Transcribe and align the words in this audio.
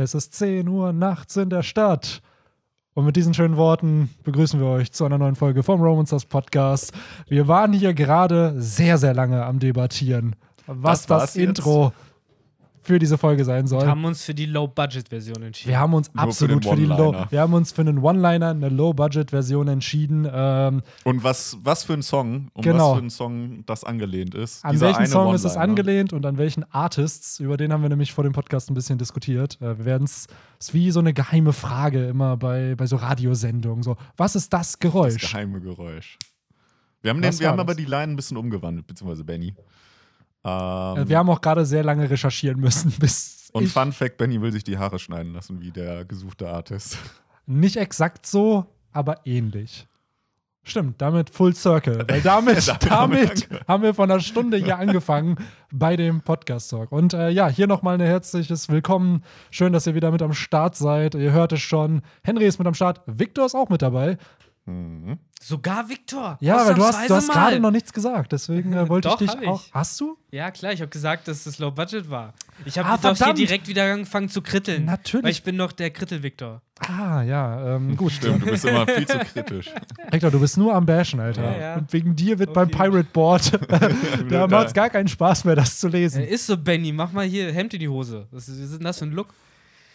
Es 0.00 0.14
ist 0.14 0.32
10 0.34 0.68
Uhr 0.68 0.92
nachts 0.92 1.36
in 1.36 1.50
der 1.50 1.64
Stadt. 1.64 2.22
Und 2.94 3.04
mit 3.04 3.16
diesen 3.16 3.34
schönen 3.34 3.56
Worten 3.56 4.10
begrüßen 4.22 4.60
wir 4.60 4.68
euch 4.68 4.92
zu 4.92 5.04
einer 5.04 5.18
neuen 5.18 5.34
Folge 5.34 5.64
vom 5.64 5.82
Romancers 5.82 6.24
Podcast. 6.24 6.92
Wir 7.26 7.48
waren 7.48 7.72
hier 7.72 7.94
gerade 7.94 8.54
sehr, 8.58 8.96
sehr 8.96 9.12
lange 9.12 9.44
am 9.44 9.58
Debattieren, 9.58 10.36
was 10.68 11.00
Das 11.00 11.06
das, 11.06 11.20
war's 11.20 11.34
jetzt? 11.34 11.48
Für 12.88 12.98
diese 12.98 13.18
Folge 13.18 13.44
sein 13.44 13.66
soll. 13.66 13.82
Wir 13.82 13.88
haben 13.88 14.04
uns 14.06 14.24
für 14.24 14.34
die 14.34 14.46
Low-Budget-Version 14.46 15.42
entschieden. 15.42 15.68
Wir 15.68 15.78
haben 15.78 15.92
uns 15.92 16.08
Nur 16.14 16.22
für 16.22 16.28
absolut 16.28 16.64
den 16.64 16.70
für, 16.70 16.76
die 16.76 16.86
Low, 16.86 17.08
One-Liner. 17.10 17.26
wir 17.30 17.40
haben 17.42 17.52
uns 17.52 17.70
für 17.70 17.82
einen 17.82 17.98
One-Liner, 17.98 18.48
eine 18.48 18.70
Low-Budget-Version 18.70 19.68
entschieden. 19.68 20.26
Ähm, 20.32 20.80
Und 21.04 21.22
was, 21.22 21.58
was 21.62 21.84
für 21.84 21.92
ein 21.92 22.02
Song, 22.02 22.48
um 22.54 22.62
Genau. 22.62 22.92
was 22.92 22.98
für 22.98 23.04
ein 23.04 23.10
Song 23.10 23.62
das 23.66 23.84
angelehnt 23.84 24.34
ist. 24.34 24.64
an 24.64 24.80
welchen 24.80 24.96
eine 25.00 25.06
Song 25.06 25.34
ist 25.34 25.44
es 25.44 25.56
angelehnt 25.58 26.14
und 26.14 26.24
an 26.24 26.38
welchen 26.38 26.64
Artists? 26.72 27.40
Über 27.40 27.58
den 27.58 27.74
haben 27.74 27.82
wir 27.82 27.90
nämlich 27.90 28.14
vor 28.14 28.24
dem 28.24 28.32
Podcast 28.32 28.70
ein 28.70 28.74
bisschen 28.74 28.96
diskutiert. 28.96 29.58
Äh, 29.60 29.76
wir 29.78 29.84
werden 29.84 30.04
es 30.04 30.26
ist 30.58 30.72
wie 30.72 30.90
so 30.90 31.00
eine 31.00 31.12
geheime 31.12 31.52
Frage 31.52 32.06
immer 32.06 32.38
bei, 32.38 32.74
bei 32.74 32.86
so 32.86 32.96
Radiosendungen. 32.96 33.82
So, 33.82 33.96
was 34.16 34.34
ist 34.34 34.50
das 34.52 34.72
Das 34.72 34.78
Geräusch? 34.78 35.20
geheime 35.30 35.60
Geräusch. 35.60 36.16
Wir 37.02 37.10
haben, 37.10 37.20
den, 37.20 37.38
wir 37.38 37.48
haben 37.48 37.58
das? 37.58 37.64
aber 37.64 37.74
die 37.74 37.84
Line 37.84 38.12
ein 38.14 38.16
bisschen 38.16 38.36
umgewandelt, 38.38 38.86
beziehungsweise 38.86 39.24
Benny. 39.24 39.54
Ähm, 40.44 40.96
Äh, 40.96 41.08
wir 41.08 41.18
haben 41.18 41.30
auch 41.30 41.40
gerade 41.40 41.64
sehr 41.66 41.84
lange 41.84 42.08
recherchieren 42.08 42.60
müssen, 42.60 42.90
bis 43.00 43.50
und 43.52 43.66
Fun 43.68 43.92
Fact: 43.92 44.18
Benny 44.18 44.40
will 44.40 44.52
sich 44.52 44.64
die 44.64 44.78
Haare 44.78 44.98
schneiden 44.98 45.32
lassen, 45.32 45.60
wie 45.60 45.70
der 45.70 46.04
gesuchte 46.04 46.48
Artist. 46.48 46.98
nicht 47.46 47.76
exakt 47.76 48.26
so, 48.26 48.66
aber 48.92 49.26
ähnlich. 49.26 49.86
Stimmt, 50.64 51.00
damit 51.00 51.30
Full 51.30 51.54
Circle. 51.54 52.04
Weil 52.08 52.20
damit, 52.20 52.66
Ja, 52.66 52.76
damit 52.78 53.48
haben 53.66 53.82
wir 53.82 53.94
von 53.94 54.10
einer 54.10 54.20
Stunde 54.20 54.58
hier 54.58 54.78
angefangen 54.78 55.36
bei 55.72 55.96
dem 55.96 56.20
Podcast 56.20 56.70
Talk. 56.70 56.92
Und 56.92 57.14
äh, 57.14 57.30
ja, 57.30 57.48
hier 57.48 57.66
nochmal 57.66 57.94
ein 57.94 58.06
herzliches 58.06 58.68
Willkommen. 58.68 59.22
Schön, 59.50 59.72
dass 59.72 59.86
ihr 59.86 59.94
wieder 59.94 60.10
mit 60.10 60.20
am 60.20 60.34
Start 60.34 60.76
seid. 60.76 61.14
Ihr 61.14 61.32
hört 61.32 61.52
es 61.52 61.60
schon. 61.60 62.02
Henry 62.22 62.44
ist 62.44 62.58
mit 62.58 62.66
am 62.68 62.74
Start. 62.74 63.00
Victor 63.06 63.46
ist 63.46 63.54
auch 63.54 63.70
mit 63.70 63.80
dabei. 63.80 64.18
Mhm. 64.68 65.18
Sogar 65.40 65.88
Victor. 65.88 66.36
Ja, 66.40 66.66
weil 66.66 66.74
du 66.74 66.84
hast, 66.84 67.08
du 67.08 67.14
hast 67.14 67.30
gerade 67.30 67.58
noch 67.58 67.70
nichts 67.70 67.90
gesagt. 67.90 68.32
Deswegen 68.32 68.74
äh, 68.74 68.86
wollte 68.88 69.08
Doch, 69.08 69.18
ich 69.20 69.30
dich 69.30 69.40
ich. 69.40 69.48
auch. 69.48 69.62
Hast 69.72 69.98
du? 69.98 70.18
Ja, 70.30 70.50
klar, 70.50 70.72
ich 70.72 70.80
habe 70.82 70.90
gesagt, 70.90 71.26
dass 71.26 71.46
es 71.46 71.58
Low-Budget 71.58 72.10
war. 72.10 72.34
Ich 72.66 72.76
habe 72.78 72.88
Ah, 72.88 72.98
doch 72.98 73.16
hier 73.16 73.32
direkt 73.32 73.66
wieder 73.66 73.90
angefangen 73.90 74.28
zu 74.28 74.42
kritteln. 74.42 74.84
Natürlich. 74.84 75.24
Weil 75.24 75.30
ich 75.30 75.42
bin 75.42 75.56
doch 75.56 75.72
der 75.72 75.90
Krittel-Victor. 75.90 76.60
Ah, 76.80 77.22
ja, 77.22 77.76
ähm, 77.76 77.96
gut. 77.96 78.12
Stimmt, 78.12 78.42
du 78.42 78.50
bist 78.50 78.66
immer 78.66 78.86
viel 78.86 79.06
zu 79.06 79.18
kritisch. 79.20 79.70
Hector, 80.10 80.30
du 80.30 80.38
bist 80.40 80.58
nur 80.58 80.74
am 80.74 80.84
Bashen, 80.84 81.18
Alter. 81.20 81.44
Ja, 81.44 81.58
ja. 81.58 81.74
Und 81.76 81.90
wegen 81.94 82.14
dir 82.14 82.38
wird 82.38 82.50
Auf 82.50 82.54
beim 82.54 82.70
Pirate 82.70 83.08
Board, 83.10 83.52
da 84.28 84.46
macht 84.48 84.66
es 84.66 84.74
gar 84.74 84.90
keinen 84.90 85.08
Spaß 85.08 85.44
mehr, 85.44 85.56
das 85.56 85.78
zu 85.78 85.88
lesen. 85.88 86.24
Äh, 86.24 86.26
ist 86.26 86.46
so, 86.46 86.58
Benny, 86.58 86.92
mach 86.92 87.12
mal 87.12 87.24
hier 87.24 87.50
Hemd 87.52 87.72
in 87.72 87.80
die 87.80 87.88
Hose. 87.88 88.26
Was 88.32 88.48
ist 88.48 88.58
was 88.58 88.70
ist 88.70 88.76
denn 88.78 88.84
das 88.84 88.98
für 88.98 89.06
ein 89.06 89.12
Look? 89.12 89.28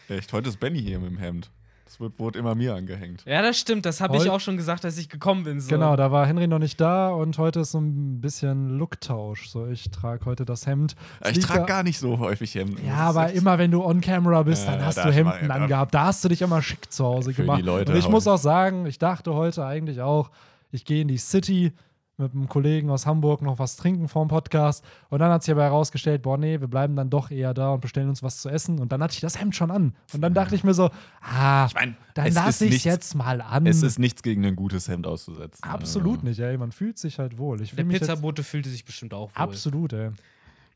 Echt, 0.10 0.34
heute 0.34 0.50
ist 0.50 0.60
Benny 0.60 0.82
hier 0.82 0.98
mit 1.00 1.12
dem 1.12 1.18
Hemd. 1.20 1.52
Das 1.94 2.00
wird, 2.00 2.18
wurde 2.18 2.40
immer 2.40 2.56
mir 2.56 2.74
angehängt. 2.74 3.24
Ja, 3.28 3.44
das 3.44 3.60
stimmt. 3.60 3.86
Das 3.86 4.02
habe 4.02 4.18
ich 4.18 4.28
auch 4.28 4.40
schon 4.40 4.58
gesagt, 4.58 4.84
als 4.84 4.98
ich 4.98 5.10
gekommen 5.10 5.44
bin. 5.44 5.60
So. 5.60 5.70
Genau, 5.70 5.96
da 5.96 6.12
war 6.12 6.26
Henry 6.26 6.48
noch 6.48 6.58
nicht 6.58 6.82
da 6.82 7.10
und 7.10 7.38
heute 7.38 7.60
ist 7.60 7.70
so 7.72 7.80
ein 7.80 8.20
bisschen 8.20 8.80
Looktausch. 8.80 9.48
So, 9.48 9.68
ich 9.68 9.92
trage 9.92 10.26
heute 10.26 10.44
das 10.44 10.66
Hemd. 10.66 10.96
Es 11.20 11.38
Ich 11.38 11.46
trage 11.46 11.66
gar 11.66 11.84
nicht 11.84 12.00
so 12.00 12.18
häufig 12.18 12.56
Hemden. 12.56 12.84
Ja, 12.84 12.96
aber 12.96 13.32
immer 13.34 13.60
wenn 13.60 13.70
du 13.70 13.84
on 13.84 14.02
camera 14.02 14.42
bist, 14.42 14.68
dann 14.68 14.80
Ja, 14.80 14.86
hast 14.88 14.98
du 14.98 15.12
Hemden 15.12 15.46
mal- 15.48 15.62
angehabt. 15.62 15.94
Da 15.94 16.06
hast 16.06 16.24
du 16.24 16.30
dich 16.30 16.42
immer 16.42 16.64
schick 16.64 16.92
zu 16.92 17.06
Hause 17.06 17.30
Für 17.32 17.42
die 17.44 17.46
gemacht. 17.46 17.62
Leute 17.62 17.92
und 17.92 17.98
ich 18.00 18.10
muss 18.10 18.26
auch 18.28 18.38
sagen, 18.40 18.88
ich 18.88 18.98
dachte 18.98 19.36
heute 19.36 19.64
eigentlich 19.64 20.02
auch, 20.02 20.32
ich 20.72 20.86
gehe 20.86 21.04
in 21.04 21.08
die 21.10 21.18
City 21.20 21.74
mit 22.24 22.34
einem 22.34 22.50
Kollegen 22.50 22.90
aus 22.90 23.06
Hamburg 23.06 23.42
noch 23.42 23.60
was 23.60 23.76
trinken 23.76 24.08
vorm 24.08 24.28
Podcast. 24.28 24.84
Und 25.10 25.20
dann 25.20 25.32
hat 25.32 25.44
sich 25.44 25.52
aber 25.52 25.64
herausgestellt, 25.64 26.22
boah, 26.24 26.38
nee, 26.38 26.60
wir 26.60 26.68
bleiben 26.68 26.96
dann 26.96 27.10
doch 27.10 27.30
eher 27.32 27.54
da 27.54 27.74
und 27.74 27.82
bestellen 27.82 28.10
uns 28.10 28.24
was 28.24 28.42
zu 28.42 28.50
essen. 28.50 28.80
Und 28.80 28.92
dann 28.92 29.02
hatte 29.04 29.14
ich 29.14 29.20
das 29.22 29.40
Hemd 29.40 29.56
schon 29.56 29.70
an. 29.72 29.94
Und 30.14 30.22
dann 30.22 30.34
dachte 30.34 30.56
ich 30.56 30.64
mir 30.64 30.74
so, 30.74 30.90
ah, 31.22 31.70
mein, 31.76 31.96
dann 32.16 32.28
es 32.28 32.36
lass 32.36 32.48
ist 32.48 32.62
ich 32.62 32.70
nichts- 32.72 32.84
jetzt 32.86 33.16
mal 33.16 33.42
an. 33.42 33.66
Es 33.68 33.84
ist 33.84 34.00
nichts 34.00 34.24
gegen 34.24 34.46
ein 34.46 34.56
gutes 34.56 34.88
Hemd 34.88 35.06
auszusetzen. 35.08 35.64
Absolut 35.64 36.16
Also, 36.16 36.28
nicht, 36.28 36.40
ey. 36.40 36.58
Man 36.58 36.72
fühlt 36.72 36.98
sich 36.98 37.20
halt 37.20 37.38
wohl. 37.38 37.62
Ich 37.62 37.76
Der 37.76 37.84
Pizzabote 37.84 38.44
fühlte 38.44 38.70
sich 38.70 38.86
bestimmt 38.86 39.14
auch 39.14 39.30
wohl 39.30 39.42
Absolut, 39.44 39.94
ey. 39.94 40.10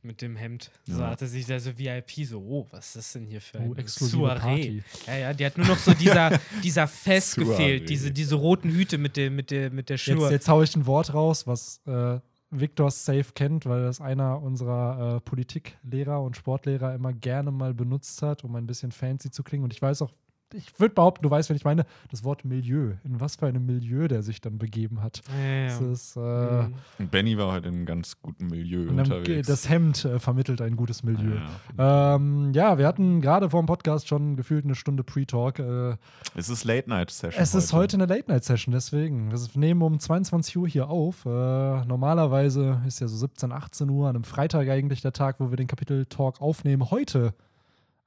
Mit 0.04 0.22
dem 0.22 0.36
Hemd. 0.36 0.72
So 0.86 1.00
Ja. 1.02 1.10
hatte 1.10 1.28
sich 1.28 1.46
der 1.46 1.60
so 1.60 1.78
VIP 1.78 2.26
so, 2.26 2.40
oh, 2.40 2.68
was 2.72 2.88
ist 2.88 2.96
das 2.96 3.14
denn 3.14 3.26
hier 3.26 3.42
für 3.42 3.60
Oh, 3.60 3.74
ein 3.74 3.78
exklusive 3.78 4.18
Soiree? 4.18 4.82
Ja, 5.06 5.18
ja, 5.18 5.34
die 5.34 5.46
hat 5.46 5.58
nur 5.58 5.68
noch 5.68 5.78
so 5.80 5.94
dieser, 5.94 6.40
dieser 6.64 6.88
Fest 6.88 7.36
gefehlt, 7.36 7.90
diese, 7.90 8.12
diese 8.12 8.36
roten 8.36 8.70
Hüte 8.70 8.98
mit 8.98 9.18
der, 9.18 9.32
mit 9.32 9.52
der, 9.52 9.70
mit 9.72 9.90
der 9.90 9.96
Jetzt, 9.98 10.04
Schnur. 10.06 10.32
jetzt 10.32 10.48
hau 10.48 10.62
ich 10.62 10.76
ein 10.76 10.86
Wort 10.86 11.14
raus, 11.14 11.48
was 11.48 11.82
äh, 11.88 12.20
Victor 12.50 12.90
safe 12.92 13.26
kennt, 13.36 13.66
weil 13.66 13.82
das 13.84 14.00
einer 14.00 14.42
unserer 14.42 15.18
äh, 15.18 15.20
Politiklehrer 15.22 16.22
und 16.22 16.38
Sportlehrer 16.38 16.96
immer 16.96 17.12
gerne 17.12 17.52
mal 17.52 17.74
benutzt 17.74 18.22
hat, 18.22 18.44
um 18.44 18.56
ein 18.56 18.66
bisschen 18.68 18.92
fancy 18.92 19.32
zu 19.32 19.44
klingen. 19.44 19.64
Und 19.66 19.74
ich 19.74 19.82
weiß 19.82 20.02
auch, 20.02 20.14
ich 20.54 20.80
würde 20.80 20.96
behaupten, 20.96 21.24
du 21.24 21.30
weißt, 21.30 21.50
wenn 21.50 21.58
ich 21.58 21.66
meine, 21.66 21.86
das 22.10 22.24
Wort 22.24 22.46
Milieu. 22.46 22.94
In 23.04 23.20
was 23.20 23.36
für 23.36 23.48
einem 23.48 23.66
Milieu 23.66 24.08
der 24.08 24.24
sich 24.24 24.40
dann 24.42 24.58
begeben 24.58 25.02
hat. 25.04 25.22
ja, 25.38 25.66
Das 25.68 25.80
ja. 25.82 25.92
ist, 25.92 26.16
äh, 26.16 26.20
Mhm. 26.68 26.74
Und 27.00 27.12
Benny 27.12 27.38
war 27.38 27.52
heute 27.52 27.68
in 27.70 27.76
einem 27.76 27.86
ganz 27.86 28.22
guten 28.22 28.48
Milieu 28.48 28.90
unterwegs. 28.90 29.48
das 29.48 29.70
Hemd 29.70 30.06
äh, 30.06 30.20
vermittelt 30.20 30.62
ein 30.62 30.76
gutes 30.76 31.04
Milieu. 31.04 31.36
Ja. 31.78 32.16
Ähm, 32.16 32.52
ja, 32.54 32.78
wir 32.78 32.88
hatten 32.88 33.22
gerade 33.22 33.50
vor 33.50 33.62
dem 33.62 33.66
Podcast 33.66 34.08
schon 34.08 34.36
gefühlt 34.36 34.66
eine 34.66 34.76
Stunde 34.76 35.04
Pre-Talk. 35.04 35.60
Äh, 35.60 35.96
Es 36.36 36.50
ist 36.50 36.64
Late-Night-Session. 36.64 37.42
Es 37.42 37.54
ist 37.54 37.74
heute 37.74 37.98
eine 37.98 38.06
Late-Night-Session, 38.06 38.72
deswegen. 38.74 39.32
Wir 39.32 39.40
nehmen 39.56 39.82
um 39.82 40.00
22 40.00 40.58
Uhr 40.58 40.68
hier 40.68 40.90
auf. 40.90 41.26
Äh, 41.26 41.30
normalerweise 41.86 42.82
ist 42.88 43.00
ja 43.00 43.08
so 43.08 43.18
17, 43.18 43.52
18 43.52 43.90
Uhr, 43.90 44.08
an 44.08 44.16
einem 44.16 44.24
Freitag 44.24 44.70
eigentlich 44.70 45.02
der 45.02 45.14
Tag, 45.14 45.40
wo 45.40 45.50
wir 45.50 45.58
den 45.58 45.68
Kapitel-Talk 45.68 46.42
aufnehmen. 46.42 46.90
Heute 46.92 47.34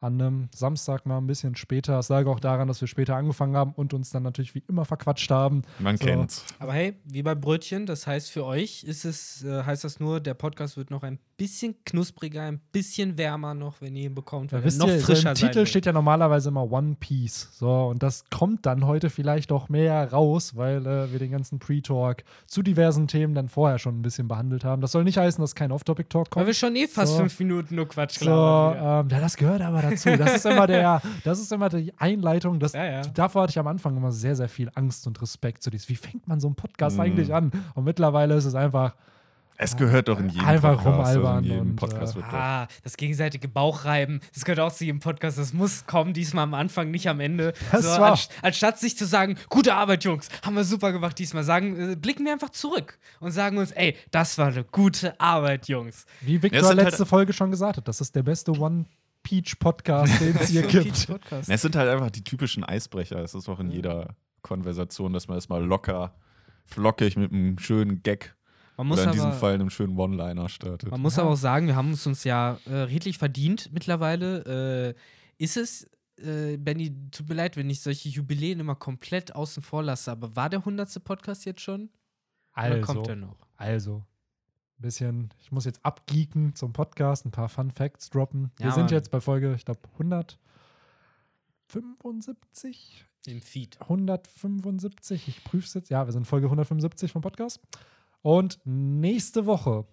an 0.01 0.15
einem 0.21 0.49
Samstag 0.55 1.05
mal 1.07 1.19
ein 1.19 1.27
bisschen 1.27 1.57
später. 1.57 1.93
Das 1.97 2.09
lag 2.09 2.27
auch 2.27 2.41
daran, 2.41 2.69
dass 2.69 2.81
wir 2.81 2.89
später 2.89 3.17
angefangen 3.17 3.55
haben 3.57 3.73
und 3.75 3.93
uns 3.93 4.11
dann 4.11 4.23
natürlich 4.23 4.55
wie 4.55 4.63
immer 4.69 4.85
verquatscht 4.85 5.31
haben. 5.31 5.63
Man 5.79 5.97
So. 5.99 6.07
kennt's. 6.07 6.45
Aber 6.59 6.73
hey, 6.73 6.95
wie 7.05 7.23
bei 7.23 7.35
Brötchen, 7.35 7.85
das 7.87 8.07
heißt 8.07 8.31
für 8.31 8.45
euch 8.45 8.83
ist 8.85 9.05
es, 9.05 9.45
äh, 9.45 9.63
heißt 9.65 9.85
das 9.85 10.01
nur, 10.01 10.21
der 10.21 10.35
Podcast 10.35 10.77
wird 10.77 10.91
noch 10.91 11.03
ein 11.03 11.19
bisschen 11.37 11.75
knuspriger, 11.85 12.43
ein 12.43 12.61
bisschen 12.73 13.17
wärmer 13.19 13.55
noch, 13.55 13.81
wenn 13.81 13.95
ihr 13.97 14.05
ihn 14.07 14.15
bekommt, 14.15 14.53
weil 14.53 14.61
Ja, 14.61 14.65
wisst 14.67 14.79
noch 14.79 14.89
ihr, 14.89 15.01
frischer 15.01 15.31
im 15.31 15.37
sein 15.37 15.49
Titel 15.49 15.59
wird. 15.61 15.69
steht 15.69 15.87
ja 15.87 15.93
normalerweise 15.93 16.49
immer 16.49 16.71
One 16.71 16.97
Piece. 16.99 17.49
So, 17.53 17.71
und 17.89 18.03
das 18.03 18.25
kommt 18.31 18.67
dann 18.67 18.87
heute 18.87 19.11
vielleicht 19.11 19.53
auch 19.53 19.69
mehr 19.69 20.11
raus, 20.13 20.57
weil 20.57 20.87
äh, 20.87 21.13
wir 21.13 21.19
den 21.19 21.31
ganzen 21.31 21.59
Pre-Talk 21.59 22.25
zu 22.47 22.63
diversen 22.63 23.07
Themen 23.07 23.35
dann 23.35 23.49
vorher 23.49 23.79
schon 23.79 23.99
ein 23.99 24.03
bisschen 24.03 24.29
behandelt 24.29 24.65
haben. 24.65 24.81
Das 24.83 24.93
soll 24.93 25.05
nicht 25.05 25.19
heißen, 25.19 25.41
dass 25.43 25.55
kein 25.55 25.73
Off-Topic-Talk 25.73 26.31
kommt. 26.31 26.41
Weil 26.43 26.47
wir 26.49 26.55
schon 26.55 26.75
eh 26.77 26.87
fast 26.87 27.13
So. 27.13 27.19
fünf 27.19 27.39
Minuten 27.39 27.75
nur 27.75 27.89
Quatsch 27.89 28.19
So, 28.19 28.31
ähm, 28.31 29.09
ja, 29.11 29.21
das 29.21 29.37
gehört 29.37 29.61
aber 29.63 29.83
dazu. 29.91 30.17
Das 30.17 30.35
ist 30.37 30.47
immer 30.47 30.67
der, 30.67 31.03
das 31.25 31.41
ist 31.41 31.53
immer 31.53 31.69
die 31.69 31.93
Einleitung. 31.99 32.59
Das, 32.59 32.73
Ja, 32.73 32.85
ja. 32.85 33.03
Davor 33.03 33.43
hatte 33.43 33.51
ich 33.51 33.59
am 33.59 33.67
Anfang 33.67 33.97
immer 33.97 34.13
sehr, 34.13 34.37
sehr 34.37 34.49
viel 34.49 34.71
Angst 34.75 35.07
und 35.07 35.21
Respekt. 35.21 35.63
So 35.63 35.71
dieses, 35.71 35.89
wie 35.89 35.97
fängt 35.97 36.27
man 36.29 36.41
so 36.41 36.49
einen 36.49 36.57
Podcast 36.57 36.97
Mhm. 36.97 37.03
eigentlich 37.03 37.35
an? 37.35 37.51
Und 37.75 37.85
mittlerweile 37.85 38.35
ist 38.35 38.45
es 38.45 38.55
einfach, 38.55 38.95
Es 39.63 39.77
gehört 39.77 40.09
doch 40.09 40.19
in 40.19 40.31
jedem 40.31 40.49
Einfach 40.49 40.77
Podcast. 40.83 40.87
rumalbern 41.17 41.37
Also 41.37 41.49
jedem 41.51 41.61
und, 41.71 41.77
Podcast 41.77 42.15
äh, 42.15 42.17
wird 42.17 42.27
doch. 42.29 42.33
Ah, 42.33 42.67
das 42.83 42.97
gegenseitige 42.97 43.47
Bauchreiben, 43.47 44.21
das 44.33 44.47
gehört 44.47 44.59
auch 44.61 44.73
zu 44.73 44.87
jedem 44.87 45.01
Podcast. 45.01 45.37
Das 45.39 45.53
muss 45.53 45.85
kommen, 45.85 46.15
diesmal 46.15 46.45
am 46.45 46.55
Anfang, 46.55 46.91
nicht 46.91 47.11
am 47.11 47.21
Ende. 47.21 47.53
Das 47.71 47.83
so, 47.83 48.01
war- 48.01 48.13
anst 48.13 48.31
anstatt 48.41 48.79
sich 48.79 48.97
zu 48.97 49.05
sagen, 49.05 49.37
gute 49.51 49.75
Arbeit, 49.75 50.03
Jungs, 50.05 50.31
haben 50.47 50.57
wir 50.57 50.65
super 50.65 50.93
gemacht 50.93 51.19
diesmal, 51.19 51.45
sagen, 51.45 51.93
äh, 51.93 51.95
blicken 51.97 52.25
wir 52.25 52.33
einfach 52.33 52.49
zurück 52.49 52.99
und 53.21 53.33
sagen 53.33 53.59
uns, 53.59 53.71
ey, 53.73 53.97
das 54.11 54.39
war 54.39 54.47
eine 54.47 54.65
gute 54.65 55.21
Arbeit, 55.21 55.69
Jungs. 55.69 56.07
wie 56.23 56.43
Victor 56.43 56.67
halt- 56.67 56.77
letzte 56.79 57.05
Folge 57.05 57.35
schon 57.35 57.51
gesagt 57.51 57.77
hat, 57.77 57.87
das 57.87 58.01
ist 58.01 58.17
der 58.17 58.23
beste 58.23 58.53
One 58.53 58.87
Peach 59.23 59.59
Podcast, 59.59 60.21
den 60.21 60.37
es 60.37 60.49
hier 60.49 60.63
gibt. 60.67 61.09
Es 61.49 61.63
sind 61.63 61.77
halt 61.77 61.89
einfach 61.91 62.11
die 62.11 62.25
typischen 62.25 62.65
Eisbrecher. 62.65 63.19
Es 63.23 63.35
ist 63.35 63.49
auch 63.49 63.61
in 63.61 63.71
jeder 63.71 64.17
Konversation, 64.43 65.13
dass 65.13 65.29
man 65.29 65.37
das 65.37 65.49
mal 65.49 65.63
locker, 65.65 66.15
flockig 66.65 67.17
mit 67.17 67.33
einem 67.33 67.59
schönen 67.59 68.03
Gag 68.03 68.35
Man 68.77 68.87
muss, 68.87 68.99
oder 69.01 69.09
in 69.09 69.13
diesem 69.13 69.27
aber, 69.29 69.37
Fall 69.37 69.55
einem 69.55 69.71
schönen 69.71 69.99
One-Liner 69.99 70.49
startet. 70.49 70.91
man 70.91 71.01
muss 71.01 71.17
Ja. 71.17 71.23
aber 71.23 71.33
auch 71.33 71.37
sagen, 71.37 71.67
wir 71.67 71.77
haben 71.77 71.91
es 71.93 72.07
uns 72.07 72.25
ja 72.25 72.59
äh, 72.67 72.73
redlich 72.75 73.19
verdient 73.19 73.71
mittlerweile. 73.73 74.95
Äh, 74.97 75.43
ist 75.43 75.57
es, 75.57 75.85
äh, 76.19 76.57
Benny, 76.57 76.95
tut 77.11 77.29
mir 77.29 77.35
leid, 77.35 77.57
wenn 77.57 77.69
ich 77.71 77.81
solche 77.83 78.09
Jubiläen 78.09 78.61
immer 78.61 78.75
komplett 78.75 79.35
außen 79.35 79.63
vor 79.63 79.83
lasse, 79.83 80.11
aber 80.11 80.35
war 80.37 80.49
der 80.49 80.61
100. 80.61 81.03
Podcast 81.05 81.45
jetzt 81.45 81.61
schon? 81.61 81.91
Oder 82.57 82.65
Also, 82.65 82.81
kommt 82.93 83.09
er 83.09 83.17
noch? 83.17 83.37
also, 83.57 84.05
bisschen, 84.81 85.31
ich 85.41 85.53
muss 85.53 85.65
jetzt 85.65 85.85
abgeeken 85.85 86.55
zum 86.55 86.73
Podcast, 86.73 87.25
ein 87.27 87.31
paar 87.31 87.49
Fun 87.49 87.71
Facts 87.71 88.11
droppen. 88.11 88.51
Wir 88.57 88.67
Ja, 88.67 88.73
sind 88.73 88.85
Mann. 88.85 88.93
jetzt 88.93 89.11
bei 89.11 89.21
Folge, 89.21 89.55
ich 89.55 89.65
glaube, 89.65 89.81
175 91.69 93.07
Im 93.27 93.41
Feed. 93.41 93.79
175. 93.83 95.29
Ich 95.29 95.45
prüfe 95.45 95.67
es 95.67 95.75
jetzt. 95.75 95.91
Ja, 95.91 96.07
wir 96.07 96.13
sind 96.13 96.27
Folge 96.27 96.47
175 96.47 97.13
vom 97.13 97.23
Podcast. 97.23 97.61
Und 98.23 98.59
nächste 98.65 99.47
Woche, 99.47 99.87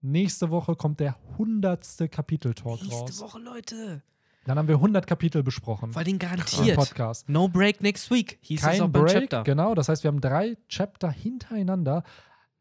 nächste 0.00 0.50
Woche 0.50 0.74
kommt 0.76 1.00
der 1.00 1.16
100. 1.32 2.10
Kapitel-Talk 2.10 2.80
Nächste 2.82 2.96
raus. 3.00 3.20
Woche, 3.20 3.38
Leute. 3.40 4.02
Dann 4.44 4.56
haben 4.58 4.68
wir 4.68 4.76
100 4.76 5.06
Kapitel 5.06 5.42
besprochen 5.42 5.92
Vor 5.92 6.00
allem 6.00 6.18
garantiert. 6.18 6.76
Podcast. 6.76 7.28
No 7.28 7.48
break 7.48 7.82
next 7.82 8.10
week. 8.10 8.38
Hieß 8.40 8.60
es 8.60 8.66
auch 8.66 8.70
Kein 8.70 8.92
beim 8.92 9.02
Break, 9.04 9.12
Chapter. 9.22 9.42
genau. 9.42 9.74
Das 9.74 9.88
heißt, 9.90 10.04
wir 10.04 10.08
haben 10.08 10.20
drei 10.22 10.56
Chapter 10.68 11.10
hintereinander. 11.10 12.02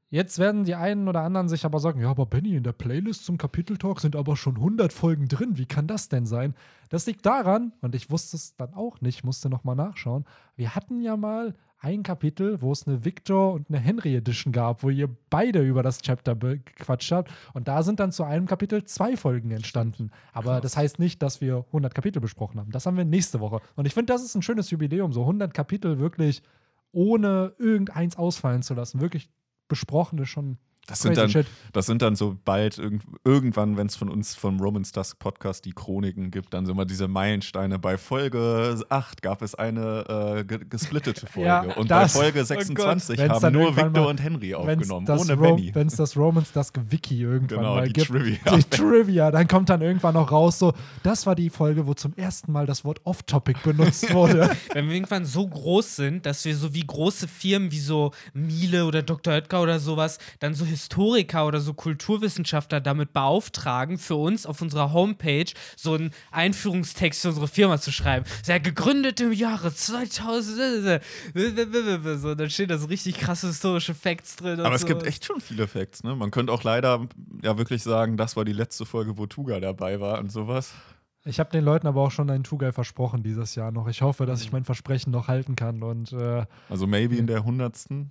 Jetzt 0.10 0.40
werden 0.40 0.64
die 0.64 0.76
einen 0.76 1.10
oder 1.10 1.22
anderen 1.22 1.50
sich 1.50 1.66
aber 1.66 1.80
sagen, 1.80 2.00
ja, 2.00 2.10
aber 2.10 2.26
Benny, 2.26 2.56
in 2.56 2.64
der 2.64 2.72
Playlist 2.72 3.26
zum 3.26 3.38
Kapiteltalk 3.38 4.00
sind 4.00 4.16
aber 4.16 4.38
schon 4.38 4.56
100 4.56 4.94
Folgen 4.94 5.28
drin. 5.28 5.58
Wie 5.58 5.66
kann 5.66 5.86
das 5.86 6.08
denn 6.08 6.26
sein? 6.26 6.56
Das 6.90 7.06
liegt 7.08 7.26
daran, 7.26 7.74
und 7.82 7.94
ich 7.94 8.10
wusste 8.10 8.38
es 8.38 8.56
dann 8.56 8.74
auch 8.74 9.02
nicht, 9.02 9.26
musste 9.26 9.50
noch 9.50 9.66
mal 9.66 9.76
nachschauen. 9.76 10.24
Wir 10.56 10.76
hatten 10.76 11.02
ja 11.02 11.18
mal 11.18 11.56
ein 11.80 12.04
Kapitel, 12.04 12.62
wo 12.62 12.72
es 12.72 12.88
eine 12.88 13.04
Victor 13.04 13.54
und 13.54 13.70
eine 13.70 13.80
Henry 13.80 14.16
Edition 14.16 14.54
gab, 14.54 14.82
wo 14.82 14.90
ihr 14.90 15.10
beide 15.30 15.62
über 15.62 15.84
das 15.84 16.02
Chapter 16.02 16.36
gequatscht 16.36 17.12
habt. 17.12 17.32
Und 17.54 17.68
da 17.68 17.84
sind 17.84 18.00
dann 18.00 18.14
zu 18.14 18.24
einem 18.24 18.48
Kapitel 18.48 18.84
zwei 18.86 19.18
Folgen 19.18 19.52
entstanden. 19.52 20.12
Aber 20.32 20.54
Krass. 20.54 20.62
das 20.62 20.78
heißt 20.78 21.00
nicht, 21.00 21.22
dass 21.22 21.42
wir 21.42 21.66
100 21.68 21.94
Kapitel 21.94 22.20
besprochen 22.22 22.60
haben. 22.60 22.72
Das 22.72 22.86
haben 22.86 22.98
wir 22.98 23.06
nächste 23.06 23.42
Woche. 23.42 23.60
Und 23.76 23.86
ich 23.86 23.94
finde, 23.94 24.14
das 24.14 24.24
ist 24.24 24.36
ein 24.36 24.42
schönes 24.42 24.72
Jubiläum, 24.72 25.12
so 25.12 25.22
100 25.22 25.54
Kapitel 25.54 26.00
wirklich 26.00 26.42
ohne 26.94 27.54
irgendeins 27.60 28.18
ausfallen 28.18 28.64
zu 28.64 28.74
lassen. 28.74 29.02
Wirklich 29.02 29.30
besprochene 29.68 30.26
schon. 30.26 30.58
Das 30.88 31.02
sind, 31.02 31.18
dann, 31.18 31.46
das 31.74 31.86
sind 31.86 32.02
dann 32.02 32.16
so 32.16 32.38
bald 32.46 32.78
irgend, 32.78 33.04
irgendwann, 33.26 33.76
wenn 33.76 33.88
es 33.88 33.98
von 33.98 34.08
uns 34.10 34.36
vom 34.36 34.60
Romans 34.62 34.94
Dusk 34.94 35.20
Podcast 35.20 35.66
die 35.66 35.74
Chroniken 35.74 36.32
gibt, 36.32 36.54
dann 36.54 36.66
sind 36.66 36.78
wir 36.78 36.86
diese 36.86 37.10
Meilensteine. 37.10 37.78
Bei 37.78 37.98
Folge 37.98 38.80
8 38.88 39.22
gab 39.22 39.42
es 39.42 39.54
eine 39.54 40.38
äh, 40.40 40.44
ge- 40.46 40.66
gesplittete 40.70 41.26
Folge. 41.32 41.48
Ja, 41.48 41.62
und 41.76 41.92
das- 41.92 42.14
bei 42.14 42.20
Folge 42.22 42.40
oh 42.42 42.46
26 42.46 43.20
Wenn's 43.20 43.44
haben 43.44 43.54
nur 43.54 43.76
Victor 43.76 43.90
mal- 43.92 44.06
und 44.12 44.24
Henry 44.24 44.56
aufgenommen, 44.56 45.06
das 45.06 45.22
ohne 45.22 45.34
Ro- 45.34 45.56
Benny. 45.56 45.72
Wenn 45.76 45.88
es 45.88 45.98
das 45.98 46.16
Romans 46.16 46.52
das 46.54 46.72
Wiki 46.90 47.22
irgendwann 47.22 47.58
Genau, 47.60 47.76
mal 47.76 47.88
die 47.88 47.94
gibt. 47.94 48.08
Trivia. 48.08 48.56
Die 48.56 48.64
Trivia, 48.64 49.32
dann 49.32 49.48
kommt 49.48 49.70
dann 49.70 49.82
irgendwann 49.82 50.14
noch 50.14 50.32
raus, 50.32 50.58
so, 50.60 50.74
das 51.04 51.26
war 51.26 51.36
die 51.36 51.50
Folge, 51.50 51.86
wo 51.86 51.96
zum 51.96 52.14
ersten 52.16 52.52
Mal 52.54 52.66
das 52.66 52.86
Wort 52.86 53.02
Off-Topic 53.04 53.60
benutzt 53.64 54.14
wurde. 54.14 54.50
Wenn 54.74 54.88
wir 54.88 54.96
irgendwann 54.96 55.26
so 55.26 55.46
groß 55.48 55.98
sind, 55.98 56.26
dass 56.26 56.46
wir 56.46 56.56
so 56.56 56.74
wie 56.74 56.88
große 56.88 57.28
Firmen 57.28 57.72
wie 57.72 57.80
so 57.80 58.12
Miele 58.34 58.86
oder 58.86 59.04
Dr. 59.04 59.34
Oetker 59.34 59.62
oder 59.62 59.80
sowas, 59.80 60.18
dann 60.40 60.54
so 60.54 60.64
Historiker 60.78 61.48
oder 61.48 61.60
so 61.60 61.74
Kulturwissenschaftler 61.74 62.80
damit 62.80 63.12
beauftragen, 63.14 63.98
für 63.98 64.16
uns 64.16 64.46
auf 64.46 64.62
unserer 64.62 64.94
Homepage 64.94 65.46
so 65.76 65.94
einen 65.96 66.12
Einführungstext 66.32 67.22
für 67.24 67.30
unsere 67.30 67.48
Firma 67.48 67.80
zu 67.80 67.92
schreiben. 67.92 68.26
Sehr 68.44 68.60
gegründet 68.60 69.20
im 69.22 69.34
Jahre 69.34 69.74
2000. 69.74 71.02
So, 71.34 72.36
dann 72.36 72.50
stehen 72.50 72.68
da 72.70 72.78
so 72.78 72.88
richtig 72.88 73.18
krasse 73.18 73.48
historische 73.48 73.94
Facts 73.94 74.36
drin. 74.36 74.60
und 74.60 74.66
Aber 74.66 74.76
es 74.76 74.86
gibt 74.86 75.02
sowas. 75.02 75.10
echt 75.14 75.26
schon 75.26 75.42
viele 75.42 75.68
Facts, 75.68 76.04
ne? 76.04 76.16
Man 76.16 76.32
könnte 76.32 76.52
auch 76.54 76.64
leider 76.64 77.08
ja 77.42 77.58
wirklich 77.58 77.84
sagen, 77.84 78.18
das 78.18 78.36
war 78.36 78.46
die 78.46 78.54
letzte 78.54 78.86
Folge, 78.86 79.18
wo 79.18 79.26
Tuga 79.26 79.60
dabei 79.60 80.00
war 80.00 80.20
und 80.20 80.32
sowas. 80.32 80.74
Ich 81.26 81.40
habe 81.40 81.50
den 81.52 81.64
Leuten 81.66 81.88
aber 81.88 82.02
auch 82.04 82.12
schon 82.12 82.30
einen 82.30 82.44
Tugai 82.44 82.72
versprochen 82.72 83.22
dieses 83.24 83.56
Jahr 83.56 83.72
noch. 83.72 83.88
Ich 83.88 84.02
hoffe, 84.02 84.24
Mhm. 84.24 84.28
dass 84.28 84.42
ich 84.42 84.52
mein 84.52 84.64
Versprechen 84.64 85.12
noch 85.12 85.28
halten 85.28 85.56
kann. 85.56 85.84
Und 85.84 86.14
äh, 86.14 86.46
Also 86.70 86.88
maybe 86.88 87.16
in 87.18 87.28
der 87.28 87.44
100. 87.44 88.08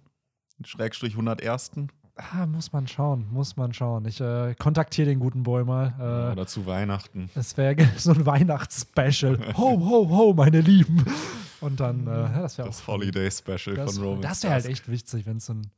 Schrägstrich 0.64 1.16
101. 1.16 1.70
ah, 2.16 2.46
muss 2.46 2.72
man 2.72 2.86
schauen, 2.86 3.26
muss 3.30 3.56
man 3.56 3.72
schauen. 3.72 4.04
Ich 4.06 4.20
äh, 4.20 4.54
kontaktiere 4.58 5.08
den 5.08 5.20
guten 5.20 5.42
Boy 5.42 5.64
mal. 5.64 5.94
Äh, 5.98 6.32
Oder 6.32 6.46
zu 6.46 6.66
Weihnachten. 6.66 7.30
Es 7.34 7.56
wäre 7.56 7.76
so 7.96 8.12
ein 8.12 8.26
Weihnachtsspecial. 8.26 9.38
Ho, 9.56 9.80
ho, 9.80 10.08
ho, 10.08 10.34
meine 10.34 10.60
Lieben. 10.60 11.04
Und 11.60 11.80
dann, 11.80 12.06
äh, 12.06 12.10
ja, 12.10 12.42
das 12.42 12.58
wäre 12.58 12.68
auch. 12.68 12.72
Das 12.72 12.86
Holiday 12.86 13.30
Special 13.30 13.76
das, 13.76 13.94
von 13.94 14.04
Roman. 14.04 14.22
das 14.22 14.42
wäre 14.42 14.54
halt 14.54 14.66
echt 14.66 14.90
witzig, 14.90 15.26
wenn 15.26 15.38
es 15.38 15.46
so 15.46 15.54
ein. 15.54 15.70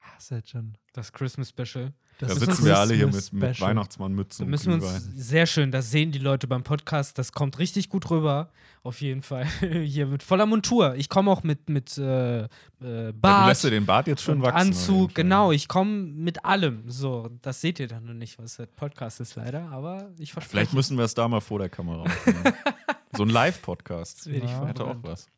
Ah, 0.00 0.16
ist 0.18 0.30
halt 0.30 0.48
schon. 0.48 0.78
Das 0.92 1.12
Christmas 1.12 1.50
Special. 1.50 1.92
Das 2.18 2.28
Da 2.28 2.34
ist 2.34 2.40
sitzen 2.40 2.64
wir 2.64 2.78
alle 2.78 2.94
hier 2.94 3.06
mit, 3.08 3.32
mit. 3.32 3.60
Weihnachtsmannmützen 3.60 4.46
Da 4.46 4.50
müssen 4.50 4.68
wir 4.68 4.74
uns 4.76 5.10
sehr 5.14 5.46
schön, 5.46 5.70
das 5.70 5.90
sehen 5.90 6.12
die 6.12 6.18
Leute 6.18 6.46
beim 6.46 6.62
Podcast, 6.62 7.18
das 7.18 7.32
kommt 7.32 7.58
richtig 7.58 7.90
gut 7.90 8.08
rüber, 8.10 8.48
auf 8.82 9.02
jeden 9.02 9.20
Fall. 9.20 9.46
Hier 9.84 10.06
mit 10.06 10.22
voller 10.22 10.46
Montur. 10.46 10.94
Ich 10.94 11.10
komme 11.10 11.30
auch 11.30 11.42
mit, 11.42 11.68
mit 11.68 11.98
äh, 11.98 12.44
äh, 12.44 12.46
Ja, 12.80 13.12
du 13.12 13.12
Bart, 13.14 13.48
lässt 13.48 13.64
dir 13.64 13.70
den 13.70 13.84
Bart 13.84 14.06
jetzt 14.06 14.22
schön 14.22 14.40
wachsen. 14.40 14.68
Anzug, 14.68 15.14
genau. 15.14 15.52
Ich 15.52 15.68
komme 15.68 15.90
mit 15.90 16.44
allem. 16.44 16.88
So, 16.88 17.28
das 17.42 17.60
seht 17.60 17.80
ihr 17.80 17.88
dann 17.88 18.06
noch 18.06 18.14
nicht, 18.14 18.38
was 18.38 18.56
der 18.56 18.66
Podcast 18.66 19.20
ist 19.20 19.34
leider, 19.34 19.68
aber 19.70 20.08
ich 20.18 20.32
verspreche. 20.32 20.50
Vielleicht 20.50 20.72
müssen 20.72 20.96
wir 20.96 21.04
es 21.04 21.14
da 21.14 21.28
mal 21.28 21.40
vor 21.40 21.58
der 21.58 21.68
Kamera 21.68 22.02
aufnehmen. 22.02 22.54
so 23.16 23.24
ein 23.24 23.28
Live-Podcast. 23.28 24.26
Das 24.26 24.32
Ja. 24.32 24.66
Hätte 24.66 24.84
auch 24.84 24.96
was. 25.02 25.28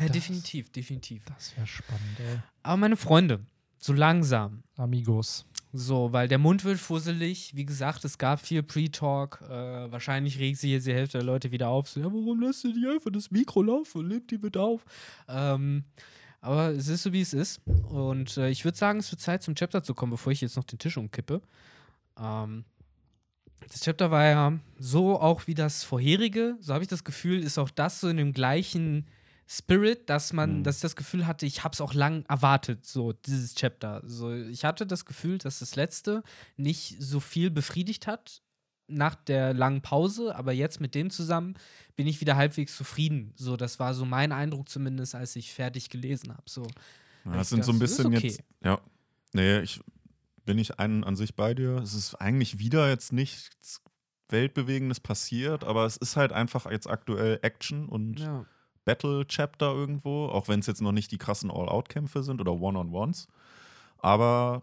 ja, 0.00 0.08
definitiv, 0.08 0.70
definitiv. 0.70 1.24
Das 1.26 1.54
wäre 1.56 1.66
spannend, 1.66 2.20
ey. 2.20 2.38
Aber 2.62 2.76
meine 2.78 2.96
Freunde, 2.96 3.40
so 3.78 3.92
langsam. 3.92 4.62
Amigos. 4.76 5.44
So, 5.72 6.12
weil 6.12 6.28
der 6.28 6.38
Mund 6.38 6.64
wird 6.64 6.78
fusselig. 6.78 7.54
Wie 7.54 7.66
gesagt, 7.66 8.04
es 8.04 8.18
gab 8.18 8.40
viel 8.40 8.62
Pre-Talk. 8.62 9.42
Äh, 9.42 9.90
wahrscheinlich 9.92 10.38
regt 10.38 10.58
sich 10.58 10.70
jetzt 10.70 10.86
die 10.86 10.94
Hälfte 10.94 11.18
der 11.18 11.26
Leute 11.26 11.50
wieder 11.50 11.68
auf. 11.68 11.88
So, 11.88 12.00
ja, 12.00 12.06
warum 12.06 12.40
lässt 12.40 12.64
du 12.64 12.72
die 12.72 12.86
einfach 12.86 13.10
das 13.10 13.30
Mikro 13.30 13.62
laufen 13.62 14.08
nimmt 14.08 14.30
die 14.30 14.38
mit 14.38 14.56
auf? 14.56 14.84
Ähm, 15.28 15.84
aber 16.40 16.70
es 16.70 16.88
ist 16.88 17.02
so, 17.02 17.12
wie 17.12 17.20
es 17.20 17.34
ist. 17.34 17.60
Und 17.66 18.36
äh, 18.36 18.48
ich 18.48 18.64
würde 18.64 18.78
sagen, 18.78 19.00
es 19.00 19.10
wird 19.10 19.20
Zeit, 19.20 19.42
zum 19.42 19.54
Chapter 19.54 19.82
zu 19.82 19.94
kommen, 19.94 20.12
bevor 20.12 20.32
ich 20.32 20.40
jetzt 20.40 20.56
noch 20.56 20.64
den 20.64 20.78
Tisch 20.78 20.96
umkippe. 20.96 21.42
Ähm, 22.18 22.64
das 23.68 23.80
Chapter 23.80 24.10
war 24.10 24.24
ja 24.24 24.52
so 24.78 25.20
auch 25.20 25.46
wie 25.46 25.54
das 25.54 25.82
vorherige. 25.82 26.56
So 26.60 26.72
habe 26.72 26.84
ich 26.84 26.88
das 26.88 27.04
Gefühl, 27.04 27.42
ist 27.42 27.58
auch 27.58 27.70
das 27.70 28.00
so 28.00 28.08
in 28.08 28.16
dem 28.16 28.32
gleichen 28.32 29.06
Spirit, 29.48 30.08
dass 30.10 30.32
man, 30.32 30.58
Mhm. 30.58 30.62
dass 30.64 30.76
ich 30.76 30.82
das 30.82 30.96
Gefühl 30.96 31.26
hatte, 31.26 31.46
ich 31.46 31.62
habe 31.62 31.72
es 31.72 31.80
auch 31.80 31.94
lang 31.94 32.24
erwartet, 32.28 32.84
so 32.84 33.12
dieses 33.12 33.54
Chapter. 33.54 34.02
So, 34.04 34.34
ich 34.34 34.64
hatte 34.64 34.86
das 34.86 35.04
Gefühl, 35.04 35.38
dass 35.38 35.60
das 35.60 35.76
letzte 35.76 36.22
nicht 36.56 36.96
so 37.00 37.20
viel 37.20 37.50
befriedigt 37.50 38.06
hat 38.06 38.42
nach 38.88 39.14
der 39.14 39.52
langen 39.54 39.82
Pause, 39.82 40.34
aber 40.36 40.52
jetzt 40.52 40.80
mit 40.80 40.94
dem 40.94 41.10
zusammen 41.10 41.54
bin 41.96 42.06
ich 42.06 42.20
wieder 42.20 42.36
halbwegs 42.36 42.76
zufrieden. 42.76 43.32
So, 43.36 43.56
das 43.56 43.78
war 43.78 43.94
so 43.94 44.04
mein 44.04 44.32
Eindruck 44.32 44.68
zumindest, 44.68 45.14
als 45.14 45.34
ich 45.36 45.52
fertig 45.52 45.90
gelesen 45.90 46.30
habe. 46.32 46.42
So, 46.46 46.66
Ja, 47.24 47.32
das 47.36 47.48
sind 47.48 47.64
so 47.64 47.72
ein 47.72 47.78
bisschen 47.78 48.06
okay. 48.14 48.28
jetzt. 48.28 48.42
Ja. 48.64 48.80
Nee, 49.32 49.60
ich 49.60 49.80
bin 50.44 50.58
ich 50.58 50.78
einen 50.78 51.02
an 51.04 51.16
sich 51.16 51.34
bei 51.34 51.54
dir. 51.54 51.78
Es 51.78 51.94
ist 51.94 52.14
eigentlich 52.16 52.58
wieder 52.60 52.88
jetzt 52.88 53.12
nichts 53.12 53.82
Weltbewegendes 54.28 55.00
passiert, 55.00 55.62
aber 55.64 55.84
es 55.86 55.96
ist 55.96 56.16
halt 56.16 56.32
einfach 56.32 56.70
jetzt 56.70 56.88
aktuell 56.88 57.38
Action 57.42 57.88
und 57.88 58.18
ja. 58.20 58.44
Battle-Chapter 58.86 59.74
irgendwo, 59.74 60.26
auch 60.26 60.48
wenn 60.48 60.60
es 60.60 60.66
jetzt 60.66 60.80
noch 60.80 60.92
nicht 60.92 61.12
die 61.12 61.18
krassen 61.18 61.50
All-Out-Kämpfe 61.50 62.22
sind 62.22 62.40
oder 62.40 62.52
One-on-Ones. 62.52 63.28
Aber 63.98 64.62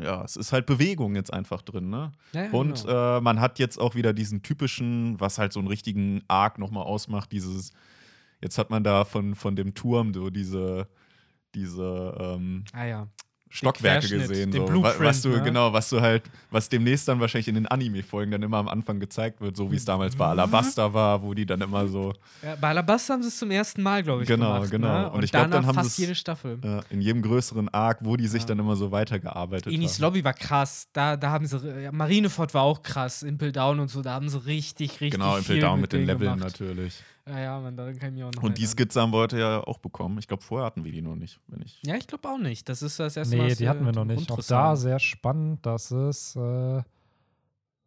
ja, 0.00 0.24
es 0.24 0.36
ist 0.36 0.52
halt 0.52 0.66
Bewegung 0.66 1.14
jetzt 1.14 1.32
einfach 1.32 1.62
drin, 1.62 1.88
ne? 1.88 2.10
Ja, 2.32 2.50
Und 2.50 2.82
genau. 2.82 3.18
äh, 3.18 3.20
man 3.20 3.40
hat 3.40 3.60
jetzt 3.60 3.78
auch 3.78 3.94
wieder 3.94 4.12
diesen 4.12 4.42
typischen, 4.42 5.20
was 5.20 5.38
halt 5.38 5.52
so 5.52 5.60
einen 5.60 5.68
richtigen 5.68 6.24
Arc 6.26 6.58
nochmal 6.58 6.84
ausmacht, 6.84 7.30
dieses, 7.30 7.72
jetzt 8.42 8.58
hat 8.58 8.70
man 8.70 8.82
da 8.82 9.04
von, 9.04 9.36
von 9.36 9.54
dem 9.54 9.74
Turm 9.74 10.12
so 10.12 10.30
diese, 10.30 10.88
diese 11.54 12.16
ähm, 12.18 12.64
ah 12.72 12.84
ja. 12.84 13.08
Stockwerke 13.56 14.08
gesehen. 14.08 14.50
den 14.50 14.66
So, 14.66 14.82
was 14.82 15.22
du, 15.22 15.28
ne? 15.28 15.42
genau, 15.42 15.72
was 15.72 15.88
du 15.88 16.00
halt, 16.00 16.22
was 16.50 16.68
demnächst 16.68 17.06
dann 17.08 17.20
wahrscheinlich 17.20 17.48
in 17.48 17.54
den 17.54 17.66
Anime-Folgen 17.66 18.32
dann 18.32 18.42
immer 18.42 18.58
am 18.58 18.68
Anfang 18.68 18.98
gezeigt 19.00 19.40
wird, 19.40 19.56
so 19.56 19.70
wie 19.70 19.76
es 19.76 19.84
damals 19.84 20.16
bei 20.16 20.26
Alabasta 20.26 20.92
war, 20.92 21.22
wo 21.22 21.34
die 21.34 21.46
dann 21.46 21.60
immer 21.60 21.86
so 21.86 22.12
ja. 22.42 22.56
Bei 22.60 22.68
Alabasta 22.70 23.14
haben 23.14 23.22
sie 23.22 23.28
es 23.28 23.38
zum 23.38 23.50
ersten 23.50 23.82
Mal, 23.82 24.02
glaube 24.02 24.22
ich, 24.22 24.28
Genau, 24.28 24.54
gemacht. 24.54 24.70
genau. 24.70 24.88
Ne? 24.88 25.06
Und 25.10 25.14
Und, 25.18 25.24
ich 25.24 25.30
glaub, 25.30 25.44
danach 25.44 25.56
dann 25.58 25.66
haben 25.66 25.74
fast 25.76 25.98
jede 25.98 26.14
Staffel. 26.14 26.58
äh, 26.62 26.80
in 26.92 27.00
jedem 27.00 27.22
größeren 27.22 27.68
Arc, 27.68 27.98
wo 28.04 28.16
die 28.16 28.26
sich 28.26 28.42
Ja. 28.42 28.48
dann 28.48 28.58
immer 28.58 28.76
so 28.76 28.90
weitergearbeitet 28.90 29.72
haben. 29.72 30.02
Lobby 30.02 30.24
war 30.24 30.34
krass. 30.34 30.88
Da, 30.92 31.16
da 31.16 31.30
haben 31.30 31.46
sie. 31.46 31.58
ja, 31.82 31.92
Marineford 31.92 32.52
war 32.54 32.62
auch 32.62 32.82
krass. 32.82 33.22
Impel 33.22 33.52
Down 33.52 33.78
und 33.80 33.88
so. 33.88 34.02
Da 34.02 34.14
haben 34.14 34.28
sie 34.28 34.44
richtig, 34.44 34.92
richtig. 35.00 35.12
Genau, 35.12 35.36
Impel 35.36 35.60
Down 35.60 35.80
mit 35.80 35.92
den 35.92 36.00
denen 36.06 36.18
Leveln 36.18 36.38
gemacht. 36.38 36.60
natürlich. 36.60 36.94
Ja, 37.26 37.40
ja, 37.40 37.60
man, 37.60 37.74
daran 37.76 37.98
kann 37.98 38.10
ich 38.10 38.14
mich 38.16 38.24
auch 38.24 38.32
noch 38.32 38.42
Und 38.42 38.58
die. 38.58 38.66
Skizze 38.66 39.00
haben 39.00 39.12
wir 39.12 39.18
heute 39.18 39.38
ja 39.38 39.60
auch 39.64 39.78
bekommen. 39.78 40.18
Ich 40.18 40.28
glaube, 40.28 40.42
vorher 40.42 40.66
hatten 40.66 40.84
wir 40.84 40.92
die 40.92 41.00
noch 41.00 41.16
nicht, 41.16 41.40
wenn 41.46 41.62
ich. 41.62 41.80
Ja, 41.82 41.96
ich 41.96 42.06
glaube 42.06 42.28
auch 42.28 42.38
nicht. 42.38 42.68
Das 42.68 42.82
ist 42.82 42.98
das 43.00 43.16
erste 43.16 43.36
Mal. 43.36 43.46
Nee, 43.46 43.54
die 43.54 43.68
hatten 43.68 43.84
wir 43.84 43.92
noch 43.92 44.04
nicht. 44.04 44.30
Auch 44.30 44.42
da 44.42 44.76
sehr 44.76 44.98
spannend, 44.98 45.64
dass 45.64 45.90
es 45.90 46.36
äh, 46.36 46.82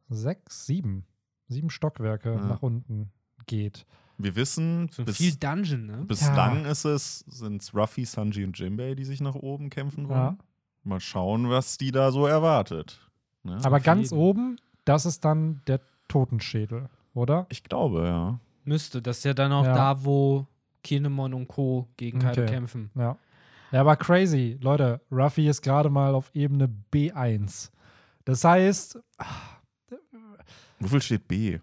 sechs, 0.10 0.66
sieben, 0.66 1.06
sieben 1.48 1.70
Stockwerke 1.70 2.34
Ja. 2.34 2.46
nach 2.46 2.62
unten 2.64 3.12
geht. 3.46 3.86
Wir 4.18 4.36
wissen, 4.36 4.90
So 4.92 5.06
bis, 5.06 5.18
viel 5.18 5.36
Dungeon, 5.36 5.86
ne? 5.86 6.04
bislang 6.08 6.66
ist 6.66 6.86
es, 6.86 7.20
sind 7.28 7.62
es 7.62 7.76
Ruffy, 7.76 8.04
Sanji 8.06 8.44
und 8.44 8.58
Jinbei, 8.58 8.96
die 8.96 9.06
sich 9.06 9.22
nach 9.22 9.36
oben 9.36 9.70
kämpfen 9.70 10.10
wollen. 10.10 10.18
Ja. 10.20 10.38
Mal 10.84 11.00
schauen, 11.00 11.50
was 11.50 11.78
die 11.78 11.92
da 11.92 12.12
so 12.12 12.26
erwartet. 12.26 13.00
Ne? 13.44 13.60
Aber 13.64 13.78
auf 13.78 13.84
ganz 13.84 14.10
jeden. 14.10 14.20
oben, 14.22 14.58
das 14.86 15.06
ist 15.06 15.24
dann 15.24 15.62
der 15.68 15.82
Totenschädel, 16.08 16.90
oder? 17.14 17.46
ich 17.50 17.64
glaube, 17.64 18.06
ja. 18.06 18.40
Müsste. 18.68 19.02
Das 19.02 19.20
ist 19.20 19.24
ja 19.24 19.34
dann 19.34 19.52
auch 19.52 19.66
Ja. 19.66 19.74
da, 19.74 20.04
wo 20.06 20.46
Kinemon 20.84 21.34
und 21.34 21.48
Co. 21.48 21.88
gegen 21.98 22.20
Kaido 22.20 22.42
Okay. 22.44 22.52
kämpfen. 22.54 22.92
Ja. 22.96 23.18
Ja, 23.72 23.82
aber 23.82 23.96
crazy. 23.98 24.58
Leute, 24.62 25.02
Ruffy 25.12 25.50
ist 25.50 25.62
gerade 25.62 25.90
mal 25.90 26.14
auf 26.16 26.30
Ebene 26.34 26.70
B1. 26.94 27.72
Das 28.26 28.44
heißt, 28.44 29.00
Wofür 30.80 31.02
steht 31.02 31.28
B? 31.28 31.60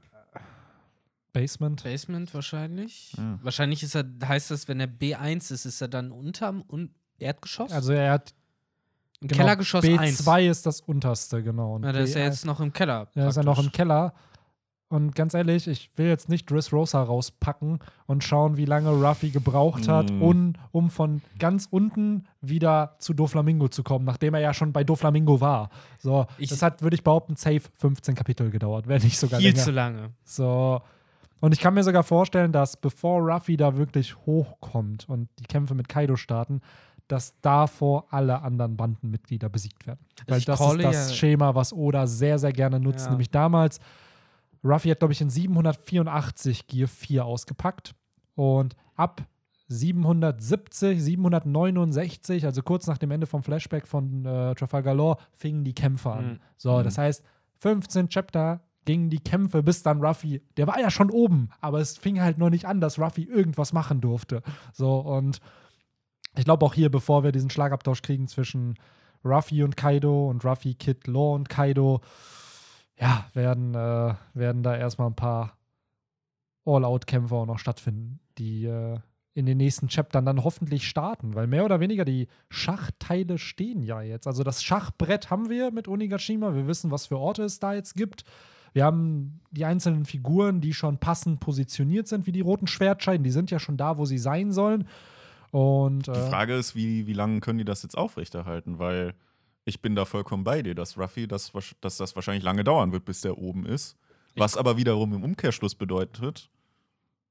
Basement. 1.32 1.82
Basement 1.82 2.32
wahrscheinlich. 2.34 3.12
Ja. 3.16 3.38
Wahrscheinlich 3.42 3.82
ist 3.82 3.94
er, 3.94 4.04
heißt 4.25 4.50
das, 4.50 4.68
wenn 4.68 4.80
er 4.80 4.87
B1 4.88 5.52
ist, 5.52 5.64
ist 5.64 5.80
er 5.80 5.88
dann 5.88 6.11
unterm 6.12 6.62
Un 6.70 6.90
Erdgeschoss? 7.18 7.73
Also 7.73 7.92
er 7.92 8.12
hat 8.12 8.34
Im 9.20 9.28
genau, 9.28 9.40
Kellergeschoss 9.40 9.84
1. 9.84 10.23
B2 10.25 10.49
ist 10.50 10.66
das 10.66 10.80
unterste, 10.80 11.42
genau. 11.42 11.75
Und 11.76 11.84
Ja, 11.84 11.92
da 11.92 12.00
ist 12.00 12.14
er 12.14 12.23
B1 12.23 12.30
jetzt 12.30 12.44
noch 12.46 12.61
im 12.61 12.73
Keller. 12.73 13.08
Ja, 13.14 13.28
ist 13.28 13.37
er 13.37 13.44
noch 13.44 13.58
im. 13.62 13.73
Keller. 13.73 14.12
Und 14.95 15.15
ganz 15.17 15.35
ehrlich, 15.35 15.67
ich 15.67 15.91
will 15.97 16.07
jetzt 16.07 16.29
nicht 16.29 16.49
Dressrosa 16.51 17.03
rauspacken 17.03 17.81
und 18.07 18.23
schauen, 18.23 18.57
wie 18.57 18.65
lange 18.65 18.91
Ruffy 18.91 19.31
gebraucht 19.31 19.89
hat, 19.89 20.11
Mm. 20.13 20.23
um, 20.23 20.53
um 20.71 20.89
von 20.89 21.21
ganz 21.39 21.67
unten 21.69 22.25
wieder 22.41 22.95
zu 22.99 23.13
Doflamingo 23.13 23.67
zu 23.69 23.83
kommen, 23.83 24.05
nachdem 24.05 24.35
er 24.35 24.41
ja 24.41 24.55
schon 24.55 24.73
bei 24.73 24.85
Doflamingo 24.85 25.41
war. 25.41 25.71
So, 25.99 26.27
Ich- 26.39 26.51
das 26.51 26.63
hat, 26.63 26.81
würde 26.83 26.95
ich 26.95 27.03
behaupten, 27.03 27.35
safe 27.37 27.63
15 27.77 28.15
Kapitel 28.15 28.51
gedauert, 28.51 28.87
wenn 28.87 29.03
nicht 29.03 29.19
sogar 29.19 29.41
Viel 29.41 29.51
länger. 29.51 29.63
zu 29.65 29.71
lange. 29.73 30.11
So. 30.23 30.81
Und 31.41 31.53
ich 31.53 31.61
kann 31.61 31.75
mir 31.75 31.83
sogar 31.83 32.05
vorstellen, 32.05 32.53
dass 32.53 32.77
bevor 32.77 33.21
Ruffy 33.21 33.57
da 33.57 33.77
wirklich 33.77 34.15
hochkommt 34.27 35.09
und 35.09 35.29
die 35.41 35.45
Kämpfe 35.45 35.75
mit 35.75 35.89
Kaido 35.89 36.15
starten, 36.17 36.61
dass 37.09 37.35
davor 37.43 38.07
alle 38.11 38.41
anderen 38.43 38.77
Bandenmitglieder 38.77 39.49
besiegt 39.51 39.87
werden. 39.87 40.01
Weil 40.27 40.39
ich 40.39 40.45
das 40.47 40.61
ist 40.61 40.83
das 40.83 41.09
ja- 41.11 41.15
Schema, 41.15 41.55
was 41.55 41.73
Oda 41.73 42.07
sehr, 42.07 42.39
sehr 42.39 42.53
gerne 42.53 42.81
nutzt. 42.81 43.07
Ja. 43.07 43.11
Nämlich 43.11 43.31
damals, 43.31 43.79
Ruffy 44.64 44.88
hat, 44.88 45.00
glaube 45.00 45.12
ich, 45.12 45.21
in 45.21 45.30
784 45.30 46.66
Gear 46.66 46.88
4 46.88 47.25
ausgepackt. 47.25 47.94
Und 48.35 48.75
ab 48.97 49.23
770, 49.68 51.02
769, 51.02 52.44
also 52.44 52.62
kurz 52.62 52.87
nach 52.87 52.99
dem 52.99 53.11
Ende 53.11 53.26
vom 53.26 53.42
Flashback 53.42 53.87
von 53.87 54.25
äh, 54.25 54.54
Trafalgar 54.54 54.94
Law, 54.94 55.16
fingen 55.33 55.64
die 55.64 55.75
Kämpfe 55.75 56.11
an. 56.12 56.26
Mhm. 56.26 56.40
So, 56.56 56.83
das 56.83 56.99
heißt, 56.99 57.25
15 57.61 58.09
Chapter 58.09 58.61
gingen 58.85 59.09
die 59.09 59.21
Kämpfe, 59.21 59.62
bis 59.62 59.83
dann 59.83 60.04
Ruffy, 60.04 60.42
der 60.56 60.66
war 60.66 60.78
ja 60.78 60.90
schon 60.90 61.11
oben, 61.11 61.49
aber 61.61 61.80
es 61.80 61.97
fing 61.97 62.21
halt 62.21 62.37
noch 62.37 62.50
nicht 62.50 62.66
an, 62.66 62.80
dass 62.80 62.99
Ruffy 62.99 63.23
irgendwas 63.23 63.73
machen 63.73 64.00
durfte. 64.00 64.42
So, 64.73 64.99
und 64.99 65.40
ich 66.37 66.44
glaube 66.44 66.66
auch 66.66 66.75
hier, 66.75 66.90
bevor 66.90 67.25
wir 67.25 67.33
diesen 67.33 67.49
Schlagabtausch 67.49 68.02
kriegen 68.02 68.28
zwischen 68.28 68.75
Ruffy 69.25 69.62
und 69.62 69.76
Kaido 69.76 70.28
und 70.28 70.44
Ruffy, 70.44 70.75
Kid, 70.75 71.06
Law 71.06 71.35
und 71.35 71.49
Kaido, 71.49 72.02
ja, 72.99 73.27
werden, 73.35 73.75
äh, 73.75 74.15
werden 74.35 74.63
da 74.63 74.77
erstmal 74.77 75.09
ein 75.09 75.17
paar 75.17 75.57
All-Out-Kämpfe 76.65 77.35
auch 77.35 77.47
noch 77.47 77.59
stattfinden, 77.59 78.21
die 78.39 78.67
äh, 78.67 78.99
in 79.35 79.47
den 79.47 79.59
nächsten 79.59 79.89
Chaptern 79.89 80.25
dann 80.25 80.45
hoffentlich 80.45 80.89
starten, 80.89 81.35
weil 81.35 81.49
mehr 81.49 81.65
oder 81.65 81.81
weniger 81.81 82.05
die 82.05 82.29
Schachteile 82.51 83.37
stehen 83.39 83.83
ja 83.83 84.01
jetzt. 84.01 84.27
Also 84.27 84.45
das 84.45 84.63
Schachbrett 84.63 85.31
haben 85.31 85.51
wir 85.51 85.73
mit 85.73 85.89
Onigashima, 85.89 86.55
wir 86.55 86.69
wissen, 86.69 86.93
was 86.93 87.07
für 87.07 87.19
Orte 87.19 87.43
es 87.43 87.59
da 87.59 87.75
jetzt 87.75 87.95
gibt. 87.95 88.25
Wir 88.73 88.85
haben 88.85 89.41
die 89.51 89.65
einzelnen 89.65 90.05
Figuren, 90.05 90.61
die 90.61 90.73
schon 90.73 90.99
passend 90.99 91.41
positioniert 91.41 92.09
sind, 92.09 92.27
wie 92.27 92.33
die 92.33 92.41
roten 92.41 92.67
Schwertscheiden, 92.67 93.25
die 93.25 93.31
sind 93.31 93.51
ja 93.51 93.59
schon 93.59 93.77
da, 93.77 93.99
wo 93.99 94.05
sie 94.05 94.19
sein 94.19 94.53
sollen. 94.53 94.89
Und 95.51 96.07
Die 96.07 96.13
äh, 96.13 96.29
Frage 96.29 96.55
ist, 96.57 96.75
wie, 96.75 97.07
wie 97.07 97.13
lange 97.13 97.41
können 97.41 97.59
die 97.59 97.65
das 97.65 97.83
jetzt 97.83 97.97
aufrechterhalten? 97.97 98.79
Weil 98.79 99.15
ich 99.64 99.80
bin 99.80 99.94
da 99.94 100.04
vollkommen 100.04 100.44
bei 100.44 100.62
dir, 100.62 100.75
dass 100.75 100.99
Ruffy, 100.99 101.26
das, 101.26 101.52
dass 101.80 101.97
das 101.97 102.14
wahrscheinlich 102.16 102.44
lange 102.44 102.64
dauern 102.64 102.92
wird, 102.92 103.04
bis 103.04 103.21
der 103.23 103.38
oben 103.38 103.66
ist. 103.66 103.97
Was 104.37 104.56
aber 104.56 104.76
wiederum 104.76 105.12
im 105.14 105.23
Umkehrschluss 105.23 105.75
bedeutet, 105.75 106.50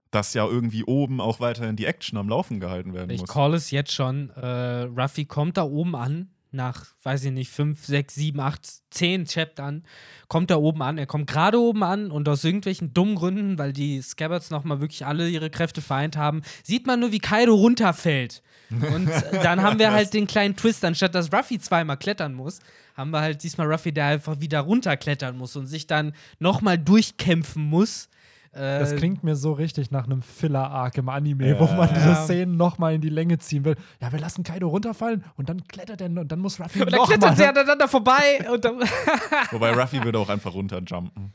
dass 0.10 0.34
ja 0.34 0.46
irgendwie 0.46 0.84
oben 0.84 1.20
auch 1.20 1.40
weiterhin 1.40 1.76
die 1.76 1.86
Action 1.86 2.18
am 2.18 2.30
Laufen 2.30 2.60
gehalten 2.60 2.94
werden 2.94 3.10
Ich 3.10 3.22
muss. 3.22 3.30
call 3.30 3.54
es 3.56 3.72
jetzt 3.72 3.92
schon. 3.92 4.30
Äh, 4.32 4.84
Ruffy 4.84 5.26
kommt 5.26 5.58
da 5.58 5.64
oben 5.64 5.96
an, 5.96 6.30
nach, 6.54 6.86
weiß 7.04 7.26
ich 7.26 7.32
nicht, 7.32 7.52
5, 7.52 7.86
6, 7.86 8.16
7, 8.16 8.40
8, 8.40 8.68
10 8.92 9.26
Chaptern, 9.26 9.84
kommt 10.28 10.50
da 10.50 10.58
oben 10.58 10.82
an. 10.82 10.98
Er 10.98 11.06
kommt 11.06 11.28
gerade 11.28 11.60
oben 11.60 11.84
an 11.84 12.12
und 12.12 12.28
aus 12.30 12.44
irgendwelchen 12.44 12.94
dummen 12.94 13.16
Gründen, 13.16 13.58
weil 13.58 13.74
die 13.74 14.02
Scabbards 14.02 14.50
nochmal 14.50 14.82
wirklich 14.82 15.06
alle 15.06 15.30
ihre 15.30 15.50
Kräfte 15.50 15.82
vereint 15.82 16.18
haben, 16.18 16.42
sieht 16.64 16.88
man 16.88 17.00
nur, 17.00 17.12
wie 17.12 17.20
Kaido 17.20 17.54
runterfällt. 17.54 18.42
Und 18.70 19.10
dann 19.44 19.62
haben 19.62 19.80
wir 19.80 19.92
halt 19.92 20.14
den 20.14 20.28
kleinen 20.28 20.56
Twist, 20.56 20.84
anstatt 20.86 21.16
dass 21.16 21.34
Ruffy 21.34 21.60
zweimal 21.60 21.98
klettern 21.98 22.34
muss, 22.34 22.60
haben 22.96 23.12
wir 23.12 23.22
halt 23.22 23.44
diesmal 23.44 23.72
Ruffy, 23.72 23.92
der 23.92 24.06
einfach 24.06 24.40
wieder 24.40 24.62
runterklettern 24.62 25.38
muss 25.38 25.56
und 25.56 25.68
sich 25.68 25.88
dann 25.88 26.14
nochmal 26.40 26.78
durchkämpfen 26.78 27.64
muss. 27.64 28.10
Äh, 28.54 28.80
Das 28.80 28.96
klingt 28.96 29.24
mir 29.24 29.36
so 29.36 29.52
richtig 29.54 29.90
nach 29.92 30.06
einem 30.06 30.22
Filler-Arc 30.22 30.98
im 31.00 31.10
Anime, 31.10 31.50
Ja. 31.50 31.60
wo 31.60 31.66
man 31.74 31.90
diese 31.94 32.10
Ja. 32.10 32.16
Szenen 32.16 32.56
nochmal 32.56 32.94
in 32.94 33.02
die 33.02 33.10
Länge 33.10 33.40
ziehen 33.40 33.66
will. 33.66 33.76
Ja, 34.00 34.12
wir 34.12 34.20
lassen 34.20 34.44
Kaido 34.44 34.68
runterfallen 34.68 35.24
und 35.38 35.50
dann 35.50 35.64
klettert 35.68 36.02
er 36.02 36.08
und 36.08 36.32
dann 36.32 36.40
muss 36.40 36.60
Ruffy 36.60 36.82
und 36.82 36.92
dann 36.92 37.00
nochmal. 37.00 37.18
klettert 37.18 37.38
sie 37.38 37.46
aneinander 37.46 37.88
vorbei 37.88 38.48
und 38.52 38.64
dann 38.64 38.76
Wobei 39.52 39.72
Ruffy 39.74 40.04
würde 40.04 40.20
auch 40.20 40.30
einfach 40.30 40.54
runterjumpen. 40.54 41.34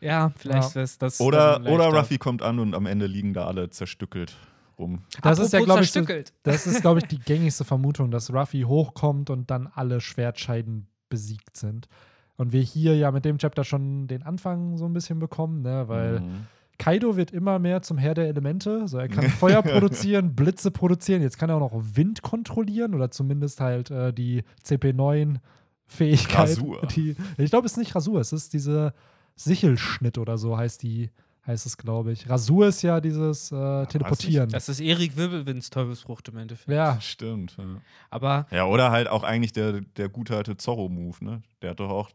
Ja, 0.00 0.30
vielleicht 0.36 0.74
Ja. 0.74 0.82
ist 0.82 1.00
das. 1.02 1.20
Oder, 1.20 1.60
dann 1.60 1.72
oder. 1.72 1.86
Ruffy 1.86 2.18
kommt 2.18 2.42
an 2.42 2.58
und 2.58 2.74
am 2.74 2.86
Ende 2.86 3.06
liegen 3.06 3.32
da 3.32 3.46
alle 3.46 3.70
zerstückelt 3.70 4.34
rum. 4.78 5.02
Das 5.22 5.38
ist 5.38 5.52
ja, 5.52 5.60
glaube 5.60 5.82
ich, 5.84 5.92
so, 5.92 6.02
das 6.42 6.66
ist, 6.66 6.80
glaube 6.82 6.98
ich, 6.98 7.06
die 7.06 7.18
gängigste 7.24 7.64
Vermutung, 7.64 8.10
dass 8.10 8.30
Ruffy 8.32 8.62
hochkommt 8.62 9.30
und 9.30 9.50
dann 9.50 9.68
alle 9.74 10.00
Schwertscheiden 10.00 10.86
besiegt 11.08 11.56
sind. 11.56 11.88
Und 12.36 12.52
wir 12.52 12.60
hier 12.60 12.94
ja 12.96 13.10
mit 13.12 13.24
dem 13.24 13.38
Chapter 13.38 13.64
schon 13.64 14.08
den 14.08 14.22
Anfang 14.22 14.76
so 14.76 14.84
ein 14.84 14.92
bisschen 14.92 15.18
bekommen, 15.18 15.62
ne? 15.62 15.84
weil 15.88 16.20
Mhm. 16.20 16.46
Kaido 16.78 17.16
wird 17.16 17.30
immer 17.30 17.58
mehr 17.58 17.82
zum 17.82 17.98
Herr 17.98 18.14
der 18.14 18.28
Elemente. 18.28 18.86
So, 18.88 18.98
er 18.98 19.08
kann 19.08 19.28
Feuer 19.28 19.62
produzieren, 19.62 20.34
Blitze 20.34 20.70
produzieren. 20.70 21.22
Jetzt 21.22 21.38
kann 21.38 21.50
er 21.50 21.56
auch 21.56 21.72
noch 21.72 21.82
Wind 21.94 22.22
kontrollieren 22.22 22.94
oder 22.94 23.10
zumindest 23.10 23.60
halt 23.60 23.90
äh, 23.90 24.12
die 24.12 24.44
CP9-Fähigkeit. 24.64 26.50
Rasur. 26.50 26.86
Die, 26.94 27.16
ich 27.38 27.50
glaube, 27.50 27.66
es 27.66 27.72
ist 27.72 27.78
nicht 27.78 27.94
Rasur, 27.94 28.20
es 28.20 28.32
ist 28.32 28.52
diese 28.52 28.92
Sichelschnitt 29.36 30.18
oder 30.18 30.38
so 30.38 30.56
heißt 30.56 30.82
die, 30.82 31.10
heißt 31.46 31.66
es, 31.66 31.76
glaube 31.76 32.12
ich. 32.12 32.28
Rasur 32.28 32.68
ist 32.68 32.82
ja 32.82 33.00
dieses 33.00 33.52
äh, 33.52 33.86
Teleportieren. 33.86 34.50
Das 34.50 34.68
ist 34.68 34.80
Erik 34.80 35.16
Wirbelwinds 35.16 35.70
Teufelsfrucht 35.70 36.28
im 36.28 36.38
Endeffekt. 36.38 36.70
Ja, 36.70 37.00
Stimmt. 37.00 37.56
Ja. 37.58 37.64
Aber 38.10 38.46
ja, 38.50 38.66
oder 38.66 38.90
halt 38.90 39.08
auch 39.08 39.22
eigentlich 39.22 39.52
der, 39.52 39.80
der 39.96 40.08
gute 40.08 40.36
alte 40.36 40.56
Zorro-Move, 40.56 41.24
ne? 41.24 41.42
Der 41.62 41.70
hat 41.70 41.80
doch 41.80 41.90
auch 41.90 42.10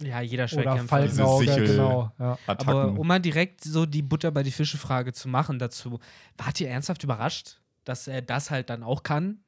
ja, 0.00 0.20
jeder 0.20 0.48
Schwertkämpfer. 0.48 0.88
Falkenauge, 0.88 1.44
Sichel- 1.46 1.66
genau. 1.66 2.10
Ja. 2.18 2.38
Aber 2.46 2.86
um 2.98 3.06
mal 3.06 3.20
direkt 3.20 3.62
so 3.62 3.86
die 3.86 4.02
Butter 4.02 4.30
bei 4.30 4.42
die 4.42 4.50
Fische-Frage 4.50 5.12
zu 5.12 5.28
machen 5.28 5.58
dazu, 5.58 6.00
wart 6.36 6.60
ihr 6.60 6.68
ernsthaft 6.68 7.04
überrascht, 7.04 7.58
dass 7.84 8.08
er 8.08 8.22
das 8.22 8.50
halt 8.50 8.70
dann 8.70 8.82
auch 8.82 9.02
kann? 9.02 9.38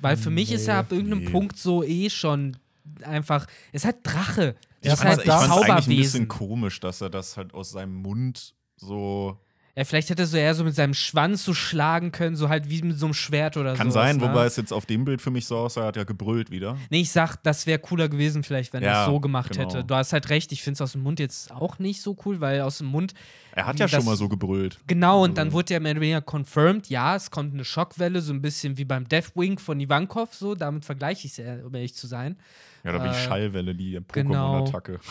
Weil 0.00 0.16
für 0.16 0.30
mich 0.30 0.52
ist 0.52 0.68
er 0.68 0.74
Nee. 0.74 0.80
ab 0.80 0.92
irgendeinem 0.92 1.24
Nee. 1.24 1.30
Punkt 1.30 1.58
so 1.58 1.82
eh 1.82 2.08
schon 2.08 2.56
einfach. 3.02 3.46
Es 3.72 3.84
Drache. 4.04 4.54
Es 4.80 4.92
es 4.92 4.92
ist 4.94 5.00
hat 5.00 5.08
halt 5.08 5.18
ich 5.20 5.24
fand's 5.32 5.70
eigentlich 5.70 5.98
ein 5.98 6.02
bisschen 6.02 6.28
komisch, 6.28 6.78
dass 6.80 7.00
er 7.00 7.10
das 7.10 7.36
halt 7.36 7.52
aus 7.52 7.70
seinem 7.70 7.94
Mund 7.94 8.54
so. 8.76 9.38
Ja, 9.78 9.84
vielleicht 9.84 10.10
hätte 10.10 10.22
er 10.22 10.26
so 10.26 10.36
eher 10.36 10.56
so 10.56 10.64
mit 10.64 10.74
seinem 10.74 10.92
Schwanz 10.92 11.44
so 11.44 11.54
schlagen 11.54 12.10
können, 12.10 12.34
so 12.34 12.48
halt 12.48 12.68
wie 12.68 12.82
mit 12.82 12.98
so 12.98 13.06
einem 13.06 13.14
Schwert 13.14 13.56
oder 13.56 13.72
so. 13.72 13.78
Kann 13.78 13.92
sein, 13.92 14.16
ne? 14.16 14.22
wobei 14.22 14.44
es 14.44 14.56
jetzt 14.56 14.72
auf 14.72 14.86
dem 14.86 15.04
Bild 15.04 15.22
für 15.22 15.30
mich 15.30 15.46
so 15.46 15.56
aussah, 15.56 15.82
er 15.82 15.86
hat 15.86 15.96
ja 15.96 16.02
gebrüllt 16.02 16.50
wieder. 16.50 16.76
Nee, 16.90 17.02
ich 17.02 17.12
sag, 17.12 17.36
das 17.44 17.64
wäre 17.68 17.78
cooler 17.78 18.08
gewesen, 18.08 18.42
vielleicht, 18.42 18.72
wenn 18.72 18.82
er 18.82 18.90
Ja, 18.92 19.02
es 19.04 19.06
so 19.08 19.20
gemacht 19.20 19.52
genau. 19.52 19.62
hätte. 19.72 19.84
Du 19.84 19.94
hast 19.94 20.12
halt 20.12 20.30
recht, 20.30 20.50
ich 20.50 20.62
finde 20.64 20.74
es 20.74 20.80
aus 20.80 20.92
dem 20.92 21.02
Mund 21.04 21.20
jetzt 21.20 21.52
auch 21.52 21.78
nicht 21.78 22.02
so 22.02 22.16
cool, 22.24 22.40
weil 22.40 22.60
aus 22.62 22.78
dem 22.78 22.88
Mund, 22.88 23.14
Er 23.52 23.66
hat 23.66 23.78
ja 23.78 23.86
schon 23.86 24.04
mal 24.04 24.16
so 24.16 24.28
gebrüllt. 24.28 24.78
genau, 24.88 25.22
und 25.22 25.30
Also- 25.30 25.34
dann 25.36 25.52
wurde 25.52 25.74
ja 25.74 25.78
mehr 25.78 25.92
oder 25.92 26.00
weniger 26.00 26.22
confirmed, 26.22 26.88
ja, 26.88 27.14
es 27.14 27.30
kommt 27.30 27.54
eine 27.54 27.64
Schockwelle, 27.64 28.20
so 28.20 28.32
ein 28.32 28.42
bisschen 28.42 28.78
wie 28.78 28.84
beim 28.84 29.08
Deathwing 29.08 29.60
von 29.60 29.78
Ivankov, 29.78 30.34
so, 30.34 30.56
damit 30.56 30.84
vergleiche 30.86 31.26
ich 31.28 31.34
es, 31.34 31.38
eher, 31.38 31.64
um 31.64 31.72
ehrlich 31.76 31.94
zu 31.94 32.08
sein. 32.08 32.36
Ja, 32.82 32.90
oder 32.90 33.04
wie 33.04 33.10
die 33.10 33.14
Äh, 33.14 33.24
Schallwelle, 33.28 33.74
die. 33.76 34.00
Pokémon-Attacke. 34.00 34.92
Genau, 34.94 35.04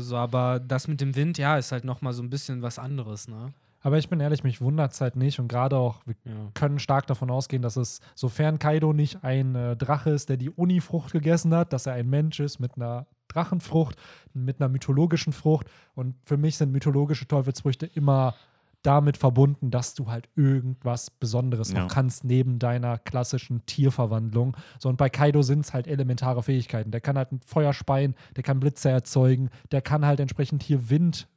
so, 0.00 0.16
aber 0.16 0.60
das 0.60 0.88
mit 0.88 1.00
dem 1.00 1.14
Wind, 1.16 1.38
ja, 1.38 1.56
ist 1.58 1.72
halt 1.72 1.84
nochmal 1.84 2.12
so 2.12 2.22
ein 2.22 2.30
bisschen 2.30 2.62
was 2.62 2.78
anderes, 2.78 3.28
ne? 3.28 3.52
Aber 3.84 3.98
ich 3.98 4.08
bin 4.08 4.20
ehrlich, 4.20 4.44
mich 4.44 4.60
wundert 4.60 4.92
es 4.92 5.00
halt 5.00 5.16
nicht 5.16 5.40
und 5.40 5.48
gerade 5.48 5.76
auch, 5.76 6.06
wir 6.06 6.14
Ja. 6.24 6.50
können 6.54 6.78
stark 6.78 7.06
davon 7.08 7.30
ausgehen, 7.30 7.62
dass 7.62 7.76
es, 7.76 8.00
sofern 8.14 8.60
Kaido 8.60 8.92
nicht 8.92 9.24
ein 9.24 9.56
äh, 9.56 9.76
Drache 9.76 10.10
ist, 10.10 10.28
der 10.28 10.36
die 10.36 10.50
Uni-Frucht 10.50 11.10
gegessen 11.12 11.52
hat, 11.52 11.72
dass 11.72 11.86
er 11.86 11.94
ein 11.94 12.08
Mensch 12.08 12.38
ist 12.38 12.60
mit 12.60 12.76
einer 12.76 13.06
Drachenfrucht, 13.26 13.96
mit 14.34 14.60
einer 14.60 14.68
mythologischen 14.68 15.32
Frucht. 15.32 15.66
Und 15.94 16.14
für 16.24 16.36
mich 16.36 16.56
sind 16.58 16.70
mythologische 16.70 17.26
Teufelsfrüchte 17.26 17.86
immer 17.86 18.34
damit 18.82 19.16
verbunden, 19.16 19.70
dass 19.70 19.94
du 19.94 20.10
halt 20.10 20.28
irgendwas 20.36 21.10
Besonderes 21.10 21.72
Ja. 21.72 21.82
noch 21.84 21.88
kannst, 21.92 22.24
neben 22.24 22.58
deiner 22.58 22.98
klassischen 22.98 23.64
Tierverwandlung. 23.66 24.56
So, 24.78 24.88
und 24.88 24.96
bei 24.96 25.08
Kaido 25.08 25.42
sind 25.42 25.60
es 25.60 25.72
halt 25.72 25.86
elementare 25.86 26.42
Fähigkeiten. 26.42 26.90
Der 26.90 27.00
kann 27.00 27.16
halt 27.16 27.32
ein 27.32 27.40
Feuer 27.46 27.72
speien, 27.72 28.14
der 28.36 28.42
kann 28.42 28.60
Blitze 28.60 28.90
erzeugen, 28.90 29.50
der 29.70 29.82
kann 29.82 30.04
halt 30.04 30.20
entsprechend 30.20 30.62
hier 30.62 30.90
Wind, 30.90 31.28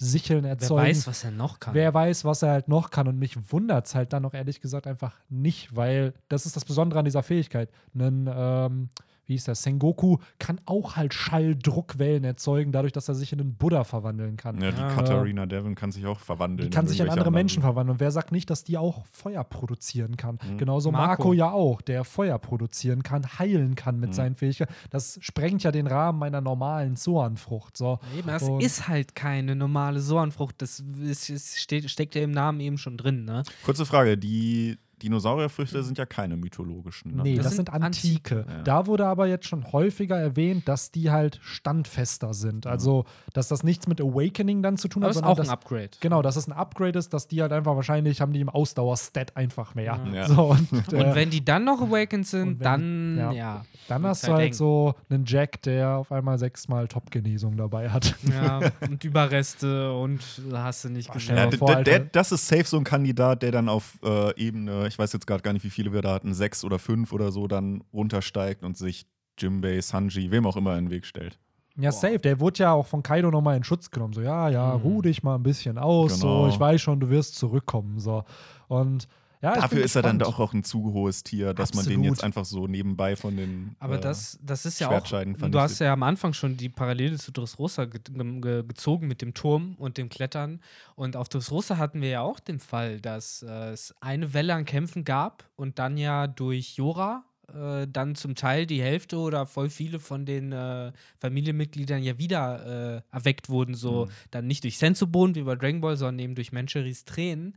Sicheln 0.00 0.44
Wer 0.44 0.50
erzeugen. 0.52 0.82
weiß, 0.88 1.06
was 1.08 1.24
er 1.24 1.32
noch 1.32 1.58
kann. 1.58 1.74
Wer 1.74 1.92
weiß, 1.92 2.24
was 2.24 2.42
er 2.42 2.50
halt 2.52 2.68
noch 2.68 2.90
kann. 2.90 3.08
Und 3.08 3.18
mich 3.18 3.50
wundert 3.52 3.86
es 3.86 3.94
halt 3.96 4.12
dann 4.12 4.24
auch 4.24 4.34
ehrlich 4.34 4.60
gesagt 4.60 4.86
einfach 4.86 5.16
nicht, 5.28 5.74
weil 5.74 6.14
das 6.28 6.46
ist 6.46 6.54
das 6.54 6.64
Besondere 6.64 7.00
an 7.00 7.04
dieser 7.04 7.24
Fähigkeit. 7.24 7.68
Ein, 7.94 8.28
ähm, 8.32 8.88
wie 9.28 9.34
hieß 9.34 9.44
das? 9.44 9.62
Sengoku 9.62 10.16
kann 10.38 10.60
auch 10.66 10.96
halt 10.96 11.14
Schalldruckwellen 11.14 12.24
erzeugen, 12.24 12.72
dadurch, 12.72 12.92
dass 12.92 13.08
er 13.08 13.14
sich 13.14 13.32
in 13.32 13.40
einen 13.40 13.54
Buddha 13.54 13.84
verwandeln 13.84 14.36
kann. 14.36 14.60
Ja, 14.60 14.70
die 14.70 14.80
Ja. 14.80 14.88
Katharina 14.94 15.46
Devon 15.46 15.74
kann 15.74 15.92
sich 15.92 16.06
auch 16.06 16.18
verwandeln. 16.20 16.70
Die 16.70 16.74
kann 16.74 16.86
sich 16.86 17.00
in 17.00 17.08
andere 17.08 17.30
Menschen 17.30 17.62
verwandeln. 17.62 17.94
Und 17.94 18.00
wer 18.00 18.10
sagt 18.10 18.32
nicht, 18.32 18.50
dass 18.50 18.64
die 18.64 18.78
auch 18.78 19.04
Feuer 19.06 19.44
produzieren 19.44 20.16
kann? 20.16 20.38
Mhm. 20.46 20.58
Genauso 20.58 20.90
Marco. 20.90 21.06
Marco. 21.08 21.32
ja 21.34 21.50
auch, 21.52 21.80
der 21.82 22.04
Feuer 22.04 22.38
produzieren 22.38 23.02
kann, 23.02 23.38
heilen 23.38 23.74
kann 23.74 24.00
mit 24.00 24.10
Mhm. 24.10 24.14
seinen 24.14 24.34
Fähigkeiten. 24.34 24.72
Das 24.90 25.18
sprengt 25.20 25.62
ja 25.62 25.72
den 25.72 25.86
Rahmen 25.86 26.18
meiner 26.18 26.40
normalen 26.40 26.96
Zoanfrucht. 26.96 27.76
So. 27.76 27.98
Eben, 28.18 28.28
das 28.28 28.42
Und- 28.42 28.62
ist 28.62 28.88
halt 28.88 29.14
keine 29.14 29.54
normale 29.56 30.00
Soanfrucht. 30.00 30.62
Das 30.62 30.80
ist, 31.02 31.28
ist, 31.30 31.58
steht, 31.58 31.90
steckt 31.90 32.14
ja 32.14 32.22
im 32.22 32.30
Namen 32.30 32.60
eben 32.60 32.78
schon 32.78 32.96
drin, 32.96 33.24
ne? 33.24 33.42
Kurze 33.64 33.84
Frage, 33.86 34.16
die 34.16 34.78
Dinosaurierfrüchte 35.02 35.82
sind 35.82 35.98
ja 35.98 36.06
keine 36.06 36.36
mythologischen. 36.36 37.16
Ne? 37.16 37.22
Nee, 37.22 37.36
das, 37.36 37.46
Das 37.46 37.56
sind 37.56 37.68
sind 37.68 37.82
antike. 37.82 38.46
Ja. 38.48 38.62
Da 38.62 38.86
wurde 38.86 39.06
aber 39.06 39.26
jetzt 39.26 39.46
schon 39.46 39.72
häufiger 39.72 40.18
erwähnt, 40.18 40.68
dass 40.68 40.90
die 40.90 41.10
halt 41.10 41.38
standfester 41.42 42.34
sind. 42.34 42.66
Also, 42.66 43.04
dass 43.32 43.48
das 43.48 43.62
nichts 43.62 43.86
mit 43.86 44.00
Awakening 44.00 44.62
dann 44.62 44.76
zu 44.76 44.88
tun 44.88 45.02
Aber 45.02 45.10
hat, 45.10 45.16
ist 45.16 45.16
sondern 45.16 45.32
auch 45.32 45.38
ein 45.38 45.44
dass, 45.44 45.52
Upgrade. 45.52 45.90
genau, 46.00 46.22
dass 46.22 46.36
es 46.36 46.46
ein 46.46 46.52
Upgrade 46.52 46.98
ist, 46.98 47.12
dass 47.12 47.28
die 47.28 47.42
halt 47.42 47.52
einfach 47.52 47.76
wahrscheinlich 47.76 48.20
haben 48.20 48.32
die 48.32 48.40
im 48.40 48.48
Ausdauerstat 48.48 49.36
einfach 49.36 49.74
mehr. 49.74 50.00
Ja. 50.12 50.28
So, 50.28 50.46
und, 50.46 50.72
Und 50.72 50.92
äh, 50.92 51.14
wenn 51.14 51.30
die 51.30 51.44
dann 51.44 51.64
noch 51.64 51.80
awakened 51.80 52.18
und 52.18 52.26
sind, 52.26 52.64
dann, 52.64 53.16
ja. 53.18 53.32
ja. 53.32 53.64
dann 53.88 54.04
hast 54.04 54.26
du 54.26 54.32
halt 54.32 54.48
eng. 54.48 54.52
so 54.52 54.94
einen 55.08 55.24
Jack, 55.26 55.62
der 55.62 55.96
auf 55.96 56.12
einmal 56.12 56.38
sechsmal 56.38 56.88
Top-Genesung 56.88 57.56
dabei 57.56 57.90
hat. 57.90 58.14
Ja, 58.30 58.60
und 58.80 59.04
Überreste 59.04 59.92
und 59.92 60.20
hast 60.52 60.84
du 60.84 60.88
nicht 60.88 61.10
stell 61.18 61.50
Ja, 61.86 61.98
das 61.98 62.32
ist 62.32 62.48
safe 62.48 62.64
so 62.64 62.76
ein 62.76 62.84
Kandidat, 62.84 63.42
der 63.42 63.52
dann 63.52 63.68
auf 63.68 63.98
äh, 64.02 64.34
Ebene, 64.40 64.86
ich 64.88 64.98
weiß 64.98 65.12
jetzt 65.12 65.26
gerade 65.26 65.42
gar 65.42 65.52
nicht, 65.52 65.64
wie 65.64 65.70
viele 65.70 65.92
wir 65.92 66.02
da 66.02 66.12
hatten, 66.14 66.34
sechs 66.34 66.64
oder 66.64 66.78
fünf 66.78 67.12
oder 67.12 67.30
so, 67.30 67.46
dann 67.46 67.82
runtersteigt 67.92 68.62
und 68.64 68.76
sich 68.76 69.06
Jimbei, 69.38 69.80
Sanji, 69.80 70.30
wem 70.30 70.46
auch 70.46 70.56
immer 70.56 70.76
in 70.76 70.86
den 70.86 70.90
Weg 70.90 71.06
stellt. 71.06 71.38
Ja, 71.80 71.92
safe. 71.92 72.18
Der 72.18 72.40
wurde 72.40 72.58
ja 72.64 72.72
auch 72.72 72.86
von 72.88 73.04
Kaido 73.04 73.30
nochmal 73.30 73.56
in 73.56 73.62
Schutz 73.62 73.90
genommen. 73.92 74.12
So, 74.12 74.20
ja, 74.20 74.48
ja, 74.48 74.74
Mhm. 74.76 74.82
ruh 74.82 75.02
dich 75.02 75.22
mal 75.22 75.36
ein 75.36 75.44
bisschen 75.44 75.78
aus. 75.78 76.18
Genau. 76.20 76.42
So, 76.46 76.48
ich 76.52 76.58
weiß 76.58 76.80
schon, 76.80 76.98
du 76.98 77.08
wirst 77.08 77.36
zurückkommen. 77.36 78.00
So. 78.00 78.24
Und 78.66 79.06
ja, 79.40 79.54
Dafür 79.54 79.84
ist 79.84 79.94
er 79.94 80.02
dann 80.02 80.18
doch 80.18 80.38
auch 80.38 80.52
ein 80.52 80.64
zu 80.64 80.92
hohes 80.92 81.22
Tier, 81.22 81.54
dass 81.54 81.74
man 81.74 81.84
den 81.84 82.00
Absolut. 82.00 82.06
jetzt 82.16 82.24
einfach 82.24 82.44
so 82.44 82.66
nebenbei 82.66 83.14
von 83.14 83.36
den. 83.36 83.76
Aber 83.78 83.96
äh, 83.96 84.00
das, 84.00 84.38
das 84.42 84.66
ist 84.66 84.80
ja 84.80 84.90
auch. 84.90 85.02
Du 85.02 85.60
hast 85.60 85.78
ja 85.78 85.92
am 85.92 86.02
Anfang 86.02 86.32
schon 86.32 86.56
die 86.56 86.68
Parallele 86.68 87.16
zu 87.18 87.30
Dressrosa 87.30 87.84
ge 87.84 88.00
ge 88.02 88.64
gezogen 88.66 89.06
mit 89.06 89.22
dem 89.22 89.34
Turm 89.34 89.74
und 89.78 89.96
dem 89.96 90.08
Klettern. 90.08 90.60
Und 90.96 91.16
auf 91.16 91.28
Dressrosa 91.28 91.76
hatten 91.76 92.00
wir 92.00 92.08
ja 92.08 92.20
auch 92.22 92.40
den 92.40 92.58
Fall, 92.58 93.00
dass 93.00 93.42
äh, 93.42 93.70
es 93.70 93.94
eine 94.00 94.34
Welle 94.34 94.54
an 94.54 94.64
Kämpfen 94.64 95.04
gab 95.04 95.44
und 95.56 95.78
dann 95.78 95.96
ja 95.96 96.26
durch 96.26 96.76
Jora 96.76 97.24
äh, 97.54 97.86
dann 97.88 98.14
zum 98.14 98.34
Teil 98.34 98.66
die 98.66 98.82
Hälfte 98.82 99.18
oder 99.18 99.46
voll 99.46 99.70
viele 99.70 100.00
von 100.00 100.26
den 100.26 100.52
äh, 100.52 100.92
Familienmitgliedern 101.18 102.02
ja 102.02 102.18
wieder 102.18 103.02
äh, 103.12 103.14
erweckt 103.14 103.48
wurden. 103.48 103.74
So 103.74 104.06
Mhm. 104.06 104.10
dann 104.30 104.46
nicht 104.46 104.64
durch 104.64 104.78
Sensobohnen 104.78 105.34
wie 105.34 105.42
bei 105.42 105.56
Dragon 105.56 105.80
Ball, 105.80 105.96
sondern 105.96 106.18
eben 106.18 106.34
durch 106.34 106.52
Mencheris 106.52 107.04
Tränen. 107.04 107.56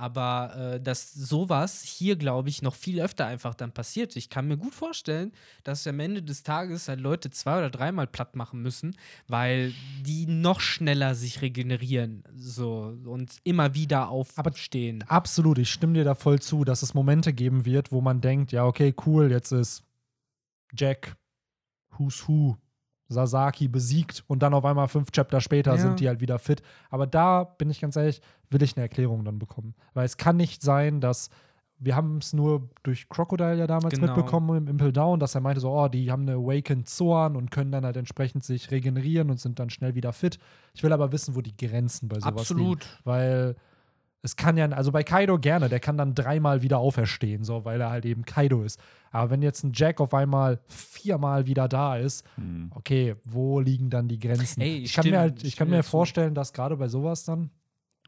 Aber 0.00 0.56
äh, 0.56 0.80
dass 0.80 1.12
sowas 1.12 1.82
hier, 1.82 2.16
glaube 2.16 2.48
ich, 2.48 2.62
noch 2.62 2.74
viel 2.74 3.02
öfter 3.02 3.26
einfach 3.26 3.54
dann 3.54 3.72
passiert. 3.72 4.16
Ich 4.16 4.30
kann 4.30 4.48
mir 4.48 4.56
gut 4.56 4.74
vorstellen, 4.74 5.30
dass 5.62 5.86
am 5.86 6.00
Ende 6.00 6.22
des 6.22 6.42
Tages 6.42 6.88
halt 6.88 7.00
Leute 7.00 7.30
zwei 7.30 7.58
oder 7.58 7.68
dreimal 7.68 8.06
platt 8.06 8.34
machen 8.34 8.62
müssen, 8.62 8.96
weil 9.28 9.74
die 10.00 10.24
noch 10.24 10.60
schneller 10.60 11.14
sich 11.14 11.42
regenerieren 11.42 12.24
so 12.34 12.96
und 13.04 13.40
immer 13.44 13.74
wieder 13.74 14.08
aufstehen. 14.08 15.04
Absolut, 15.06 15.58
ich 15.58 15.70
stimme 15.70 15.92
dir 15.92 16.04
da 16.04 16.14
voll 16.14 16.40
zu, 16.40 16.64
dass 16.64 16.80
es 16.80 16.94
Momente 16.94 17.34
geben 17.34 17.66
wird, 17.66 17.92
wo 17.92 18.00
man 18.00 18.22
denkt, 18.22 18.52
ja, 18.52 18.64
okay, 18.64 18.94
cool, 19.04 19.30
jetzt 19.30 19.52
ist 19.52 19.84
Jack, 20.74 21.14
Who's 21.98 22.26
Who, 22.26 22.56
Sasaki 23.10 23.68
besiegt 23.68 24.24
und 24.28 24.42
dann 24.42 24.54
auf 24.54 24.64
einmal 24.64 24.88
fünf 24.88 25.10
Chapter 25.10 25.40
später 25.42 25.72
Ja. 25.74 25.78
sind 25.78 26.00
die 26.00 26.08
halt 26.08 26.20
wieder 26.22 26.38
fit. 26.38 26.62
Aber 26.88 27.06
da, 27.06 27.44
bin 27.44 27.68
ich 27.68 27.80
ganz 27.80 27.96
ehrlich, 27.96 28.22
will 28.48 28.62
ich 28.62 28.76
eine 28.76 28.82
Erklärung 28.84 29.24
dann 29.24 29.38
bekommen. 29.38 29.74
Weil 29.92 30.06
es 30.06 30.16
kann 30.16 30.36
nicht 30.38 30.62
sein, 30.62 31.00
dass 31.02 31.28
wir 31.82 31.96
haben 31.96 32.18
es 32.18 32.34
nur 32.34 32.68
durch 32.82 33.08
Crocodile 33.08 33.56
ja 33.56 33.66
damals 33.66 33.94
Genau. 33.94 34.08
mitbekommen 34.14 34.56
im 34.58 34.68
Impel 34.68 34.92
Down, 34.92 35.18
dass 35.18 35.34
er 35.34 35.40
meinte 35.40 35.60
so, 35.62 35.70
oh, 35.72 35.88
die 35.88 36.10
haben 36.12 36.22
eine 36.28 36.34
Awakened 36.34 36.86
Zoan 36.88 37.36
und 37.36 37.50
können 37.50 37.72
dann 37.72 37.86
halt 37.86 37.96
entsprechend 37.96 38.44
sich 38.44 38.70
regenerieren 38.70 39.30
und 39.30 39.40
sind 39.40 39.58
dann 39.58 39.70
schnell 39.70 39.94
wieder 39.94 40.12
fit. 40.12 40.38
Ich 40.74 40.82
will 40.82 40.92
aber 40.92 41.10
wissen, 41.10 41.34
wo 41.36 41.40
die 41.40 41.56
Grenzen 41.56 42.08
bei 42.08 42.16
sowas 42.20 42.50
liegen. 42.50 42.60
Absolut. 42.60 42.86
Weil 43.04 43.56
es 44.22 44.36
kann 44.36 44.56
ja, 44.56 44.68
also 44.68 44.92
bei 44.92 45.02
Kaido 45.02 45.38
gerne, 45.38 45.68
der 45.68 45.80
kann 45.80 45.96
dann 45.96 46.14
dreimal 46.14 46.62
wieder 46.62 46.78
auferstehen, 46.78 47.42
so, 47.42 47.64
weil 47.64 47.80
er 47.80 47.90
halt 47.90 48.04
eben 48.04 48.24
Kaido 48.24 48.62
ist. 48.62 48.78
Aber 49.10 49.30
wenn 49.30 49.42
jetzt 49.42 49.64
ein 49.64 49.72
Jack 49.74 50.00
auf 50.00 50.12
einmal 50.12 50.60
viermal 50.66 51.46
wieder 51.46 51.68
da 51.68 51.96
ist, 51.96 52.26
hm. 52.34 52.70
okay, 52.74 53.16
wo 53.24 53.60
liegen 53.60 53.88
dann 53.88 54.08
die 54.08 54.18
Grenzen? 54.18 54.60
Ey, 54.60 54.78
ich 54.78 54.92
kann 54.92 55.04
stimmt, 55.04 55.14
mir 55.14 55.20
halt, 55.20 55.44
ich 55.44 55.56
kann 55.56 55.68
stimme 55.68 55.78
mir 55.78 55.82
vorstellen, 55.82 56.34
dass 56.34 56.52
gerade 56.52 56.76
bei 56.76 56.88
sowas 56.88 57.24
dann, 57.24 57.50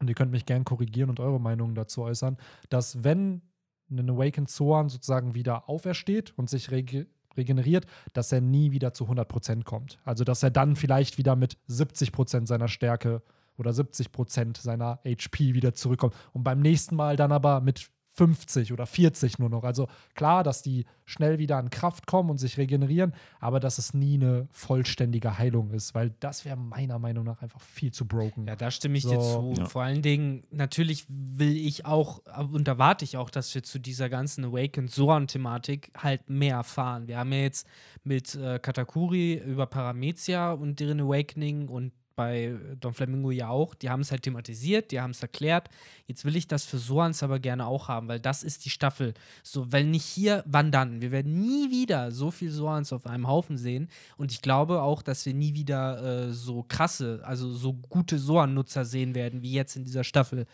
und 0.01 0.09
ihr 0.09 0.15
könnt 0.15 0.33
mich 0.33 0.47
gern 0.47 0.65
korrigieren 0.65 1.09
und 1.09 1.21
eure 1.21 1.41
Meinung 1.41 1.75
dazu 1.75 2.03
äußern, 2.03 2.37
dass 2.69 3.05
wenn 3.05 3.43
ein 3.91 4.11
Awakened 4.11 4.51
Zoan 4.51 4.89
sozusagen 4.89 5.35
wieder 5.35 5.69
aufersteht 5.69 6.33
und 6.37 6.51
sich 6.51 6.71
rege 6.71 7.07
regeneriert, 7.37 7.87
dass 8.13 8.31
er 8.31 8.43
nie 8.43 8.73
wieder 8.73 8.93
zu 8.93 9.07
100% 9.07 9.65
kommt. 9.65 9.99
Also, 10.05 10.23
dass 10.23 10.43
er 10.43 10.51
dann 10.51 10.77
vielleicht 10.77 11.17
wieder 11.17 11.35
mit 11.35 11.57
70% 11.67 12.47
seiner 12.47 12.69
Stärke 12.69 13.23
oder 13.59 13.71
70% 13.71 14.61
seiner 14.61 15.01
HP 15.05 15.55
wieder 15.55 15.75
zurückkommt 15.75 16.15
und 16.33 16.43
beim 16.45 16.61
nächsten 16.61 16.97
Mal 16.97 17.17
dann 17.17 17.33
aber 17.33 17.61
mit 17.61 17.91
50 18.15 18.73
oder 18.73 18.87
40 18.87 19.39
nur 19.39 19.49
noch. 19.49 19.65
Also 19.65 19.89
klar, 20.15 20.45
dass 20.45 20.63
die 20.63 20.85
schnell 21.07 21.39
wieder 21.39 21.57
an 21.57 21.71
Kraft 21.71 22.07
kommen 22.07 22.31
und 22.31 22.39
sich 22.39 22.59
regenerieren, 22.59 23.15
aber 23.41 23.59
dass 23.59 23.79
es 23.79 23.95
nie 23.95 24.15
eine 24.15 24.49
vollständige 24.53 25.39
Heilung 25.39 25.71
ist, 25.71 25.95
weil 25.95 26.11
das 26.21 26.45
wäre 26.45 26.57
meiner 26.57 26.99
Meinung 26.99 27.25
nach 27.25 27.41
einfach 27.41 27.61
viel 27.61 27.91
zu 27.93 28.07
broken. 28.07 28.47
Ja, 28.47 28.55
da 28.57 28.71
stimme 28.71 28.99
ich 28.99 29.05
dir 29.05 29.21
So. 29.21 29.55
zu. 29.55 29.61
Ja. 29.63 29.67
Vor 29.67 29.83
allen 29.83 30.03
Dingen, 30.03 30.43
natürlich 30.51 31.07
will 31.09 31.57
ich 31.57 31.87
auch 31.87 32.21
und 32.53 32.69
erwarte 32.69 33.05
ich 33.05 33.17
auch, 33.17 33.31
dass 33.31 33.55
wir 33.55 33.63
zu 33.63 33.79
dieser 33.79 34.11
ganzen 34.11 34.45
Awakened 34.45 34.91
Zoan-Thematik 34.91 35.91
halt 35.97 36.29
mehr 36.29 36.57
erfahren. 36.57 37.09
Wir 37.09 37.19
haben 37.19 37.33
ja 37.33 37.39
jetzt 37.41 37.67
mit 38.05 38.35
äh, 38.35 38.59
Katakuri 38.59 39.35
über 39.35 39.67
Paramezia 39.67 40.53
und 40.53 40.81
deren 40.81 41.01
Awakening 41.01 41.69
und 41.69 41.93
bei 42.15 42.57
Don 42.81 42.95
Flamingo 42.95 43.31
ja 43.31 43.49
auch. 43.49 43.75
Die 43.75 43.91
haben 43.91 44.01
es 44.01 44.11
halt 44.11 44.23
thematisiert, 44.23 44.91
die 44.91 45.01
haben 45.01 45.11
es 45.11 45.23
erklärt. 45.23 45.69
Jetzt 46.07 46.25
will 46.25 46.37
ich 46.37 46.49
das 46.49 46.65
für 46.65 46.79
Soans 46.79 47.23
aber 47.23 47.39
gerne 47.39 47.67
auch 47.67 47.89
haben, 47.89 48.09
weil 48.09 48.21
das 48.21 48.43
ist 48.43 48.65
die 48.65 48.71
Staffel. 48.71 49.15
So, 49.43 49.73
wenn 49.73 49.91
nicht 49.91 50.05
hier, 50.05 50.45
wann 50.47 50.71
dann? 50.71 51.01
Wir 51.01 51.11
werden 51.11 51.41
nie 51.41 51.71
wieder 51.71 52.11
so 52.11 52.31
viel 52.31 52.51
Soans 52.51 52.93
auf 52.93 53.07
einem 53.07 53.27
Haufen 53.27 53.57
sehen. 53.57 53.89
Und 54.17 54.33
ich 54.33 54.43
glaube 54.43 54.83
auch, 54.83 55.03
dass 55.03 55.25
wir 55.27 55.35
nie 55.35 55.55
wieder 55.55 56.29
äh, 56.29 56.33
so 56.33 56.65
krasse, 56.67 57.21
also 57.25 57.53
so 57.53 57.75
gute 57.75 58.19
Soan-Nutzer 58.19 58.85
sehen 58.85 59.15
werden, 59.15 59.43
wie 59.43 59.53
jetzt 59.53 59.77
in 59.77 59.85
dieser 59.85 60.05
Staffel. 60.05 60.47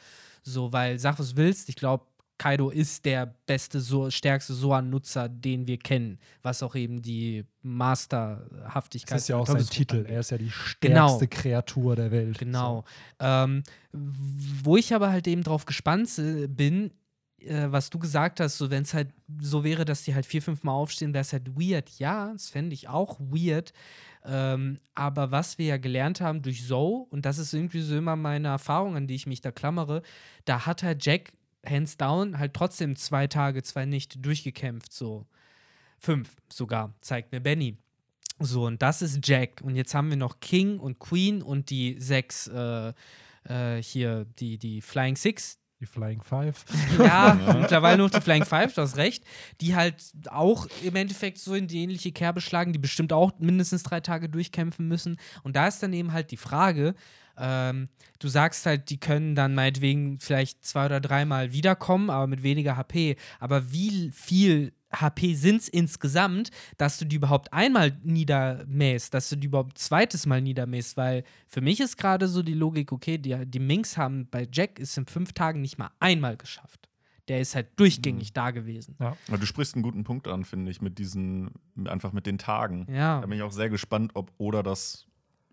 So, 0.43 0.73
weil, 0.73 0.99
sag 0.99 1.19
was 1.19 1.37
willst, 1.37 1.69
ich 1.69 1.77
glaube, 1.77 2.05
Kaido 2.39 2.71
ist 2.71 3.05
der 3.05 3.27
beste, 3.47 3.81
so, 3.81 4.11
stärkste 4.11 4.55
Soan-Nutzer, 4.55 5.29
den 5.29 5.67
wir 5.67 5.79
kennen, 5.79 6.19
was 6.43 6.63
auch 6.63 6.75
eben 6.75 7.03
die 7.03 7.45
Masterhaftigkeit 7.63 9.17
Das 9.17 9.23
ist 9.23 9.29
ja 9.29 9.37
auch 9.37 9.47
sein 9.47 9.67
Titel. 9.67 10.07
Er 10.09 10.21
ist 10.21 10.31
ja 10.31 10.39
die 10.39 10.53
Genau. 10.81 11.09
stärkste 11.09 11.29
Kreatur 11.29 11.97
der 11.97 12.11
Welt. 12.11 12.39
Genau. 12.39 12.85
Ähm, 13.19 13.63
wo 13.93 14.77
ich 14.77 14.95
aber 14.95 15.11
halt 15.11 15.27
eben 15.27 15.43
drauf 15.43 15.67
gespannt 15.67 16.17
äh, 16.19 16.47
bin, 16.47 16.93
äh, 17.41 17.67
was 17.71 17.91
du 17.91 17.99
gesagt 17.99 18.41
hast, 18.41 18.59
so 18.59 18.71
wenn 18.71 18.83
es 18.83 18.95
halt 18.95 19.09
so 19.41 19.65
wäre, 19.65 19.85
dass 19.85 20.03
die 20.05 20.15
halt 20.15 20.27
vier, 20.27 20.43
fünf 20.43 20.63
Mal 20.63 20.73
aufstehen, 20.73 21.13
wäre 21.15 21.23
es 21.23 21.33
halt 21.33 21.49
weird. 21.59 21.91
Ja, 21.99 22.33
das 22.33 22.49
fände 22.49 22.75
ich 22.75 22.89
auch 22.89 23.19
weird. 23.21 23.73
Ähm, 24.25 24.79
aber 24.95 25.31
was 25.31 25.59
wir 25.59 25.67
ja 25.67 25.77
gelernt 25.77 26.21
haben 26.21 26.43
durch 26.43 26.67
Zoe, 26.67 27.07
und 27.11 27.25
das 27.25 27.39
ist 27.39 27.55
irgendwie 27.55 27.81
so 27.81 27.97
immer 27.97 28.17
meine 28.17 28.49
Erfahrung, 28.49 28.97
an 28.97 29.07
die 29.07 29.15
ich 29.15 29.27
mich 29.27 29.41
da 29.41 29.51
klammere, 29.53 30.03
da 30.45 30.67
hat 30.67 30.83
halt 30.83 31.05
Jack 31.07 31.33
hands 31.69 31.97
down 31.97 32.39
halt 32.39 32.55
trotzdem 32.55 32.97
zwei 32.97 33.27
Tage, 33.27 33.63
zwei 33.63 33.85
Nächte 33.87 34.19
durchgekämpft, 34.19 34.93
so. 34.93 35.27
Fünf 35.99 36.37
sogar, 36.49 36.95
zeigt 37.01 37.33
mir 37.33 37.41
Benny. 37.41 37.77
So, 38.39 38.67
und 38.67 38.83
das 38.83 39.03
ist 39.03 39.27
Jack. 39.27 39.61
Und 39.63 39.75
jetzt 39.75 39.95
haben 39.95 40.11
wir 40.11 40.17
noch 40.17 40.39
King 40.41 40.79
und 40.79 40.99
Queen 41.01 41.43
und 41.43 41.71
die 41.71 41.97
sechs, 41.99 42.47
äh, 42.47 42.93
äh, 43.45 43.83
hier, 43.83 44.27
die, 44.39 44.59
die 44.59 44.81
Flying 44.81 45.17
Six. 45.17 45.59
Die 45.81 45.87
Flying 45.87 46.23
Five. 46.23 46.65
Ja, 46.99 47.39
mittlerweile 47.59 47.99
noch 47.99 48.11
die 48.11 48.21
Flying 48.21 48.45
Five, 48.45 48.75
du 48.75 48.83
hast 48.83 48.97
recht. 48.97 49.25
Die 49.61 49.77
halt 49.77 50.03
auch 50.29 50.67
im 50.83 50.97
Endeffekt 50.97 51.39
so 51.39 51.55
in 51.55 51.69
die 51.69 51.83
ähnliche 51.83 52.11
Kerbe 52.11 52.41
schlagen, 52.41 52.73
die 52.73 52.79
bestimmt 52.79 53.13
auch 53.13 53.33
mindestens 53.39 53.85
drei 53.85 54.01
Tage 54.01 54.29
durchkämpfen 54.29 54.89
müssen. 54.89 55.19
Und 55.45 55.55
da 55.55 55.69
ist 55.69 55.83
dann 55.83 55.93
eben 55.93 56.13
halt 56.13 56.33
die 56.33 56.37
Frage, 56.37 56.95
ähm, 57.39 57.89
du 58.19 58.29
sagst 58.29 58.67
halt, 58.67 58.91
die 58.91 58.99
können 58.99 59.37
dann 59.37 59.55
meinetwegen 59.55 60.19
vielleicht 60.19 60.65
zwei 60.65 60.87
oder 60.87 61.01
dreimal 61.01 61.53
wiederkommen, 61.53 62.11
aber 62.11 62.27
mit 62.27 62.43
weniger 62.43 62.77
HP. 62.77 63.17
Aber 63.39 63.71
wie 63.71 64.11
viel 64.13 64.73
HP 64.93 65.35
sind 65.35 65.61
es 65.61 65.69
insgesamt, 65.69 66.51
dass 66.77 66.99
du 66.99 67.05
die 67.05 67.17
überhaupt 67.17 67.53
einmal 67.53 67.97
niedermähst, 68.03 69.13
dass 69.13 69.29
du 69.29 69.37
die 69.37 69.47
überhaupt 69.47 69.79
zweites 69.79 70.27
Mal 70.27 70.41
niedermähst? 70.41 70.97
Weil 70.97 71.25
für 71.47 71.61
mich 71.61 71.81
ist 71.81 71.97
gerade 71.97 72.29
so 72.29 72.43
die 72.43 72.55
Logik, 72.55 72.93
okay, 72.93 73.19
die, 73.19 73.37
die 73.47 73.59
Minks 73.59 73.97
haben 73.97 74.29
bei 74.31 74.47
Jack 74.51 74.79
ist 74.79 74.97
in 74.97 75.07
fünf 75.07 75.33
Tagen 75.33 75.61
nicht 75.61 75.79
mal 75.79 75.91
einmal 76.01 76.37
geschafft. 76.37 76.89
Der 77.29 77.41
ist 77.41 77.55
halt 77.55 77.69
durchgängig 77.77 78.33
da 78.33 78.51
gewesen. 78.51 78.97
Ja. 78.99 79.15
Du 79.29 79.45
sprichst 79.45 79.75
einen 79.75 79.83
guten 79.83 80.03
Punkt 80.03 80.27
an, 80.29 80.45
finde 80.45 80.71
ich, 80.71 80.81
mit 80.81 80.99
diesen, 80.99 81.51
einfach 81.85 82.13
mit 82.13 82.25
den 82.27 82.39
Tagen. 82.39 82.87
Ja. 82.91 83.21
Da 83.21 83.27
bin 83.27 83.37
ich 83.37 83.43
auch 83.43 83.53
sehr 83.53 83.69
gespannt, 83.69 84.13
ob 84.15 84.33
Oda 84.39 84.63
das, 84.63 85.07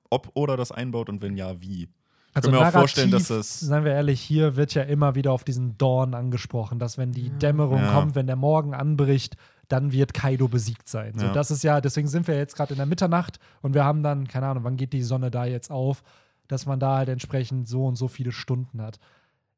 ob 0.09 0.31
Oda 0.35 0.55
das 0.55 0.71
einbaut 0.71 1.09
und 1.09 1.21
wenn 1.21 1.35
ja, 1.35 1.61
wie. 1.61 1.89
Also 2.35 2.51
kann 2.51 2.59
mir 2.59 2.67
auch 2.67 2.71
vorstellen, 2.71 3.11
dass 3.11 3.29
es- 3.29 3.59
Seien 3.61 3.83
wir 3.85 3.93
ehrlich, 3.93 4.21
hier 4.21 4.55
wird 4.55 4.73
ja 4.73 4.83
immer 4.83 5.15
wieder 5.15 5.31
auf 5.31 5.43
diesen 5.43 5.77
Dawn 5.77 6.13
angesprochen, 6.13 6.77
dass 6.79 6.97
wenn 6.97 7.11
die 7.11 7.29
Dämmerung 7.31 7.79
Ja. 7.81 7.93
kommt, 7.93 8.13
wenn 8.15 8.27
der 8.27 8.35
Morgen 8.35 8.73
anbricht, 8.73 9.35
dann 9.69 9.91
wird 9.91 10.13
Kaido 10.13 10.47
besiegt 10.47 10.87
sein. 10.87 11.17
So, 11.17 11.25
Ja. 11.27 11.31
das 11.33 11.49
ist 11.49 11.63
ja, 11.63 11.81
deswegen 11.81 12.07
sind 12.07 12.27
wir 12.27 12.37
jetzt 12.37 12.55
gerade 12.55 12.73
in 12.73 12.77
der 12.77 12.85
Mitternacht 12.85 13.39
und 13.61 13.73
wir 13.73 13.83
haben 13.83 14.03
dann, 14.03 14.27
keine 14.27 14.47
Ahnung, 14.47 14.63
wann 14.63 14.77
geht 14.77 14.93
die 14.93 15.01
Sonne 15.01 15.31
da 15.31 15.45
jetzt 15.45 15.71
auf, 15.71 16.03
dass 16.47 16.65
man 16.67 16.79
da 16.79 16.97
halt 16.97 17.09
entsprechend 17.09 17.67
so 17.67 17.85
und 17.87 17.95
so 17.95 18.07
viele 18.07 18.31
Stunden 18.31 18.81
hat. 18.81 18.99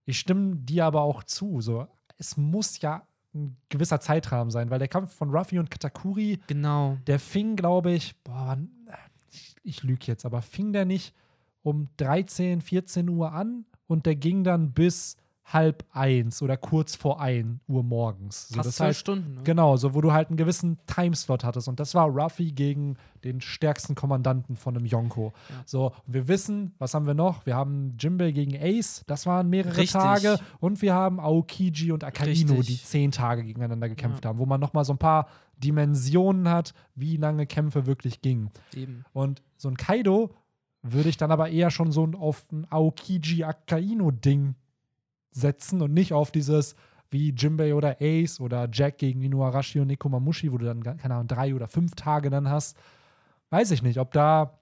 Ich 0.05 0.19
stimme 0.19 0.55
dir 0.55 0.85
aber 0.85 1.01
auch 1.01 1.23
zu. 1.23 1.59
So, 1.59 1.87
es 2.17 2.37
muss 2.37 2.79
ja 2.79 3.01
ein 3.35 3.57
gewisser 3.69 3.99
Zeitrahmen 3.99 4.49
sein, 4.51 4.69
weil 4.69 4.79
der 4.79 4.87
Kampf 4.87 5.13
von 5.13 5.29
Ruffy 5.35 5.59
und 5.59 5.69
Katakuri, 5.69 6.39
Genau. 6.47 6.97
der 7.07 7.19
fing, 7.19 7.55
glaube 7.57 7.91
ich, 7.91 8.15
boah, 8.23 8.57
ich, 9.31 9.55
ich 9.63 9.83
lüge 9.83 10.05
jetzt, 10.05 10.25
aber 10.25 10.41
fing 10.41 10.71
der 10.71 10.85
nicht 10.85 11.13
um 11.63 11.89
13, 11.97 12.61
14 12.61 13.09
Uhr 13.09 13.33
an 13.33 13.65
und 13.87 14.05
der 14.05 14.15
ging 14.15 14.43
dann 14.43 14.71
bis 14.73 15.17
halb 15.53 15.85
eins 15.91 16.41
oder 16.41 16.57
kurz 16.57 16.95
vor 16.95 17.21
ein 17.21 17.61
Uhr 17.67 17.81
morgens. 17.81 18.49
So, 18.49 18.55
Fast 18.55 18.67
das 18.67 18.79
heißt, 18.79 18.99
Stunden. 18.99 19.35
Ne? 19.35 19.43
Genau, 19.43 19.77
so 19.77 19.93
wo 19.93 20.01
du 20.01 20.11
halt 20.11 20.27
einen 20.27 20.35
gewissen 20.35 20.77
Timeslot 20.87 21.45
hattest. 21.45 21.69
Und 21.69 21.79
das 21.79 21.95
war 21.95 22.09
Ruffy 22.09 22.51
gegen 22.51 22.97
den 23.23 23.39
stärksten 23.39 23.95
Kommandanten 23.95 24.57
von 24.57 24.75
einem 24.75 24.85
Yonko. 24.85 25.31
Ja. 25.49 25.55
So, 25.65 25.93
wir 26.05 26.27
wissen, 26.27 26.75
was 26.79 26.93
haben 26.93 27.07
wir 27.07 27.13
noch? 27.13 27.45
Wir 27.45 27.55
haben 27.55 27.95
Jimbei 27.97 28.31
gegen 28.31 28.57
Ace, 28.57 29.03
das 29.07 29.25
waren 29.25 29.49
mehrere 29.49 29.77
Richtig. 29.77 29.91
Tage. 29.91 30.37
Und 30.59 30.81
wir 30.81 30.93
haben 30.93 31.19
Aokiji 31.19 31.93
und 31.93 32.03
Akaino, 32.03 32.55
Richtig. 32.55 32.65
die 32.67 32.83
zehn 32.83 33.11
Tage 33.11 33.43
gegeneinander 33.43 33.87
gekämpft 33.87 34.25
haben, 34.25 34.39
wo 34.39 34.45
man 34.45 34.59
nochmal 34.59 34.83
so 34.83 34.93
ein 34.93 34.99
paar 34.99 35.27
Dimensionen 35.57 36.49
hat, 36.49 36.73
wie 36.93 37.15
lange 37.15 37.47
Kämpfe 37.47 37.85
wirklich 37.85 38.21
gingen. 38.21 38.51
Eben. 38.75 39.05
Und 39.13 39.41
so 39.55 39.69
ein 39.69 39.77
Kaido 39.77 40.35
würde 40.93 41.09
ich 41.09 41.17
dann 41.17 41.31
aber 41.31 41.49
eher 41.49 41.71
schon 41.71 41.91
so 41.91 42.09
auf 42.17 42.51
ein 42.51 42.65
Aokiji-Akaino-Ding 42.69 44.55
setzen 45.31 45.81
und 45.81 45.93
nicht 45.93 46.13
auf 46.13 46.31
dieses 46.31 46.75
wie 47.09 47.29
Jimbei 47.31 47.73
oder 47.73 47.97
Ace 48.01 48.41
oder 48.41 48.67
Jack 48.71 48.97
gegen 48.97 49.21
Inuarashi 49.21 49.79
und 49.79 49.87
Nekomamushi, 49.87 50.51
wo 50.51 50.57
du 50.57 50.65
dann, 50.65 50.83
keine 50.83 51.13
Ahnung, 51.15 51.27
drei 51.27 51.55
oder 51.55 51.67
fünf 51.67 51.95
Tage 51.95 52.29
dann 52.29 52.49
hast. 52.49 52.77
Weiß 53.49 53.71
ich 53.71 53.81
nicht, 53.81 53.97
ob 53.99 54.11
da 54.11 54.59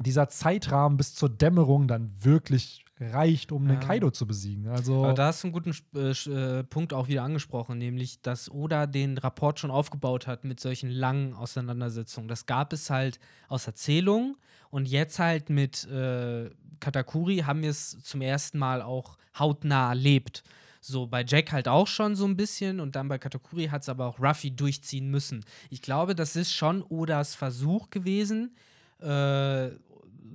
dieser 0.00 0.28
Zeitrahmen 0.28 0.96
bis 0.96 1.14
zur 1.14 1.28
Dämmerung 1.28 1.86
dann 1.86 2.10
wirklich 2.20 2.84
reicht, 2.98 3.52
um 3.52 3.66
den 3.66 3.80
Ja. 3.80 3.80
Kaido 3.80 4.10
zu 4.10 4.26
besiegen. 4.26 4.68
Also, 4.68 5.04
Aber 5.04 5.14
da 5.14 5.26
hast 5.26 5.42
du 5.42 5.48
einen 5.48 5.52
guten 5.52 5.76
äh, 5.94 6.10
äh, 6.10 6.64
Punkt 6.64 6.92
auch 6.92 7.08
wieder 7.08 7.22
angesprochen, 7.22 7.78
nämlich, 7.78 8.22
dass 8.22 8.50
Oda 8.50 8.86
den 8.86 9.18
Rapport 9.18 9.60
schon 9.60 9.70
aufgebaut 9.70 10.26
hat 10.26 10.44
mit 10.44 10.60
solchen 10.60 10.90
langen 10.90 11.34
Auseinandersetzungen. 11.34 12.26
Das 12.26 12.46
gab 12.46 12.72
es 12.72 12.88
halt 12.90 13.20
aus 13.48 13.66
Erzählungen 13.66 14.36
und 14.76 14.86
jetzt 14.86 15.18
halt 15.18 15.48
mit 15.48 15.88
äh, 15.88 16.50
Katakuri 16.80 17.38
haben 17.38 17.62
wir 17.62 17.70
es 17.70 17.98
zum 18.02 18.20
ersten 18.20 18.58
Mal 18.58 18.82
auch 18.82 19.16
hautnah 19.38 19.88
erlebt. 19.88 20.42
So 20.82 21.06
bei 21.06 21.24
Jack 21.26 21.50
halt 21.50 21.66
auch 21.66 21.86
schon 21.86 22.14
so 22.14 22.26
ein 22.26 22.36
bisschen 22.36 22.78
und 22.80 22.94
dann 22.94 23.08
bei 23.08 23.16
Katakuri 23.16 23.68
hat 23.68 23.80
es 23.80 23.88
aber 23.88 24.04
auch 24.04 24.20
Ruffy 24.20 24.50
durchziehen 24.50 25.10
müssen. 25.10 25.46
Ich 25.70 25.80
glaube, 25.80 26.14
das 26.14 26.36
ist 26.36 26.52
schon 26.52 26.82
Odas 26.82 27.34
Versuch 27.34 27.88
gewesen, 27.88 28.54
äh, 29.00 29.70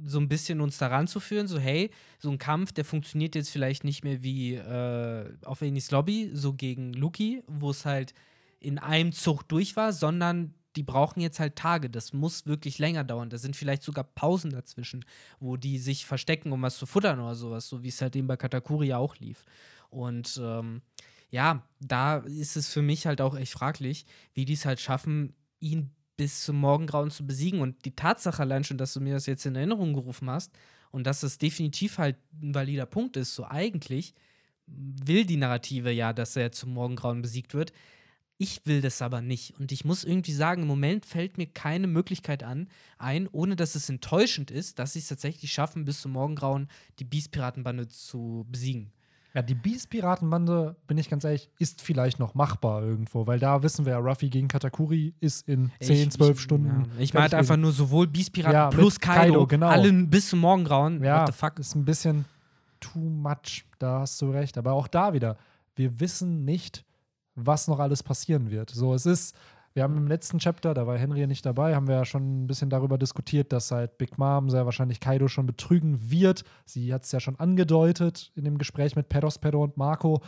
so 0.07 0.19
ein 0.19 0.27
bisschen 0.27 0.59
uns 0.59 0.79
daran 0.79 1.05
zu 1.05 1.19
führen, 1.19 1.47
so 1.47 1.59
hey, 1.59 1.91
so 2.17 2.31
ein 2.31 2.39
Kampf, 2.39 2.71
der 2.71 2.83
funktioniert 2.83 3.35
jetzt 3.35 3.51
vielleicht 3.51 3.83
nicht 3.83 4.03
mehr 4.03 4.23
wie 4.23 4.55
äh, 4.55 5.31
auf 5.45 5.61
Enis 5.61 5.91
Lobby, 5.91 6.31
so 6.33 6.53
gegen 6.53 6.93
Luki, 6.93 7.43
wo 7.45 7.69
es 7.69 7.85
halt 7.85 8.15
in 8.59 8.79
einem 8.79 9.11
Zug 9.11 9.47
durch 9.47 9.75
war, 9.75 9.93
sondern 9.93 10.55
die 10.75 10.83
brauchen 10.83 11.21
jetzt 11.21 11.39
halt 11.39 11.55
Tage. 11.55 11.89
Das 11.89 12.13
muss 12.13 12.45
wirklich 12.45 12.79
länger 12.79 13.03
dauern. 13.03 13.29
Da 13.29 13.37
sind 13.37 13.55
vielleicht 13.55 13.83
sogar 13.83 14.03
Pausen 14.03 14.51
dazwischen, 14.51 15.05
wo 15.39 15.57
die 15.57 15.77
sich 15.77 16.05
verstecken, 16.05 16.51
um 16.51 16.61
was 16.61 16.77
zu 16.77 16.85
futtern 16.85 17.19
oder 17.19 17.35
sowas, 17.35 17.67
so 17.67 17.83
wie 17.83 17.89
es 17.89 18.01
halt 18.01 18.15
eben 18.15 18.27
bei 18.27 18.37
Katakuri 18.37 18.87
ja 18.87 18.97
auch 18.97 19.17
lief. 19.17 19.45
Und 19.89 20.39
ähm, 20.41 20.81
ja, 21.29 21.65
da 21.79 22.17
ist 22.17 22.57
es 22.57 22.71
für 22.71 22.81
mich 22.81 23.05
halt 23.05 23.21
auch 23.21 23.35
echt 23.35 23.53
fraglich, 23.53 24.05
wie 24.33 24.45
die 24.45 24.53
es 24.53 24.65
halt 24.65 24.79
schaffen, 24.79 25.33
ihn 25.59 25.91
bis 26.17 26.43
zum 26.43 26.57
Morgengrauen 26.57 27.11
zu 27.11 27.25
besiegen. 27.25 27.61
Und 27.61 27.85
die 27.85 27.95
Tatsache 27.95 28.41
allein 28.41 28.63
schon, 28.63 28.77
dass 28.77 28.93
du 28.93 29.01
mir 29.01 29.13
das 29.13 29.25
jetzt 29.25 29.45
in 29.45 29.55
Erinnerung 29.55 29.93
gerufen 29.93 30.29
hast 30.29 30.51
und 30.91 31.07
dass 31.07 31.23
es 31.23 31.37
definitiv 31.37 31.97
halt 31.97 32.17
ein 32.41 32.53
valider 32.53 32.85
Punkt 32.85 33.17
ist, 33.17 33.33
so 33.33 33.45
eigentlich 33.45 34.13
will 34.67 35.25
die 35.25 35.37
Narrative 35.37 35.91
ja, 35.91 36.13
dass 36.13 36.35
er 36.35 36.51
zum 36.51 36.73
Morgengrauen 36.73 37.21
besiegt 37.21 37.53
wird. 37.53 37.73
Ich 38.41 38.61
will 38.65 38.81
das 38.81 39.01
aber 39.03 39.21
nicht. 39.21 39.59
Und 39.59 39.71
ich 39.71 39.85
muss 39.85 40.03
irgendwie 40.03 40.31
sagen, 40.33 40.63
im 40.63 40.67
Moment 40.67 41.05
fällt 41.05 41.37
mir 41.37 41.45
keine 41.45 41.85
Möglichkeit 41.87 42.43
an, 42.43 42.67
ein, 42.97 43.27
ohne 43.31 43.55
dass 43.55 43.75
es 43.75 43.87
enttäuschend 43.89 44.49
ist, 44.49 44.79
dass 44.79 44.93
sie 44.93 44.99
es 44.99 45.07
tatsächlich 45.07 45.51
schaffen, 45.53 45.85
bis 45.85 46.01
zum 46.01 46.13
Morgengrauen 46.13 46.67
die 46.99 47.03
Beast-Piratenbande 47.03 47.87
zu 47.87 48.45
besiegen. 48.49 48.91
ja, 49.35 49.41
die 49.43 49.53
Beast-Piratenbande, 49.53 50.75
bin 50.87 50.97
ich 50.97 51.09
ganz 51.09 51.23
ehrlich, 51.23 51.49
ist 51.59 51.81
vielleicht 51.81 52.17
noch 52.19 52.33
machbar 52.33 52.81
irgendwo, 52.83 53.27
weil 53.27 53.39
da 53.39 53.61
wissen 53.63 53.85
wir 53.85 53.93
ja, 53.93 53.99
Ruffy 53.99 54.29
gegen 54.29 54.47
Katakuri 54.47 55.13
ist 55.19 55.47
in 55.47 55.71
10, 55.79 56.07
Ich- 56.07 56.09
12 56.11 56.37
ich, 56.37 56.43
Stunden. 56.43 56.67
Ja. 56.95 57.01
Ich 57.01 57.13
meine 57.13 57.37
einfach 57.37 57.57
nur 57.57 57.71
sowohl 57.71 58.07
Beast-Piraten 58.07 58.53
Ja, 58.53 58.69
plus 58.69 58.99
Kaido, 58.99 59.21
Kaido, 59.33 59.47
genau. 59.47 59.67
alle 59.67 59.93
bis 60.07 60.29
zum 60.29 60.39
Morgengrauen. 60.39 61.03
Ja, 61.03 61.21
What 61.21 61.27
the 61.33 61.33
fuck? 61.39 61.59
ist 61.59 61.75
ein 61.75 61.85
bisschen 61.85 62.25
too 62.79 62.99
much, 62.99 63.65
da 63.79 63.99
hast 63.99 64.19
du 64.21 64.31
recht. 64.31 64.57
Aber 64.57 64.73
auch 64.73 64.87
da 64.87 65.13
wieder, 65.13 65.37
wir 65.75 65.99
wissen 65.99 66.43
nicht, 66.43 66.83
was 67.35 67.67
noch 67.67 67.79
alles 67.79 68.03
passieren 68.03 68.51
wird. 68.51 68.69
So, 68.69 68.93
es 68.93 69.05
ist, 69.05 69.35
wir 69.73 69.83
haben 69.83 69.97
im 69.97 70.07
letzten 70.07 70.39
Chapter, 70.39 70.73
da 70.73 70.85
war 70.85 70.97
Henry 70.97 71.21
ja 71.21 71.27
nicht 71.27 71.45
dabei, 71.45 71.75
haben 71.75 71.87
wir 71.87 71.95
ja 71.95 72.05
schon 72.05 72.43
ein 72.43 72.47
bisschen 72.47 72.69
darüber 72.69 72.97
diskutiert, 72.97 73.53
dass 73.53 73.71
halt 73.71 73.97
Big 73.97 74.17
Mom 74.17 74.49
sehr 74.49 74.65
wahrscheinlich 74.65 74.99
Kaido 74.99 75.27
schon 75.27 75.45
betrügen 75.45 76.11
wird. 76.11 76.43
Sie 76.65 76.93
hat 76.93 77.03
es 77.03 77.11
ja 77.11 77.19
schon 77.19 77.39
angedeutet 77.39 78.31
in 78.35 78.43
dem 78.43 78.57
Gespräch 78.57 78.95
mit 78.95 79.07
Perospero 79.07 79.63
und 79.63 79.77
Marco, 79.77 80.21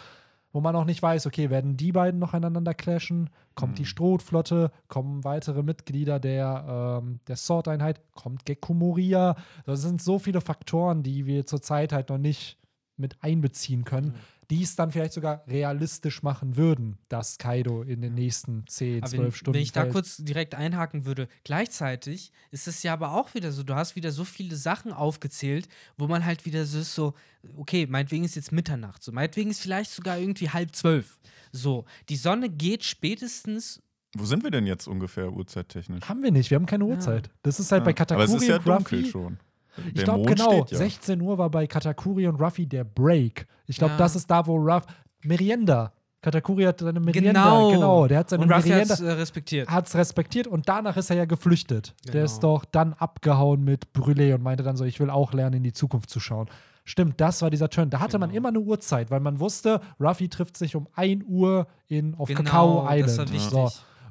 wo 0.54 0.62
man 0.62 0.76
auch 0.76 0.86
nicht 0.86 1.02
weiß, 1.02 1.26
okay, 1.26 1.50
werden 1.50 1.78
die 1.78 1.92
beiden 1.92 2.20
noch 2.20 2.34
einander 2.34 2.76
clashen? 2.76 3.32
Kommt 3.56 3.80
die 3.80 3.86
Strohflotte? 3.86 4.72
Kommen 4.88 5.24
weitere 5.24 5.64
Mitglieder 5.64 6.20
der, 6.20 7.02
ähm, 7.02 7.20
der 7.28 7.36
Sword-Einheit? 7.36 8.02
Kommt 8.14 8.46
Gekko 8.46 8.76
Moria? 8.76 9.36
Das 9.66 9.82
sind 9.82 10.02
so 10.02 10.20
viele 10.20 10.42
Faktoren, 10.42 11.02
die 11.02 11.26
wir 11.26 11.48
zurzeit 11.48 11.92
halt 11.92 12.10
noch 12.10 12.20
nicht 12.20 12.60
mit 12.98 13.18
einbeziehen 13.22 13.84
können, 13.84 14.14
die 14.54 14.62
es 14.62 14.76
dann 14.76 14.92
vielleicht 14.92 15.14
sogar 15.14 15.44
realistisch 15.48 16.22
machen 16.22 16.58
würden, 16.58 17.00
dass 17.10 17.40
Kaido 17.40 17.82
in 17.82 18.02
den 18.02 18.14
nächsten 18.14 18.68
10, 18.68 19.02
Aber 19.02 19.10
12 19.10 19.24
wenn, 19.24 19.32
Stunden 19.32 19.56
wenn 19.56 19.64
ich 19.64 19.72
da 19.72 19.82
fällt. 19.82 19.94
kurz 19.94 20.18
direkt 20.18 20.54
einhaken 20.54 21.06
würde, 21.06 21.28
gleichzeitig 21.44 22.32
ist 22.52 22.68
es 22.68 22.84
ja 22.84 22.94
aber 22.94 23.14
auch 23.14 23.34
wieder 23.34 23.52
so, 23.52 23.64
du 23.64 23.74
hast 23.74 23.96
wieder 23.96 24.12
so 24.12 24.24
viele 24.24 24.56
Sachen 24.56 24.94
aufgezählt, 24.94 25.68
wo 25.98 26.06
man 26.08 26.24
halt 26.24 26.46
wieder 26.46 26.66
so 26.66 26.78
ist, 26.78 26.94
so, 26.94 27.16
okay, 27.58 27.88
meinetwegen 27.88 28.24
ist 28.26 28.36
jetzt 28.36 28.52
Mitternacht, 28.52 29.02
so, 29.02 29.12
meinetwegen 29.12 29.50
ist 29.50 29.60
vielleicht 29.60 29.90
sogar 29.90 30.20
irgendwie 30.20 30.50
halb 30.52 30.76
zwölf. 30.76 31.18
So, 31.52 31.86
die 32.10 32.16
Sonne 32.16 32.48
geht 32.50 32.84
spätestens, 32.84 33.82
Wo 34.16 34.26
sind 34.26 34.44
wir 34.44 34.52
denn 34.52 34.68
jetzt 34.68 34.88
ungefähr 34.88 35.34
uhrzeittechnisch? 35.34 36.08
haben 36.08 36.22
wir 36.22 36.32
nicht, 36.32 36.52
wir 36.52 36.58
haben 36.58 36.68
keine 36.68 36.86
Uhrzeit. 36.86 37.32
Das 37.42 37.60
ist 37.60 37.72
halt 37.72 37.84
bei 37.84 37.90
Ja. 37.90 37.96
Katakuri 37.96 38.24
Aber 38.24 38.36
es 38.36 38.40
ist 38.44 38.48
ja 38.48 38.58
und 38.58 38.68
dunkel 38.68 39.06
schon. 39.08 39.40
Ich 39.88 39.94
Der 39.96 40.04
glaube 40.04 40.24
genau, 40.34 40.52
steht 40.66 40.72
ja. 40.72 40.78
16 40.78 41.22
Uhr 41.22 41.38
war 41.38 41.50
bei 41.50 41.66
Katakuri 41.68 42.28
und 42.28 42.40
Ruffy 42.42 42.68
der 42.68 42.84
Break. 42.84 43.48
Ich 43.68 43.78
glaube, 43.78 43.94
Ja. 43.94 43.98
das 43.98 44.16
ist 44.16 44.30
da, 44.30 44.46
wo 44.48 44.56
Ruff 44.56 44.86
Merienda. 45.24 45.94
Katakuri 46.22 46.64
hat 46.64 46.80
seine 46.80 47.02
Merienda, 47.02 47.32
genau, 47.44 47.70
genau, 47.72 48.08
der 48.08 48.20
hat 48.20 48.30
seine 48.30 48.44
und 48.44 48.50
Ruffy 48.52 48.70
hat 48.70 48.88
Merienda 48.88 48.94
es 48.94 49.02
äh, 49.02 49.12
respektiert. 49.12 49.70
hat 49.70 49.88
es 49.88 49.96
respektiert 49.96 50.48
und 50.48 50.70
danach 50.70 50.96
ist 50.96 51.10
er 51.10 51.18
ja 51.18 51.26
geflüchtet. 51.26 51.94
Der 52.06 52.14
Genau. 52.14 52.26
ist 52.26 52.40
doch 52.40 52.64
dann 52.64 52.94
abgehauen 52.94 53.62
mit 53.64 53.88
Brûlé 53.94 54.34
und 54.34 54.42
meinte 54.42 54.64
dann 54.64 54.78
so, 54.78 54.86
ich 54.86 55.02
will 55.02 55.10
auch 55.10 55.34
lernen, 55.34 55.58
in 55.58 55.64
die 55.64 55.74
Zukunft 55.74 56.10
zu 56.10 56.22
schauen. 56.22 56.48
Stimmt, 56.86 57.20
das 57.20 57.42
war 57.42 57.50
dieser 57.50 57.70
Turn. 57.70 57.90
Da 57.90 58.00
hatte 58.00 58.20
man 58.20 58.30
Genau. 58.30 58.38
immer 58.38 58.50
eine 58.50 58.60
Uhrzeit, 58.62 59.12
weil 59.12 59.20
man 59.20 59.40
wusste, 59.42 59.82
Ruffy 60.00 60.30
trifft 60.30 60.56
sich 60.56 60.76
um 60.78 60.88
1 60.96 61.24
Uhr 61.28 61.68
in, 61.88 62.16
auf 62.16 62.30
Genau, 62.30 62.42
Kakao 62.44 62.86
Island. 62.90 63.04
das 63.10 63.18
war 63.18 63.30
wichtig. 63.32 63.50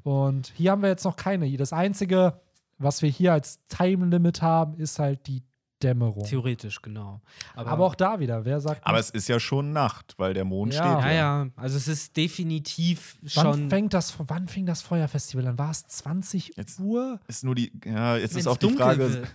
So. 0.05 0.11
Und 0.11 0.53
hier 0.55 0.73
haben 0.73 0.83
wir 0.83 0.89
jetzt 0.91 1.05
noch 1.05 1.17
keine. 1.17 1.51
Das 1.57 1.73
Einzige, 1.73 2.41
was 2.79 3.01
wir 3.01 3.09
hier 3.09 3.33
als 3.33 3.61
Time 3.69 4.07
Limit 4.07 4.43
haben, 4.43 4.75
ist 4.75 4.99
halt 4.99 5.27
die 5.27 5.43
Dämmerung. 5.83 6.25
Theoretisch, 6.25 6.81
genau. 6.83 7.21
Aber, 7.55 7.71
Aber 7.71 7.85
auch 7.87 7.95
da 7.95 8.21
wieder, 8.21 8.45
wer 8.45 8.61
sagt, 8.61 8.87
Aber 8.87 8.99
es 8.99 9.11
ist 9.11 9.29
ja 9.29 9.39
schon 9.41 9.73
Nacht, 9.73 10.15
weil 10.19 10.35
der 10.35 10.45
Mond 10.45 10.75
Ja. 10.75 11.01
steht. 11.01 11.11
ja, 11.11 11.13
ja, 11.13 11.47
also 11.57 11.77
es 11.77 11.89
ist 11.89 12.17
definitiv 12.17 13.17
wann, 13.23 13.31
schon. 13.55 13.71
fängt 13.71 13.95
das, 13.95 14.15
wann 14.19 14.49
fing 14.49 14.67
das 14.67 14.83
Feuerfestival 14.83 15.47
an? 15.49 15.59
War 15.59 15.71
es 15.71 15.87
20 15.87 16.53
Jetzt- 16.57 16.81
Uhr? 16.81 17.21
Ist 17.29 17.45
nur 17.45 17.55
die, 17.55 17.73
ja, 17.85 18.17
jetzt 18.17 18.35
wenn's 18.35 18.47
ist 18.47 18.47
auch 18.47 18.57
die 18.57 18.71
Frage, 18.71 18.99
wird, 19.13 19.29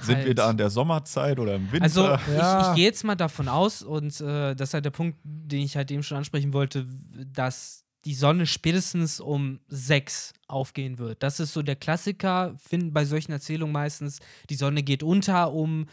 sind 0.00 0.18
wir 0.18 0.26
halt. 0.26 0.38
da 0.38 0.50
in 0.50 0.56
der 0.58 0.70
Sommerzeit 0.70 1.38
oder 1.38 1.54
im 1.56 1.70
Winter? 1.72 1.82
Also, 1.84 2.04
Ja. 2.36 2.60
ich, 2.62 2.68
ich 2.68 2.74
gehe 2.76 2.84
jetzt 2.84 3.04
mal 3.04 3.16
davon 3.16 3.48
aus, 3.48 3.82
und 3.82 4.20
äh, 4.20 4.54
das 4.54 4.70
ist 4.70 4.74
halt 4.74 4.84
der 4.84 4.90
Punkt, 4.90 5.18
den 5.24 5.60
ich 5.62 5.76
halt 5.76 5.90
eben 5.90 6.02
schon 6.02 6.18
ansprechen 6.18 6.52
wollte, 6.52 6.86
dass 7.32 7.84
die 8.08 8.14
Sonne 8.14 8.46
spätestens 8.46 9.20
um 9.20 9.60
sechs 9.68 10.32
aufgehen 10.46 10.98
wird. 10.98 11.22
Das 11.22 11.40
ist 11.40 11.52
so 11.52 11.60
der 11.60 11.76
Klassiker, 11.76 12.54
finden 12.56 12.94
bei 12.94 13.04
solchen 13.04 13.32
Erzählungen 13.32 13.74
meistens, 13.74 14.20
die 14.48 14.54
Sonne 14.54 14.82
geht 14.82 15.02
unter 15.02 15.52
um 15.52 15.84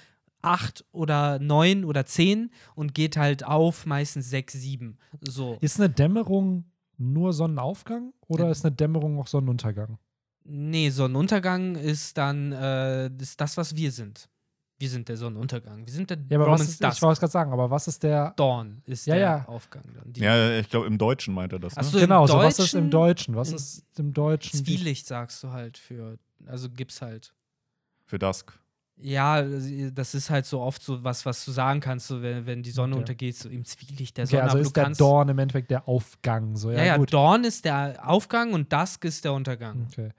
acht 0.42 0.86
oder 0.94 1.40
neun 1.40 1.84
oder 1.84 2.06
zehn 2.06 2.52
und 2.74 2.94
geht 2.96 3.18
halt 3.18 3.44
auf 3.44 3.86
meistens 3.86 4.30
sechs, 4.30 4.54
sieben. 4.54 4.98
So. 5.20 5.58
Ist 5.60 5.78
eine 5.78 5.90
Dämmerung 5.90 6.64
nur 6.98 7.34
Sonnenaufgang 7.34 8.14
oder 8.30 8.46
Ja. 8.46 8.52
ist 8.52 8.64
eine 8.64 8.74
Dämmerung 8.74 9.20
auch 9.20 9.28
Sonnenuntergang? 9.28 9.98
Nee, 10.46 10.92
Sonnenuntergang 10.92 11.76
ist 11.76 12.18
dann 12.18 12.54
äh, 12.54 13.08
ist 13.20 13.42
das, 13.42 13.58
was 13.58 13.76
wir 13.76 13.92
sind. 13.92 14.30
Wir 14.78 14.90
sind 14.90 15.08
der 15.08 15.16
Sonnenuntergang. 15.16 15.86
Wir 15.86 15.94
sind 15.94 16.10
der 16.10 16.18
Ja, 16.30 16.38
aber 16.38 16.48
was 16.48 16.60
Romans 16.60 16.62
ist, 16.64 16.82
ich 16.84 16.88
Dusk. 16.90 17.02
wollte 17.02 17.14
es 17.14 17.20
gerade 17.22 17.32
sagen, 17.32 17.54
aber 17.54 17.70
was 17.72 17.88
ist 17.88 18.04
der. 18.04 18.34
Dawn 18.36 18.82
ist 18.86 19.06
Ja, 19.08 19.14
der 19.16 19.24
ja. 19.24 19.46
Aufgang. 19.48 19.84
Dann. 19.96 20.12
Die 20.12 20.20
ja, 20.22 20.58
ich 20.60 20.70
glaube, 20.70 20.88
im 20.88 20.98
Deutschen 20.98 21.34
meint 21.34 21.54
er 21.54 21.60
das. 21.60 21.76
Ne? 21.76 21.82
Ach 21.82 21.90
so, 21.90 21.98
genau, 22.00 22.24
im 22.24 22.28
so 22.28 22.38
was 22.38 22.60
ist 22.60 22.74
im 22.74 22.90
Deutschen-? 22.90 23.36
Was 23.36 23.50
in- 23.52 23.56
ist 23.56 23.86
im 23.98 24.14
Deutschen? 24.14 24.66
Zwielicht 24.66 25.08
sagst 25.08 25.42
du 25.44 25.52
halt 25.52 25.78
für, 25.78 26.18
also 26.46 26.70
gibt's 26.70 27.02
halt. 27.02 27.34
Für 28.06 28.20
Dusk. 28.20 28.60
Ja, 28.98 29.42
das 29.42 30.16
ist 30.16 30.30
halt 30.30 30.46
so 30.46 30.62
oft 30.62 30.82
so 30.82 31.04
was, 31.04 31.26
was 31.26 31.44
du 31.44 31.52
sagen 31.52 31.82
kannst, 31.82 32.08
so 32.08 32.22
wenn, 32.22 32.46
wenn 32.46 32.64
die 32.64 32.72
Sonne 32.72 32.94
Okay. 32.96 33.02
untergeht, 33.02 33.36
so 33.38 33.50
im 33.50 33.66
Zwielicht 33.66 34.16
der 34.18 34.24
Okay, 34.24 34.32
Sonne. 34.32 34.44
also 34.44 34.54
aber 34.56 34.62
ist 34.62 34.68
du 34.70 34.74
der 34.74 34.84
kannst, 34.86 35.02
Dawn 35.02 35.28
im 35.30 35.40
Endeffekt 35.40 35.70
der 35.72 35.88
Aufgang. 35.88 36.56
So, 36.56 36.72
ja, 36.72 36.78
ja, 36.80 36.84
ja, 36.86 36.98
gut. 36.98 37.14
Dawn 37.14 37.44
ist 37.44 37.66
der 37.66 38.00
Aufgang 38.10 38.54
und 38.54 38.72
Dusk 38.72 39.04
ist 39.06 39.26
der 39.26 39.34
Untergang. 39.34 39.88
Okay. 39.92 40.10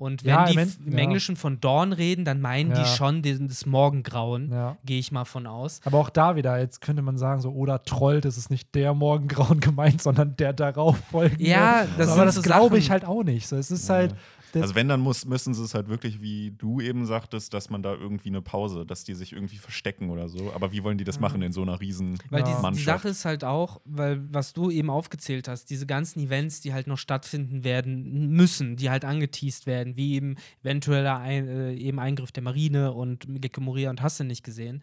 Und 0.00 0.24
wenn 0.24 0.30
Ja, 0.30 0.46
die 0.46 0.56
End- 0.56 0.78
im 0.86 0.92
ja. 0.94 0.98
Englischen 0.98 1.36
von 1.36 1.60
Dawn 1.60 1.92
reden, 1.92 2.24
dann 2.24 2.40
meinen 2.40 2.70
Ja. 2.70 2.82
die 2.82 2.88
schon 2.88 3.20
den, 3.20 3.48
das 3.48 3.66
Morgengrauen, 3.66 4.50
Ja. 4.50 4.76
gehe 4.86 4.98
ich 4.98 5.12
mal 5.12 5.26
von 5.26 5.46
aus. 5.46 5.80
Aber 5.84 5.98
auch 5.98 6.08
da 6.08 6.36
wieder, 6.36 6.58
jetzt 6.58 6.80
könnte 6.80 7.02
man 7.02 7.18
sagen, 7.18 7.42
so, 7.42 7.50
oder 7.50 7.82
trollt, 7.82 8.24
es 8.24 8.38
ist 8.38 8.50
nicht 8.50 8.74
der 8.74 8.94
Morgengrauen 8.94 9.60
gemeint, 9.60 10.00
sondern 10.00 10.34
der 10.36 10.54
darauf 10.54 10.96
folgende. 11.10 11.44
Ja, 11.44 11.84
das 11.98 12.08
Aber 12.08 12.24
das 12.24 12.36
so 12.36 12.40
glaube 12.42 12.78
ich 12.78 12.90
halt 12.90 13.04
auch 13.04 13.22
nicht. 13.24 13.46
So, 13.46 13.56
es 13.56 13.70
ist 13.70 13.88
Ja. 13.90 13.96
halt. 13.96 14.14
Das, 14.52 14.62
Also 14.62 14.74
wenn, 14.74 14.88
dann 14.88 15.00
muss, 15.00 15.24
müssen 15.24 15.54
sie 15.54 15.62
es 15.62 15.74
halt 15.74 15.88
wirklich, 15.88 16.20
wie 16.20 16.52
du 16.52 16.80
eben 16.80 17.06
sagtest, 17.06 17.54
dass 17.54 17.70
man 17.70 17.82
da 17.82 17.94
irgendwie 17.94 18.28
eine 18.28 18.42
Pause, 18.42 18.84
dass 18.84 19.04
die 19.04 19.14
sich 19.14 19.32
irgendwie 19.32 19.56
verstecken 19.56 20.10
oder 20.10 20.28
so. 20.28 20.52
Aber 20.54 20.72
wie 20.72 20.82
wollen 20.82 20.98
die 20.98 21.04
das 21.04 21.20
machen 21.20 21.42
in 21.42 21.52
so 21.52 21.62
einer 21.62 21.80
riesen 21.80 22.18
Weil 22.30 22.42
die, 22.42 22.50
die 22.50 22.62
Mannschaft? 22.62 22.84
Sache 22.84 23.08
ist 23.08 23.24
halt 23.24 23.44
auch, 23.44 23.80
weil 23.84 24.22
was 24.32 24.52
du 24.52 24.70
eben 24.70 24.90
aufgezählt 24.90 25.48
hast, 25.48 25.70
diese 25.70 25.86
ganzen 25.86 26.20
Events, 26.20 26.60
die 26.60 26.72
halt 26.72 26.86
noch 26.86 26.98
stattfinden 26.98 27.64
werden 27.64 28.30
müssen, 28.30 28.76
die 28.76 28.90
halt 28.90 29.04
angeteased 29.04 29.66
werden, 29.66 29.96
wie 29.96 30.14
eben 30.14 30.36
eventueller 30.62 31.18
ein, 31.18 31.48
äh, 31.48 31.74
eben 31.74 31.98
Eingriff 31.98 32.32
der 32.32 32.42
Marine 32.42 32.92
und 32.92 33.26
Gecko 33.40 33.60
Moria 33.60 33.90
und 33.90 34.02
hast 34.02 34.20
du 34.20 34.24
nicht 34.24 34.44
gesehen. 34.44 34.82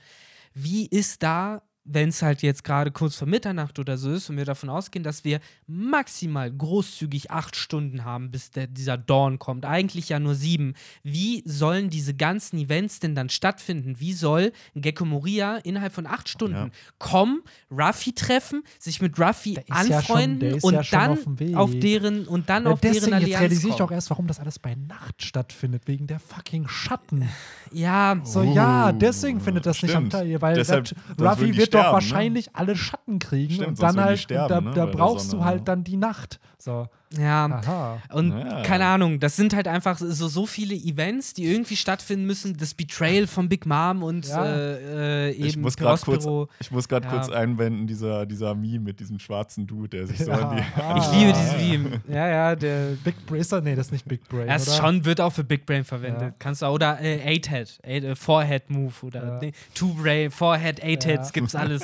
Wie 0.53 0.86
ist 0.88 1.21
da, 1.23 1.62
wenn 1.89 2.10
es 2.10 2.21
halt 2.21 2.41
jetzt 2.41 2.63
gerade 2.63 2.91
kurz 2.91 3.15
vor 3.15 3.28
Mitternacht 3.28 3.80
oder 3.80 3.97
so 3.97 4.12
ist 4.12 4.30
und 4.30 4.38
wir 4.38 4.45
davon 4.45 4.69
ausgehen, 4.69 5.04
dass 5.04 5.23
wir 5.23 5.39
maximal 5.67 6.52
großzügig 6.52 7.32
acht 7.32 7.56
Stunden 7.56 8.04
haben, 8.04 8.32
bis 8.32 8.52
der, 8.52 8.67
dieser 8.67 8.97
Dawn 8.97 9.39
kommt, 9.39 9.65
eigentlich 9.65 10.10
ja 10.10 10.19
nur 10.19 10.36
sieben. 10.36 10.73
Wie 11.04 11.43
sollen 11.45 11.89
diese 11.89 12.13
ganzen 12.13 12.58
Events 12.60 13.00
denn 13.00 13.15
dann 13.15 13.30
stattfinden? 13.30 14.00
Wie 14.00 14.13
soll 14.13 14.52
ein 14.76 14.82
Gecko 14.82 15.06
Moria 15.06 15.58
innerhalb 15.58 15.93
von 15.93 16.08
acht 16.08 16.30
Stunden 16.30 16.56
Ja. 16.56 16.69
kommen, 17.00 17.41
Ruffy 17.71 18.13
treffen, 18.13 18.63
sich 18.80 19.02
mit 19.02 19.19
Ruffy 19.19 19.54
ja 19.56 19.62
schon- 19.65 19.93
anfreunden 19.93 20.54
und 20.62 20.73
ja 20.73 20.82
dann 20.91 21.12
auf 21.12 21.19
auf 21.56 21.71
deren 21.80 22.28
und 22.28 22.50
dann 22.50 22.65
Ja, 22.65 22.71
auf 22.71 22.82
deren 22.82 22.93
deswegen, 22.95 23.13
Allianz 23.13 23.32
jetzt 23.32 23.39
realisiere 23.41 23.71
ich 23.71 23.78
kommen. 23.78 23.89
auch 23.89 23.91
erst, 23.93 24.10
warum 24.10 24.28
das 24.28 24.39
alles 24.39 24.60
bei 24.60 24.76
Nacht 24.76 25.21
stattfindet, 25.21 25.84
wegen 25.88 26.08
der 26.08 26.19
fucking 26.19 26.67
Schatten. 26.67 27.28
Ja, 27.71 28.19
So, 28.23 28.41
Oh, 28.41 28.54
ja, 28.54 28.91
deswegen 28.91 29.39
findet 29.41 29.65
das 29.65 29.82
nicht 29.82 29.95
am 29.95 30.10
stimmt. 30.10 30.32
Tag, 30.32 30.41
weil 30.41 30.56
Deshalb- 30.56 30.89
Ruffy 31.19 31.56
wird 31.58 31.73
doch 31.78 31.88
ne? 31.88 31.94
wahrscheinlich 31.94 32.56
alle 32.56 32.76
Schatten 32.76 33.20
kriegen 33.20 33.54
Stimmt, 33.54 33.70
und 33.70 33.82
dann 33.82 34.00
halt, 34.00 34.20
sterben, 34.20 34.48
da, 34.50 34.62
ne, 34.62 34.72
da 34.74 34.86
brauchst 34.86 35.32
Sonne, 35.32 35.42
du 35.42 35.46
halt 35.46 35.60
ja. 35.60 35.63
dann 35.66 35.84
die 35.84 35.98
Nacht. 35.98 36.40
So, 36.58 36.88
ja. 37.17 37.46
aha. 37.46 38.02
Und 38.13 38.32
Ja. 38.38 38.63
keine 38.63 38.86
Ahnung, 38.86 39.20
das 39.20 39.36
sind 39.36 39.54
halt 39.56 39.67
einfach 39.67 39.98
so, 39.98 40.28
so 40.28 40.46
viele 40.46 40.76
Events, 40.76 41.34
die 41.34 41.46
irgendwie 41.46 41.76
stattfinden 41.76 42.26
müssen. 42.26 42.58
Das 42.58 42.74
Betrayal 42.74 43.28
von 43.28 43.48
Big 43.50 43.65
Mom 43.65 44.04
und 44.04 44.28
Ja. 44.28 44.46
äh, 44.46 45.30
äh, 45.30 45.36
eben 45.36 45.46
ich 45.46 45.58
muss 45.58 45.78
gerade 45.78 46.02
kurz, 46.02 46.26
ich 46.60 46.72
muss 46.72 46.88
grad 46.88 47.06
Ja. 47.06 47.12
kurz 47.12 47.30
einwenden, 47.30 47.88
dieser, 47.88 48.26
dieser 48.26 48.56
Meme 48.56 48.80
mit 48.80 49.00
diesem 49.00 49.20
schwarzen 49.20 49.67
Dude, 49.67 49.89
der 49.89 50.08
sich 50.08 50.20
so 50.20 50.32
Ja. 50.32 50.50
an 50.50 50.58
die. 50.58 50.82
Ah. 50.82 50.98
Ich 50.98 51.17
liebe 51.17 51.34
dieses 51.34 51.58
Meme. 51.58 52.02
Ja, 52.10 52.28
ja, 52.28 52.56
der. 52.56 52.91
Big 53.04 53.26
Brain, 53.26 53.41
ist 53.41 53.52
das, 53.52 53.63
nee, 53.63 53.76
das 53.76 53.88
ist 53.88 53.91
nicht 53.91 54.06
Big 54.06 54.28
Brain, 54.28 54.43
oder? 54.50 54.60
schon, 54.60 55.06
wird 55.06 55.22
auch 55.22 55.32
für 55.34 55.43
Big 55.43 55.65
Brain 55.65 55.84
verwendet. 55.84 56.22
Ja. 56.22 56.34
Kannst 56.39 56.62
du, 56.62 56.65
oder 56.67 57.00
äh, 57.02 57.22
Eight-Head, 57.24 57.80
Eight, 57.84 58.04
äh, 58.04 58.15
Forehead-Move 58.15 58.93
oder 59.04 59.26
Ja. 59.26 59.39
nee, 59.41 59.52
Two-Brain, 59.74 60.32
Forehead, 60.32 60.84
Eight-Heads, 60.84 61.28
Ja. 61.30 61.32
gibt's 61.34 61.56
alles. 61.56 61.84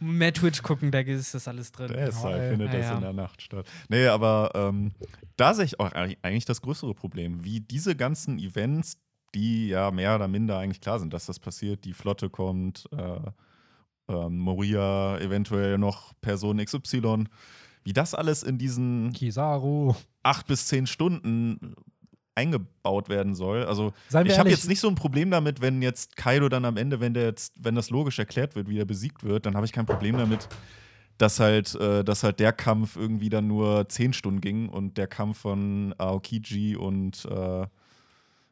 Mehr 0.00 0.32
Twitch 0.32 0.62
gucken, 0.62 0.90
da 0.90 1.00
ist 1.00 1.34
das 1.34 1.48
alles 1.48 1.72
drin. 1.72 1.92
Deshalb 1.94 2.40
ey. 2.40 2.50
findet 2.50 2.72
Ja, 2.72 2.78
das 2.78 2.86
ja. 2.88 2.94
in 2.94 3.00
der 3.00 3.12
Nacht 3.12 3.42
statt. 3.42 3.66
Nee, 3.88 4.06
aber 4.06 4.50
ähm, 4.68 4.92
da 5.36 5.54
sehe 5.54 5.64
ich 5.64 5.80
auch 5.80 5.92
eigentlich 5.92 6.44
das 6.44 6.62
größere 6.62 6.94
Problem, 6.94 7.44
wie 7.44 7.60
diese 7.60 7.96
ganzen 7.96 8.38
Events, 8.38 8.98
die 9.34 9.68
ja 9.68 9.90
mehr 9.90 10.16
oder 10.16 10.28
minder 10.28 10.58
eigentlich 10.58 10.80
klar 10.80 10.98
sind, 10.98 11.12
dass 11.12 11.26
das 11.26 11.38
passiert, 11.38 11.84
die 11.84 11.92
Flotte 11.92 12.30
kommt, 12.30 12.88
äh, 12.92 13.20
ähm, 14.08 14.38
Moria, 14.38 15.18
eventuell 15.18 15.78
noch 15.78 16.12
Person 16.20 16.58
XY, 16.64 17.24
wie 17.84 17.92
das 17.92 18.14
alles 18.14 18.42
in 18.42 18.58
diesen 18.58 19.12
Kizaru. 19.12 19.94
acht 20.22 20.46
bis 20.46 20.66
zehn 20.66 20.86
Stunden 20.86 21.74
eingebaut 22.34 23.08
werden 23.08 23.34
soll. 23.34 23.64
Also 23.64 23.92
Seien 24.08 24.26
ich 24.26 24.38
habe 24.38 24.50
jetzt 24.50 24.68
nicht 24.68 24.80
so 24.80 24.88
ein 24.88 24.94
Problem 24.94 25.30
damit, 25.30 25.60
wenn 25.60 25.82
jetzt 25.82 26.16
Kaido 26.16 26.48
dann 26.48 26.64
am 26.64 26.76
Ende, 26.76 27.00
wenn 27.00 27.14
der 27.14 27.24
jetzt, 27.24 27.54
wenn 27.62 27.74
das 27.74 27.90
logisch 27.90 28.18
erklärt 28.18 28.54
wird, 28.54 28.68
wie 28.68 28.78
er 28.78 28.84
besiegt 28.84 29.24
wird, 29.24 29.46
dann 29.46 29.56
habe 29.56 29.66
ich 29.66 29.72
kein 29.72 29.86
Problem 29.86 30.16
damit, 30.16 30.48
dass 31.20 31.38
halt, 31.38 31.74
äh, 31.74 32.02
dass 32.02 32.22
halt 32.22 32.40
der 32.40 32.52
Kampf 32.52 32.96
irgendwie 32.96 33.28
dann 33.28 33.46
nur 33.46 33.88
zehn 33.88 34.12
Stunden 34.12 34.40
ging 34.40 34.68
und 34.68 34.96
der 34.96 35.06
Kampf 35.06 35.38
von 35.40 35.94
Aokiji 35.98 36.76
und 36.76 37.24
äh, 37.26 37.66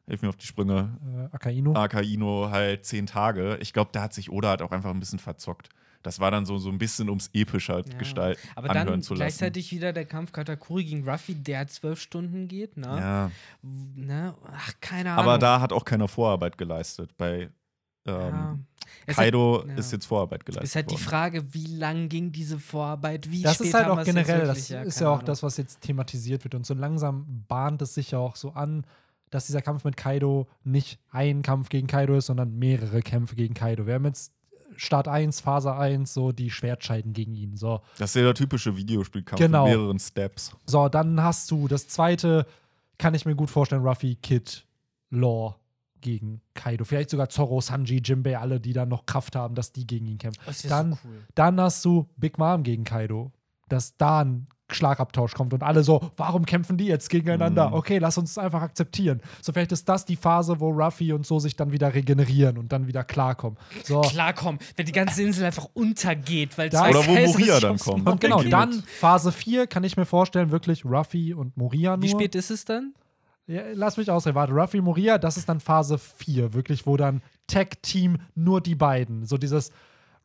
hilf 0.07 0.23
mir 0.23 0.29
auf 0.29 0.37
die 0.37 0.47
Sprünge, 0.47 0.99
äh, 1.31 1.35
Akainu. 1.35 1.75
Akaino 1.75 2.51
halt 2.51 2.85
zehn 2.85 3.07
Tage. 3.07 3.57
Ich 3.61 3.73
glaube, 3.73 3.91
da 3.93 4.03
hat 4.03 4.13
sich 4.13 4.31
Oda 4.31 4.51
halt 4.51 4.63
auch 4.63 4.71
einfach 4.73 4.91
ein 4.91 5.01
bisschen 5.01 5.19
verzockt. 5.19 5.71
Das 6.03 6.21
war 6.21 6.31
dann 6.31 6.47
so, 6.47 6.59
so 6.59 6.69
ein 6.71 6.79
bisschen 6.79 7.09
ums 7.09 7.31
episch 7.33 7.71
halt 7.71 7.93
Ja. 7.93 7.99
gestalten, 7.99 8.41
Aber 8.55 8.71
anhören 8.71 8.87
dann 8.87 9.03
zu 9.03 9.15
lassen. 9.15 9.21
gleichzeitig 9.21 9.73
wieder 9.73 9.93
der 9.93 10.05
Kampf 10.05 10.33
Katakuri 10.33 10.85
gegen 10.85 11.09
Ruffy, 11.09 11.35
der 11.35 11.67
zwölf 11.69 12.01
Stunden 12.01 12.49
geht, 12.49 12.77
ne? 12.77 12.87
ja. 12.87 13.31
ne? 13.63 14.35
Ach, 14.53 14.73
keine 14.81 15.13
Ahnung. 15.13 15.25
Aber 15.25 15.39
da 15.39 15.61
hat 15.61 15.73
auch 15.73 15.85
keiner 15.85 16.07
Vorarbeit 16.07 16.57
geleistet. 16.57 17.17
Bei 17.19 17.51
ähm, 18.09 18.65
ja. 19.07 19.15
Kaido 19.15 19.65
ja. 19.67 19.75
ist 19.75 19.93
jetzt 19.93 20.07
Vorarbeit 20.07 20.45
geleistet. 20.45 20.65
ist 20.65 20.77
halt 20.77 20.91
die 20.91 20.95
worden. 20.95 21.03
Frage, 21.05 21.55
wie 21.55 21.67
lang 21.67 22.09
ging 22.09 22.31
diese 22.33 22.59
Vorarbeit? 22.59 23.31
Wie 23.31 23.43
Das 23.43 23.55
spät 23.55 23.69
ist 23.69 23.75
halt 23.75 23.87
haben 23.87 23.99
auch 23.99 24.05
generell, 24.05 24.47
das 24.47 24.59
ist 24.59 24.69
keine 24.71 24.89
ja 24.89 25.09
auch 25.09 25.15
Ahnung. 25.15 25.27
das, 25.27 25.43
was 25.43 25.57
jetzt 25.57 25.81
thematisiert 25.81 26.45
wird. 26.45 26.55
Und 26.55 26.67
so 26.67 26.75
langsam 26.75 27.45
bahnt 27.49 27.81
es 27.83 27.95
sich 27.95 28.11
ja 28.11 28.19
auch 28.19 28.37
so 28.37 28.51
an, 28.51 28.85
dass 29.31 29.47
dieser 29.47 29.63
Kampf 29.63 29.85
mit 29.85 29.97
Kaido 29.97 30.47
nicht 30.65 30.99
ein 31.11 31.43
Kampf 31.43 31.69
gegen 31.69 31.87
Kaido 31.87 32.17
ist, 32.17 32.27
sondern 32.27 32.59
mehrere 32.59 33.01
Kämpfe 33.03 33.35
gegen 33.35 33.55
Kaido. 33.55 33.87
Wir 33.87 33.95
haben 33.95 34.05
jetzt 34.07 34.33
Start 34.77 35.09
1, 35.09 35.41
Phase 35.41 35.75
1, 35.75 36.13
so 36.15 36.31
die 36.33 36.51
Schwertscheiden 36.51 37.13
gegen 37.13 37.35
ihn. 37.35 37.57
So, 37.57 37.81
Das 37.99 38.11
ist 38.11 38.17
ja 38.17 38.23
der 38.23 38.35
typische 38.35 38.77
Videospielkampf 38.77 39.39
Genau. 39.41 39.65
mit 39.67 39.75
mehreren 39.77 39.99
Steps. 39.99 40.53
so 40.67 40.89
dann 40.89 41.21
hast 41.23 41.51
du 41.51 41.67
das 41.69 41.89
zweite, 41.89 42.47
kann 42.99 43.15
ich 43.15 43.27
mir 43.27 43.35
gut 43.35 43.51
vorstellen, 43.51 43.83
Ruffy, 43.83 44.17
Kid, 44.17 44.65
Law 45.11 45.57
gegen 46.01 46.41
Kaido. 46.55 46.85
Vielleicht 46.85 47.11
sogar 47.11 47.29
Zorro, 47.29 47.61
Sanji, 47.61 48.01
Jinbei, 48.05 48.39
alle, 48.39 48.61
die 48.61 48.73
dann 48.73 48.89
noch 48.89 49.07
Kraft 49.07 49.37
haben, 49.37 49.55
dass 49.55 49.73
die 49.73 49.87
gegen 49.87 50.07
ihn 50.07 50.19
kämpfen. 50.19 50.41
Dann, 50.69 50.93
so 50.93 50.99
cool. 51.05 51.25
dann 51.35 51.61
hast 51.61 51.85
du 51.85 52.09
Big 52.17 52.39
Mom 52.39 52.63
gegen 52.63 52.85
Kaido. 52.85 53.33
Dass 53.69 53.97
da 53.99 54.21
ein 54.25 54.47
Schlagabtausch 54.71 55.35
kommt 55.35 55.55
und 55.55 55.63
alle 55.63 55.83
so, 55.83 56.11
warum 56.17 56.45
kämpfen 56.45 56.77
die 56.77 56.87
jetzt 56.87 57.09
gegeneinander? 57.09 57.69
Mhm. 57.69 57.75
Okay, 57.75 57.99
lass 57.99 58.19
uns 58.19 58.37
einfach 58.37 58.61
akzeptieren. 58.63 59.21
So, 59.41 59.53
vielleicht 59.53 59.73
ist 59.73 59.89
das 59.89 60.05
die 60.05 60.17
Phase, 60.17 60.61
wo 60.61 60.71
Ruffy 60.71 61.13
und 61.13 61.27
so 61.27 61.39
sich 61.39 61.57
dann 61.57 61.73
wieder 61.73 61.95
regenerieren 61.95 62.59
und 62.59 62.71
dann 62.73 62.87
wieder 62.87 63.03
klarkommen. 63.05 63.59
So. 63.85 64.01
Klar, 64.03 64.35
komm, 64.35 64.59
wenn 64.77 64.85
die 64.87 64.93
ganze 64.93 65.23
Insel 65.23 65.47
einfach 65.47 65.69
untergeht, 65.75 66.57
weil 66.59 66.69
Da- 66.69 66.89
Oder 66.89 67.07
wo 67.07 67.13
Moria 67.13 67.61
dann 67.61 67.79
kommt. 67.79 68.07
Und 68.09 68.21
genau, 68.21 68.43
dann 68.43 68.83
Phase 69.01 69.33
4 69.33 69.67
kann 69.67 69.85
ich 69.85 69.97
mir 69.97 70.05
vorstellen, 70.07 70.51
wirklich 70.51 70.85
Ruffy 70.85 71.33
und 71.35 71.57
Moria 71.57 71.97
nur. 71.97 72.03
Wie 72.05 72.09
spät 72.11 72.35
ist 72.35 72.51
es 72.51 72.65
dann? 72.67 72.95
Ja, 73.49 73.63
lass 73.73 73.97
mich 73.97 74.11
ausreden. 74.11 74.37
Warte, 74.37 74.53
Ruffy 74.53 74.81
Moria, 74.83 75.17
das 75.17 75.39
ist 75.39 75.49
dann 75.49 75.59
Phase 75.59 75.97
4, 75.97 76.53
wirklich, 76.53 76.87
wo 76.87 76.99
dann 76.99 77.23
Tag-Team 77.47 78.19
nur 78.35 78.61
die 78.61 78.75
beiden. 78.75 79.25
So 79.25 79.39
dieses 79.39 79.73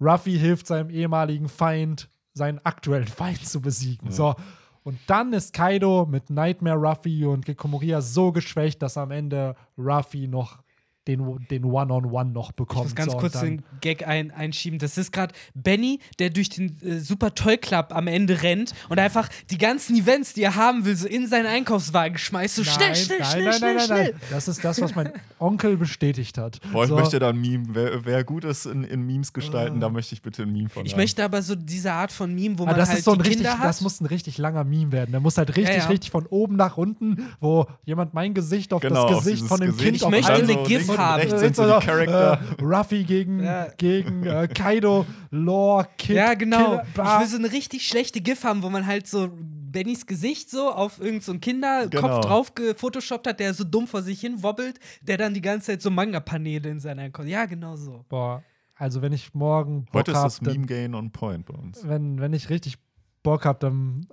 Ruffy 0.01 0.38
hilft 0.38 0.67
seinem 0.67 0.89
ehemaligen 0.89 1.47
Feind, 1.47 2.09
seinen 2.33 2.59
aktuellen 2.65 3.07
Feind 3.07 3.47
zu 3.47 3.62
besiegen. 3.62 4.12
So. 4.12 4.36
Und 4.83 4.99
dann 5.07 5.31
ist 5.31 5.53
Kaido 5.53 6.05
mit 6.05 6.29
Nightmare 6.29 6.77
Ruffy 6.77 7.25
und 7.25 7.45
Gekko 7.45 7.69
Moria 7.69 8.01
so 8.01 8.33
geschwächt, 8.33 8.81
dass 8.81 8.97
am 8.97 9.12
Ende 9.12 9.55
Ruffy 9.77 10.27
noch 10.27 10.62
den, 11.07 11.45
den 11.49 11.65
One-on-One 11.65 12.31
noch 12.31 12.49
Ich 12.51 12.55
bekommt. 12.55 12.83
muss 12.85 12.95
ganz 12.95 13.11
so, 13.11 13.17
kurz 13.17 13.39
den 13.39 13.63
Gag 13.81 14.07
ein, 14.07 14.31
einschieben. 14.31 14.79
Das 14.79 14.97
ist 14.97 15.11
gerade 15.11 15.33
Benny, 15.53 15.99
der 16.19 16.29
durch 16.29 16.49
den 16.49 16.77
äh, 16.81 16.99
Super 16.99 17.35
Toy 17.35 17.57
Club 17.57 17.87
am 17.89 18.07
Ende 18.07 18.41
rennt 18.41 18.73
und 18.89 18.99
einfach 18.99 19.27
die 19.51 19.57
ganzen 19.57 19.95
Events, 19.97 20.33
die 20.33 20.43
er 20.43 20.55
haben 20.55 20.85
will, 20.85 20.95
so 20.95 21.07
in 21.07 21.27
seinen 21.27 21.47
Einkaufswagen 21.47 22.17
schmeißt. 22.17 22.55
So 22.55 22.63
schnell, 22.63 22.95
schnell, 22.95 23.19
nein, 23.19 23.27
schnell, 23.29 23.43
nein, 23.43 23.53
schnell, 23.53 23.75
nein, 23.75 23.75
nein, 23.75 23.85
schnell. 23.85 24.11
nein. 24.13 24.21
Das 24.31 24.47
ist 24.47 24.63
das, 24.63 24.81
was 24.81 24.95
mein 24.95 25.11
Onkel 25.39 25.77
bestätigt 25.77 26.37
hat. 26.37 26.59
Boah, 26.71 26.83
ich 26.83 26.89
so, 26.89 26.95
möchte 26.95 27.19
da 27.19 27.29
ein 27.29 27.39
Meme. 27.41 27.65
Wer, 27.69 28.05
wer 28.05 28.23
gut 28.23 28.45
ist 28.45 28.65
in, 28.65 28.83
in 28.83 29.05
Memes 29.05 29.33
gestalten, 29.33 29.77
Ah. 29.77 29.81
da 29.81 29.89
möchte 29.89 30.15
ich 30.15 30.21
bitte 30.21 30.43
ein 30.43 30.51
Meme 30.53 30.69
von 30.69 30.85
Ich 30.85 30.93
haben. 30.93 30.99
möchte 31.01 31.23
aber 31.23 31.41
so 31.41 31.55
diese 31.55 31.91
Art 31.91 32.11
von 32.11 32.33
Meme, 32.33 32.57
wo 32.57 32.63
Ah, 32.63 32.67
man 32.67 32.75
das 32.77 32.89
halt 32.89 32.99
ist 32.99 33.05
so 33.05 33.11
ein 33.11 33.19
richtig, 33.21 33.37
Kinder 33.39 33.59
hat. 33.59 33.65
das 33.65 33.81
muss 33.81 33.99
ein 33.99 34.05
richtig 34.05 34.37
langer 34.37 34.63
Meme 34.63 34.91
werden. 34.91 35.11
Der 35.11 35.19
muss 35.19 35.37
halt 35.37 35.49
richtig, 35.49 35.75
Ja, 35.75 35.83
ja. 35.83 35.87
richtig 35.87 36.11
von 36.11 36.25
oben 36.27 36.55
nach 36.55 36.77
unten, 36.77 37.27
wo 37.39 37.65
jemand 37.83 38.13
mein 38.13 38.33
Gesicht 38.33 38.71
auf 38.73 38.81
Genau, 38.81 39.03
das 39.07 39.11
auf 39.17 39.17
Gesicht 39.19 39.37
dieses 39.37 39.47
von 39.49 39.59
dem 39.59 39.71
Gesicht. 39.71 39.83
Kind 39.83 39.95
Ich 39.97 40.03
auf 40.03 40.11
möchte 40.11 40.31
eine 40.33 40.47
so 40.47 40.63
GIF 40.63 40.87
und 40.93 40.99
haben. 40.99 41.21
rechts 41.21 41.39
sind 41.39 41.56
so 41.56 41.63
die 41.79 41.86
Charakter. 41.86 42.39
Äh, 42.60 42.63
Ruffy 42.63 43.03
gegen, 43.03 43.43
Ja. 43.43 43.67
gegen 43.77 44.25
äh, 44.25 44.47
Kaido, 44.53 45.06
Lore, 45.32 45.88
Kid. 45.97 46.15
ja, 46.15 46.34
genau. 46.34 46.82
Killer, 46.93 47.13
ich 47.15 47.19
will 47.21 47.27
so 47.27 47.38
eine 47.38 47.51
richtig 47.51 47.88
schlechte 47.88 48.21
GIF 48.21 48.43
haben, 48.43 48.63
wo 48.63 48.69
man 48.69 48.86
halt 48.86 49.08
so 49.08 49.29
Bennys 49.32 50.06
Gesicht 50.06 50.49
so 50.51 50.69
auf 50.71 50.99
irgendeinen 50.99 51.21
so 51.21 51.39
Kinderkopf 51.39 51.91
Genau. 51.91 52.21
drauf 52.21 52.53
gefotoshoppt 52.56 53.25
hat, 53.27 53.39
der 53.39 53.53
so 53.53 53.63
dumm 53.63 53.88
vor 53.88 54.03
sich 54.03 54.19
hin 54.21 54.43
wobbelt, 54.43 54.79
der 55.01 55.17
dann 55.17 55.34
die 55.34 55.41
ganze 55.41 55.67
Zeit 55.67 55.82
so 55.82 55.89
Manga-Paneele 55.89 56.69
in 56.69 56.79
seiner 56.79 57.01
Einkauf. 57.03 57.25
Ja, 57.25 57.45
genau 57.45 57.75
so. 57.75 58.06
Boah, 58.10 58.43
also 58.75 59.01
wenn 59.01 59.13
ich 59.13 59.34
morgen 59.34 59.86
Bock 59.86 59.95
Heute 60.01 60.12
ist 60.12 60.17
hab, 60.17 60.23
das 60.25 60.39
dann- 60.39 60.53
Meme 60.53 60.65
Gain 60.67 60.93
on 60.93 61.12
Point 61.12 61.45
bei 61.47 61.56
uns. 61.56 61.88
wenn, 61.88 62.19
wenn 62.21 62.34
ich 62.34 62.49
richtig 62.51 62.77
Bock 63.23 63.45
habe, 63.45 63.58
dann 63.60 64.06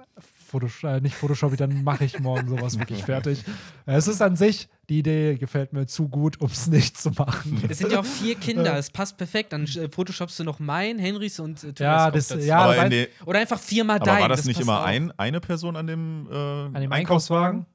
Photoshop, 0.50 0.90
äh, 0.90 1.00
nicht 1.00 1.14
Photoshop, 1.14 1.56
dann 1.56 1.84
mache 1.84 2.04
ich 2.04 2.18
morgen 2.18 2.48
sowas 2.48 2.78
wirklich 2.78 3.04
fertig. 3.04 3.44
Es 3.86 4.08
ist 4.08 4.20
an 4.20 4.34
sich, 4.36 4.68
die 4.88 4.98
Idee 4.98 5.36
gefällt 5.36 5.72
mir 5.72 5.86
zu 5.86 6.08
gut, 6.08 6.40
um 6.40 6.48
es 6.48 6.66
nicht 6.66 6.98
zu 6.98 7.10
machen. 7.10 7.62
Es 7.68 7.78
sind 7.78 7.92
ja 7.92 8.00
auch 8.00 8.04
vier 8.04 8.34
Kinder, 8.34 8.76
es 8.78 8.90
passt 8.90 9.16
perfekt. 9.16 9.52
Dann 9.52 9.64
äh, 9.64 9.88
photoshopst 9.88 10.38
du 10.40 10.44
noch 10.44 10.58
mein, 10.58 10.98
Henrys 10.98 11.38
und 11.38 11.62
äh, 11.62 11.72
Ja, 11.78 12.10
das- 12.10 12.28
dazu. 12.28 12.42
ja, 12.44 12.88
das 12.88 13.06
Oder 13.24 13.38
einfach 13.38 13.60
viermal 13.60 13.96
aber 13.96 14.06
dein. 14.06 14.20
war 14.22 14.28
das, 14.28 14.44
nicht 14.44 14.56
passt 14.56 14.68
immer 14.68 14.84
ein, 14.84 15.12
eine 15.18 15.40
Person 15.40 15.76
an 15.76 15.86
dem, 15.86 16.26
äh, 16.30 16.34
An 16.34 16.72
dem 16.74 16.92
Einkaufswagen? 16.92 17.60
Einkaufswagen? 17.60 17.66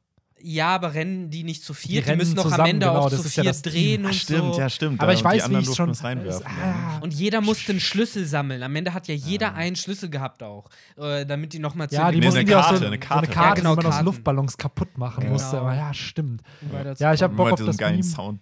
Ja, 0.48 0.76
aber 0.76 0.94
rennen 0.94 1.32
die 1.32 1.44
nicht 1.44 1.64
zu 1.64 1.74
Die 1.74 1.80
viert. 1.80 2.06
Die, 2.06 2.10
rennen 2.12 2.20
müssen 2.20 2.36
doch 2.36 2.52
am 2.52 2.66
Ende 2.66 2.86
genau, 2.86 3.00
auch 3.00 3.10
das 3.10 3.22
zu 3.22 3.28
ist 3.28 3.36
ja 3.36 3.42
viert 3.44 3.56
das 3.56 3.62
Team. 3.64 3.72
drehen 3.74 4.02
Ach, 4.06 4.10
und 4.10 4.16
stimmt, 4.16 4.54
so. 4.54 4.60
ja, 4.60 4.70
stimmt. 4.70 5.02
Aber 5.02 5.12
ich 5.14 5.18
und 5.18 5.24
die 5.24 5.26
weiß, 5.26 5.42
wie 5.42 5.56
anderen 5.56 5.70
ich 5.72 5.76
schon. 5.76 5.90
reinwerfen. 5.92 6.42
Es- 6.42 6.46
ah, 6.46 7.00
Und 7.02 7.14
jeder 7.16 7.42
musste 7.42 7.72
einen 7.72 7.80
Schlüssel 7.82 8.26
sammeln. 8.28 8.62
Am 8.62 8.76
Ende 8.76 8.94
hat 8.94 9.08
ja 9.08 9.16
jeder 9.16 9.56
einen 9.56 9.76
Schlüssel 9.76 10.10
gehabt 10.12 10.44
auch, 10.44 10.70
äh, 10.98 11.26
damit 11.26 11.54
die 11.54 11.60
nochmal 11.60 11.90
zu 11.90 11.96
ja, 11.96 12.12
die 12.12 12.20
Nee, 12.20 12.26
mussten 12.28 12.40
eine 12.42 12.46
die 12.46 12.52
Karte, 12.54 12.76
so 12.76 12.82
eine 12.82 12.88
eine 12.88 13.00
Karte. 13.00 13.28
Karte, 13.28 13.40
Ja, 13.50 13.54
genau, 13.56 13.72
die 13.72 13.78
man 13.78 13.86
aus 13.88 13.92
Karten. 13.94 14.06
Luftballons 14.06 14.58
kaputt 14.58 14.98
machen 15.00 15.22
Genau. 15.22 15.34
musste. 15.34 15.58
Aber 15.60 15.76
ja, 15.76 15.92
stimmt. 15.94 16.42
Ja, 17.00 17.14
ich 17.14 17.24
habe 17.24 17.34
Bock 17.34 17.48
auf 17.52 17.58
diesen 17.58 17.68
das 17.68 17.78
geilen 17.78 17.96
Meme. 18.02 18.40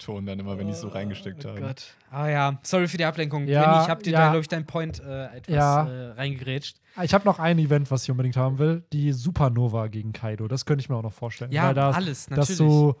Soundton 0.00 0.26
dann 0.26 0.38
immer, 0.38 0.58
wenn 0.58 0.66
die 0.66 0.72
es 0.72 0.80
so 0.80 0.88
reingesteckt 0.88 1.44
Oh 1.44 1.50
haben. 1.50 1.60
Gott. 1.60 1.94
Ah 2.10 2.28
ja, 2.28 2.58
sorry 2.62 2.88
für 2.88 2.96
die 2.96 3.04
Ablenkung. 3.04 3.46
Ja, 3.46 3.62
Penny, 3.64 3.82
ich 3.84 3.90
habe 3.90 4.02
dir 4.02 4.12
ja. 4.12 4.18
da, 4.20 4.26
glaube 4.30 4.40
ich, 4.42 4.48
deinen 4.48 4.66
Point 4.66 5.00
äh, 5.00 5.36
etwas 5.36 5.54
Ja. 5.54 5.86
äh, 5.88 6.10
reingegrätscht. 6.12 6.76
Ich 7.02 7.12
habe 7.12 7.24
noch 7.24 7.38
ein 7.38 7.58
Event, 7.58 7.90
was 7.90 8.04
ich 8.04 8.10
unbedingt 8.10 8.36
haben 8.36 8.58
will. 8.58 8.84
Die 8.92 9.12
Supernova 9.12 9.88
gegen 9.88 10.12
Kaido. 10.12 10.48
Das 10.48 10.64
könnte 10.64 10.80
ich 10.82 10.88
mir 10.88 10.96
auch 10.96 11.02
noch 11.02 11.12
vorstellen. 11.12 11.52
Ja, 11.52 11.66
Weil 11.68 11.74
da, 11.74 11.90
alles, 11.90 12.26
dass 12.26 12.48
natürlich. 12.50 12.94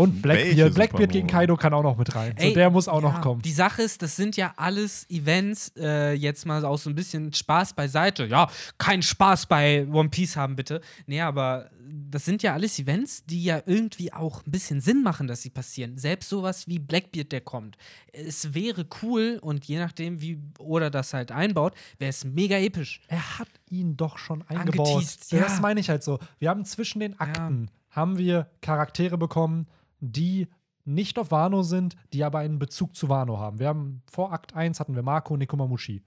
Und 0.00 0.22
Blackbeard, 0.22 0.74
Blackbeard 0.74 1.12
gegen? 1.12 1.26
Kaido 1.26 1.56
kann 1.56 1.74
auch 1.74 1.82
noch 1.82 1.98
mit 1.98 2.14
rein. 2.14 2.34
so, 2.38 2.46
Ey, 2.46 2.54
der 2.54 2.70
muss 2.70 2.88
auch 2.88 3.02
ja, 3.02 3.12
noch 3.12 3.20
kommen. 3.20 3.42
Die 3.42 3.52
Sache 3.52 3.82
ist, 3.82 4.00
das 4.00 4.16
sind 4.16 4.34
ja 4.34 4.54
alles 4.56 5.08
Events, 5.10 5.72
äh, 5.76 6.14
jetzt 6.14 6.46
mal 6.46 6.64
auch 6.64 6.78
so 6.78 6.88
ein 6.88 6.94
bisschen 6.94 7.32
Spaß 7.32 7.74
beiseite. 7.74 8.24
Ja, 8.24 8.48
kein 8.78 9.02
Spaß 9.02 9.44
bei 9.44 9.86
One 9.92 10.08
Piece 10.08 10.36
haben, 10.36 10.56
bitte. 10.56 10.80
Nee, 11.06 11.20
aber 11.20 11.70
das 12.10 12.24
sind 12.24 12.42
ja 12.42 12.54
alles 12.54 12.78
Events, 12.78 13.26
die 13.26 13.44
ja 13.44 13.60
irgendwie 13.66 14.10
auch 14.10 14.46
ein 14.46 14.50
bisschen 14.50 14.80
Sinn 14.80 15.02
machen, 15.02 15.26
dass 15.26 15.42
sie 15.42 15.50
passieren. 15.50 15.98
Selbst 15.98 16.30
sowas 16.30 16.66
wie 16.66 16.78
Blackbeard, 16.78 17.30
der 17.30 17.42
kommt. 17.42 17.76
Es 18.12 18.54
wäre 18.54 18.86
cool 19.02 19.38
und 19.42 19.66
je 19.66 19.78
nachdem, 19.78 20.22
wie 20.22 20.38
Oda 20.58 20.88
das 20.88 21.12
halt 21.12 21.30
einbaut, 21.30 21.74
wäre 21.98 22.08
es 22.08 22.24
mega 22.24 22.56
episch. 22.56 23.02
Er 23.08 23.38
hat 23.38 23.48
ihn 23.68 23.98
doch 23.98 24.16
schon 24.16 24.42
eingebaut. 24.48 24.88
Angeteased, 24.88 25.32
Das 25.32 25.56
ja. 25.56 25.60
meine 25.60 25.80
ich 25.80 25.90
halt 25.90 26.02
so. 26.02 26.18
Wir 26.38 26.48
haben 26.48 26.64
zwischen 26.64 27.00
den 27.00 27.20
Akten 27.20 27.70
haben 27.90 28.18
wir 28.18 28.46
Charaktere 28.60 29.18
bekommen, 29.18 29.66
die 30.00 30.48
nicht 30.84 31.18
auf 31.18 31.30
Wano 31.30 31.62
sind, 31.62 31.94
die 32.12 32.24
aber 32.24 32.38
einen 32.40 32.58
Bezug 32.58 32.96
zu 32.96 33.08
Wano 33.08 33.38
haben. 33.38 33.58
Wir 33.58 33.68
haben 33.68 34.02
vor 34.10 34.32
Akt 34.32 34.54
1 34.56 34.80
hatten 34.80 34.94
wir 34.94 35.02
Marco 35.02 35.36
Nekomamushi. 35.36 36.02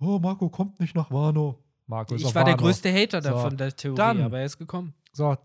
Oh, 0.00 0.18
Marco 0.18 0.48
kommt 0.48 0.80
nicht 0.80 0.94
nach 0.94 1.10
Wano. 1.10 1.58
Marco 1.86 2.14
ist 2.14 2.22
Ich 2.22 2.34
war 2.34 2.44
der 2.44 2.54
Wano. 2.54 2.62
größte 2.64 2.92
Hater 2.92 3.20
So, 3.22 3.28
davon, 3.30 3.56
der 3.56 3.74
Theorie, 3.76 3.96
dann- 3.96 4.22
aber 4.22 4.38
er 4.38 4.46
ist 4.46 4.58
gekommen. 4.58 4.94
So, 5.12 5.36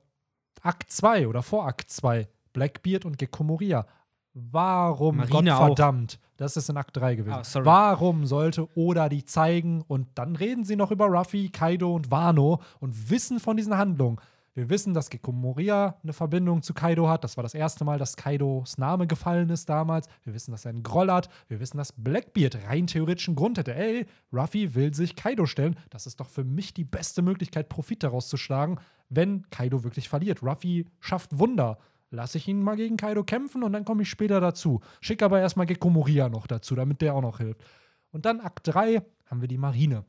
Akt 0.61 0.91
2 0.91 1.27
oder 1.27 1.41
vor 1.43 1.67
Akt 1.67 1.89
2, 1.91 2.27
Blackbeard 2.53 3.05
und 3.05 3.17
Gekko 3.17 3.43
Moria. 3.43 3.85
Warum, 4.33 5.17
Marine 5.17 5.55
auch. 5.55 5.67
Gottverdammt, 5.67 6.19
das 6.37 6.57
ist 6.57 6.69
in 6.69 6.77
Akt 6.77 6.95
3 6.95 7.15
gewesen. 7.15 7.33
Ah. 7.59 7.65
Warum 7.65 8.25
sollte 8.27 8.67
Oda 8.77 9.09
die 9.09 9.25
zeigen 9.25 9.81
und 9.87 10.07
dann 10.15 10.35
reden 10.35 10.63
sie 10.63 10.75
noch 10.75 10.91
über 10.91 11.07
Ruffy, 11.07 11.49
Kaido 11.49 11.95
und 11.95 12.11
Wano 12.11 12.61
und 12.79 13.09
wissen 13.09 13.39
von 13.39 13.57
diesen 13.57 13.75
Handlungen. 13.77 14.17
Wir 14.57 14.71
wissen, 14.71 14.95
dass 14.95 15.11
Gekko 15.11 15.31
Moria 15.31 15.99
eine 16.01 16.13
Verbindung 16.13 16.63
zu 16.63 16.73
Kaido 16.73 17.07
hat. 17.07 17.23
Das 17.23 17.37
war 17.37 17.43
das 17.43 17.53
erste 17.53 17.85
Mal, 17.85 17.99
dass 17.99 18.17
Kaidos 18.17 18.79
Name 18.79 19.05
gefallen 19.05 19.51
ist 19.51 19.69
damals. 19.69 20.07
Wir 20.23 20.33
wissen, 20.33 20.49
dass 20.49 20.65
er 20.65 20.69
einen 20.69 20.81
Groll 20.81 21.11
hat. 21.11 21.29
Wir 21.47 21.59
wissen, 21.59 21.77
dass 21.77 21.91
Blackbeard 21.91 22.67
rein 22.67 22.87
theoretisch 22.87 23.27
einen 23.27 23.35
Grund 23.35 23.59
hätte. 23.59 23.75
Ey, 23.75 24.07
Ruffy 24.33 24.73
will 24.73 24.95
sich 24.95 25.15
Kaido 25.15 25.45
stellen. 25.45 25.77
Das 25.91 26.07
ist 26.07 26.19
doch 26.19 26.27
für 26.27 26.43
mich 26.43 26.73
die 26.73 26.85
beste 26.85 27.21
Möglichkeit, 27.21 27.69
Profit 27.69 28.01
daraus 28.01 28.29
zu 28.29 28.37
schlagen, 28.37 28.79
wenn 29.09 29.47
Kaido 29.51 29.83
wirklich 29.83 30.09
verliert. 30.09 30.41
Ruffy 30.41 30.87
schafft 31.01 31.37
Wunder. 31.37 31.77
Lass 32.09 32.33
ich 32.33 32.47
ihn 32.47 32.63
mal 32.63 32.77
gegen 32.77 32.97
Kaido 32.97 33.23
kämpfen 33.23 33.61
und 33.61 33.73
dann 33.73 33.85
komme 33.85 34.01
ich 34.01 34.09
später 34.09 34.41
dazu. 34.41 34.81
Schick 35.01 35.21
aber 35.21 35.39
erstmal 35.39 35.67
Gekko 35.67 35.91
Moria 35.91 36.29
noch 36.29 36.47
dazu, 36.47 36.73
damit 36.73 37.01
der 37.01 37.13
auch 37.13 37.21
noch 37.21 37.37
hilft. 37.37 37.61
Und 38.09 38.25
dann 38.25 38.39
Akt 38.39 38.67
3 38.67 39.03
haben 39.27 39.41
wir 39.41 39.47
die 39.47 39.59
Marine 39.59 40.03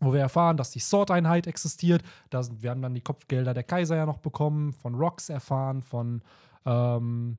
wo 0.00 0.12
wir 0.12 0.20
erfahren, 0.20 0.56
dass 0.56 0.70
die 0.70 0.80
Sword-Einheit 0.80 1.46
existiert. 1.46 2.02
Da 2.30 2.42
sind, 2.42 2.62
wir 2.62 2.70
haben 2.70 2.82
dann 2.82 2.94
die 2.94 3.00
Kopfgelder 3.00 3.54
der 3.54 3.62
Kaiser 3.62 3.96
ja 3.96 4.06
noch 4.06 4.18
bekommen, 4.18 4.72
von 4.72 4.94
Rocks 4.94 5.28
erfahren, 5.28 5.82
von 5.82 6.22
ähm, 6.66 7.38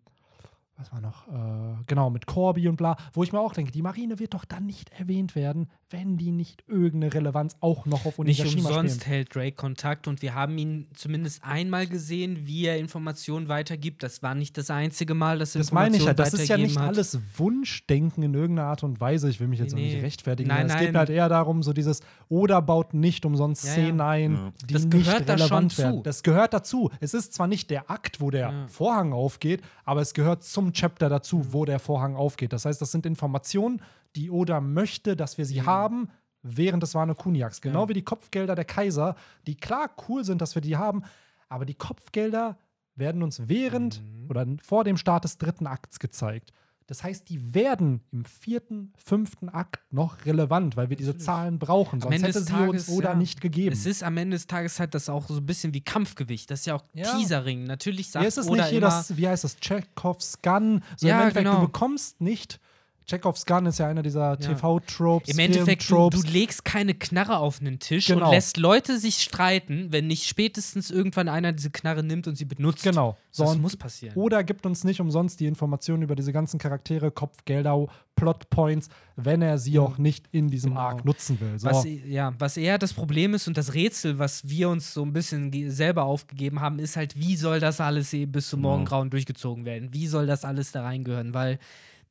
was 0.77 0.91
war 0.91 0.99
noch? 0.99 1.27
Äh, 1.27 1.83
genau, 1.87 2.09
mit 2.09 2.25
Corby 2.25 2.67
und 2.67 2.75
bla, 2.75 2.97
wo 3.13 3.23
ich 3.23 3.31
mir 3.31 3.39
auch 3.39 3.53
denke, 3.53 3.71
die 3.71 3.81
Marine 3.81 4.19
wird 4.19 4.33
doch 4.33 4.43
dann 4.45 4.65
nicht 4.65 4.89
erwähnt 4.99 5.33
werden, 5.35 5.69
wenn 5.89 6.17
die 6.17 6.31
nicht 6.31 6.63
irgendeine 6.67 7.13
Relevanz 7.13 7.55
auch 7.61 7.85
noch 7.85 8.05
auf 8.05 8.17
Nicht 8.19 8.41
Onigashima 8.41 8.69
umsonst 8.69 9.01
spielen. 9.01 9.13
hält 9.13 9.35
Drake 9.35 9.55
Kontakt 9.55 10.07
und 10.07 10.21
wir 10.21 10.33
haben 10.35 10.57
ihn 10.57 10.87
zumindest 10.93 11.43
einmal 11.45 11.87
gesehen, 11.87 12.45
wie 12.45 12.65
er 12.65 12.77
Informationen 12.77 13.47
weitergibt. 13.47 14.03
Das 14.03 14.21
war 14.21 14.35
nicht 14.35 14.57
das 14.57 14.69
einzige 14.69 15.13
Mal, 15.13 15.39
dass 15.39 15.55
er 15.55 15.59
Das 15.59 15.71
meine 15.71 15.95
ich 15.95 16.03
ja, 16.03 16.11
Informationen 16.11 16.31
das 16.31 16.41
ist 16.41 16.49
ja 16.49 16.57
nicht 16.57 16.77
hat. 16.77 16.87
alles 16.87 17.19
Wunschdenken 17.37 18.23
in 18.23 18.33
irgendeiner 18.33 18.67
Art 18.67 18.83
und 18.83 18.99
Weise. 18.99 19.29
Ich 19.29 19.39
will 19.39 19.47
mich 19.47 19.59
jetzt 19.59 19.73
Nee, 19.75 19.81
auch 19.89 19.93
nicht 19.93 20.03
rechtfertigen. 20.03 20.49
Nein, 20.49 20.65
es 20.67 20.73
geht 20.73 20.81
nein. 20.83 20.91
mir 20.93 20.99
halt 20.99 21.09
eher 21.09 21.29
darum, 21.29 21.63
so 21.63 21.71
dieses 21.71 22.01
Oder 22.27 22.61
baut 22.61 22.93
nicht 22.93 23.25
umsonst 23.25 23.63
Ja, 23.63 23.69
ja. 23.69 23.73
Szenen 23.75 24.01
ein, 24.01 24.33
Ja. 24.33 24.51
die 24.67 24.73
Das 24.73 24.83
nicht 24.85 24.91
gehört 24.91 25.29
da 25.29 25.37
schon 25.37 25.47
relevant 25.47 25.71
zu. 25.71 25.77
werden. 25.83 26.03
Das 26.03 26.23
gehört 26.23 26.53
dazu. 26.53 26.91
Es 26.99 27.13
ist 27.13 27.33
zwar 27.33 27.47
nicht 27.47 27.69
der 27.69 27.89
Akt, 27.89 28.19
wo 28.19 28.29
der 28.29 28.49
Ja. 28.49 28.67
Vorhang 28.67 29.13
aufgeht, 29.13 29.61
aber 29.85 30.01
es 30.01 30.13
gehört 30.13 30.43
zum 30.43 30.64
Chapter 30.73 31.09
dazu, 31.09 31.53
wo 31.53 31.65
der 31.65 31.79
Vorhang 31.79 32.15
aufgeht. 32.15 32.53
Das 32.53 32.65
heißt, 32.65 32.81
das 32.81 32.91
sind 32.91 33.05
Informationen, 33.05 33.81
die 34.15 34.29
Oda 34.31 34.61
möchte, 34.61 35.15
dass 35.15 35.37
wir 35.37 35.45
sie 35.45 35.61
haben. 35.63 36.09
Während 36.47 36.83
des 36.83 36.93
Wano 36.93 37.15
Kuniaks. 37.15 37.59
Genau 37.59 37.79
Mhm. 37.79 37.83
Ja. 37.85 37.89
wie 37.89 37.93
die 37.95 38.03
Kopfgelder 38.03 38.53
der 38.53 38.65
Kaiser, 38.65 39.15
die 39.47 39.55
klar 39.55 39.89
cool 40.07 40.23
sind, 40.23 40.41
dass 40.41 40.53
wir 40.53 40.61
die 40.61 40.77
haben, 40.77 41.01
aber 41.49 41.65
die 41.65 41.73
Kopfgelder 41.73 42.57
werden 42.95 43.23
uns 43.23 43.47
während 43.49 43.99
Mhm. 44.01 44.29
oder 44.29 44.45
vor 44.61 44.83
dem 44.83 44.95
Start 44.97 45.23
des 45.23 45.39
dritten 45.39 45.65
Akts 45.65 45.97
gezeigt. 45.99 46.53
Das 46.87 47.03
heißt, 47.03 47.29
die 47.29 47.55
werden 47.55 48.01
im 48.11 48.25
vierten, 48.25 48.93
fünften 48.95 49.49
Akt 49.49 49.81
noch 49.91 50.25
relevant, 50.25 50.77
weil 50.77 50.89
wir 50.89 50.95
diese. 50.95 51.17
Zahlen 51.17 51.57
brauchen. 51.57 51.95
Am 51.95 52.01
Sonst 52.01 52.15
Ende 52.15 52.27
hätte 52.27 52.41
sie 52.41 52.51
Tages, 52.51 52.87
uns 52.89 52.97
oder 52.97 53.09
ja. 53.11 53.15
nicht 53.15 53.41
gegeben. 53.41 53.73
Es 53.73 53.85
ist 53.85 54.03
am 54.03 54.17
Ende 54.17 54.35
des 54.35 54.47
Tages 54.47 54.79
halt 54.79 54.93
das 54.93 55.09
auch 55.09 55.27
so 55.27 55.37
ein 55.37 55.45
bisschen 55.45 55.73
wie 55.73 55.81
Kampfgewicht. 55.81 56.51
Das 56.51 56.59
ist 56.59 56.65
ja 56.67 56.75
auch 56.75 56.83
Ja. 56.93 57.15
Teasering. 57.17 57.63
Natürlich 57.63 58.11
sagt 58.11 58.23
ja, 58.23 58.27
es 58.27 58.37
ist 58.37 58.47
Oda 58.47 58.63
nicht 58.63 58.71
hier 58.71 58.81
das, 58.81 59.17
wie 59.17 59.27
heißt 59.27 59.43
das, 59.43 59.57
Chekhovs 59.57 60.41
Gun. 60.41 60.83
So 60.97 61.07
Ja, 61.07 61.15
im 61.15 61.21
Endeffekt, 61.21 61.45
genau. 61.45 61.61
du 61.61 61.67
bekommst 61.67 62.21
nicht. 62.21 62.59
Chekhovs 63.07 63.45
Gun 63.45 63.65
ist 63.67 63.77
ja 63.79 63.87
einer 63.87 64.01
dieser 64.01 64.37
TV-Tropes. 64.39 65.29
Im 65.29 65.39
Endeffekt, 65.39 65.89
du, 65.89 66.09
du 66.09 66.21
legst 66.23 66.65
keine 66.65 66.93
Knarre 66.95 67.37
auf 67.37 67.61
einen 67.61 67.79
Tisch 67.79 68.07
Genau. 68.07 68.25
und 68.27 68.31
lässt 68.33 68.57
Leute 68.57 68.97
sich 68.99 69.17
streiten, 69.21 69.87
wenn 69.91 70.07
nicht 70.07 70.25
spätestens 70.27 70.89
irgendwann 70.89 71.27
einer 71.27 71.51
diese 71.51 71.69
Knarre 71.69 72.03
nimmt 72.03 72.27
und 72.27 72.35
sie 72.35 72.45
benutzt. 72.45 72.83
Genau. 72.83 73.15
So, 73.31 73.43
das 73.45 73.57
muss 73.57 73.77
passieren. 73.77 74.15
Oder 74.15 74.43
gibt 74.43 74.65
uns 74.65 74.83
nicht 74.83 74.99
umsonst 75.01 75.39
die 75.39 75.45
Informationen 75.45 76.01
über 76.03 76.15
diese 76.15 76.33
ganzen 76.33 76.57
Charaktere, 76.57 77.11
Kopfgelder, 77.11 77.85
Plotpoints, 78.15 78.89
wenn 79.17 79.41
er 79.41 79.57
sie 79.57 79.77
auch 79.77 79.97
nicht 79.97 80.25
in 80.31 80.49
diesem 80.49 80.71
Genau. 80.71 80.81
Arc 80.81 81.05
nutzen 81.05 81.39
will. 81.41 81.59
So. 81.59 81.67
Was, 81.67 81.85
ja, 82.07 82.33
was 82.39 82.57
eher 82.57 82.77
das 82.77 82.93
Problem 82.93 83.33
ist 83.33 83.47
und 83.47 83.57
das 83.57 83.73
Rätsel, 83.73 84.17
was 84.19 84.47
wir 84.47 84.69
uns 84.69 84.93
so 84.93 85.03
ein 85.03 85.13
bisschen 85.13 85.51
selber 85.69 86.05
aufgegeben 86.05 86.59
haben, 86.61 86.79
ist 86.79 86.95
halt, 86.95 87.17
wie 87.19 87.35
soll 87.35 87.59
das 87.59 87.79
alles 87.81 88.11
eh 88.13 88.25
bis 88.25 88.49
zum 88.49 88.61
Morgengrauen 88.61 89.09
durchgezogen 89.09 89.65
werden? 89.65 89.89
Wie 89.93 90.07
soll 90.07 90.25
das 90.27 90.43
alles 90.45 90.71
da 90.71 90.83
reingehören? 90.83 91.33
Weil, 91.33 91.59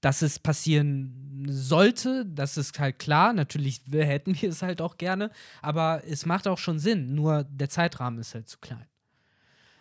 dass 0.05 0.21
es 0.21 0.39
passieren 0.39 1.47
sollte, 1.49 2.27
das 2.27 2.59
ist 2.59 2.79
halt 2.79 2.99
klar. 2.99 3.33
Natürlich 3.33 3.81
hätten 3.91 4.41
wir 4.41 4.51
es 4.51 4.63
halt 4.63 4.83
auch 4.83 4.99
gerne, 4.99 5.31
aber 5.63 6.03
es 6.07 6.27
macht 6.27 6.47
auch 6.47 6.59
schon 6.59 6.79
Sinn. 6.79 7.15
Nur 7.15 7.45
der 7.45 7.71
Zeitrahmen 7.71 8.19
ist 8.19 8.35
halt 8.35 8.49
zu 8.49 8.59
klein. 8.59 8.87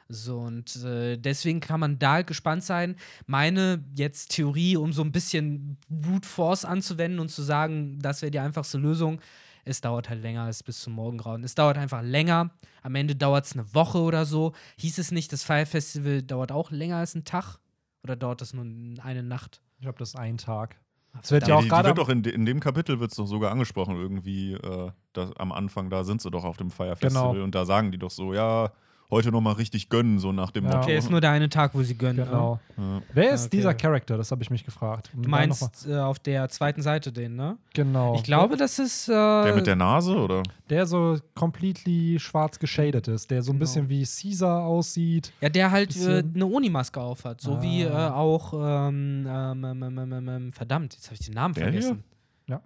So, 0.09 0.39
und 0.39 0.75
äh, 0.83 1.17
deswegen 1.17 1.59
kann 1.59 1.79
man 1.79 1.97
da 1.99 2.21
gespannt 2.21 2.63
sein. 2.63 2.95
Meine 3.25 3.83
jetzt 3.95 4.31
Theorie, 4.31 4.77
um 4.77 4.93
so 4.93 5.01
ein 5.01 5.11
bisschen 5.11 5.77
Brute 5.89 6.27
Force 6.27 6.65
anzuwenden 6.65 7.19
und 7.19 7.29
zu 7.29 7.41
sagen, 7.41 7.99
das 7.99 8.21
wäre 8.21 8.31
die 8.31 8.39
einfachste 8.39 8.77
Lösung, 8.77 9.19
es 9.65 9.81
dauert 9.81 10.09
halt 10.09 10.21
länger 10.21 10.43
als 10.43 10.61
bis 10.61 10.81
zum 10.81 10.93
Morgengrauen. 10.93 11.43
Es 11.43 11.55
dauert 11.55 11.77
einfach 11.77 12.01
länger. 12.01 12.51
Am 12.81 12.95
Ende 12.95 13.15
dauert 13.15 13.45
es 13.45 13.53
eine 13.53 13.73
Woche 13.73 13.99
oder 13.99 14.25
so. 14.25 14.53
Hieß 14.77 14.97
es 14.97 15.11
nicht, 15.11 15.31
das 15.31 15.43
Fire 15.43 15.65
Festival 15.65 16.21
dauert 16.21 16.51
auch 16.51 16.69
länger 16.71 16.97
als 16.97 17.15
einen 17.15 17.23
Tag? 17.23 17.59
Oder 18.03 18.17
dauert 18.17 18.41
das 18.41 18.53
nur 18.53 18.65
eine 19.01 19.23
Nacht? 19.23 19.61
Ich 19.83 19.85
glaube, 19.85 19.99
das 19.99 20.09
ist 20.09 20.15
ein 20.15 20.37
Tag. 20.37 20.79
Es 21.21 21.29
wird 21.29 21.43
ja 21.43 21.49
Ja, 21.49 21.55
auch 21.55 21.59
die, 21.59 21.65
die 21.65 21.69
gerade. 21.69 21.89
wird 21.89 21.97
doch 21.97 22.07
in, 22.09 22.23
de, 22.23 22.33
in 22.33 22.45
dem 22.45 22.61
Kapitel 22.61 23.01
wird 23.01 23.11
es 23.11 23.17
doch 23.17 23.25
sogar 23.27 23.51
angesprochen, 23.51 23.97
irgendwie, 23.97 24.53
äh, 24.53 24.91
dass 25.11 25.35
am 25.35 25.51
Anfang, 25.51 25.89
da 25.89 26.05
sind 26.05 26.21
sie 26.21 26.31
doch 26.31 26.45
auf 26.45 26.55
dem 26.55 26.71
Fire 26.71 26.95
Festival 26.95 27.33
Genau. 27.33 27.43
und 27.43 27.53
da 27.53 27.65
sagen 27.65 27.91
die 27.91 27.97
doch 27.97 28.09
so, 28.09 28.33
ja, 28.33 28.71
heute 29.13 29.31
noch 29.31 29.41
mal 29.41 29.53
richtig 29.53 29.89
gönnen, 29.89 30.19
so 30.19 30.31
nach 30.31 30.51
dem 30.51 30.65
Ja. 30.65 30.71
Motto. 30.71 30.83
Okay, 30.83 30.97
ist 30.97 31.09
nur 31.09 31.21
der 31.21 31.31
eine 31.31 31.47
Tag, 31.49 31.73
wo 31.73 31.81
sie 31.83 31.97
gönnen. 31.97 32.25
Genau. 32.25 32.59
Ja. 32.77 33.01
Wer 33.13 33.31
ist 33.33 33.45
Okay. 33.47 33.57
dieser 33.57 33.73
Charakter? 33.73 34.17
Das 34.17 34.31
habe 34.31 34.43
ich 34.43 34.49
mich 34.49 34.65
gefragt. 34.65 35.09
Du 35.13 35.29
meinst 35.29 35.87
äh, 35.87 35.95
auf 35.97 36.19
der 36.19 36.49
zweiten 36.49 36.81
Seite 36.81 37.11
den, 37.11 37.35
ne? 37.35 37.57
Genau. 37.73 38.15
Ich 38.15 38.23
glaube, 38.23 38.57
das 38.57 38.79
ist. 38.79 39.07
Äh, 39.07 39.13
Der 39.13 39.55
mit 39.55 39.67
der 39.67 39.75
Nase, 39.75 40.15
oder? 40.17 40.43
Der 40.69 40.85
so 40.85 41.17
completely 41.35 42.19
schwarz 42.19 42.59
geschadet 42.59 43.07
ist, 43.07 43.29
der 43.31 43.41
so 43.43 43.51
ein 43.51 43.55
Genau. 43.55 43.59
bisschen 43.59 43.89
wie 43.89 44.03
Caesar 44.03 44.63
aussieht. 44.65 45.31
Ja, 45.41 45.49
der 45.49 45.71
halt 45.71 45.95
äh, 45.95 46.23
eine 46.33 46.45
Unimaske 46.45 46.99
aufhat. 46.99 47.39
So 47.41 47.61
wie 47.61 47.83
äh, 47.83 47.89
Ah. 47.89 48.13
auch, 48.15 48.53
ähm, 48.53 49.25
ähm, 49.27 49.63
ähm, 49.63 49.97
ähm, 49.99 50.27
ähm, 50.29 50.51
verdammt, 50.51 50.93
jetzt 50.95 51.05
habe 51.05 51.15
ich 51.19 51.25
den 51.25 51.35
Namen 51.35 51.53
Der 51.53 51.69
hier? 51.71 51.81
vergessen. 51.81 52.03
Ja. 52.47 52.61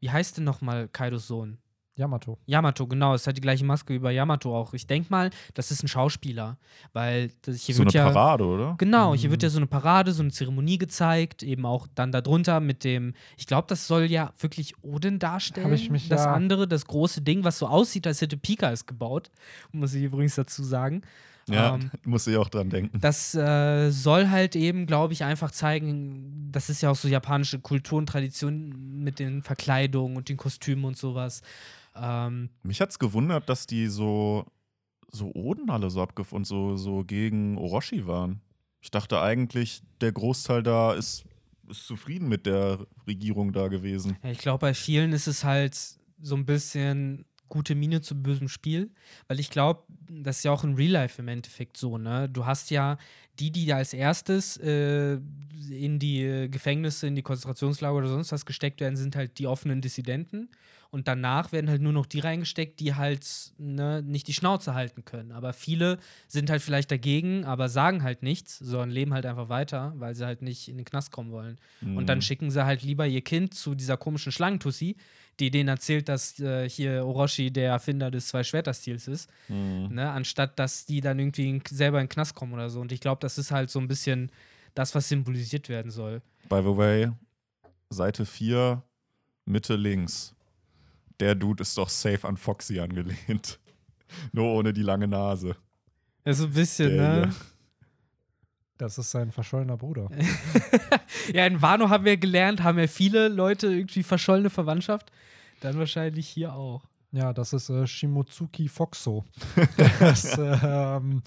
Wie 0.00 0.10
heißt 0.10 0.36
denn 0.36 0.44
nochmal 0.44 0.88
Kaidos 0.88 1.26
Sohn? 1.26 1.58
Yamato. 2.00 2.38
Yamato, 2.46 2.86
genau, 2.86 3.14
es 3.14 3.26
hat 3.26 3.36
die 3.36 3.40
gleiche 3.40 3.64
Maske 3.64 3.92
wie 3.94 3.98
bei 3.98 4.12
Yamato 4.12 4.56
auch. 4.56 4.72
Ich 4.74 4.86
denke 4.86 5.08
mal, 5.10 5.30
das 5.54 5.70
ist 5.70 5.82
ein 5.84 5.88
Schauspieler, 5.88 6.56
weil 6.92 7.30
das 7.42 7.60
hier 7.62 7.74
so 7.74 7.82
eine 7.82 7.86
wird 7.86 7.94
ja 7.94 8.10
Parade, 8.10 8.44
oder? 8.44 8.74
Genau, 8.78 9.14
hier 9.14 9.28
Mhm. 9.28 9.32
wird 9.32 9.42
ja 9.42 9.50
so 9.50 9.58
eine 9.58 9.66
Parade, 9.66 10.12
so 10.12 10.22
eine 10.22 10.30
Zeremonie 10.32 10.78
gezeigt, 10.78 11.42
eben 11.42 11.66
auch 11.66 11.86
dann 11.94 12.10
darunter 12.10 12.60
mit 12.60 12.82
dem, 12.84 13.12
ich 13.36 13.46
glaube, 13.46 13.66
das 13.68 13.86
soll 13.86 14.04
ja 14.10 14.32
wirklich 14.38 14.74
Odin 14.82 15.18
darstellen. 15.18 15.66
Hab 15.66 15.74
ich 15.74 15.90
mich 15.90 16.08
das 16.08 16.24
ja- 16.24 16.32
andere, 16.32 16.66
das 16.66 16.86
große 16.86 17.20
Ding, 17.22 17.44
was 17.44 17.58
so 17.58 17.66
aussieht, 17.68 18.06
als 18.06 18.20
hätte 18.22 18.36
Pika 18.36 18.70
es 18.72 18.86
gebaut, 18.86 19.30
muss 19.72 19.94
ich 19.94 20.02
übrigens 20.04 20.34
dazu 20.36 20.64
sagen. 20.64 21.02
Ja, 21.48 21.74
Ähm, 21.74 21.90
muss 22.04 22.26
ich 22.26 22.36
auch 22.36 22.48
dran 22.48 22.70
denken. 22.70 23.00
das 23.00 23.34
äh, 23.34 23.90
soll 23.90 24.28
halt 24.28 24.54
eben, 24.54 24.86
glaube 24.86 25.14
ich, 25.14 25.24
einfach 25.24 25.50
zeigen, 25.50 26.48
das 26.52 26.70
ist 26.70 26.80
ja 26.82 26.90
auch 26.90 26.96
so 26.96 27.08
japanische 27.08 27.58
Kultur 27.58 27.98
und 27.98 28.06
Tradition 28.06 29.02
mit 29.02 29.18
den 29.18 29.42
Verkleidungen 29.42 30.16
und 30.16 30.28
den 30.28 30.36
Kostümen 30.36 30.84
und 30.84 30.96
sowas. 30.96 31.42
Ähm, 31.94 32.50
Mich 32.62 32.80
hat's 32.80 32.98
gewundert, 32.98 33.48
dass 33.48 33.66
die 33.66 33.86
so, 33.86 34.46
so 35.10 35.32
Oden 35.34 35.70
alle 35.70 35.90
so 35.90 36.02
abgef 36.02 36.32
und 36.32 36.46
so, 36.46 36.76
so 36.76 37.04
gegen 37.04 37.58
Orochi 37.58 38.06
waren. 38.06 38.40
Ich 38.80 38.90
dachte 38.90 39.20
eigentlich, 39.20 39.82
der 40.00 40.12
Großteil 40.12 40.62
da 40.62 40.94
ist, 40.94 41.24
ist 41.68 41.86
zufrieden 41.86 42.28
mit 42.28 42.46
der 42.46 42.86
Regierung 43.06 43.52
da 43.52 43.68
gewesen. 43.68 44.16
Ja, 44.22 44.30
ich 44.30 44.38
glaube, 44.38 44.60
bei 44.60 44.74
vielen 44.74 45.12
ist 45.12 45.26
es 45.26 45.44
halt 45.44 45.76
so 46.20 46.34
ein 46.34 46.46
bisschen 46.46 47.26
gute 47.50 47.74
Miene 47.74 48.00
zu 48.00 48.14
bösem 48.22 48.48
Spiel, 48.48 48.90
weil 49.28 49.40
ich 49.40 49.50
glaube, 49.50 49.82
das 50.08 50.38
ist 50.38 50.44
ja 50.44 50.52
auch 50.52 50.64
in 50.64 50.74
Real 50.74 50.92
Life 50.92 51.20
im 51.20 51.28
Endeffekt 51.28 51.76
so, 51.76 51.98
ne? 51.98 52.28
Du 52.28 52.46
hast 52.46 52.70
ja 52.70 52.96
die, 53.38 53.50
die 53.50 53.72
als 53.72 53.92
erstes 53.92 54.56
äh, 54.58 55.18
in 55.68 55.98
die 55.98 56.22
äh, 56.22 56.48
Gefängnisse, 56.48 57.08
in 57.08 57.16
die 57.16 57.22
Konzentrationslager 57.22 57.96
oder 57.96 58.08
sonst 58.08 58.32
was 58.32 58.46
gesteckt 58.46 58.80
werden, 58.80 58.96
sind 58.96 59.16
halt 59.16 59.38
die 59.38 59.46
offenen 59.46 59.80
Dissidenten. 59.80 60.48
Und 60.92 61.06
danach 61.06 61.52
werden 61.52 61.70
halt 61.70 61.80
nur 61.82 61.92
noch 61.92 62.04
die 62.06 62.18
reingesteckt, 62.18 62.80
die 62.80 62.96
halt 62.96 63.24
ne, 63.58 64.02
nicht 64.02 64.26
die 64.26 64.32
Schnauze 64.32 64.74
halten 64.74 65.04
können. 65.04 65.30
Aber 65.30 65.52
viele 65.52 65.98
sind 66.26 66.50
halt 66.50 66.62
vielleicht 66.62 66.90
dagegen, 66.90 67.44
aber 67.44 67.68
sagen 67.68 68.02
halt 68.02 68.24
nichts, 68.24 68.58
sondern 68.58 68.90
leben 68.90 69.14
halt 69.14 69.24
einfach 69.24 69.48
weiter, 69.48 69.92
weil 69.98 70.16
sie 70.16 70.26
halt 70.26 70.42
nicht 70.42 70.68
in 70.68 70.76
den 70.78 70.84
Knast 70.84 71.12
kommen 71.12 71.30
wollen. 71.30 71.58
Und 71.80 72.08
dann 72.08 72.18
Mhm. 72.18 72.22
schicken 72.22 72.50
sie 72.50 72.64
halt 72.64 72.82
lieber 72.82 73.06
ihr 73.06 73.22
Kind 73.22 73.54
zu 73.54 73.76
dieser 73.76 73.96
komischen 73.96 74.32
Schlangentussi, 74.32 74.96
die 75.38 75.52
denen 75.52 75.68
erzählt, 75.68 76.08
dass 76.08 76.40
äh, 76.40 76.68
hier 76.68 77.06
Orochi 77.06 77.52
der 77.52 77.70
Erfinder 77.70 78.10
des 78.10 78.26
Zwei-Schwerter-Stils 78.28 79.06
ist, 79.06 79.30
Mhm. 79.48 79.90
ne? 79.94 80.10
anstatt 80.10 80.58
dass 80.58 80.86
die 80.86 81.00
dann 81.00 81.20
irgendwie 81.20 81.48
in, 81.50 81.62
selber 81.70 82.00
in 82.00 82.06
den 82.06 82.10
Knast 82.10 82.34
kommen 82.34 82.52
oder 82.52 82.68
so. 82.68 82.80
Und 82.80 82.90
ich 82.90 82.98
glaube, 83.00 83.20
das 83.20 83.38
ist 83.38 83.52
halt 83.52 83.70
so 83.70 83.78
ein 83.78 83.86
bisschen 83.86 84.32
das, 84.74 84.92
was 84.96 85.08
symbolisiert 85.08 85.68
werden 85.68 85.92
soll. 85.92 86.20
By 86.48 86.56
the 86.62 86.76
way, 86.76 87.10
Seite 87.90 88.26
4, 88.26 88.82
Mitte 89.44 89.76
links. 89.76 90.34
Der 91.20 91.34
Dude 91.34 91.62
ist 91.62 91.76
doch 91.76 91.88
safe 91.88 92.26
an 92.26 92.36
Foxy 92.36 92.80
angelehnt. 92.80 93.58
Nur 94.32 94.46
ohne 94.46 94.72
die 94.72 94.82
lange 94.82 95.06
Nase. 95.06 95.54
Ja, 96.24 96.32
so 96.32 96.44
ein 96.44 96.52
bisschen, 96.52 96.96
Der 96.96 97.08
ne? 97.08 97.14
hier. 97.26 97.34
Das 98.78 98.96
ist 98.96 99.10
sein 99.10 99.30
verschollener 99.30 99.76
Bruder. 99.76 100.08
Ja, 101.34 101.46
in 101.46 101.60
Wano 101.60 101.90
haben 101.90 102.04
wir 102.04 102.16
gelernt, 102.16 102.62
haben 102.62 102.78
ja 102.78 102.86
viele 102.86 103.28
Leute 103.28 103.68
irgendwie 103.68 104.02
verschollene 104.02 104.50
Verwandtschaft. 104.50 105.12
Dann 105.60 105.78
wahrscheinlich 105.78 106.28
hier 106.28 106.54
auch. 106.54 106.82
Ja, 107.12 107.32
das 107.32 107.52
ist 107.52 107.68
äh, 107.70 107.86
Shimotsuki 107.86 108.68
Foxo. 108.68 109.24
das, 109.98 110.38
ähm, 110.38 111.22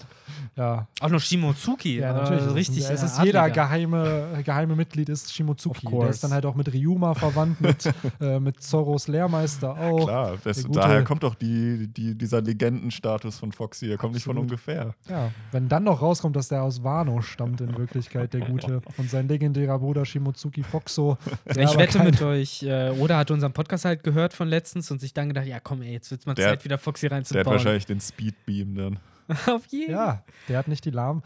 ja, 0.56 0.86
Auch 1.00 1.08
noch 1.10 1.20
Shimotsuki. 1.20 1.98
ja, 1.98 2.12
natürlich. 2.14 2.40
Äh, 2.40 2.44
es 2.44 2.46
ist- 2.50 2.54
richtig. 2.54 2.88
Es 2.90 3.02
ist 3.02 3.18
äh, 3.18 3.24
jeder 3.24 3.50
geheime, 3.50 4.42
geheime 4.44 4.76
Mitglied 4.76 5.10
ist 5.10 5.32
Shimotsuki. 5.34 5.86
Der 5.90 6.08
ist 6.08 6.24
dann 6.24 6.32
halt 6.32 6.46
auch 6.46 6.54
mit 6.54 6.72
Ryuma 6.72 7.12
verwandt, 7.12 7.60
mit, 7.60 7.92
äh, 8.20 8.40
mit 8.40 8.62
Zorros 8.62 9.08
Lehrmeister 9.08 9.76
auch. 9.78 10.06
Klar, 10.06 10.38
das, 10.42 10.64
daher 10.70 11.04
kommt 11.04 11.22
doch 11.22 11.34
die, 11.34 11.86
die, 11.88 12.14
dieser 12.16 12.40
Legendenstatus 12.40 13.38
von 13.38 13.52
Foxy. 13.52 13.86
Der 13.86 13.98
kommt 13.98 14.14
nicht 14.14 14.24
von 14.24 14.38
ungefähr. 14.38 14.94
Ja, 15.10 15.30
wenn 15.52 15.68
dann 15.68 15.84
noch 15.84 16.00
rauskommt, 16.00 16.34
dass 16.36 16.48
der 16.48 16.62
aus 16.62 16.82
Wano 16.82 17.20
stammt 17.20 17.60
in 17.60 17.76
Wirklichkeit, 17.76 18.32
der 18.32 18.40
Gute. 18.40 18.80
Und 18.96 19.10
sein 19.10 19.28
legendärer 19.28 19.78
Bruder 19.78 20.04
Shimotsuki 20.06 20.62
Foxo. 20.62 21.18
Ich 21.56 21.76
wette 21.78 21.98
kein- 21.98 22.06
mit 22.06 22.22
euch, 22.22 22.62
äh, 22.62 22.90
Oda 22.98 23.18
hat 23.18 23.30
unseren 23.30 23.52
Podcast 23.52 23.84
halt 23.84 24.02
gehört 24.02 24.32
von 24.32 24.48
letztens 24.48 24.90
und 24.90 25.00
sich 25.00 25.12
dann 25.12 25.28
gedacht, 25.28 25.46
ja 25.46 25.60
komm 25.60 25.73
ey, 25.82 25.92
jetzt 25.92 26.10
wird's 26.10 26.26
mal 26.26 26.34
Der- 26.34 26.48
Zeit, 26.50 26.64
wieder 26.64 26.78
Foxy 26.78 27.08
Der 27.08 27.16
hat 27.16 27.16
reinzubauen. 27.18 27.46
wahrscheinlich 27.46 27.86
den 27.86 28.00
Speedbeam 28.00 28.74
dann. 28.74 28.98
Auf 29.46 29.66
jeden 29.66 29.92
Ja, 29.92 30.24
der 30.48 30.58
hat 30.58 30.68
nicht 30.68 30.84
die 30.84 30.90
Lahm. 30.90 31.22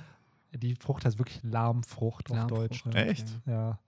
Die 0.54 0.74
Frucht 0.76 1.04
heißt 1.04 1.18
wirklich 1.18 1.40
Lahmfrucht 1.42 2.30
auf 2.30 2.36
Lahmfrucht. 2.36 2.60
Deutsch. 2.62 2.84
Ne? 2.86 3.06
Echt? 3.06 3.26
Ja. 3.46 3.78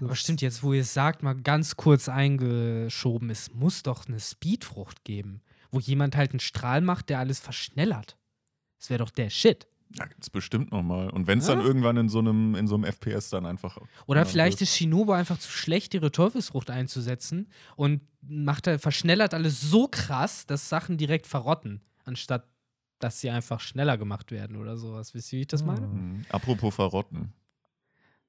Aber 0.00 0.14
stimmt, 0.14 0.40
jetzt 0.42 0.62
wo 0.62 0.72
ihr 0.72 0.82
es 0.82 0.92
sagt, 0.94 1.22
mal 1.22 1.34
ganz 1.34 1.76
kurz 1.76 2.08
eingeschoben, 2.08 3.30
es 3.30 3.52
muss 3.54 3.82
doch 3.82 4.06
eine 4.06 4.20
Speedfrucht 4.20 5.04
geben, 5.04 5.40
wo 5.70 5.80
jemand 5.80 6.16
halt 6.16 6.32
einen 6.32 6.40
Strahl 6.40 6.80
macht, 6.80 7.08
der 7.08 7.18
alles 7.20 7.40
verschnellert. 7.40 8.16
Das 8.78 8.90
wäre 8.90 8.98
doch 8.98 9.10
der 9.10 9.30
Shit. 9.30 9.66
Ja, 9.96 10.06
gibt's 10.06 10.30
bestimmt 10.30 10.70
noch 10.70 10.82
mal. 10.82 11.10
Und 11.10 11.26
wenn 11.26 11.38
es 11.40 11.48
Ja? 11.48 11.56
dann 11.56 11.64
irgendwann 11.64 11.96
in 11.96 12.08
so 12.08 12.20
einem 12.20 12.54
in 12.54 12.68
so 12.68 12.76
einem 12.76 12.84
FPS 12.84 13.30
dann 13.30 13.44
einfach 13.44 13.78
Oder 14.06 14.24
vielleicht 14.24 14.62
ist 14.62 14.76
Shinobu 14.76 15.12
einfach 15.12 15.38
zu 15.38 15.50
schlecht, 15.50 15.94
ihre 15.94 16.12
Teufelsfrucht 16.12 16.70
einzusetzen 16.70 17.48
und 17.76 18.00
macht 18.22 18.66
er, 18.66 18.78
verschnellert 18.78 19.34
alles 19.34 19.60
so 19.60 19.88
krass, 19.88 20.46
dass 20.46 20.68
Sachen 20.68 20.96
direkt 20.96 21.26
verrotten, 21.26 21.80
anstatt 22.04 22.46
dass 23.00 23.20
sie 23.20 23.30
einfach 23.30 23.60
schneller 23.60 23.96
gemacht 23.96 24.30
werden 24.30 24.56
oder 24.56 24.76
sowas. 24.76 25.14
Wisst 25.14 25.32
ihr, 25.32 25.38
wie 25.38 25.42
ich 25.42 25.48
das 25.48 25.64
meine? 25.64 25.86
Hm. 25.86 26.12
Mhm. 26.18 26.24
Apropos 26.28 26.74
verrotten. 26.74 27.32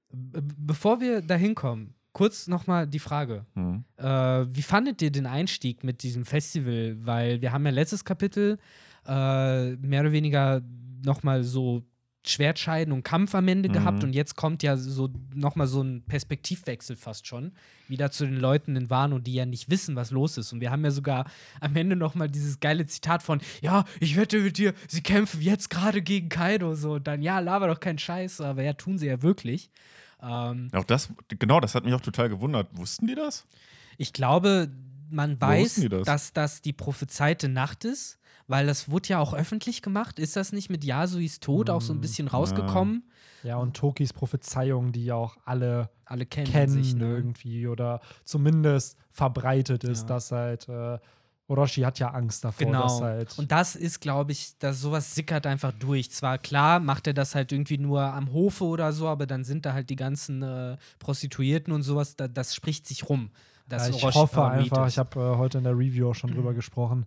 Bevor 0.09 0.99
wir 0.99 1.21
da 1.21 1.35
hinkommen, 1.35 1.93
kurz 2.13 2.47
nochmal 2.47 2.87
die 2.87 2.99
Frage. 2.99 3.45
Mhm. 3.53 3.85
Äh, 3.97 4.05
wie 4.49 4.61
fandet 4.61 5.01
ihr 5.01 5.11
den 5.11 5.25
Einstieg 5.25 5.83
mit 5.83 6.03
diesem 6.03 6.25
Festival? 6.25 6.97
Weil 7.01 7.41
wir 7.41 7.51
haben 7.51 7.65
ja 7.65 7.71
letztes 7.71 8.03
Kapitel 8.03 8.57
äh, 9.07 9.75
mehr 9.77 10.01
oder 10.01 10.11
weniger 10.11 10.61
nochmal 11.03 11.43
so 11.43 11.83
Schwertscheiden 12.23 12.93
und 12.93 13.01
Kampf 13.01 13.33
am 13.33 13.47
Ende 13.47 13.67
Mhm. 13.69 13.73
gehabt 13.73 14.03
und 14.03 14.13
jetzt 14.13 14.35
kommt 14.35 14.61
ja 14.61 14.77
so 14.77 15.09
nochmal 15.33 15.65
so 15.65 15.81
ein 15.81 16.03
Perspektivwechsel 16.03 16.95
fast 16.95 17.25
schon 17.25 17.51
wieder 17.87 18.11
zu 18.11 18.25
den 18.25 18.37
Leuten 18.37 18.75
in 18.75 18.91
Wano, 18.91 19.17
die 19.17 19.33
ja 19.33 19.47
nicht 19.47 19.71
wissen, 19.71 19.95
was 19.95 20.11
los 20.11 20.37
ist. 20.37 20.53
Und 20.53 20.61
wir 20.61 20.69
haben 20.69 20.83
ja 20.85 20.91
sogar 20.91 21.25
am 21.61 21.75
Ende 21.75 21.95
nochmal 21.95 22.29
dieses 22.29 22.59
geile 22.59 22.85
Zitat 22.85 23.23
von, 23.23 23.41
ja, 23.61 23.85
ich 23.99 24.15
wette 24.17 24.39
mit 24.39 24.59
dir, 24.59 24.75
sie 24.87 25.01
kämpfen 25.01 25.41
jetzt 25.41 25.71
gerade 25.71 26.03
gegen 26.03 26.29
Kaido. 26.29 26.75
So, 26.75 26.93
und 26.93 27.07
dann, 27.07 27.23
ja, 27.23 27.39
laber 27.39 27.67
doch 27.67 27.79
keinen 27.79 27.97
Scheiß, 27.97 28.39
aber 28.41 28.61
ja, 28.61 28.73
tun 28.73 28.99
sie 28.99 29.07
ja 29.07 29.23
wirklich. 29.23 29.71
Ähm, 30.21 30.69
Auch 30.73 30.83
das, 30.83 31.09
genau, 31.27 31.59
das 31.59 31.73
hat 31.73 31.85
mich 31.85 31.93
auch 31.95 32.01
total 32.01 32.29
gewundert. 32.29 32.67
Wussten 32.77 33.07
die 33.07 33.15
das? 33.15 33.47
Ich 33.97 34.13
glaube, 34.13 34.69
man 35.09 35.41
weiß, 35.41 35.87
dass 36.05 36.33
das 36.33 36.61
die 36.61 36.71
prophezeite 36.73 37.49
Nacht 37.49 37.83
ist, 37.83 38.19
weil 38.51 38.67
das 38.67 38.91
wurde 38.91 39.09
ja 39.09 39.19
auch 39.19 39.33
öffentlich 39.33 39.81
gemacht. 39.81 40.19
Ist 40.19 40.35
das 40.35 40.51
nicht 40.51 40.69
mit 40.69 40.83
Yasuis 40.83 41.39
Tod 41.39 41.69
auch 41.69 41.81
so 41.81 41.93
ein 41.93 41.97
Mm, 41.97 42.01
bisschen 42.01 42.27
rausgekommen? 42.27 43.03
Ja, 43.43 43.57
und 43.57 43.75
Tokis 43.75 44.13
Prophezeiung, 44.13 44.91
die 44.91 45.05
ja 45.05 45.15
auch 45.15 45.37
alle 45.45 45.89
Alle 46.05 46.27
kennen, 46.27 46.51
kennen 46.51 46.83
sich, 46.83 46.95
ne? 46.95 47.05
irgendwie 47.05 47.67
oder 47.67 48.01
zumindest 48.23 48.97
verbreitet 49.09 49.83
ist, 49.83 50.01
Ja. 50.01 50.05
dass 50.15 50.31
halt 50.31 50.69
äh, 50.69 50.99
Orochi 51.47 51.81
hat 51.81 51.99
ja 51.99 52.09
Angst 52.11 52.43
davor, 52.45 52.65
Genau. 52.67 52.83
dass 52.83 53.01
halt 53.01 53.37
Und 53.37 53.51
das 53.51 53.75
ist, 53.75 53.99
glaube 53.99 54.31
ich, 54.31 54.57
dass 54.59 54.79
sowas 54.79 55.15
sickert 55.15 55.47
einfach 55.47 55.71
durch. 55.79 56.11
Zwar 56.11 56.37
klar, 56.37 56.79
macht 56.79 57.07
er 57.07 57.13
das 57.13 57.33
halt 57.35 57.51
irgendwie 57.51 57.77
nur 57.77 58.01
am 58.01 58.31
Hofe 58.31 58.63
oder 58.65 58.93
so, 58.93 59.07
aber 59.07 59.25
dann 59.25 59.43
sind 59.43 59.65
da 59.65 59.73
halt 59.73 59.89
die 59.89 59.95
ganzen 59.95 60.43
äh, 60.43 60.77
Prostituierten 60.99 61.73
und 61.73 61.81
sowas, 61.83 62.15
da, 62.15 62.27
das 62.27 62.53
spricht 62.55 62.87
sich 62.87 63.09
rum. 63.09 63.31
Ja, 63.69 63.87
ich 63.87 63.95
Orochi 64.03 64.17
hoffe 64.17 64.43
einfach, 64.45 64.87
ich 64.87 64.97
habe 64.97 65.19
äh, 65.19 65.37
heute 65.37 65.57
in 65.57 65.63
der 65.63 65.77
Review 65.77 66.09
auch 66.09 66.15
schon 66.15 66.29
Mhm. 66.29 66.35
drüber 66.35 66.53
gesprochen, 66.53 67.05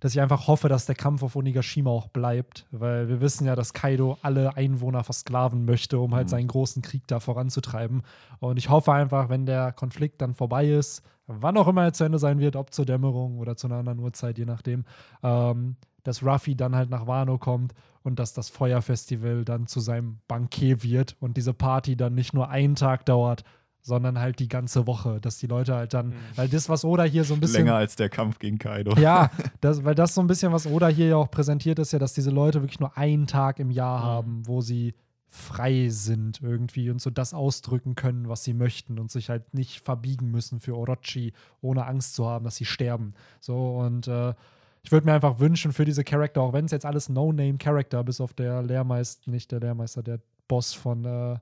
dass 0.00 0.12
ich 0.14 0.20
einfach 0.20 0.46
hoffe, 0.46 0.68
dass 0.68 0.86
der 0.86 0.94
Kampf 0.94 1.22
auf 1.22 1.34
Onigashima 1.36 1.90
auch 1.90 2.06
bleibt, 2.08 2.66
weil 2.70 3.08
wir 3.08 3.20
wissen 3.20 3.46
ja, 3.46 3.56
dass 3.56 3.72
Kaido 3.72 4.16
alle 4.22 4.56
Einwohner 4.56 5.02
versklaven 5.02 5.64
möchte, 5.64 5.98
um 5.98 6.14
halt 6.14 6.26
Mhm. 6.26 6.30
seinen 6.30 6.48
großen 6.48 6.82
Krieg 6.82 7.06
da 7.08 7.18
voranzutreiben. 7.20 8.02
Und 8.40 8.56
ich 8.58 8.68
hoffe 8.68 8.92
einfach, 8.92 9.28
wenn 9.28 9.46
der 9.46 9.72
Konflikt 9.72 10.20
dann 10.22 10.34
vorbei 10.34 10.68
ist, 10.68 11.02
wann 11.26 11.56
auch 11.56 11.68
immer 11.68 11.84
er 11.84 11.92
zu 11.92 12.04
Ende 12.04 12.18
sein 12.18 12.38
wird, 12.38 12.56
ob 12.56 12.72
zur 12.72 12.86
Dämmerung 12.86 13.38
oder 13.38 13.56
zu 13.56 13.66
einer 13.66 13.76
anderen 13.76 13.98
Uhrzeit, 13.98 14.38
je 14.38 14.44
nachdem, 14.46 14.84
ähm, 15.22 15.76
dass 16.04 16.22
Ruffy 16.22 16.54
dann 16.54 16.74
halt 16.76 16.88
nach 16.90 17.06
Wano 17.06 17.36
kommt 17.36 17.74
und 18.02 18.18
dass 18.18 18.32
das 18.32 18.48
Feuerfestival 18.48 19.44
dann 19.44 19.66
zu 19.66 19.80
seinem 19.80 20.20
Bankier 20.28 20.82
wird 20.82 21.16
und 21.20 21.36
diese 21.36 21.52
Party 21.52 21.96
dann 21.96 22.14
nicht 22.14 22.32
nur 22.32 22.48
einen 22.48 22.76
Tag 22.76 23.04
dauert, 23.04 23.42
sondern 23.88 24.20
halt 24.20 24.38
die 24.38 24.46
ganze 24.48 24.86
Woche, 24.86 25.20
dass 25.20 25.38
die 25.38 25.48
Leute 25.48 25.74
halt 25.74 25.92
dann, 25.94 26.12
weil 26.36 26.48
das, 26.48 26.68
was 26.68 26.84
Oda 26.84 27.02
hier 27.02 27.24
so 27.24 27.34
ein 27.34 27.40
bisschen 27.40 27.64
Länger 27.64 27.74
als 27.76 27.96
der 27.96 28.08
Kampf 28.08 28.38
gegen 28.38 28.58
Kaido. 28.58 28.94
ja, 29.00 29.30
das, 29.60 29.82
weil 29.84 29.96
das 29.96 30.14
so 30.14 30.20
ein 30.20 30.28
bisschen, 30.28 30.52
was 30.52 30.66
Oda 30.66 30.86
hier 30.88 31.08
ja 31.08 31.16
auch 31.16 31.30
präsentiert 31.30 31.78
ist, 31.80 31.92
ja, 31.92 31.98
dass 31.98 32.12
diese 32.12 32.30
Leute 32.30 32.62
wirklich 32.62 32.78
nur 32.78 32.96
einen 32.96 33.26
Tag 33.26 33.58
im 33.58 33.70
Jahr 33.72 33.98
Mhm. 33.98 34.04
haben, 34.04 34.42
wo 34.46 34.60
sie 34.60 34.94
frei 35.30 35.88
sind 35.90 36.40
irgendwie 36.42 36.90
und 36.90 37.00
so 37.02 37.10
das 37.10 37.34
ausdrücken 37.34 37.94
können, 37.94 38.28
was 38.28 38.44
sie 38.44 38.54
möchten 38.54 38.98
und 38.98 39.10
sich 39.10 39.28
halt 39.28 39.52
nicht 39.52 39.80
verbiegen 39.80 40.30
müssen 40.30 40.60
für 40.60 40.74
Orochi, 40.76 41.32
ohne 41.60 41.84
Angst 41.86 42.14
zu 42.14 42.26
haben, 42.26 42.44
dass 42.44 42.56
sie 42.56 42.64
sterben. 42.64 43.12
So 43.40 43.78
und 43.78 44.08
äh, 44.08 44.34
ich 44.82 44.92
würde 44.92 45.06
mir 45.06 45.12
einfach 45.12 45.38
wünschen 45.38 45.72
für 45.72 45.84
diese 45.84 46.02
Charakter, 46.04 46.40
auch 46.40 46.52
wenn 46.54 46.64
es 46.64 46.70
jetzt 46.70 46.86
alles 46.86 47.08
No-Name-Charakter, 47.10 48.02
bis 48.04 48.20
auf 48.22 48.32
der 48.32 48.62
Lehrmeister, 48.62 49.30
nicht 49.30 49.52
der 49.52 49.60
Lehrmeister, 49.60 50.02
der 50.02 50.20
Boss 50.46 50.72
von, 50.72 51.04
äh, 51.04 51.36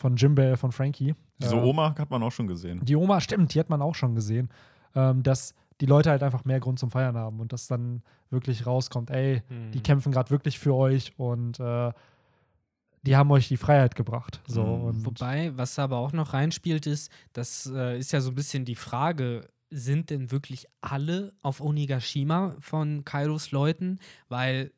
von 0.00 0.16
Jimbei, 0.16 0.56
von 0.56 0.72
Frankie. 0.72 1.14
Diese 1.38 1.56
äh, 1.56 1.60
Oma 1.60 1.94
hat 1.98 2.10
man 2.10 2.22
auch 2.22 2.32
schon 2.32 2.46
gesehen. 2.46 2.80
die 2.82 2.96
Oma, 2.96 3.20
stimmt, 3.20 3.54
die 3.54 3.60
hat 3.60 3.68
man 3.68 3.82
auch 3.82 3.94
schon 3.94 4.14
gesehen. 4.14 4.48
Ähm, 4.94 5.22
dass 5.22 5.54
die 5.80 5.86
Leute 5.86 6.10
halt 6.10 6.22
einfach 6.22 6.44
mehr 6.44 6.58
Grund 6.58 6.78
zum 6.78 6.90
Feiern 6.90 7.16
haben 7.16 7.38
und 7.40 7.52
das 7.52 7.66
dann 7.66 8.02
wirklich 8.30 8.66
rauskommt, 8.66 9.10
ey, 9.10 9.42
die 9.72 9.78
Mhm. 9.78 9.82
kämpfen 9.82 10.10
gerade 10.12 10.30
wirklich 10.30 10.58
für 10.58 10.74
euch 10.74 11.12
und 11.18 11.60
äh, 11.60 11.92
die 13.02 13.16
haben 13.16 13.30
euch 13.30 13.48
die 13.48 13.56
Freiheit 13.56 13.94
gebracht. 13.94 14.40
So, 14.46 14.62
Mhm. 14.64 14.84
und 14.84 15.06
Wobei, 15.06 15.56
was 15.56 15.78
aber 15.78 15.96
auch 15.98 16.12
noch 16.12 16.32
reinspielt, 16.34 16.86
ist, 16.86 17.10
das 17.32 17.70
äh, 17.72 17.98
ist 17.98 18.12
ja 18.12 18.20
so 18.20 18.30
ein 18.30 18.34
bisschen 18.34 18.64
die 18.64 18.74
Frage, 18.74 19.46
sind 19.70 20.10
denn 20.10 20.30
wirklich 20.32 20.66
alle 20.80 21.32
auf 21.42 21.60
Onigashima 21.60 22.56
von 22.58 23.04
Kairos 23.04 23.52
Leuten? 23.52 24.00
Weil 24.28 24.72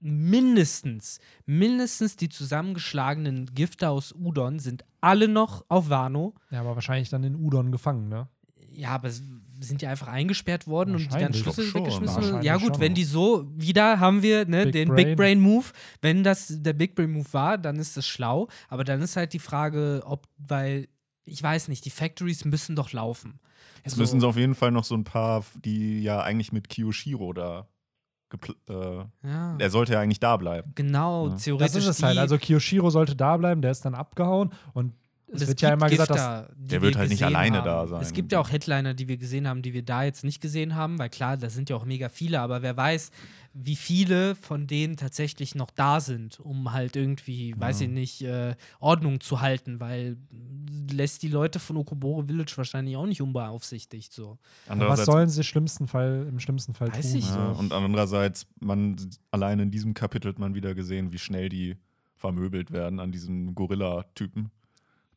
mindestens, 0.00 1.18
mindestens 1.46 2.16
die 2.16 2.28
zusammengeschlagenen 2.28 3.54
Gifte 3.54 3.88
aus 3.88 4.12
Udon 4.12 4.58
sind 4.58 4.84
alle 5.00 5.28
noch 5.28 5.64
auf 5.68 5.88
Wano. 5.88 6.34
ja, 6.50 6.60
aber 6.60 6.74
wahrscheinlich 6.74 7.08
dann 7.08 7.24
in 7.24 7.34
Udon 7.36 7.72
gefangen, 7.72 8.08
ne? 8.08 8.28
Ja, 8.70 8.90
aber 8.90 9.10
sind 9.10 9.80
die 9.82 9.86
einfach 9.86 10.08
eingesperrt 10.08 10.68
worden 10.68 10.94
und 10.94 11.12
die 11.12 11.18
dann. 11.18 11.34
Schlüssel 11.34 11.64
schon. 11.64 11.80
weggeschmissen? 11.80 12.42
Ja 12.42 12.56
gut, 12.58 12.74
schon. 12.74 12.80
wenn 12.80 12.94
die 12.94 13.04
so, 13.04 13.50
wieder 13.56 13.98
haben 13.98 14.22
wir 14.22 14.46
ne, 14.46 14.64
Big 14.64 14.72
den 14.72 14.88
Brain. 14.88 14.96
Big 15.06 15.16
Brain 15.16 15.40
Move. 15.40 15.64
Wenn 16.00 16.22
das 16.22 16.46
der 16.48 16.74
Big 16.74 16.94
Brain 16.94 17.10
Move 17.10 17.26
war, 17.32 17.58
dann 17.58 17.76
ist 17.76 17.96
das 17.96 18.06
schlau. 18.06 18.48
Aber 18.68 18.84
dann 18.84 19.00
ist 19.00 19.16
halt 19.16 19.32
die 19.32 19.40
Frage, 19.40 20.02
ob, 20.04 20.28
weil, 20.36 20.86
ich 21.24 21.42
weiß 21.42 21.68
nicht, 21.68 21.84
die 21.84 21.90
Factories 21.90 22.44
müssen 22.44 22.76
doch 22.76 22.92
laufen. 22.92 23.40
Jetzt 23.84 23.94
So. 23.96 24.00
müssen 24.00 24.20
sie 24.20 24.26
auf 24.26 24.36
jeden 24.36 24.54
Fall 24.54 24.70
noch 24.70 24.84
so 24.84 24.94
ein 24.94 25.04
paar, 25.04 25.44
die 25.64 26.02
ja 26.02 26.20
eigentlich 26.20 26.52
mit 26.52 26.68
Kiyoshiro 26.68 27.32
da. 27.32 27.66
Gepl- 28.30 28.54
Äh, 28.68 29.04
Ja, 29.28 29.56
er 29.58 29.70
sollte 29.70 29.92
ja 29.94 30.00
eigentlich 30.00 30.20
da 30.20 30.36
bleiben. 30.36 30.72
genau, 30.74 31.28
Ja. 31.28 31.36
theoretisch. 31.36 31.72
Das 31.74 31.82
ist 31.82 31.88
es 31.88 32.02
halt. 32.02 32.18
Also 32.18 32.38
Kiyoshiro 32.38 32.90
sollte 32.90 33.16
da 33.16 33.36
bleiben, 33.36 33.62
der 33.62 33.70
ist 33.70 33.84
dann 33.84 33.94
abgehauen 33.94 34.50
und 34.74 34.92
Und 35.30 35.42
es 35.42 35.48
wird 35.48 35.60
ja 35.60 35.74
immer 35.74 35.90
gesagt, 35.90 36.08
dass 36.10 36.16
Gifter, 36.16 36.48
Der 36.56 36.70
wir 36.70 36.82
wird 36.88 36.96
halt 36.96 37.10
nicht 37.10 37.22
alleine 37.22 37.58
haben. 37.58 37.64
da 37.66 37.86
sein. 37.86 38.00
Es 38.00 38.14
gibt 38.14 38.32
ja 38.32 38.40
auch 38.40 38.50
Headliner, 38.50 38.94
die 38.94 39.08
wir 39.08 39.18
gesehen 39.18 39.46
haben, 39.46 39.60
die 39.60 39.74
wir 39.74 39.82
da 39.84 40.02
jetzt 40.02 40.24
nicht 40.24 40.40
gesehen 40.40 40.74
haben, 40.74 40.98
weil 40.98 41.10
klar, 41.10 41.36
das 41.36 41.52
sind 41.54 41.68
ja 41.68 41.76
auch 41.76 41.84
mega 41.84 42.08
viele, 42.08 42.40
aber 42.40 42.62
wer 42.62 42.74
weiß, 42.78 43.10
wie 43.60 43.76
viele 43.76 44.34
von 44.36 44.66
denen 44.66 44.96
tatsächlich 44.96 45.54
noch 45.54 45.70
da 45.70 46.00
sind, 46.00 46.38
um 46.38 46.72
halt 46.72 46.94
irgendwie, 46.94 47.54
weiß 47.58 47.80
ich 47.82 47.88
nicht, 47.88 48.22
äh, 48.22 48.54
Ordnung 48.78 49.20
zu 49.20 49.40
halten, 49.40 49.80
weil 49.80 50.16
lässt 50.90 51.22
die 51.22 51.28
Leute 51.28 51.58
von 51.58 51.76
Okobore 51.76 52.26
Village 52.26 52.52
wahrscheinlich 52.56 52.96
auch 52.96 53.06
nicht 53.06 53.20
unbeaufsichtigt 53.20 54.12
so. 54.12 54.38
was 54.88 55.04
sollen 55.04 55.28
sie 55.28 55.42
schlimmsten 55.42 55.88
Fall, 55.88 56.26
im 56.28 56.38
schlimmsten 56.38 56.72
Fall 56.72 56.92
Weiß 56.92 57.10
tun? 57.10 57.18
ich 57.18 57.26
so. 57.26 57.38
ja, 57.38 57.50
und 57.50 57.72
andererseits, 57.72 58.46
man 58.60 58.96
allein 59.30 59.58
in 59.58 59.70
diesem 59.70 59.94
Kapitel 59.94 60.28
hat 60.28 60.38
man 60.38 60.54
wieder 60.54 60.74
gesehen, 60.74 61.12
wie 61.12 61.18
schnell 61.18 61.48
die 61.48 61.76
vermöbelt 62.14 62.72
werden 62.72 63.00
an 63.00 63.12
diesem 63.12 63.54
Gorilla-Typen. 63.54 64.50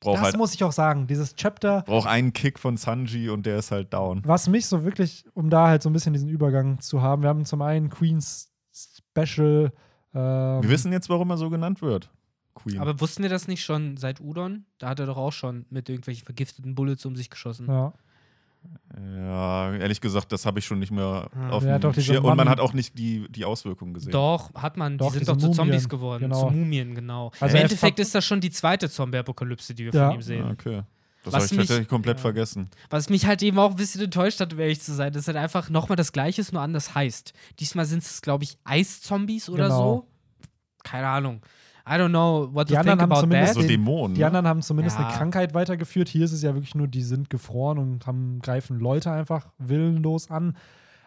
Braucht 0.02 0.18
Das 0.18 0.24
halt 0.26 0.38
muss 0.38 0.54
ich 0.54 0.64
auch 0.64 0.72
sagen. 0.74 1.08
Dieses 1.08 1.36
Chapter, 1.36 1.84
braucht 1.84 2.08
einen 2.08 2.34
Kick 2.34 2.60
von 2.60 2.76
Sanji 2.76 3.30
und 3.30 3.46
der 3.46 3.60
ist 3.60 3.72
halt 3.72 3.94
down. 3.94 4.22
was 4.26 4.50
mich 4.50 4.66
so 4.66 4.84
wirklich, 4.84 5.24
um 5.34 5.50
da 5.50 5.68
halt 5.68 5.82
so 5.84 5.90
ein 5.90 5.94
bisschen 5.94 6.12
diesen 6.14 6.28
Übergang 6.28 6.80
zu 6.82 7.02
haben, 7.02 7.22
wir 7.22 7.30
haben 7.30 7.46
zum 7.46 7.62
einen 7.62 7.90
Queens 7.90 8.52
Special. 8.74 9.72
Ähm, 10.14 10.62
Wir 10.64 10.70
wissen 10.70 10.92
jetzt, 10.92 11.10
warum 11.10 11.30
er 11.30 11.38
so 11.38 11.50
genannt 11.50 11.82
wird. 11.82 12.10
Queen. 12.56 12.80
Aber 12.80 13.00
wussten 13.00 13.24
wir 13.24 13.30
das 13.30 13.48
nicht 13.48 13.64
schon 13.64 13.96
seit 13.98 14.20
Udon? 14.20 14.66
Da 14.78 14.90
hat 14.90 15.00
er 15.00 15.06
doch 15.06 15.18
auch 15.18 15.32
schon 15.34 15.66
mit 15.70 15.88
irgendwelchen 15.88 16.26
vergifteten 16.26 16.76
Bullets 16.76 17.06
um 17.06 17.16
sich 17.16 17.30
geschossen. 17.30 17.68
Ja. 17.68 17.94
Ja, 18.98 19.74
ehrlich 19.74 20.02
gesagt, 20.02 20.32
das 20.32 20.46
habe 20.46 20.60
ich 20.60 20.66
schon 20.66 20.80
nicht 20.80 20.92
mehr 20.92 21.30
Ja. 21.36 21.50
auf 21.50 21.64
Ja, 21.64 21.80
dem 21.80 21.82
doch, 21.94 22.00
Schirm. 22.02 22.26
Und 22.26 22.36
man 22.38 22.50
hat 22.50 22.60
auch 22.60 22.74
nicht 22.74 22.98
die, 22.98 23.28
die 23.32 23.46
Auswirkungen 23.46 23.94
gesehen. 23.94 24.12
Doch, 24.12 24.54
hat 24.54 24.78
man. 24.78 24.98
Doch, 24.98 25.12
die 25.14 25.20
sind 25.20 25.30
doch 25.30 25.38
zu 25.38 25.52
Zombies 25.52 25.84
Mumien, 25.84 25.90
geworden. 25.90 26.22
genau. 26.24 26.48
Zu 26.50 26.54
Mumien, 26.56 26.96
genau. 26.96 27.32
Also 27.40 27.56
Im 27.56 27.64
Endeffekt 27.64 28.00
ist 28.00 28.14
das 28.14 28.26
schon 28.26 28.42
die 28.42 28.50
zweite 28.52 28.90
Zombie-Apokalypse, 28.90 29.74
die 29.74 29.86
wir 29.86 29.94
Ja. 29.94 30.08
von 30.10 30.16
ihm 30.16 30.22
sehen. 30.22 30.46
Ah, 30.46 30.52
okay. 30.52 30.82
Das 31.24 31.36
habe 31.36 31.46
ich 31.46 31.52
mich- 31.52 31.60
tatsächlich 31.60 31.88
komplett 31.88 32.18
ja. 32.18 32.22
vergessen. 32.22 32.70
Was 32.90 33.08
mich 33.10 33.26
halt 33.28 33.44
eben 33.44 33.60
auch 33.60 33.70
ein 33.72 33.76
bisschen 33.76 34.02
enttäuscht 34.02 34.40
hat, 34.40 34.54
um 34.54 34.60
ehrlich 34.60 34.82
zu 34.82 34.94
sein, 34.94 35.14
dass 35.14 35.28
halt 35.28 35.38
einfach 35.38 35.70
nochmal 35.70 35.96
das 35.96 36.12
Gleiche 36.12 36.42
ist, 36.42 36.52
nur 36.52 36.62
anders 36.64 36.96
heißt. 36.96 37.34
Diesmal 37.60 37.86
sind 37.86 38.02
es, 38.04 38.22
glaube 38.22 38.44
ich, 38.44 38.58
Eiszombies 38.64 39.48
oder 39.48 39.66
Genau. 39.66 39.78
so. 39.78 40.08
Keine 40.84 41.08
Ahnung. 41.08 41.42
I 41.88 41.94
don't 41.94 42.10
know 42.10 42.50
what 42.54 42.70
Die 42.70 42.74
to 42.74 42.80
anderen 42.80 43.00
think 43.00 43.02
haben 43.02 43.12
about 43.12 43.22
zumindest 43.22 43.54
that. 43.56 43.64
So 43.64 43.68
Dämonen. 43.68 44.14
Die 44.16 44.22
ne? 44.22 44.28
anderen 44.28 44.48
haben 44.48 44.62
zumindest 44.62 44.98
Ja. 45.00 45.08
eine 45.08 45.18
Krankheit 45.18 45.54
weitergeführt. 45.54 46.10
Hier 46.10 46.26
ist 46.26 46.32
es 46.32 46.42
ja 46.42 46.54
wirklich 46.54 46.76
nur, 46.76 46.88
die 46.88 47.02
sind 47.02 47.30
gefroren 47.30 47.78
und 47.78 48.06
haben, 48.08 48.40
greifen 48.42 48.80
Leute 48.80 49.12
einfach 49.12 49.48
willenlos 49.58 50.30
an. 50.30 50.56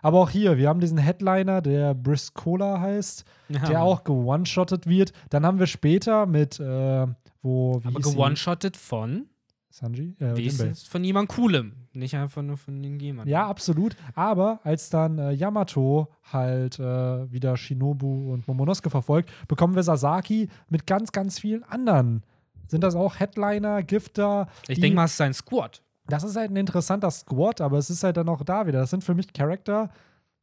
Aber 0.02 0.20
auch 0.20 0.28
hier, 0.30 0.58
wir 0.58 0.68
haben 0.68 0.80
diesen 0.80 0.98
Headliner, 0.98 1.62
der 1.62 1.94
Briscola 1.94 2.78
heißt, 2.80 3.24
Ja, 3.48 3.60
der 3.66 3.82
auch 3.82 4.04
gewone-shottet 4.04 4.86
wird. 4.86 5.12
Dann 5.30 5.46
haben 5.46 5.58
wir 5.58 5.66
später 5.66 6.26
mit, 6.26 6.60
äh, 6.60 7.06
wo, 7.40 7.80
wie 7.82 7.88
Aber 7.88 8.00
gewone-shottet 8.00 8.76
von 8.76 9.26
Sanji? 9.70 10.14
Äh, 10.20 10.74
von 10.88 11.04
jemand 11.04 11.30
Coolem. 11.30 11.72
Nicht 11.94 12.16
einfach 12.16 12.42
nur 12.42 12.56
von 12.56 12.82
irgendjemandem. 12.82 13.30
Ja, 13.30 13.46
absolut. 13.46 13.96
Aber 14.14 14.60
als 14.64 14.90
dann 14.90 15.18
äh, 15.18 15.30
Yamato 15.30 16.08
halt 16.32 16.78
äh, 16.78 17.30
wieder 17.32 17.56
Shinobu 17.56 18.32
und 18.32 18.48
Momonosuke 18.48 18.90
verfolgt, 18.90 19.30
bekommen 19.46 19.76
wir 19.76 19.82
Sasaki 19.82 20.48
mit 20.68 20.86
ganz, 20.86 21.12
ganz 21.12 21.38
vielen 21.38 21.62
anderen. 21.62 22.24
Sind 22.66 22.82
das 22.82 22.96
auch 22.96 23.20
Headliner, 23.20 23.82
Gifter? 23.82 24.48
Ich 24.66 24.80
denke 24.80 24.96
mal, 24.96 25.04
es 25.04 25.12
ist 25.12 25.18
sein 25.18 25.34
Squad. 25.34 25.82
Das 26.06 26.24
ist 26.24 26.36
halt 26.36 26.50
ein 26.50 26.56
interessanter 26.56 27.10
Squad, 27.10 27.60
aber 27.60 27.78
es 27.78 27.90
ist 27.90 28.02
halt 28.02 28.16
dann 28.16 28.28
auch 28.28 28.42
da 28.42 28.66
wieder. 28.66 28.80
Das 28.80 28.90
sind 28.90 29.04
für 29.04 29.14
mich 29.14 29.32
Charakter, 29.32 29.90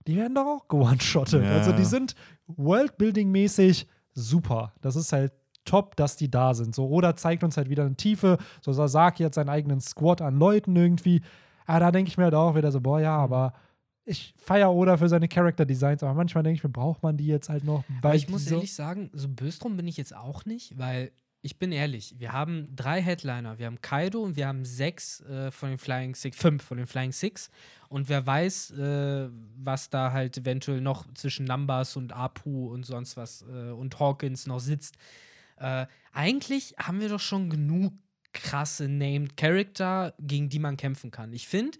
die 0.07 0.15
werden 0.15 0.33
doch 0.33 0.45
auch 0.45 0.67
gewone-shottet. 0.67 1.43
Ja. 1.43 1.51
Also 1.51 1.73
die 1.73 1.85
sind 1.85 2.15
Worldbuilding-mäßig 2.47 3.87
super. 4.13 4.73
Das 4.81 4.95
ist 4.95 5.13
halt 5.13 5.33
top, 5.65 5.95
dass 5.95 6.15
die 6.15 6.29
da 6.29 6.53
sind. 6.53 6.73
So, 6.73 6.87
Oda 6.89 7.15
zeigt 7.15 7.43
uns 7.43 7.57
halt 7.57 7.69
wieder 7.69 7.85
eine 7.85 7.95
Tiefe. 7.95 8.37
So, 8.61 8.73
Sasaki 8.73 9.23
hat 9.23 9.33
seinen 9.33 9.49
eigenen 9.49 9.79
Squad 9.79 10.21
an 10.21 10.37
Leuten 10.37 10.75
irgendwie. 10.75 11.21
Aber 11.65 11.79
da 11.79 11.91
denke 11.91 12.09
ich 12.09 12.17
mir 12.17 12.25
halt 12.25 12.33
auch 12.35 12.55
wieder 12.55 12.71
so, 12.71 12.81
boah, 12.81 12.99
ja, 12.99 13.15
aber 13.17 13.53
ich 14.03 14.33
feiere 14.37 14.71
Oda 14.71 14.97
für 14.97 15.07
seine 15.09 15.27
Character-Designs, 15.27 16.03
aber 16.03 16.13
manchmal 16.15 16.43
denke 16.43 16.57
ich 16.57 16.63
mir, 16.63 16.69
braucht 16.71 17.03
man 17.03 17.17
die 17.17 17.27
jetzt 17.27 17.49
halt 17.49 17.63
noch? 17.63 17.83
Aber 18.01 18.15
ich 18.15 18.27
muss 18.29 18.45
so- 18.45 18.55
ehrlich 18.55 18.73
sagen, 18.73 19.09
so 19.13 19.27
böse 19.29 19.59
drum 19.59 19.77
bin 19.77 19.87
ich 19.87 19.97
jetzt 19.97 20.15
auch 20.15 20.45
nicht, 20.45 20.77
weil 20.77 21.11
ich 21.43 21.57
bin 21.57 21.71
ehrlich, 21.71 22.15
wir 22.19 22.33
haben 22.33 22.67
drei 22.75 23.01
Headliner. 23.01 23.57
Wir 23.57 23.65
haben 23.65 23.81
Kaido 23.81 24.21
und 24.21 24.35
wir 24.35 24.47
haben 24.47 24.63
sechs 24.63 25.21
äh, 25.21 25.49
von 25.49 25.69
den 25.69 25.79
Flying 25.79 26.13
Six, 26.13 26.37
fünf 26.37 26.63
von 26.63 26.77
den 26.77 26.85
Flying 26.85 27.11
Six. 27.11 27.49
Und 27.89 28.09
wer 28.09 28.27
weiß, 28.27 28.71
äh, 28.71 29.29
was 29.57 29.89
da 29.89 30.11
halt 30.11 30.37
eventuell 30.37 30.81
noch 30.81 31.11
zwischen 31.15 31.45
Numbers 31.45 31.95
und 31.95 32.13
Apu 32.13 32.71
und 32.71 32.85
sonst 32.85 33.17
was 33.17 33.43
äh, 33.51 33.71
und 33.71 33.99
Hawkins 33.99 34.45
noch 34.45 34.59
sitzt. 34.59 34.97
Äh, 35.57 35.87
eigentlich 36.13 36.75
haben 36.77 36.99
wir 37.01 37.09
doch 37.09 37.19
schon 37.19 37.49
genug 37.49 37.93
krasse 38.33 38.87
Named 38.87 39.37
Character, 39.37 40.13
gegen 40.19 40.49
die 40.49 40.59
man 40.59 40.77
kämpfen 40.77 41.11
kann. 41.11 41.33
Ich 41.33 41.47
finde, 41.47 41.77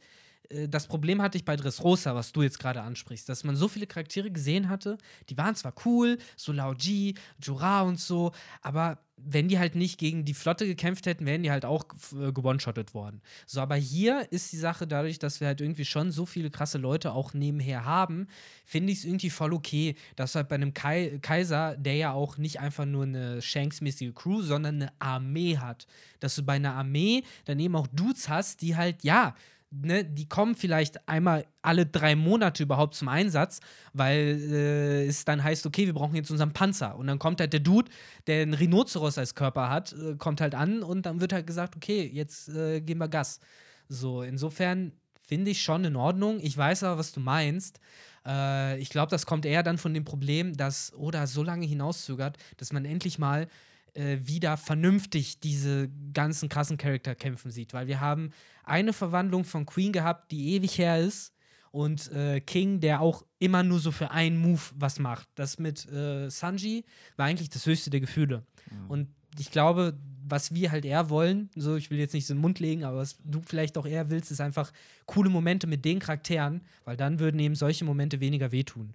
das 0.68 0.88
Problem 0.88 1.22
hatte 1.22 1.38
ich 1.38 1.46
bei 1.46 1.56
Dressrosa, 1.56 2.16
was 2.16 2.32
du 2.32 2.42
jetzt 2.42 2.60
gerade 2.60 2.82
ansprichst, 2.82 3.28
dass 3.30 3.44
man 3.44 3.56
so 3.56 3.68
viele 3.68 3.88
Charaktere 3.88 4.32
gesehen 4.32 4.70
hatte, 4.70 4.98
die 5.30 5.38
waren 5.38 5.56
zwar 5.56 5.74
cool, 5.86 6.18
so 6.36 6.52
Lao 6.52 6.74
Ji, 6.74 7.16
Jura 7.42 7.82
und 7.82 8.00
so, 8.00 8.32
aber 8.62 9.00
wenn 9.24 9.48
die 9.48 9.60
halt 9.60 9.76
nicht 9.76 10.00
gegen 10.00 10.26
die 10.26 10.34
Flotte 10.34 10.66
gekämpft 10.66 11.06
hätten, 11.06 11.26
wären 11.26 11.44
die 11.44 11.52
halt 11.52 11.66
auch 11.66 11.86
äh, 12.14 12.32
gewone-shottet 12.32 12.94
worden. 12.94 13.22
So, 13.46 13.62
aber 13.62 13.76
hier 13.76 14.32
ist 14.32 14.52
die 14.52 14.58
Sache 14.58 14.88
dadurch, 14.88 15.20
dass 15.20 15.40
wir 15.40 15.48
halt 15.48 15.62
irgendwie 15.62 15.86
schon 15.86 16.12
so 16.12 16.26
viele 16.26 16.50
krasse 16.50 16.78
Leute 16.78 17.12
auch 17.14 17.34
nebenher 17.34 17.86
haben, 17.86 18.28
finde 18.66 18.92
ich 18.92 19.00
es 19.00 19.06
irgendwie 19.06 19.30
voll 19.30 19.54
okay, 19.54 19.96
dass 20.16 20.36
halt 20.36 20.48
bei 20.48 20.56
einem 20.56 20.74
Kai 20.74 21.20
Kaiser, 21.22 21.76
der 21.78 21.96
ja 21.96 22.12
auch 22.14 22.38
nicht 22.38 22.60
einfach 22.60 22.86
nur 22.86 23.04
eine 23.04 23.42
Shanks-mäßige 23.42 24.14
Crew, 24.16 24.42
sondern 24.42 24.76
eine 24.76 24.94
Armee 25.00 25.58
hat, 25.58 25.88
dass 26.20 26.36
du 26.36 26.44
bei 26.44 26.54
einer 26.54 26.74
Armee 26.74 27.24
dann 27.46 27.60
eben 27.60 27.76
auch 27.76 27.88
Dudes 27.88 28.30
hast, 28.30 28.62
die 28.62 28.76
halt, 28.76 29.04
ja, 29.04 29.36
Ne, 29.74 30.04
die 30.04 30.28
kommen 30.28 30.56
vielleicht 30.56 31.08
einmal 31.08 31.46
alle 31.62 31.86
drei 31.86 32.18
Monate 32.18 32.64
überhaupt 32.64 32.94
zum 32.94 33.08
Einsatz, 33.08 33.62
weil 33.94 34.38
äh, 34.52 35.06
es 35.06 35.24
dann 35.24 35.42
heißt, 35.42 35.66
okay, 35.66 35.86
wir 35.86 35.94
brauchen 35.94 36.14
jetzt 36.14 36.30
unseren 36.30 36.52
Panzer. 36.52 36.98
Und 36.98 37.08
dann 37.08 37.20
kommt 37.20 37.40
halt 37.40 37.54
der 37.54 37.62
Dude, 37.62 37.90
der 38.28 38.42
einen 38.42 38.54
Rhinoceros 38.54 39.18
als 39.18 39.34
Körper 39.34 39.70
hat, 39.70 39.94
äh, 39.94 40.16
kommt 40.18 40.42
halt 40.42 40.56
an 40.56 40.84
und 40.84 41.06
dann 41.06 41.22
wird 41.22 41.32
halt 41.32 41.48
gesagt, 41.48 41.78
okay, 41.78 42.10
jetzt 42.14 42.50
äh, 42.50 42.82
geben 42.82 43.00
wir 43.00 43.08
Gas. 43.08 43.40
So, 43.88 44.24
insofern 44.24 44.92
finde 45.22 45.52
ich 45.52 45.62
schon 45.62 45.86
in 45.86 45.96
Ordnung. 45.96 46.42
Ich 46.42 46.58
weiß 46.58 46.84
aber, 46.84 46.98
was 46.98 47.14
du 47.14 47.22
meinst. 47.22 47.80
Äh, 48.26 48.78
ich 48.80 48.90
glaube, 48.90 49.10
das 49.10 49.26
kommt 49.26 49.46
eher 49.46 49.64
dann 49.64 49.78
von 49.78 49.94
dem 49.94 50.04
Problem, 50.04 50.58
dass 50.58 50.94
Oda 50.94 51.28
so 51.28 51.44
lange 51.44 51.66
hinauszögert, 51.66 52.38
dass 52.58 52.74
man 52.74 52.84
endlich 52.84 53.20
mal 53.20 53.48
äh, 53.94 54.18
wieder 54.22 54.58
vernünftig 54.58 55.40
diese 55.40 55.90
ganzen 56.14 56.50
krassen 56.50 56.78
Charakter 56.78 57.16
kämpfen 57.16 57.52
sieht. 57.52 57.74
Weil 57.74 57.88
wir 57.88 58.00
haben 58.00 58.32
eine 58.64 58.94
Verwandlung 58.94 59.44
von 59.44 59.66
Queen 59.66 59.92
gehabt, 59.92 60.32
die 60.32 60.56
ewig 60.56 60.78
her 60.78 61.00
ist. 61.00 61.34
Und 61.72 62.12
äh, 62.12 62.42
King, 62.42 62.82
der 62.82 63.00
auch 63.00 63.26
immer 63.40 63.64
nur 63.64 63.80
so 63.80 63.92
für 63.92 64.12
einen 64.12 64.38
Move 64.38 64.62
was 64.76 65.00
macht. 65.00 65.30
Das 65.36 65.58
mit 65.58 65.90
äh, 65.90 66.30
Sanji 66.30 66.84
war 67.16 67.28
eigentlich 67.28 67.50
das 67.50 67.66
höchste 67.66 67.90
der 67.90 68.02
Gefühle. 68.02 68.46
Und 68.90 69.08
ich 69.40 69.52
glaube, 69.52 69.98
was 70.24 70.54
wir 70.54 70.72
halt 70.72 70.86
eher 70.86 71.10
wollen, 71.10 71.50
so 71.56 71.76
ich 71.76 71.90
will 71.90 72.00
jetzt 72.00 72.14
nicht 72.14 72.26
so 72.26 72.34
in 72.34 72.38
den 72.38 72.42
Mund 72.42 72.60
legen, 72.60 72.84
aber 72.84 72.98
was 72.98 73.18
du 73.24 73.42
vielleicht 73.46 73.78
auch 73.78 73.86
eher 73.86 74.10
willst, 74.10 74.32
ist 74.32 74.42
einfach 74.42 74.72
coole 75.06 75.30
Momente 75.30 75.68
mit 75.68 75.84
den 75.86 76.00
Charakteren, 76.00 76.62
weil 76.84 76.98
dann 76.98 77.20
würden 77.20 77.40
eben 77.40 77.56
solche 77.56 77.86
Momente 77.86 78.20
weniger 78.20 78.52
wehtun. 78.52 78.94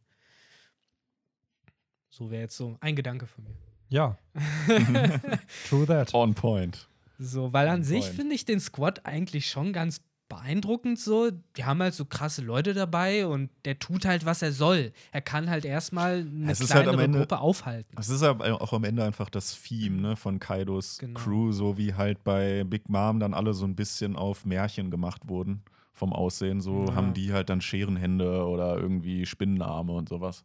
So 2.11 2.30
wäre 2.30 2.42
jetzt 2.42 2.57
so 2.57 2.76
ein 2.80 2.97
Gedanke 2.97 3.26
von 3.26 3.44
mir. 3.44 3.66
Ja. 3.89 4.18
True 5.68 5.87
that. 5.87 6.12
On 6.14 6.34
point. 6.34 6.89
So, 7.18 7.53
weil 7.53 7.68
an 7.68 7.78
Good 7.80 7.87
sich 7.87 8.05
finde 8.07 8.34
ich 8.34 8.45
den 8.45 8.61
Squad 8.61 9.07
eigentlich 9.07 9.49
schon 9.49 9.72
ganz 9.72 10.03
beeindruckend 10.28 10.99
so. 10.99 11.30
Die 11.57 11.64
haben 11.64 11.80
halt 11.80 11.95
so 11.95 12.05
krasse 12.05 12.43
Leute 12.43 12.74
dabei 12.74 13.26
und 13.26 13.49
der 13.64 13.78
tut 13.78 14.05
halt, 14.05 14.26
was 14.26 14.43
er 14.43 14.53
soll. 14.53 14.93
Er 15.12 15.20
kann 15.22 15.49
halt 15.49 15.64
erstmal 15.64 16.26
eine 16.28 16.51
Es 16.51 16.61
ist 16.61 16.74
halt 16.74 16.82
kleinere 16.84 16.95
am 17.05 17.05
Ende- 17.05 17.18
Gruppe 17.20 17.39
aufhalten. 17.39 17.97
Es 17.99 18.09
ist 18.09 18.22
aber 18.22 18.61
auch 18.61 18.72
am 18.72 18.84
Ende 18.84 19.05
einfach 19.05 19.30
das 19.30 19.61
Theme 19.62 20.01
ne, 20.03 20.16
von 20.16 20.41
Kaidos 20.41 20.99
Genau. 20.99 21.18
Crew, 21.18 21.53
so 21.53 21.78
wie 21.78 21.95
halt 21.95 22.24
bei 22.24 22.64
Big 22.64 22.89
Mom 22.89 23.20
dann 23.20 23.34
alle 23.34 23.55
so 23.55 23.64
ein 23.64 23.76
bisschen 23.76 24.16
auf 24.16 24.45
Märchen 24.45 24.91
gemacht 24.91 25.28
wurden 25.28 25.62
vom 25.93 26.12
Aussehen. 26.12 26.61
So 26.61 26.87
Ja. 26.89 26.95
haben 26.97 27.14
die 27.14 27.32
halt 27.32 27.49
dann 27.49 27.61
Scherenhände 27.62 28.45
oder 28.47 28.76
irgendwie 28.76 29.24
Spinnenarme 29.26 29.93
und 29.93 30.09
sowas. 30.09 30.45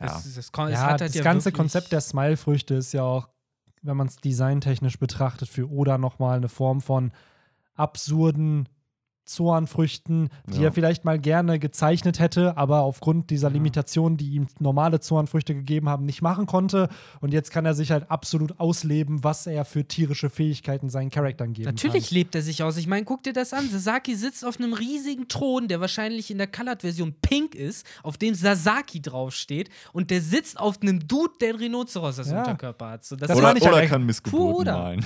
Ja. 0.00 0.06
Das, 0.06 0.34
das, 0.34 0.52
kon- 0.52 0.68
es 0.68 0.74
Ja, 0.74 0.86
halt 0.86 1.00
das 1.00 1.14
ja 1.14 1.22
ganze 1.22 1.52
Konzept 1.52 1.92
der 1.92 2.00
Smile-Früchte 2.00 2.74
ist 2.74 2.92
ja 2.92 3.02
auch, 3.02 3.28
wenn 3.82 3.96
man 3.96 4.06
es 4.08 4.16
designtechnisch 4.16 4.98
betrachtet, 4.98 5.48
für 5.48 5.70
Oda 5.70 5.98
nochmal 5.98 6.36
eine 6.38 6.48
Form 6.48 6.80
von 6.80 7.12
absurden 7.74 8.68
Zornfrüchten, 9.28 10.30
die 10.46 10.58
Ja. 10.58 10.64
er 10.64 10.72
vielleicht 10.72 11.04
mal 11.04 11.18
gerne 11.18 11.58
gezeichnet 11.58 12.18
hätte, 12.18 12.56
aber 12.56 12.80
aufgrund 12.80 13.30
dieser. 13.30 13.48
Limitationen, 13.58 14.16
die 14.16 14.30
ihm 14.34 14.46
normale 14.60 15.00
Zornfrüchte 15.00 15.54
gegeben 15.54 15.88
haben, 15.88 16.04
nicht 16.04 16.22
machen 16.22 16.46
konnte. 16.46 16.88
Und 17.20 17.32
jetzt 17.32 17.50
kann 17.50 17.64
er 17.66 17.74
sich 17.74 17.90
halt 17.90 18.10
absolut 18.10 18.60
ausleben, 18.60 19.24
was 19.24 19.46
er 19.46 19.64
für 19.64 19.84
tierische 19.86 20.30
Fähigkeiten 20.30 20.90
seinen 20.90 21.10
Charakteren 21.10 21.54
geben 21.54 21.66
Natürlich 21.66 22.08
kann. 22.08 22.14
lebt 22.14 22.34
er 22.34 22.42
sich 22.42 22.62
aus. 22.62 22.76
Ich 22.76 22.86
meine, 22.86 23.04
guck 23.04 23.22
dir 23.22 23.32
das 23.32 23.52
an. 23.52 23.68
Sasaki 23.68 24.14
sitzt 24.16 24.44
auf 24.44 24.58
einem 24.60 24.74
riesigen 24.74 25.28
Thron, 25.28 25.66
der 25.68 25.80
wahrscheinlich 25.80 26.30
in 26.30 26.38
der 26.38 26.46
Colored-Version 26.46 27.14
pink 27.20 27.54
ist, 27.54 27.86
auf 28.02 28.16
dem 28.18 28.34
Sasaki 28.34 29.00
draufsteht. 29.02 29.70
Und 29.92 30.10
der 30.10 30.20
sitzt 30.20 30.58
auf 30.60 30.80
einem 30.82 31.06
Dude, 31.08 31.32
der 31.40 31.50
ein 31.50 31.56
Rhinoceros 31.56 32.18
als 32.18 32.30
Ja. 32.30 32.40
Unterkörper 32.40 32.90
hat. 32.90 33.04
So, 33.04 33.16
das 33.16 33.28
Das 33.28 33.36
oder 33.38 33.48
halt 33.48 33.62
oder 33.62 33.82
echt. 33.82 33.90
kann 33.90 34.04
Missgeburten 34.06 34.46
Puh, 34.54 34.60
oder? 34.60 34.72
malen. 34.78 35.04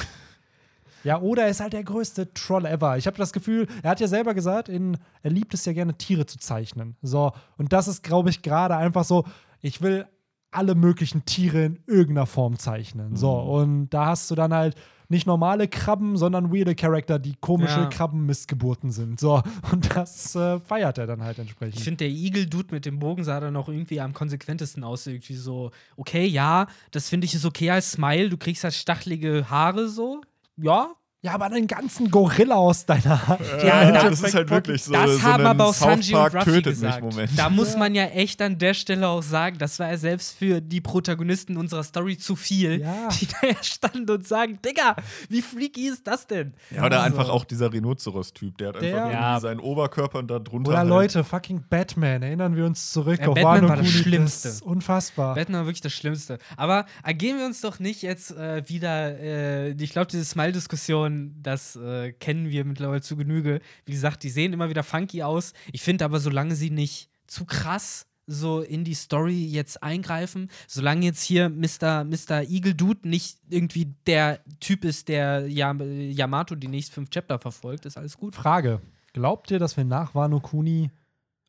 Ja, 1.04 1.20
oder 1.20 1.44
er 1.44 1.48
ist 1.50 1.60
halt 1.60 1.72
der 1.72 1.84
größte 1.84 2.32
Troll 2.34 2.64
ever. 2.66 2.96
Ich 2.98 3.06
habe 3.06 3.16
das 3.16 3.32
Gefühl, 3.32 3.66
er 3.82 3.90
hat 3.90 4.00
ja 4.00 4.08
selber 4.08 4.34
gesagt, 4.34 4.68
in, 4.68 4.96
er 5.22 5.30
liebt 5.30 5.52
es 5.54 5.64
ja 5.64 5.72
gerne, 5.72 5.94
Tiere 5.98 6.26
zu 6.26 6.38
zeichnen. 6.38 6.96
So, 7.02 7.32
und 7.58 7.72
das 7.72 7.88
ist, 7.88 8.02
glaube 8.02 8.30
ich, 8.30 8.42
gerade 8.42 8.76
einfach 8.76 9.04
so, 9.04 9.24
ich 9.60 9.82
will 9.82 10.06
alle 10.50 10.74
möglichen 10.74 11.24
Tiere 11.24 11.64
in 11.64 11.78
irgendeiner 11.86 12.26
Form 12.26 12.58
zeichnen. 12.58 13.16
So, 13.16 13.40
Mhm. 13.40 13.48
und 13.48 13.90
da 13.90 14.06
hast 14.06 14.30
du 14.30 14.34
dann 14.34 14.52
halt 14.52 14.74
nicht 15.08 15.26
normale 15.26 15.68
Krabben, 15.68 16.16
sondern 16.16 16.54
weirde 16.54 16.74
Charakter, 16.74 17.18
die 17.18 17.34
komische 17.40 17.80
Ja. 17.80 17.86
Krabbenmissgeburten 17.86 18.90
sind. 18.90 19.20
So, 19.20 19.42
und 19.72 19.94
das 19.94 20.34
äh, 20.36 20.58
feiert 20.60 20.96
er 20.98 21.06
dann 21.06 21.22
halt 21.22 21.38
entsprechend. 21.38 21.76
Ich 21.76 21.84
finde, 21.84 21.98
der 21.98 22.08
Igel-Dude 22.08 22.74
mit 22.74 22.86
dem 22.86 22.98
Bogen 22.98 23.22
sah 23.24 23.38
dann 23.40 23.56
auch 23.56 23.68
irgendwie 23.68 24.00
am 24.00 24.12
konsequentesten 24.14 24.84
aus. 24.84 25.06
Irgendwie 25.06 25.34
so, 25.34 25.70
okay, 25.96 26.26
ja, 26.26 26.66
das 26.92 27.08
finde 27.10 27.26
ich 27.26 27.34
ist 27.34 27.44
okay 27.44 27.70
als 27.70 27.92
Smile. 27.92 28.28
Du 28.30 28.36
kriegst 28.38 28.64
halt 28.64 28.74
stachelige 28.74 29.50
Haare 29.50 29.88
so. 29.88 30.22
Ja. 30.56 31.01
Ja, 31.24 31.34
aber 31.34 31.44
einen 31.46 31.68
ganzen 31.68 32.10
Gorilla 32.10 32.56
aus 32.56 32.84
deiner 32.84 33.28
Hand. 33.28 33.40
Ja, 33.60 33.84
Ja, 33.84 33.92
da- 33.92 34.10
das 34.10 34.20
ist 34.22 34.34
halt 34.34 34.50
wirklich 34.50 34.82
so. 34.82 34.92
das 34.92 35.12
so 35.12 35.22
haben 35.22 35.46
aber 35.46 35.66
auch 35.66 35.74
Sanji 35.74 36.14
und 36.14 36.34
Ruffy 36.34 36.44
tötet 36.44 36.64
gesagt. 36.64 37.02
Da 37.36 37.48
muss 37.48 37.76
man 37.76 37.94
ja 37.94 38.06
echt 38.06 38.42
an 38.42 38.58
der 38.58 38.74
Stelle 38.74 39.06
auch 39.06 39.22
sagen, 39.22 39.56
das 39.58 39.78
war 39.78 39.90
ja 39.90 39.96
selbst 39.96 40.36
für 40.36 40.60
die 40.60 40.80
Protagonisten 40.80 41.56
unserer 41.56 41.84
Story 41.84 42.18
zu 42.18 42.34
viel, 42.34 42.80
Ja. 42.80 43.08
die 43.20 43.26
da 43.28 43.48
ja 43.48 43.54
standen 43.62 44.10
und 44.10 44.26
sagen, 44.26 44.58
Digga, 44.64 44.96
wie 45.28 45.42
freaky 45.42 45.88
ist 45.88 46.06
das 46.06 46.26
denn? 46.26 46.54
Ja, 46.70 46.84
oder 46.86 46.98
So. 46.98 47.02
einfach 47.04 47.28
auch 47.28 47.44
dieser 47.44 47.72
Rhinoceros-Typ, 47.72 48.58
der 48.58 48.68
hat 48.70 48.76
einfach 48.76 48.88
Der- 48.88 48.96
irgendwie 48.96 49.14
Ja. 49.14 49.38
seinen 49.40 49.60
Oberkörper 49.60 50.18
und 50.18 50.28
da 50.28 50.40
drunter. 50.40 50.70
Oder 50.70 50.78
halt 50.78 50.88
Leute, 50.88 51.22
fucking 51.22 51.62
Batman. 51.70 52.22
Erinnern 52.22 52.56
wir 52.56 52.64
uns 52.66 52.90
zurück 52.90 53.20
Ja, 53.20 53.28
auf 53.28 53.34
Batman 53.34 53.68
war 53.68 53.76
das 53.76 53.86
Kuni. 53.86 53.98
Schlimmste. 54.02 54.48
Das 54.48 54.56
ist 54.56 54.62
unfassbar. 54.62 55.36
Batman 55.36 55.60
war 55.60 55.66
wirklich 55.66 55.82
das 55.82 55.92
Schlimmste. 55.92 56.38
Aber 56.56 56.84
ergehen 57.04 57.38
wir 57.38 57.46
uns 57.46 57.60
doch 57.60 57.78
nicht 57.78 58.02
jetzt 58.02 58.32
äh, 58.32 58.68
wieder, 58.68 59.20
äh, 59.20 59.70
ich 59.70 59.92
glaube, 59.92 60.08
diese 60.08 60.24
Smile-Diskussion, 60.24 61.11
das 61.42 61.76
äh, 61.76 62.12
kennen 62.12 62.50
wir 62.50 62.64
mittlerweile 62.64 63.02
zu 63.02 63.16
Genüge. 63.16 63.60
Wie 63.84 63.92
gesagt, 63.92 64.22
die 64.22 64.30
sehen 64.30 64.52
immer 64.52 64.68
wieder 64.68 64.82
funky 64.82 65.22
aus. 65.22 65.52
Ich 65.72 65.82
finde 65.82 66.04
aber, 66.04 66.20
solange 66.20 66.54
sie 66.54 66.70
nicht 66.70 67.08
zu 67.26 67.44
krass 67.44 68.06
so 68.26 68.60
in 68.60 68.84
die 68.84 68.94
Story 68.94 69.44
jetzt 69.46 69.82
eingreifen, 69.82 70.48
solange 70.68 71.04
jetzt 71.04 71.22
hier 71.22 71.48
Mr. 71.48 72.04
Mr. 72.04 72.42
Eagle 72.48 72.74
Dude 72.74 73.08
nicht 73.08 73.38
irgendwie 73.48 73.94
der 74.06 74.40
Typ 74.60 74.84
ist, 74.84 75.08
der 75.08 75.48
Yam 75.48 75.80
Yamato 75.80 76.54
die 76.54 76.68
nächsten 76.68 76.94
fünf 76.94 77.10
Chapter 77.10 77.38
verfolgt, 77.38 77.86
ist 77.86 77.96
alles 77.96 78.16
gut. 78.16 78.34
Frage: 78.34 78.80
Glaubt 79.12 79.50
ihr, 79.50 79.58
dass 79.58 79.76
wir 79.76 79.84
nach 79.84 80.14
Wano 80.14 80.40
Kuni 80.40 80.90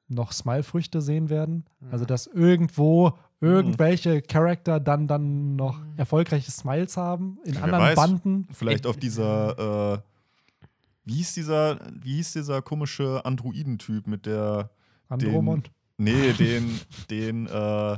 noch 0.08 0.32
Smile-Früchte 0.32 1.02
sehen 1.02 1.30
werden? 1.30 1.66
Also, 1.92 2.06
dass 2.06 2.28
irgendwo 2.28 3.18
irgendwelche 3.44 4.22
Charakter 4.22 4.80
dann, 4.80 5.08
dann 5.08 5.56
noch 5.56 5.80
erfolgreiche 5.98 6.50
Smiles 6.52 6.98
haben 6.98 7.38
in 7.46 7.54
Ja, 7.56 7.60
wer 7.60 7.64
anderen 7.66 7.84
weiß. 7.86 7.96
Banden? 7.96 8.48
Vielleicht 8.52 8.88
auf 8.88 8.98
dieser, 8.98 9.94
äh, 9.96 10.00
wie 11.06 11.16
hieß 11.16 11.34
dieser, 11.34 11.80
wie 12.02 12.16
hieß 12.16 12.34
dieser 12.34 12.62
komische 12.62 13.24
Androidentyp 13.26 14.08
mit 14.08 14.26
der, 14.26 14.70
Andromon. 15.10 15.64
nee, 15.98 16.32
den, 16.40 16.80
den, 17.10 17.48
äh, 17.48 17.98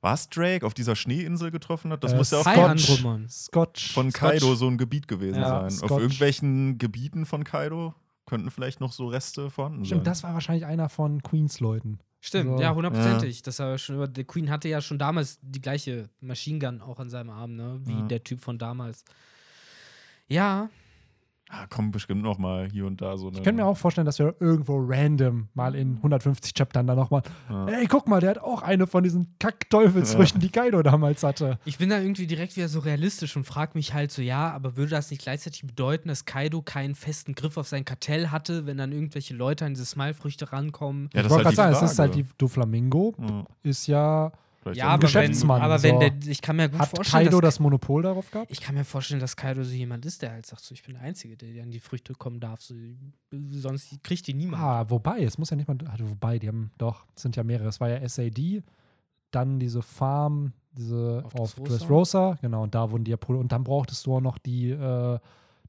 was 0.00 0.28
Drake 0.28 0.66
auf 0.66 0.74
dieser 0.74 0.96
Schneeinsel 0.96 1.52
getroffen 1.52 1.92
hat? 1.92 2.02
Das 2.02 2.12
Äh, 2.12 2.16
muss 2.16 2.30
ja 2.32 2.38
auch 2.40 2.46
Andromon. 2.46 3.28
Scotch. 3.28 3.92
von 3.92 4.10
Scotch. 4.10 4.20
Kaido 4.20 4.54
so 4.56 4.66
ein 4.66 4.76
Gebiet 4.76 5.06
gewesen 5.06 5.40
Ja, 5.40 5.60
sein. 5.60 5.70
Scotch. 5.70 5.92
Auf 5.92 6.00
irgendwelchen 6.00 6.78
Gebieten 6.78 7.24
von 7.24 7.44
Kaido 7.44 7.94
könnten 8.26 8.50
vielleicht 8.50 8.80
noch 8.80 8.90
so 8.92 9.06
Reste 9.06 9.48
vorhanden 9.50 9.84
Stimmt, 9.84 10.00
sein. 10.00 10.04
das 10.04 10.22
war 10.24 10.34
wahrscheinlich 10.34 10.66
einer 10.66 10.88
von 10.88 11.22
Queens 11.22 11.60
Leuten. 11.60 12.00
Stimmt, 12.24 12.50
So. 12.56 12.62
ja, 12.62 12.72
hundertprozentig. 12.72 13.42
Das 13.42 13.58
war 13.58 13.76
schon 13.78 13.96
über, 13.96 14.06
der 14.06 14.22
Queen 14.22 14.48
hatte 14.48 14.68
ja 14.68 14.80
schon 14.80 14.96
damals 14.96 15.40
die 15.42 15.60
gleiche 15.60 16.08
Machine 16.20 16.60
Gun 16.60 16.80
auch 16.80 17.00
an 17.00 17.10
seinem 17.10 17.30
Arm, 17.30 17.56
ne? 17.56 17.80
Wie 17.84 17.94
Ja. 17.98 18.02
der 18.02 18.22
Typ 18.22 18.40
von 18.40 18.58
damals. 18.58 19.04
Ja, 20.28 20.70
Ah, 21.54 21.66
kommt 21.68 21.92
bestimmt 21.92 22.22
noch 22.22 22.38
mal 22.38 22.66
hier 22.70 22.86
und 22.86 23.02
da 23.02 23.18
so 23.18 23.28
eine. 23.28 23.36
Ich 23.36 23.42
könnte 23.42 23.62
mir 23.62 23.68
auch 23.68 23.76
vorstellen, 23.76 24.06
dass 24.06 24.18
wir 24.18 24.34
irgendwo 24.40 24.78
random 24.82 25.48
mal 25.52 25.74
in 25.74 25.96
150 25.96 26.54
Chaptern 26.54 26.86
dann 26.86 26.96
nochmal, 26.96 27.20
Ja. 27.50 27.66
ey, 27.66 27.86
guck 27.86 28.08
mal, 28.08 28.20
der 28.20 28.30
hat 28.30 28.38
auch 28.38 28.62
eine 28.62 28.86
von 28.86 29.04
diesen 29.04 29.34
Kack-Teufelsfrüchten, 29.38 30.40
die 30.40 30.48
Kaido 30.48 30.82
damals 30.82 31.22
hatte. 31.22 31.58
ich 31.66 31.76
bin 31.76 31.90
da 31.90 31.98
irgendwie 32.00 32.26
direkt 32.26 32.56
wieder 32.56 32.68
so 32.68 32.78
realistisch 32.78 33.36
und 33.36 33.44
frage 33.44 33.72
mich 33.74 33.92
halt 33.92 34.10
so, 34.12 34.22
ja, 34.22 34.50
aber 34.50 34.78
würde 34.78 34.92
das 34.92 35.10
nicht 35.10 35.22
gleichzeitig 35.22 35.66
bedeuten, 35.66 36.08
dass 36.08 36.24
Kaido 36.24 36.62
keinen 36.62 36.94
festen 36.94 37.34
Griff 37.34 37.58
auf 37.58 37.68
sein 37.68 37.84
Kartell 37.84 38.28
hatte, 38.28 38.64
wenn 38.64 38.78
dann 38.78 38.90
irgendwelche 38.92 39.34
Leute 39.34 39.66
an 39.66 39.74
diese 39.74 39.84
Smile-Früchte 39.84 40.52
rankommen? 40.52 41.10
Ja, 41.12 41.20
ich 41.20 41.22
das 41.24 41.32
wollte 41.32 41.48
ist 41.50 41.54
gerade 41.56 41.66
halt 41.68 41.74
sagen, 41.76 41.84
es 41.86 41.92
ist 41.92 41.98
halt 41.98 42.14
die 42.14 42.26
Doflamingo, 42.38 43.14
Ja, 43.20 43.44
ist 43.62 43.86
ja, 43.88 44.32
vielleicht 44.62 44.78
Ja, 44.78 44.88
aber 44.88 45.12
wenn, 45.12 45.50
aber 45.50 45.82
wenn 45.82 45.94
so. 45.94 45.98
der, 46.00 46.12
ich 46.26 46.40
kann 46.40 46.56
mir 46.56 46.68
gut 46.68 46.80
hat 46.80 46.90
vorstellen, 46.90 47.24
Kaido 47.24 47.40
dass 47.40 47.54
das 47.54 47.60
Monopol 47.60 48.02
darauf 48.02 48.30
gehabt? 48.30 48.50
Ich 48.50 48.60
kann 48.60 48.74
mir 48.74 48.84
vorstellen, 48.84 49.20
dass 49.20 49.36
Kaido 49.36 49.64
so 49.64 49.72
jemand 49.72 50.06
ist, 50.06 50.22
der 50.22 50.30
halt 50.32 50.46
sagt, 50.46 50.62
so, 50.62 50.72
ich 50.74 50.82
bin 50.82 50.94
der 50.94 51.02
Einzige, 51.02 51.36
der 51.36 51.62
an 51.62 51.70
die 51.70 51.80
Früchte 51.80 52.14
kommen 52.14 52.40
darf. 52.40 52.60
So, 52.62 52.74
sonst 53.50 54.02
kriegt 54.04 54.26
die 54.26 54.34
niemand. 54.34 54.62
Ah, 54.62 54.88
wobei, 54.88 55.22
es 55.22 55.36
muss 55.36 55.50
ja 55.50 55.56
nicht 55.56 55.68
mal, 55.68 55.76
also 55.90 56.08
wobei, 56.08 56.38
die 56.38 56.48
haben 56.48 56.70
doch, 56.78 57.06
es 57.16 57.22
sind 57.22 57.36
ja 57.36 57.42
mehrere. 57.42 57.68
Es 57.68 57.80
war 57.80 57.88
ja 57.88 58.08
SAD, 58.08 58.62
dann 59.30 59.58
diese 59.58 59.82
Farm, 59.82 60.52
diese 60.72 61.22
Auf 61.24 61.34
auf, 61.34 61.54
Dressrosa. 61.56 62.38
Genau, 62.40 62.62
und 62.62 62.74
da 62.74 62.90
wurden 62.90 63.04
die 63.04 63.10
ja, 63.10 63.18
und 63.26 63.50
dann 63.50 63.64
brauchtest 63.64 64.06
du 64.06 64.16
auch 64.16 64.20
noch 64.20 64.38
die, 64.38 64.70
äh, 64.70 65.18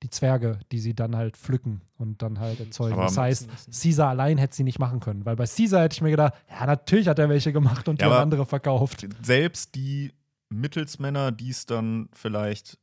die 0.03 0.09
Zwerge, 0.09 0.59
die 0.71 0.79
sie 0.79 0.93
dann 0.93 1.15
halt 1.15 1.37
pflücken 1.37 1.81
und 1.97 2.21
dann 2.21 2.39
halt 2.39 2.59
erzeugen. 2.59 2.93
Aber- 2.93 3.03
das 3.05 3.17
heißt. 3.17 3.47
Caesar 3.81 4.09
allein 4.09 4.37
hätte 4.37 4.55
sie 4.55 4.63
nicht 4.63 4.77
machen 4.79 4.99
können, 4.99 5.25
weil 5.25 5.35
bei 5.35 5.45
Caesar 5.45 5.81
hätte 5.83 5.93
ich 5.95 6.01
mir 6.01 6.11
gedacht, 6.11 6.33
ja, 6.49 6.65
natürlich 6.65 7.07
hat 7.07 7.17
er 7.19 7.29
welche 7.29 7.51
gemacht 7.53 7.87
und 7.87 7.99
die 8.01 8.05
Ja, 8.05 8.11
aber- 8.11 8.19
andere 8.21 8.45
verkauft. 8.45 9.07
selbst 9.23 9.73
die 9.75 10.11
Mittelsmänner, 10.49 11.31
die 11.31 11.49
es 11.49 11.65
dann 11.65 12.09
vielleicht 12.13 12.77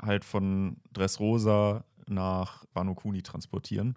halt 0.00 0.24
von 0.24 0.78
Dressrosa 0.92 1.84
nach 2.06 2.64
Wano 2.72 2.94
Kuni 2.94 3.22
transportieren. 3.22 3.96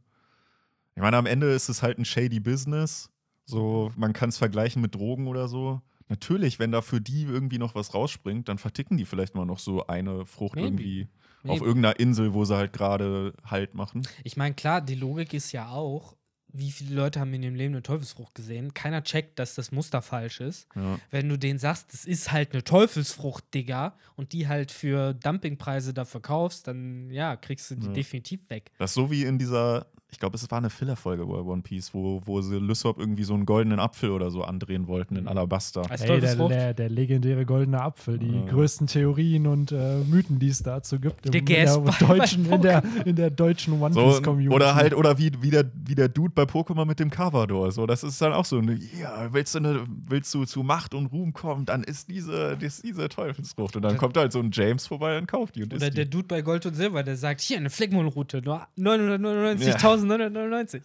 Ich 0.96 1.02
meine, 1.02 1.18
am 1.18 1.26
Ende 1.26 1.52
ist 1.54 1.70
es 1.70 1.82
halt 1.82 1.98
ein 1.98 2.06
shady 2.06 2.40
Business. 2.40 3.10
So, 3.46 3.92
man 3.96 4.14
kann 4.14 4.30
es 4.30 4.38
vergleichen 4.38 4.82
mit 4.82 4.94
Drogen 4.96 5.28
oder 5.28 5.48
so. 5.48 5.82
Natürlich, 6.10 6.60
wenn 6.60 6.72
da 6.72 6.82
für 6.82 7.02
die 7.02 7.24
irgendwie 7.24 7.58
noch 7.58 7.76
was 7.76 7.94
rausspringt, 7.94 8.48
dann 8.50 8.58
verticken 8.58 8.98
die 8.98 9.06
vielleicht 9.06 9.36
mal 9.36 9.46
noch 9.46 9.60
so 9.60 9.88
eine 9.88 10.26
Frucht 10.26 10.56
Maybe. 10.56 10.68
irgendwie 10.68 11.08
auf 11.48 11.62
irgendeiner 11.62 12.00
Insel, 12.00 12.34
wo 12.34 12.46
sie 12.46 12.56
halt 12.56 12.74
gerade 12.74 13.34
Halt 13.46 13.74
machen. 13.74 14.08
Ich 14.24 14.38
meine, 14.38 14.56
klar, 14.56 14.82
die 14.82 14.96
Logik 14.96 15.34
ist 15.34 15.52
ja 15.52 15.70
auch, 15.70 16.16
wie 16.56 16.70
viele 16.72 16.94
Leute 16.96 17.20
haben 17.20 17.34
in 17.34 17.42
ihrem 17.42 17.56
Leben 17.56 17.74
eine 17.74 17.82
Teufelsfrucht 17.82 18.36
gesehen? 18.36 18.76
Keiner 18.76 19.04
checkt, 19.04 19.40
dass 19.40 19.56
das 19.56 19.72
Muster 19.72 20.04
falsch 20.04 20.40
ist. 20.40 20.68
Ja. 20.76 21.00
Wenn 21.10 21.28
du 21.28 21.38
denen 21.38 21.58
sagst, 21.58 21.92
das 21.92 22.06
ist 22.06 22.32
halt 22.32 22.54
eine 22.54 22.64
Teufelsfrucht, 22.64 23.44
Digga, 23.56 23.98
und 24.16 24.34
die 24.34 24.48
halt 24.48 24.72
für 24.72 25.16
Dumpingpreise 25.16 25.96
dafür 25.96 26.22
kaufst, 26.22 26.68
dann 26.68 27.10
ja, 27.10 27.36
kriegst 27.38 27.72
du 27.72 27.76
die 27.76 27.88
Ja. 27.88 27.94
definitiv 27.94 28.48
weg. 28.52 28.72
Das 28.78 28.92
ist 28.92 28.96
so 28.96 29.10
wie 29.10 29.24
in 29.24 29.40
dieser, 29.40 29.88
ich 30.14 30.20
glaube, 30.20 30.36
es 30.36 30.50
war 30.52 30.60
eine 30.60 30.70
Filler-Folge 30.70 31.26
bei 31.26 31.40
One 31.40 31.64
Piece, 31.64 31.94
wo, 31.94 32.22
wo 32.26 32.40
sie 32.42 32.58
Lysop 32.60 33.00
irgendwie 33.00 33.24
so 33.24 33.34
einen 33.34 33.46
goldenen 33.46 33.80
Apfel 33.80 34.12
oder 34.12 34.30
so 34.32 34.44
andrehen 34.44 34.88
wollten 34.88 35.16
in 35.16 35.28
Alabaster. 35.28 35.82
Als 35.90 36.02
Ey, 36.02 36.20
der, 36.22 36.36
der, 36.36 36.74
der 36.76 36.90
legendäre 36.90 37.46
goldene 37.46 37.82
Apfel, 37.82 38.20
die 38.20 38.28
Ja. 38.36 38.46
größten 38.46 38.88
Theorien 38.88 39.48
und 39.48 39.72
äh, 39.72 39.98
Mythen, 40.08 40.38
die 40.40 40.50
es 40.50 40.62
dazu 40.64 41.00
gibt. 41.00 41.26
Der 41.26 41.34
in, 41.40 41.46
der 41.46 41.78
deutschen, 42.00 42.46
in, 42.52 42.62
der, 42.62 42.84
in 43.06 43.16
der 43.16 43.30
deutschen 43.32 43.82
One 43.82 43.94
So, 43.94 44.06
Piece 44.08 44.22
Community. 44.22 44.54
oder 44.56 44.76
halt, 44.76 44.94
oder 44.94 45.18
wie, 45.18 45.32
wie, 45.42 45.50
der, 45.50 45.66
wie 45.86 45.96
der 45.96 46.10
Dude 46.10 46.32
bei 46.36 46.44
Pokémon 46.44 46.86
mit 46.86 47.00
dem 47.00 47.10
Cavador. 47.10 47.72
So, 47.72 47.86
das 47.88 48.04
ist 48.04 48.22
dann 48.22 48.34
auch 48.34 48.46
so 48.46 48.60
eine, 48.60 48.74
ja, 49.02 49.34
willst 49.34 49.56
du, 49.56 49.60
eine, 49.60 49.86
willst 50.08 50.34
du 50.34 50.46
zu 50.46 50.62
Macht 50.64 50.94
und 50.94 51.08
Ruhm 51.08 51.34
kommen, 51.34 51.66
dann 51.66 51.84
ist 51.84 52.10
diese, 52.10 52.58
ist 52.60 52.84
diese 52.84 53.10
Teufelsfrucht. 53.10 53.76
Und 53.76 53.82
dann 53.82 53.98
kommt 53.98 54.16
halt 54.18 54.32
so 54.32 54.40
ein 54.40 54.52
James 54.54 54.86
vorbei 54.88 55.18
und 55.18 55.28
kauft 55.28 55.56
die 55.56 55.64
und 55.64 55.74
Oder 55.74 55.90
der 55.90 56.06
die. 56.06 56.12
Dude 56.12 56.28
bei 56.28 56.42
Gold 56.44 56.66
und 56.66 56.76
Silber, 56.76 57.02
der 57.04 57.18
sagt, 57.18 57.42
hier 57.42 57.58
eine 57.58 57.70
Fleckmondroute, 57.72 58.42
nur 58.44 58.68
999.000 58.78 60.03
1999. 60.04 60.84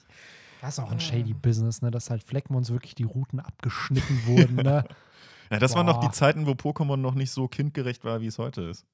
Das 0.61 0.75
ist 0.77 0.79
auch 0.85 0.91
ein 0.91 0.99
shady 1.01 1.35
Business, 1.35 1.83
ne? 1.83 1.91
Dass 1.91 2.11
halt 2.11 2.23
Fleckmons 2.25 2.71
wirklich 2.71 2.95
die 2.95 3.05
Routen 3.05 3.41
abgeschnitten 3.41 4.27
wurden, 4.27 4.57
ne? 4.57 4.85
Ja, 5.51 5.59
das 5.59 5.75
waren 5.75 5.87
noch 5.87 6.01
die 6.01 6.09
Boah. 6.09 6.12
Zeiten, 6.12 6.47
wo 6.47 6.51
Pokémon 6.51 6.97
noch 6.97 7.14
nicht 7.14 7.31
so 7.31 7.49
kindgerecht 7.49 8.05
war, 8.05 8.21
wie 8.21 8.27
es 8.27 8.37
heute 8.39 8.61
ist. 8.64 8.85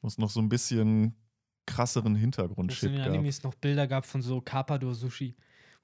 Wo 0.00 0.06
es 0.06 0.18
noch 0.18 0.30
so 0.30 0.38
ein 0.40 0.48
bisschen 0.48 1.16
krasseren 1.66 2.14
Wo 2.14 2.62
es 2.68 2.82
in 2.84 2.92
den 2.92 2.98
gab. 3.00 3.08
Animes 3.08 3.42
noch 3.42 3.54
Bilder 3.56 3.88
gab 3.88 4.06
von 4.06 4.22
so 4.22 4.40
Carpador-Sushi, 4.40 5.34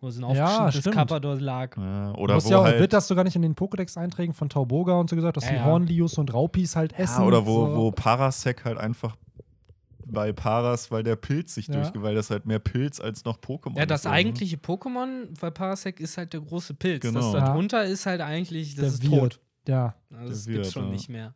wo 0.01 0.11
so 0.11 0.25
ein 0.25 0.37
Ja, 0.37 0.45
aufgeschnittenes 0.45 0.77
stimmt. 0.83 0.95
Carpador 0.95 1.41
lag. 1.41 1.77
Ja, 1.77 2.13
Du 2.13 2.21
oder 2.21 2.35
musst 2.35 2.47
wo 2.47 2.51
ja 2.53 2.59
auch, 2.59 2.63
halt, 2.65 2.79
wird 2.79 2.93
das 2.93 3.09
sogar 3.09 3.25
nicht 3.25 3.35
in 3.35 3.43
den 3.43 3.57
Pokédex-Einträgen 3.57 4.33
von 4.33 4.49
Tauboga 4.49 4.95
und 5.01 5.11
so 5.11 5.17
gesagt, 5.17 5.37
dass 5.37 5.45
Ja, 5.47 5.51
die 5.51 5.57
ja. 5.57 5.65
Hornlius 5.65 6.19
und 6.19 6.33
Raupis 6.33 6.77
halt 6.77 6.93
essen. 6.97 7.23
ja, 7.23 7.27
oder 7.27 7.45
wo, 7.45 7.67
so. 7.67 7.77
wo 7.77 7.91
Parasec 7.91 8.65
halt 8.65 8.79
einfach 8.79 9.17
bei 10.07 10.33
Paras, 10.33 10.91
weil 10.91 11.03
der 11.03 11.17
Pilz 11.17 11.55
sich 11.55 11.69
Ja. 11.69 11.75
durchge, 11.75 12.03
weil 12.03 12.15
das 12.15 12.31
halt 12.31 12.47
mehr 12.47 12.59
Pilz 12.59 13.01
als 13.01 13.25
noch 13.25 13.39
Pokémon 13.39 13.77
Ja, 13.79 13.87
das 13.87 14.03
ist, 14.05 14.11
eigentliche 14.11 14.57
Pokémon 14.57 15.29
bei 15.41 15.51
Parasec 15.51 16.01
ist 16.01 16.17
halt 16.19 16.33
der 16.33 16.41
große 16.41 16.75
Pilz. 16.75 17.03
Genau. 17.03 17.21
Das 17.21 17.33
Ja. 17.35 17.47
darunter 17.47 17.85
ist 17.85 18.07
halt 18.07 18.21
eigentlich, 18.21 18.75
das 18.75 18.81
Der 18.85 18.89
ist 18.89 19.03
Wirt. 19.11 19.21
tot. 19.21 19.41
Ja, 19.69 19.95
Also 20.11 20.29
das 20.29 20.47
Wirt, 20.47 20.67
schon 20.67 20.87
ja. 20.87 20.91
nicht 20.91 21.09
mehr. 21.09 21.35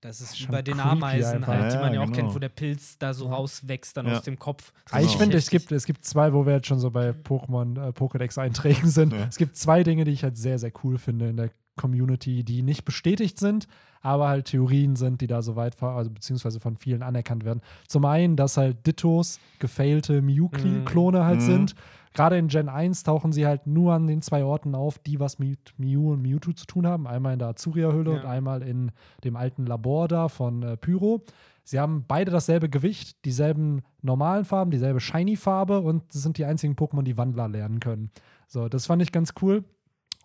Das 0.00 0.20
ist 0.20 0.32
wie 0.34 0.42
Schon 0.42 0.50
bei 0.50 0.62
den 0.62 0.80
Ameisen 0.80 1.36
einfach. 1.44 1.48
halt, 1.52 1.70
die 1.72 1.76
Ja, 1.76 1.80
man 1.82 1.94
ja 1.94 2.00
auch 2.00 2.06
genau. 2.06 2.16
kennt, 2.16 2.34
wo 2.34 2.38
der 2.40 2.48
Pilz 2.48 2.98
da 2.98 3.14
so 3.14 3.28
rauswächst 3.28 3.96
dann 3.96 4.06
Ja. 4.08 4.16
aus 4.16 4.22
dem 4.24 4.36
Kopf. 4.36 4.72
Ich 4.86 4.92
Genau. 4.92 5.08
finde, 5.18 5.36
es 5.36 5.48
gibt, 5.48 5.70
es 5.70 5.86
gibt 5.86 6.04
zwei, 6.04 6.32
wo 6.32 6.44
wir 6.44 6.54
jetzt 6.54 6.66
schon 6.66 6.80
so 6.80 6.90
bei 6.90 7.10
Pokémon 7.10 7.78
äh, 7.88 7.92
Pokédex-Einträgen 7.92 8.88
sind. 8.90 9.12
Ja. 9.12 9.26
Es 9.28 9.36
gibt 9.36 9.56
zwei 9.56 9.84
Dinge, 9.84 10.02
die 10.04 10.10
ich 10.10 10.24
halt 10.24 10.36
sehr, 10.36 10.58
sehr 10.58 10.72
cool 10.82 10.98
finde 10.98 11.28
in 11.28 11.36
der 11.36 11.50
Community, 11.76 12.44
die 12.44 12.62
nicht 12.62 12.84
bestätigt 12.84 13.38
sind, 13.38 13.66
aber 14.00 14.28
halt 14.28 14.46
Theorien 14.46 14.96
sind, 14.96 15.20
die 15.20 15.26
da 15.26 15.42
so 15.42 15.56
weit, 15.56 15.80
also 15.82 16.10
beziehungsweise 16.10 16.60
von 16.60 16.76
vielen 16.76 17.02
anerkannt 17.02 17.44
werden. 17.44 17.60
Zum 17.86 18.04
einen, 18.04 18.36
dass 18.36 18.56
halt 18.56 18.86
Dittos 18.86 19.38
gefailte 19.58 20.22
Mew-Klone 20.22 21.24
halt 21.24 21.36
Mhm. 21.40 21.44
sind. 21.46 21.74
Gerade 22.14 22.36
in 22.36 22.48
Gen 22.48 22.68
1 22.68 23.04
tauchen 23.04 23.32
sie 23.32 23.46
halt 23.46 23.66
nur 23.66 23.94
an 23.94 24.06
den 24.06 24.20
zwei 24.20 24.44
Orten 24.44 24.74
auf, 24.74 24.98
die 24.98 25.18
was 25.18 25.38
mit 25.38 25.72
Mew 25.78 26.12
und 26.12 26.20
Mewtwo 26.20 26.52
zu 26.52 26.66
tun 26.66 26.86
haben. 26.86 27.06
Einmal 27.06 27.32
in 27.32 27.38
der 27.38 27.48
Azuria-Hülle 27.48 28.10
Ja. 28.12 28.20
und 28.20 28.26
einmal 28.26 28.62
in 28.62 28.90
dem 29.24 29.34
alten 29.36 29.64
Labor 29.64 30.08
da 30.08 30.28
von 30.28 30.62
äh, 30.62 30.76
Pyro. 30.76 31.22
Sie 31.64 31.78
haben 31.80 32.04
beide 32.06 32.30
dasselbe 32.32 32.68
Gewicht, 32.68 33.24
dieselben 33.24 33.82
normalen 34.02 34.44
Farben, 34.44 34.72
dieselbe 34.72 35.00
Shiny-Farbe 35.00 35.80
und 35.80 36.12
sind 36.12 36.36
die 36.36 36.44
einzigen 36.44 36.74
Pokémon, 36.74 37.02
die 37.04 37.16
Wandler 37.16 37.48
lernen 37.48 37.78
können. 37.80 38.10
So, 38.48 38.68
das 38.68 38.86
fand 38.86 39.00
ich 39.00 39.12
ganz 39.12 39.32
cool. 39.40 39.64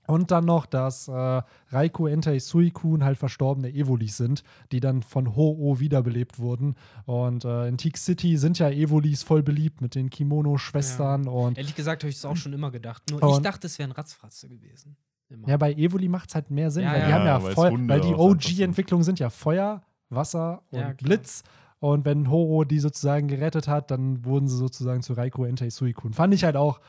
Und 0.08 0.32
dann 0.32 0.46
noch, 0.46 0.66
dass 0.66 1.08
äh, 1.08 1.42
Raikou, 1.70 2.08
Entei, 2.08 2.40
Suicune 2.40 3.06
halt 3.06 3.18
verstorbene 3.18 3.70
Evolis 3.74 4.18
sind, 4.18 4.44
die 4.72 4.80
dann 4.80 5.04
von 5.04 5.36
Ho-Oh 5.36 5.80
wiederbelebt 5.80 6.40
wurden. 6.40 6.76
Und 7.06 7.46
äh, 7.46 7.68
in 7.68 7.78
Teak 7.78 7.98
City 7.98 8.38
sind 8.38 8.58
ja 8.58 8.70
Evolis 8.70 9.22
voll 9.24 9.44
beliebt 9.44 9.82
mit 9.82 9.96
den 9.96 10.10
Kimono-Schwestern. 10.10 11.28
Und 11.28 11.58
Ehrlich 11.58 11.76
gesagt 11.76 12.04
habe 12.04 12.10
ich 12.10 12.16
es 12.16 12.26
auch 12.26 12.38
schon 12.38 12.54
immer 12.54 12.72
gedacht. 12.72 13.04
Nur 13.12 13.22
ich 13.22 13.38
dachte, 13.40 13.68
es 13.68 13.78
wären 13.78 13.92
Ratzfratze 13.92 14.48
gewesen. 14.50 14.96
Immer. 15.30 15.48
ja, 15.50 15.58
bei 15.58 15.74
Evoli 15.74 16.08
macht 16.08 16.30
es 16.30 16.36
halt 16.36 16.50
mehr 16.52 16.72
Sinn, 16.72 16.84
Ja, 16.86 16.94
weil 16.94 17.02
die 17.02 17.10
ja. 17.10 17.16
haben 17.16 17.26
ja 17.26 17.50
Ja, 17.50 17.70
Hunde 17.70 17.94
weil 17.94 18.00
die 18.02 18.14
OG-Entwicklungen 18.14 19.04
sind 19.04 19.20
ja 19.20 19.30
Feuer, 19.30 19.84
Wasser 20.10 20.62
und 20.72 20.80
Ja. 20.80 20.94
Blitz. 20.94 21.44
Und 21.80 22.06
wenn 22.06 22.32
Ho-Oh 22.32 22.64
die 22.64 22.80
sozusagen 22.80 23.28
gerettet 23.28 23.68
hat, 23.68 23.92
dann 23.92 24.24
wurden 24.26 24.48
sie 24.48 24.56
sozusagen 24.58 25.02
zu 25.04 25.14
Raikou, 25.14 25.44
Entei, 25.44 25.70
Suicune. 25.70 26.14
Fand 26.14 26.34
ich 26.34 26.44
halt 26.44 26.56
auch 26.56 26.80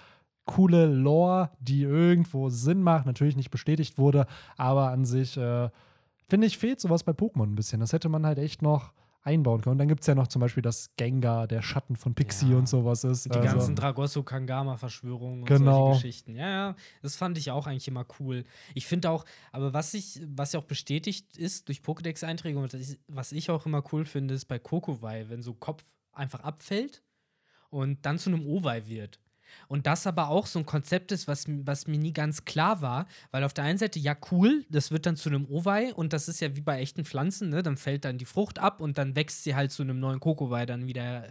coole 0.49 0.87
Lore, 0.87 1.51
die 1.61 1.83
irgendwo 1.83 2.49
Sinn 2.49 2.83
macht, 2.83 3.07
natürlich 3.07 3.37
nicht 3.37 3.51
bestätigt 3.51 3.99
wurde, 3.99 4.27
aber 4.57 4.91
an 4.91 5.05
sich, 5.05 5.37
äh, 5.37 5.69
finde 6.29 6.47
ich, 6.47 6.59
fehlt 6.59 6.81
sowas 6.81 7.05
bei 7.05 7.13
Pokémon 7.13 7.45
ein 7.45 7.55
bisschen. 7.55 7.79
Das 7.81 7.93
hätte 7.93 8.09
man 8.09 8.27
halt 8.27 8.39
echt 8.39 8.63
noch 8.63 8.93
einbauen 9.23 9.61
können. 9.61 9.73
Und 9.73 9.79
dann 9.79 9.89
gibt 9.89 10.01
es 10.01 10.07
ja 10.07 10.15
noch 10.15 10.29
zum 10.29 10.41
Beispiel, 10.41 10.63
dass 10.63 10.91
Gengar 10.97 11.47
der 11.47 11.61
Schatten 11.61 11.97
von 11.97 12.15
Pixie 12.15 12.51
Ja. 12.53 12.57
und 12.57 12.67
sowas 12.69 13.05
ist. 13.05 13.27
Die 13.27 13.31
Also- 13.31 13.57
ganzen 13.57 13.77
Dragosso-Kangama-Verschwörungen 13.77 15.41
und 15.41 15.45
Genau. 15.47 15.87
solche 15.93 16.01
Geschichten. 16.09 16.35
Ja, 16.35 16.49
ja, 16.49 16.77
das 17.03 17.17
fand 17.17 17.37
ich 17.39 17.51
auch 17.51 17.67
eigentlich 17.67 17.89
immer 17.89 18.07
cool. 18.21 18.45
Ich 18.75 18.87
finde 18.87 19.11
auch, 19.11 19.25
aber 19.53 19.73
was 19.75 19.93
ich, 19.95 20.21
was 20.35 20.53
ja 20.53 20.61
auch 20.61 20.65
bestätigt 20.65 21.37
ist 21.37 21.69
durch 21.69 21.81
Pokédex-Einträge 21.81 22.59
und 22.59 22.73
das 22.73 22.97
was 23.07 23.33
ich 23.33 23.51
auch 23.51 23.67
immer 23.67 23.83
cool 23.93 24.05
finde, 24.05 24.35
ist 24.35 24.47
bei 24.47 24.59
Kokowai, 24.59 25.27
wenn 25.29 25.43
so 25.43 25.53
Kopf 25.55 25.85
einfach 26.13 26.41
abfällt 26.41 27.03
und 27.71 28.05
dann 28.07 28.19
zu 28.19 28.31
einem 28.31 28.47
Owei 28.47 28.87
wird. 28.87 29.21
Und 29.69 29.87
das 29.87 30.07
aber 30.07 30.29
auch 30.29 30.47
so 30.47 30.59
ein 30.59 30.67
Konzept 30.67 31.13
ist, 31.13 31.29
was, 31.29 31.45
was 31.49 31.87
mir 31.87 31.99
nie 31.99 32.13
ganz 32.13 32.45
klar 32.45 32.81
war, 32.83 33.07
weil 33.31 33.45
auf 33.45 33.53
der 33.53 33.65
einen 33.65 33.79
Seite, 33.79 33.99
ja, 33.99 34.17
cool, 34.31 34.65
das 34.69 34.91
wird 34.91 35.07
dann 35.07 35.17
zu 35.17 35.29
einem 35.29 35.47
Owei 35.51 35.95
und 35.95 36.13
das 36.13 36.29
ist 36.29 36.41
ja 36.41 36.55
wie 36.57 36.61
bei 36.61 36.81
echten 36.81 37.05
Pflanzen, 37.05 37.51
ne? 37.51 37.63
Dann 37.63 37.77
fällt 37.77 38.05
dann 38.05 38.19
die 38.19 38.25
Frucht 38.25 38.59
ab 38.59 38.81
und 38.81 38.99
dann 38.99 39.17
wächst 39.17 39.45
sie 39.45 39.55
halt 39.55 39.73
zu 39.73 39.83
einem 39.83 40.01
neuen 40.01 40.21
Kokowai 40.21 40.67
dann 40.67 40.87
wieder, 40.87 41.25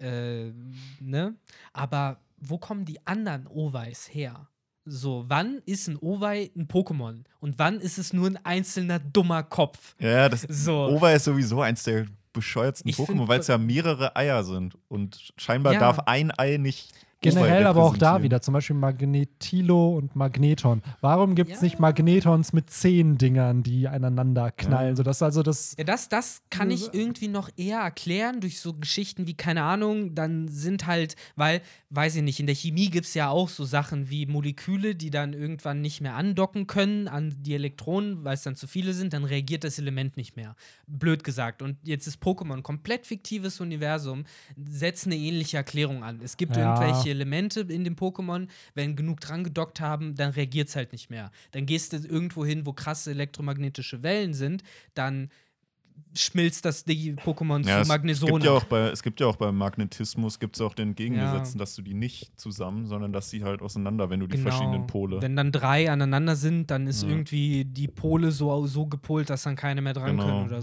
äh, 0.00 0.46
äh, 0.46 0.52
ne? 1.00 1.34
Aber 1.72 2.20
wo 2.38 2.58
kommen 2.58 2.84
die 2.84 3.04
anderen 3.06 3.46
Oweis 3.46 4.08
her? 4.12 4.48
So, 4.84 5.24
wann 5.28 5.60
ist 5.66 5.86
ein 5.88 5.98
Owei 6.00 6.50
ein 6.56 6.66
Pokémon? 6.66 7.24
Und 7.40 7.58
wann 7.58 7.78
ist 7.80 7.98
es 7.98 8.12
nur 8.12 8.26
ein 8.26 8.38
einzelner 8.44 8.98
dummer 8.98 9.42
Kopf? 9.42 9.94
Ja, 9.98 10.28
das 10.28 10.46
So. 10.48 10.86
Ova 10.86 11.12
ist 11.12 11.24
sowieso 11.24 11.60
eins 11.60 11.82
der 11.82 12.06
bescheuertsten 12.32 12.88
Ich 12.88 12.96
Pokémon, 12.96 13.28
weil 13.28 13.40
es 13.40 13.48
ja 13.48 13.58
mehrere 13.58 14.16
Eier 14.16 14.44
sind. 14.44 14.78
Und 14.88 15.32
scheinbar 15.36 15.74
Ja. 15.74 15.80
darf 15.80 15.98
ein 16.06 16.32
Ei 16.38 16.56
nicht. 16.56 16.92
Generell 17.20 17.66
aber 17.66 17.82
auch 17.82 17.96
da 17.96 18.22
wieder, 18.22 18.40
zum 18.40 18.54
Beispiel 18.54 18.76
Magnetilo 18.76 19.96
und 19.96 20.14
Magneton. 20.14 20.82
Warum 21.00 21.34
gibt 21.34 21.50
es 21.50 21.56
Ja. 21.58 21.62
nicht 21.64 21.80
Magnetons 21.80 22.52
mit 22.52 22.70
zehn 22.70 23.18
Dingern, 23.18 23.62
die 23.64 23.88
aneinander 23.88 24.52
knallen? 24.52 24.90
Ja. 24.90 24.96
So, 24.96 25.02
das 25.02 25.20
also 25.22 25.42
das. 25.42 25.74
Ja, 25.76 25.84
das, 25.84 26.08
das 26.08 26.42
kann 26.50 26.70
ich 26.70 26.94
irgendwie 26.94 27.26
noch 27.28 27.50
eher 27.56 27.80
erklären 27.80 28.40
durch 28.40 28.60
so 28.60 28.72
Geschichten 28.74 29.26
wie, 29.26 29.34
keine 29.34 29.64
Ahnung, 29.64 30.14
dann 30.14 30.46
sind 30.48 30.86
halt, 30.86 31.16
weil, 31.34 31.60
weiß 31.90 32.14
ich 32.16 32.22
nicht, 32.22 32.38
in 32.38 32.46
der 32.46 32.54
Chemie 32.54 32.88
gibt 32.90 33.06
es 33.06 33.14
ja 33.14 33.28
auch 33.30 33.48
so 33.48 33.64
Sachen 33.64 34.10
wie 34.10 34.26
Moleküle, 34.26 34.94
die 34.94 35.10
dann 35.10 35.32
irgendwann 35.32 35.80
nicht 35.80 36.00
mehr 36.00 36.14
andocken 36.14 36.66
können 36.68 37.08
an 37.08 37.34
die 37.40 37.54
Elektronen, 37.54 38.22
weil 38.24 38.34
es 38.34 38.42
dann 38.42 38.54
zu 38.54 38.68
viele 38.68 38.92
sind, 38.92 39.12
dann 39.12 39.24
reagiert 39.24 39.64
das 39.64 39.78
Element 39.80 40.16
nicht 40.16 40.36
mehr. 40.36 40.54
Blöd 40.86 41.24
gesagt. 41.24 41.62
Und 41.62 41.78
jetzt 41.82 42.06
ist 42.06 42.22
Pokémon 42.22 42.58
ein 42.58 42.62
komplett 42.62 43.06
fiktives 43.06 43.60
Universum, 43.60 44.24
setzt 44.56 45.06
eine 45.06 45.16
ähnliche 45.16 45.56
Erklärung 45.56 46.04
an. 46.04 46.20
Es 46.22 46.36
gibt 46.36 46.56
Ja. 46.56 46.74
irgendwelche 46.80 47.07
Elemente 47.10 47.60
in 47.60 47.84
dem 47.84 47.96
Pokémon, 47.96 48.48
wenn 48.74 48.96
genug 48.96 49.20
dran 49.20 49.44
gedockt 49.44 49.80
haben, 49.80 50.14
dann 50.14 50.30
reagiert 50.30 50.68
es 50.68 50.76
halt 50.76 50.92
nicht 50.92 51.10
mehr. 51.10 51.30
Dann 51.52 51.66
gehst 51.66 51.92
du 51.92 51.96
irgendwo 51.98 52.44
hin, 52.44 52.66
wo 52.66 52.72
krasse 52.72 53.10
elektromagnetische 53.10 54.02
Wellen 54.02 54.34
sind, 54.34 54.62
dann 54.94 55.30
schmilzt 56.14 56.64
das 56.64 56.84
die 56.84 57.12
Pokémon 57.14 57.66
Ja, 57.66 57.76
zu 57.76 57.82
es, 57.82 57.88
Magnesone. 57.88 58.32
gibt 58.32 58.44
ja 58.44 58.52
auch 58.52 58.64
bei, 58.64 58.88
es 58.88 59.02
gibt 59.02 59.20
ja 59.20 59.26
auch 59.26 59.36
beim 59.36 59.56
Magnetismus 59.56 60.38
gibt's 60.38 60.60
auch 60.60 60.74
den 60.74 60.94
Gegengesetzen, 60.94 61.58
Ja. 61.58 61.62
dass 61.62 61.74
du 61.74 61.82
die 61.82 61.94
nicht 61.94 62.38
zusammen, 62.38 62.86
sondern 62.86 63.12
dass 63.12 63.30
sie 63.30 63.44
halt 63.44 63.62
auseinander, 63.62 64.08
wenn 64.10 64.20
du 64.20 64.26
die 64.26 64.36
Genau. 64.36 64.50
verschiedenen 64.50 64.86
Pole. 64.86 65.20
Wenn 65.20 65.36
dann 65.36 65.52
drei 65.52 65.90
aneinander 65.90 66.36
sind, 66.36 66.70
dann 66.70 66.86
ist 66.86 67.02
Ja. 67.02 67.08
irgendwie 67.08 67.64
die 67.64 67.88
Pole 67.88 68.30
so, 68.30 68.66
so 68.66 68.86
gepolt, 68.86 69.28
dass 69.30 69.42
dann 69.42 69.56
keine 69.56 69.82
mehr 69.82 69.94
dran 69.94 70.16
Genau, 70.16 70.24
können 70.24 70.46
oder 70.46 70.56
ja. 70.58 70.62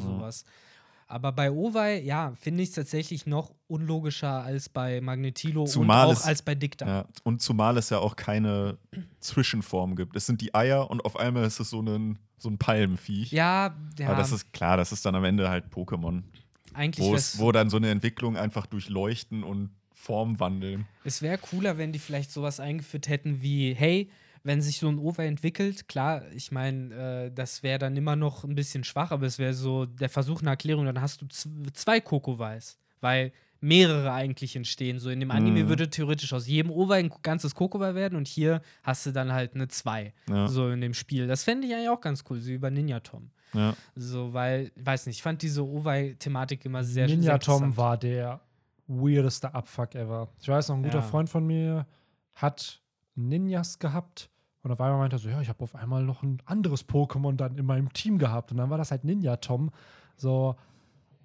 Aber 1.08 1.32
bei 1.32 1.52
Owei, 1.52 2.02
ja, 2.02 2.34
finde 2.40 2.64
ich 2.64 2.70
es 2.70 2.76
tatsächlich 2.76 3.26
noch 3.28 3.54
unlogischer 3.68 4.42
als 4.44 4.70
bei 4.70 5.02
Magnetilo 5.02 5.66
Zumal 5.66 6.08
und 6.08 6.14
es- 6.14 6.24
auch 6.24 6.28
als 6.28 6.42
bei 6.42 6.56
Dicta. 6.56 6.88
Ja, 6.88 7.06
und 7.24 7.42
zumal 7.44 7.78
es 7.78 7.92
ja 7.92 8.00
auch 8.00 8.16
keine 8.16 8.78
Zwischenform 9.20 9.96
gibt. 9.96 10.16
Es 10.16 10.26
sind 10.26 10.42
die 10.42 10.54
Eier 10.56 10.90
und 10.90 11.04
auf 11.06 11.18
einmal 11.18 11.44
ist 11.46 11.60
es 11.60 11.70
so 11.70 11.82
ein, 11.82 12.20
so 12.38 12.50
ein 12.50 12.58
Palmenviech. 12.58 13.32
Ja, 13.32 13.76
ja, 14.00 14.08
Aber 14.08 14.18
das 14.18 14.32
ist 14.32 14.52
klar, 14.54 14.78
das 14.78 14.92
ist 14.92 15.06
dann 15.06 15.16
am 15.16 15.24
Ende 15.24 15.50
halt 15.50 15.66
Pokémon. 15.74 16.24
eigentlich 16.74 17.06
Wo, 17.06 17.16
es, 17.16 17.38
dann 17.54 17.70
so 17.70 17.78
eine 17.78 17.90
Entwicklung 17.90 18.36
einfach 18.38 18.66
durch 18.66 18.90
Leuchten 18.90 19.44
und 19.44 19.70
Form 19.94 20.40
wandeln. 20.40 20.86
Es 21.04 21.22
wäre 21.22 21.38
cooler, 21.38 21.78
wenn 21.78 21.92
die 21.92 22.00
vielleicht 22.00 22.32
sowas 22.32 22.60
eingeführt 22.60 23.08
hätten 23.10 23.42
wie, 23.42 23.74
hey, 23.74 24.10
wenn 24.46 24.62
sich 24.62 24.78
so 24.80 24.88
ein 24.88 25.00
Over 25.00 25.24
entwickelt, 25.24 25.88
klar, 25.90 26.22
ich 26.32 26.52
meine, 26.52 26.94
äh, 27.26 27.32
das 27.34 27.64
wäre 27.64 27.80
dann 27.80 27.98
immer 27.98 28.16
noch 28.16 28.44
ein 28.46 28.56
bisschen 28.56 28.84
schwach, 28.84 29.12
aber 29.12 29.26
es 29.26 29.40
wäre 29.40 29.54
so 29.54 29.86
der 29.86 30.08
Versuch 30.08 30.42
einer 30.42 30.52
Erklärung, 30.52 30.86
dann 30.86 31.02
hast 31.02 31.22
du 31.22 31.26
zwei 31.74 32.00
Kokowais, 32.00 32.78
weil 33.02 33.32
mehrere 33.60 34.12
eigentlich 34.14 34.56
entstehen. 34.56 35.00
So 35.00 35.10
in 35.10 35.20
dem 35.20 35.32
Anime 35.32 35.64
Mhm. 35.64 35.70
würde 35.70 35.90
theoretisch 35.90 36.32
aus 36.34 36.46
jedem 36.48 36.70
Over 36.72 36.96
ein 36.96 37.12
ganzes 37.24 37.56
Kokowai 37.56 37.96
werden 37.96 38.16
und 38.16 38.28
hier 38.28 38.62
hast 38.84 39.06
du 39.08 39.12
dann 39.12 39.34
halt 39.34 39.56
eine 39.56 39.68
zwei, 39.68 40.14
Ja. 40.30 40.48
so 40.48 40.70
in 40.70 40.80
dem 40.82 40.94
Spiel. 40.94 41.26
Das 41.26 41.44
fände 41.44 41.66
ich 41.68 41.74
eigentlich 41.74 41.90
auch 41.90 42.02
ganz 42.02 42.24
cool, 42.30 42.40
so 42.40 42.50
wie 42.52 42.58
bei 42.60 42.70
Ninja 42.70 43.00
Tom. 43.00 43.32
Ja. 43.54 43.76
So, 43.96 44.32
weil, 44.34 44.72
ich 44.76 44.86
weiß 44.86 45.08
nicht, 45.08 45.16
ich 45.18 45.24
fand 45.24 45.42
diese 45.42 45.64
Owei-Thematik 45.64 46.66
immer 46.66 46.84
sehr 46.84 47.08
Ninja 47.08 47.32
sehr 47.32 47.40
Tom 47.40 47.76
war 47.78 47.98
der 47.98 48.42
weirdeste 48.88 49.52
Abfuck 49.56 49.96
ever. 49.96 50.28
Ich 50.40 50.48
weiß 50.48 50.70
noch, 50.70 50.76
ein 50.76 50.84
guter 50.84 50.96
Ja. 50.96 51.02
Freund 51.02 51.30
von 51.30 51.48
mir 51.48 51.88
hat 52.36 52.82
Ninjas 53.16 53.80
gehabt 53.80 54.30
und 54.66 54.72
auf 54.72 54.82
einmal 54.82 54.98
meinte 55.00 55.16
er 55.16 55.20
so, 55.20 55.30
ja, 55.30 55.40
ich 55.40 55.48
habe 55.50 55.64
auf 55.64 55.76
einmal 55.76 56.04
noch 56.04 56.24
ein 56.24 56.42
anderes 56.46 56.88
Pokémon 56.90 57.36
dann 57.38 57.56
in 57.58 57.66
meinem 57.66 57.94
Team 57.94 58.18
gehabt 58.18 58.52
und 58.52 58.58
dann 58.58 58.70
war 58.70 58.78
das 58.78 58.92
halt 58.92 59.04
Ninja 59.06 59.38
Tom. 59.38 59.70
So 60.18 60.56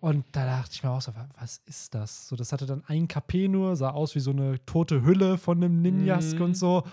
und 0.01 0.25
da 0.33 0.45
dachte 0.47 0.71
ich 0.73 0.83
mir 0.83 0.91
auch 0.91 1.01
so, 1.01 1.15
wa- 1.15 1.29
was 1.39 1.59
ist 1.67 1.95
das? 1.95 2.29
So, 2.29 2.37
das 2.37 2.53
hatte 2.53 2.67
dann 2.67 2.83
ein 2.87 3.09
KP 3.09 3.49
nur, 3.49 3.77
sah 3.77 3.91
aus 3.91 4.15
wie 4.15 4.21
so 4.21 4.31
eine 4.31 4.65
tote 4.65 5.03
Hülle 5.05 5.37
von 5.39 5.59
einem 5.59 5.83
Ninjask 5.83 6.39
Mhm. 6.39 6.45
und 6.45 6.55
so. 6.57 6.85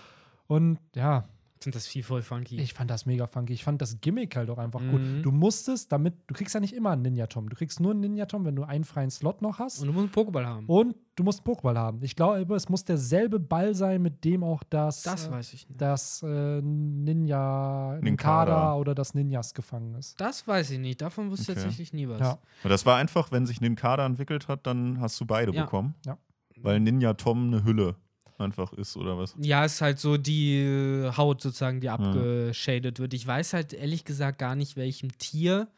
Und 0.46 0.78
ja, 0.94 1.24
Sind 1.60 1.74
das 1.74 1.86
viel 1.86 2.02
voll 2.02 2.22
funky. 2.22 2.60
Ich 2.60 2.72
fand 2.74 2.90
das 2.90 3.04
mega 3.06 3.26
funky. 3.26 3.52
Ich 3.52 3.64
fand 3.64 3.80
das 3.82 4.00
Gimmick 4.00 4.36
halt 4.36 4.48
auch 4.50 4.58
einfach 4.58 4.80
gut. 4.80 5.00
Mhm. 5.00 5.22
Du 5.22 5.32
musstest, 5.32 5.90
damit, 5.92 6.14
du 6.26 6.34
kriegst 6.34 6.54
ja 6.54 6.60
nicht 6.60 6.72
immer 6.74 6.90
einen 6.90 7.02
Ninja-Tom. 7.02 7.48
Du 7.48 7.56
kriegst 7.56 7.80
nur 7.80 7.90
einen 7.90 8.00
Ninja-Tom, 8.00 8.44
wenn 8.44 8.54
du 8.56 8.62
einen 8.64 8.84
freien 8.84 9.10
Slot 9.10 9.42
noch 9.42 9.58
hast. 9.58 9.80
Und 9.80 9.88
du 9.88 9.92
musst 9.92 10.16
einen 10.16 10.26
Pokéball 10.28 10.44
haben. 10.46 10.66
Und 10.66 10.94
du 11.16 11.24
musst 11.24 11.40
einen 11.46 11.54
Pokéball 11.56 11.76
haben. 11.76 11.98
Ich 12.02 12.14
glaube, 12.16 12.54
es 12.54 12.68
muss 12.68 12.84
derselbe 12.84 13.40
Ball 13.40 13.74
sein, 13.74 14.02
mit 14.02 14.24
dem 14.24 14.44
auch 14.44 14.62
das, 14.70 15.02
das 15.02 15.26
äh, 15.26 15.30
weiß 15.32 15.52
ich 15.52 15.68
nicht. 15.68 15.80
das 15.80 16.22
äh, 16.22 16.60
Ninja 16.62 17.98
Ninkada. 18.02 18.74
Oder 18.76 18.94
das 18.94 19.14
Ninjas 19.14 19.54
gefangen 19.54 19.94
ist. 19.94 20.20
Das 20.20 20.46
weiß 20.46 20.70
ich 20.70 20.78
nicht. 20.78 21.00
Davon 21.00 21.30
wusste 21.30 21.52
ich 21.52 21.58
Okay. 21.58 21.62
tatsächlich 21.62 21.92
nie 21.92 22.08
was. 22.08 22.20
Ja. 22.20 22.38
Und 22.62 22.70
das 22.70 22.86
war 22.86 22.96
einfach, 22.96 23.32
wenn 23.32 23.46
sich 23.46 23.60
Ninkada 23.60 24.04
entwickelt 24.06 24.48
hat, 24.48 24.66
dann 24.66 25.00
hast 25.00 25.20
du 25.20 25.26
beide 25.26 25.52
Ja. 25.52 25.64
bekommen. 25.64 25.94
Ja. 26.06 26.18
Weil 26.60 26.80
Ninja 26.80 27.14
Tom 27.14 27.48
eine 27.48 27.64
Hülle 27.64 27.96
einfach 28.38 28.72
ist, 28.72 28.96
oder 28.96 29.18
was? 29.18 29.34
Ja, 29.40 29.64
ist 29.64 29.80
halt 29.80 29.98
so 29.98 30.16
die 30.16 30.56
äh, 30.56 31.12
Haut 31.16 31.40
sozusagen, 31.40 31.80
die 31.80 31.88
abgeschadet 31.88 32.98
wird. 32.98 33.14
Ich 33.14 33.26
weiß 33.26 33.52
halt 33.52 33.72
ehrlich 33.72 34.04
gesagt 34.04 34.38
gar 34.38 34.54
nicht, 34.54 34.76
welchem 34.76 35.16
Tier 35.18 35.68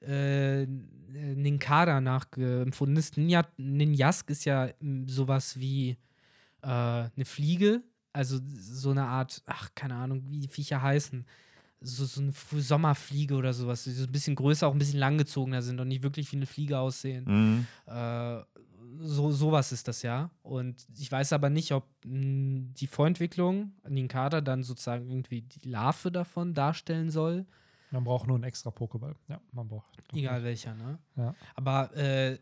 äh, 0.00 0.66
Ninkada 0.66 2.00
nachempfunden 2.00 2.96
ist. 2.96 3.16
Ninja, 3.16 3.46
Ninjask 3.56 4.28
ist 4.30 4.44
ja 4.44 4.70
mm, 4.80 5.06
sowas 5.06 5.58
wie 5.58 5.96
äh, 6.62 6.66
eine 6.66 7.24
Fliege, 7.24 7.82
also 8.12 8.38
so 8.58 8.90
eine 8.90 9.04
Art, 9.04 9.42
ach, 9.46 9.70
keine 9.74 9.94
Ahnung, 9.94 10.22
wie 10.28 10.40
die 10.40 10.48
Viecher 10.48 10.82
heißen. 10.82 11.24
So, 11.84 12.04
so 12.04 12.20
eine 12.20 12.32
Sommerfliege 12.62 13.34
oder 13.34 13.52
sowas, 13.52 13.82
die 13.84 13.90
so 13.90 14.04
ein 14.04 14.12
bisschen 14.12 14.36
größer, 14.36 14.68
auch 14.68 14.72
ein 14.72 14.78
bisschen 14.78 15.00
langgezogener 15.00 15.62
sind 15.62 15.80
und 15.80 15.88
nicht 15.88 16.04
wirklich 16.04 16.30
wie 16.30 16.36
eine 16.36 16.46
Fliege 16.46 16.78
aussehen. 16.78 17.24
Mhm. 17.26 17.66
Äh, 17.86 18.42
so, 19.02 19.30
sowas 19.30 19.72
ist 19.72 19.88
das 19.88 20.02
ja. 20.02 20.30
Und 20.42 20.86
ich 20.96 21.10
weiß 21.10 21.32
aber 21.32 21.50
nicht, 21.50 21.72
ob 21.72 21.84
mh, 22.04 22.72
die 22.76 22.86
Vorentwicklung, 22.86 23.72
Ninkada, 23.88 24.40
dann 24.40 24.62
sozusagen 24.62 25.08
irgendwie 25.08 25.42
die 25.42 25.68
Larve 25.68 26.10
davon 26.10 26.54
darstellen 26.54 27.10
soll. 27.10 27.46
Man 27.90 28.04
braucht 28.04 28.26
nur 28.26 28.36
einen 28.36 28.44
extra 28.44 28.70
Pokéball. 28.70 29.14
Ja, 29.28 29.40
man 29.52 29.68
braucht. 29.68 29.90
Egal 30.14 30.42
welcher, 30.42 30.74
ne? 30.74 30.98
Ja. 31.16 31.34
Aber 31.54 31.94
äh, 31.96 32.38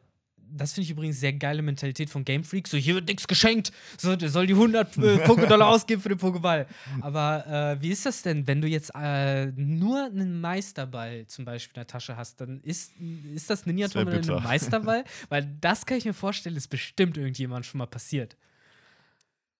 das 0.53 0.73
finde 0.73 0.85
ich 0.85 0.91
übrigens 0.91 1.21
sehr 1.21 1.33
geile 1.33 1.63
Mentalität 1.63 2.11
von 2.11 2.25
Game 2.25 2.45
Freak. 2.45 2.69
So, 2.69 2.77
hier 2.77 2.95
wird 2.95 3.09
nichts 3.09 3.27
geschenkt. 3.27 3.73
So, 3.99 4.17
der 4.17 4.29
soll 4.29 4.47
die 4.47 4.55
100 4.55 4.97
äh, 4.97 5.01
Pokédollar 5.25 5.67
ausgeben 5.69 6.03
für 6.03 6.09
den 6.09 6.19
Pokéball. 6.19 6.67
Aber 7.01 7.47
äh, 7.47 7.83
wie 7.83 7.91
ist 7.91 8.07
das 8.07 8.23
denn, 8.23 8.47
wenn 8.47 8.61
du 8.61 8.69
jetzt 8.69 8.93
äh, 8.95 9.47
nur 9.57 10.05
einen 10.05 10.41
Meisterball 10.41 11.27
zum 11.27 11.45
Beispiel 11.45 11.77
in 11.77 11.81
der 11.81 11.87
Tasche 11.87 12.17
hast? 12.17 12.41
Dann 12.41 12.61
ist, 12.63 12.93
ist 13.35 13.51
das 13.51 13.67
Ninja 13.67 13.89
Turm 13.89 14.09
ein. 14.09 14.43
Meisterball? 14.43 15.05
Weil 15.29 15.47
das 15.61 15.87
kann 15.87 15.99
ich 15.99 16.05
mir 16.05 16.15
vorstellen, 16.15 16.57
ist 16.57 16.69
bestimmt 16.69 17.17
irgendjemand 17.17 17.67
schon 17.67 17.79
mal 17.79 17.87
passiert. 17.87 18.37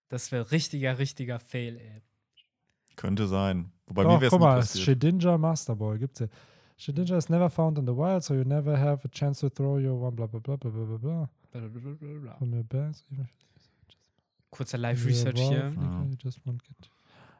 Das 0.09 0.31
wäre 0.31 0.51
richtiger, 0.51 0.99
richtiger 0.99 1.39
Fail, 1.39 1.77
ey. 1.77 2.01
Könnte 2.95 3.27
sein. 3.27 3.71
Wobei 3.87 4.03
Doch, 4.03 4.09
mir 4.09 4.21
wäre 4.21 4.25
es 4.25 4.31
guck 4.31 4.41
mal. 4.41 4.65
Shedinja 4.65 5.37
Master 5.37 5.75
Ball 5.75 5.97
gibt's 5.97 6.19
ja. 6.19 6.27
Shedinja 6.81 7.15
is 7.15 7.29
never 7.29 7.47
found 7.47 7.77
in 7.77 7.85
the 7.85 7.95
wild, 7.95 8.23
so 8.23 8.33
you 8.33 8.43
never 8.43 8.75
have 8.75 9.05
a 9.05 9.07
chance 9.07 9.39
to 9.41 9.49
throw 9.49 9.77
your 9.77 10.01
one 10.01 10.15
blah 10.15 10.25
blah 10.25 10.39
blah 10.39 10.57
blah 10.57 10.71
blah 10.71 10.85
blah 10.85 10.97
blah. 10.97 11.27
From 12.39 12.53
your 12.53 12.65
Kurzer 14.49 14.79
Live-Research 14.79 15.39
hier. 15.39 15.71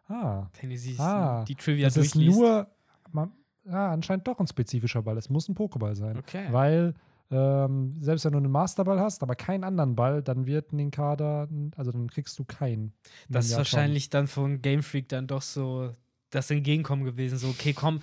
Ah, 0.07 0.47
Wenn 0.59 0.69
ihr 0.71 0.77
sie 0.77 0.95
Ah, 0.99 1.43
die 1.45 1.55
Trivia 1.55 1.87
das 1.87 1.97
ist 1.97 2.15
nur, 2.15 2.67
man, 3.11 3.31
ja, 3.65 3.91
anscheinend 3.91 4.27
doch 4.27 4.39
ein 4.39 4.45
spezifischer 4.45 5.01
Ball. 5.01 5.17
Es 5.17 5.29
muss 5.29 5.49
ein 5.49 5.55
Pokéball 5.55 5.95
sein. 5.95 6.17
Okay. 6.17 6.45
Weil, 6.51 6.93
ähm, 7.31 7.97
selbst 7.99 8.25
wenn 8.25 8.33
du 8.33 8.37
einen 8.37 8.51
Masterball 8.51 8.99
hast, 8.99 9.23
aber 9.23 9.35
keinen 9.35 9.63
anderen 9.63 9.95
Ball, 9.95 10.21
dann 10.21 10.45
wird 10.45 10.71
Ninkada, 10.71 11.47
also 11.75 11.91
dann 11.91 12.11
kriegst 12.11 12.37
du 12.37 12.43
keinen. 12.45 12.93
Das 13.27 13.47
ist 13.47 13.57
wahrscheinlich 13.57 14.11
dann 14.11 14.27
von 14.27 14.61
Game 14.61 14.83
Freak 14.83 15.09
dann 15.09 15.25
doch 15.25 15.41
so 15.41 15.95
das 16.31 16.49
Entgegenkommen 16.49 17.03
gewesen. 17.03 17.37
So, 17.37 17.49
okay, 17.49 17.73
komm, 17.73 17.99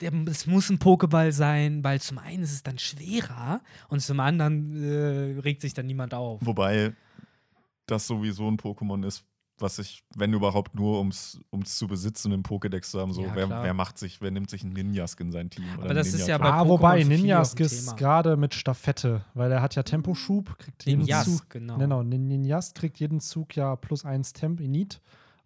der, 0.00 0.12
es 0.26 0.46
muss 0.46 0.70
ein 0.70 0.78
Pokéball 0.78 1.32
sein, 1.32 1.84
weil 1.84 2.00
zum 2.00 2.18
einen 2.18 2.42
ist 2.42 2.52
es 2.52 2.62
dann 2.62 2.78
schwerer 2.78 3.60
und 3.88 4.00
zum 4.00 4.18
anderen 4.20 4.82
äh, 4.82 5.40
regt 5.40 5.60
sich 5.60 5.74
dann 5.74 5.86
niemand 5.86 6.14
auf. 6.14 6.40
Wobei 6.44 6.94
das 7.86 8.06
sowieso 8.06 8.48
ein 8.48 8.56
Pokémon 8.56 9.06
ist, 9.06 9.24
was 9.58 9.78
ich, 9.78 10.02
wenn 10.16 10.32
überhaupt 10.32 10.74
nur 10.74 10.98
ums, 10.98 11.38
ums 11.52 11.76
zu 11.78 11.86
besitzen, 11.86 12.32
im 12.32 12.42
Pokédex 12.42 12.90
zu 12.90 13.00
haben, 13.00 13.12
so, 13.12 13.22
Ja, 13.22 13.34
wer, 13.34 13.48
wer 13.48 13.74
macht 13.74 13.96
sich, 13.98 14.20
wer 14.20 14.30
nimmt 14.32 14.50
sich 14.50 14.64
einen 14.64 14.72
Ninjask 14.72 15.20
in 15.20 15.30
sein 15.30 15.50
Team? 15.50 15.64
Aber 15.78 15.94
das 15.94 16.08
ist 16.14 16.26
ja 16.26 16.38
bei 16.38 16.50
Ah, 16.50 16.66
wobei 16.66 17.04
Ninjask 17.04 17.60
ein 17.60 17.66
ist 17.66 17.96
gerade 17.96 18.36
mit 18.36 18.54
Staffette, 18.54 19.24
weil 19.34 19.52
er 19.52 19.62
hat 19.62 19.74
ja 19.76 19.82
Temposchub, 19.84 20.58
kriegt 20.58 20.84
jeden 20.84 21.00
Ninjas, 21.02 21.24
Zug. 21.26 21.50
genau. 21.50 21.78
Genau, 21.78 22.02
Nin- 22.02 22.26
Ninjas 22.26 22.74
kriegt 22.74 22.98
jeden 22.98 23.20
Zug 23.20 23.54
ja 23.54 23.76
plus 23.76 24.04
eins 24.04 24.32
Temp 24.32 24.60
Init. 24.60 25.00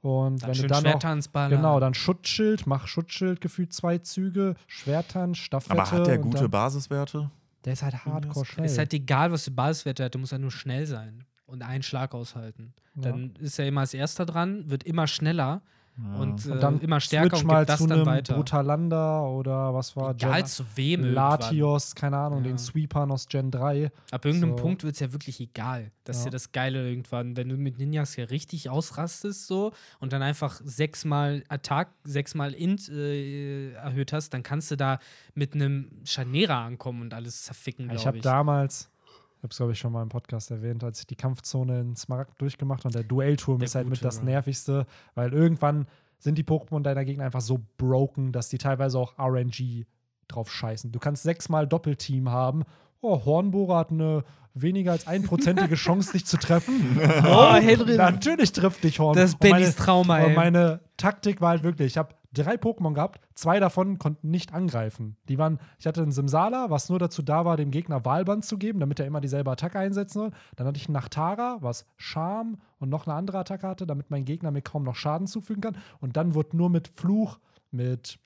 Und 0.06 0.40
Dann 0.40 0.50
wenn 0.50 0.62
du 0.62 0.68
dann 0.68 0.84
noch, 0.84 1.48
genau, 1.50 1.80
dann 1.80 1.92
Schutzschild, 1.92 2.68
mach 2.68 2.86
Schutzschild 2.86 3.40
gefühlt 3.40 3.72
zwei 3.72 3.98
Züge, 3.98 4.54
Schwertern, 4.68 5.34
Staffette. 5.34 5.72
Aber 5.72 5.90
hat 5.90 6.06
der 6.06 6.18
gute 6.18 6.42
dann, 6.42 6.50
Basiswerte? 6.52 7.28
Der 7.64 7.72
ist 7.72 7.82
halt 7.82 8.04
hardcore 8.04 8.46
schnell. 8.46 8.66
Ist 8.66 8.78
halt 8.78 8.94
egal, 8.94 9.32
was 9.32 9.42
für 9.42 9.50
Basiswerte 9.50 10.04
hat, 10.04 10.14
der 10.14 10.20
muss 10.20 10.30
halt 10.30 10.42
nur 10.42 10.52
schnell 10.52 10.86
sein 10.86 11.24
und 11.46 11.62
einen 11.62 11.82
Schlag 11.82 12.14
aushalten. 12.14 12.72
Dann 12.94 13.34
ist 13.40 13.58
er 13.58 13.66
immer 13.66 13.80
als 13.80 13.94
erster 13.94 14.26
dran, 14.26 14.70
wird 14.70 14.84
immer 14.84 15.08
schneller 15.08 15.62
und, 15.98 16.44
äh, 16.46 16.50
und 16.50 16.62
dann 16.62 16.80
immer 16.80 17.00
stärker 17.00 17.30
switch 17.36 17.40
und 17.42 17.46
mal 17.46 17.64
das 17.64 17.80
zu 17.80 17.86
dann 17.86 18.04
weiter. 18.04 18.34
Brutalanda 18.34 19.22
oder 19.22 19.72
was 19.72 19.96
war 19.96 20.10
Egal 20.14 20.42
Gen 20.42 20.46
zu 20.46 20.64
wem. 20.74 21.04
Latios, 21.14 21.94
keine 21.94 22.18
Ahnung, 22.18 22.40
Ja. 22.40 22.50
den 22.50 22.58
Sweepern 22.58 23.10
aus 23.10 23.28
Gen 23.28 23.50
3. 23.50 23.90
Ab 24.10 24.24
irgendeinem 24.24 24.50
So. 24.50 24.62
Punkt 24.62 24.84
wird 24.84 24.94
es 24.94 25.00
ja 25.00 25.12
wirklich 25.12 25.40
egal. 25.40 25.90
Das 26.04 26.18
ist 26.18 26.24
Ja. 26.26 26.30
das 26.30 26.52
Geile 26.52 26.86
irgendwann. 26.88 27.36
Wenn 27.36 27.48
du 27.48 27.56
mit 27.56 27.78
Ninjas 27.78 28.14
ja 28.16 28.24
richtig 28.26 28.68
ausrastest 28.68 29.46
so 29.46 29.72
und 29.98 30.12
dann 30.12 30.22
einfach 30.22 30.60
sechsmal 30.62 31.44
Attack, 31.48 31.88
sechsmal 32.04 32.52
Int 32.52 32.88
äh, 32.90 33.72
erhöht 33.72 34.12
hast, 34.12 34.34
dann 34.34 34.42
kannst 34.42 34.70
du 34.70 34.76
da 34.76 34.98
mit 35.34 35.54
einem 35.54 35.90
Scharnierer 36.04 36.56
ankommen 36.56 37.00
und 37.02 37.14
alles 37.14 37.44
zerficken, 37.44 37.86
Ich 37.86 37.92
glaube 37.92 38.06
habe 38.08 38.16
ich. 38.18 38.22
damals, 38.22 38.90
ich 38.95 38.95
habe 39.42 39.50
es 39.50 39.56
glaube 39.56 39.72
ich 39.72 39.78
schon 39.78 39.92
mal 39.92 40.02
im 40.02 40.08
Podcast 40.08 40.50
erwähnt, 40.50 40.82
als 40.84 41.00
ich 41.00 41.06
die 41.06 41.16
Kampfzone 41.16 41.80
in 41.80 41.96
Smaragd 41.96 42.40
durchgemacht 42.40 42.80
habe 42.80 42.88
und 42.88 42.94
der 42.94 43.04
Duellturm 43.04 43.58
Der 43.58 43.66
ist 43.66 43.74
halt 43.74 43.88
mit 43.88 44.04
das 44.04 44.22
nervigste, 44.22 44.86
weil 45.14 45.32
irgendwann 45.32 45.86
sind 46.18 46.38
die 46.38 46.44
Pokémon 46.44 46.82
deiner 46.82 47.04
Gegner 47.04 47.24
einfach 47.24 47.40
so 47.40 47.60
broken, 47.76 48.32
dass 48.32 48.48
die 48.48 48.58
teilweise 48.58 48.98
auch 48.98 49.18
RNG 49.18 49.84
drauf 50.28 50.50
scheißen. 50.50 50.92
Du 50.92 50.98
kannst 50.98 51.22
sechsmal 51.22 51.66
Doppelteam 51.66 52.30
haben. 52.30 52.64
Oh, 53.00 53.24
Hornbohrer 53.24 53.76
hat 53.76 53.90
eine 53.90 54.24
weniger 54.54 54.92
als 54.92 55.06
einprozentige 55.06 55.74
Chance, 55.76 56.12
dich 56.12 56.26
zu 56.26 56.38
treffen. 56.38 56.98
Oh, 57.26 57.54
Henry. 57.54 57.96
Natürlich 57.96 58.52
trifft 58.52 58.82
dich 58.84 58.98
Horn. 58.98 59.14
Das 59.14 59.30
ist 59.30 59.34
Und 59.34 59.50
Bennys 59.50 59.76
Trauma, 59.76 60.18
und 60.24 60.30
ey. 60.30 60.36
meine 60.36 60.80
Taktik 60.96 61.40
war 61.40 61.50
halt 61.50 61.62
wirklich, 61.62 61.88
ich 61.92 61.98
habe 61.98 62.14
drei 62.44 62.54
Pokémon 62.54 62.94
gehabt, 62.94 63.20
zwei 63.34 63.60
davon 63.60 63.98
konnten 63.98 64.30
nicht 64.30 64.52
angreifen. 64.52 65.16
Die 65.28 65.38
waren, 65.38 65.58
ich 65.78 65.86
hatte 65.86 66.02
einen 66.02 66.12
Simsala, 66.12 66.70
was 66.70 66.88
nur 66.88 66.98
dazu 66.98 67.22
da 67.22 67.44
war, 67.44 67.56
dem 67.56 67.70
Gegner 67.70 68.04
Wahlband 68.04 68.44
zu 68.44 68.58
geben, 68.58 68.80
damit 68.80 69.00
er 69.00 69.06
immer 69.06 69.20
dieselbe 69.20 69.50
Attacke 69.50 69.78
einsetzen 69.78 70.18
soll. 70.18 70.30
Dann 70.56 70.66
hatte 70.66 70.78
ich 70.78 70.86
einen 70.86 70.94
Nachtara, 70.94 71.58
was 71.60 71.86
Charme 71.96 72.58
und 72.78 72.88
noch 72.88 73.06
eine 73.06 73.14
andere 73.14 73.38
Attacke 73.38 73.66
hatte, 73.66 73.86
damit 73.86 74.10
mein 74.10 74.24
Gegner 74.24 74.50
mir 74.50 74.62
kaum 74.62 74.82
noch 74.84 74.96
Schaden 74.96 75.26
zufügen 75.26 75.62
kann. 75.62 75.76
Und 76.00 76.16
dann 76.16 76.34
wurde 76.34 76.56
nur 76.56 76.70
mit 76.70 76.88
Fluch, 76.88 77.38
mit 77.70 78.18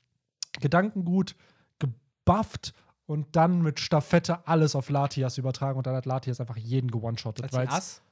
Gedankengut 0.60 1.36
gebufft 1.78 2.74
und 3.06 3.34
dann 3.34 3.62
mit 3.62 3.80
Staffette 3.80 4.46
alles 4.46 4.74
auf 4.76 4.88
Latias 4.88 5.38
übertragen 5.38 5.78
und 5.78 5.86
dann 5.86 5.94
hat 5.94 6.06
Latias 6.06 6.40
einfach 6.40 6.56
jeden 6.56 6.90
gewone-shottet. 6.90 7.52
Latias? 7.52 8.02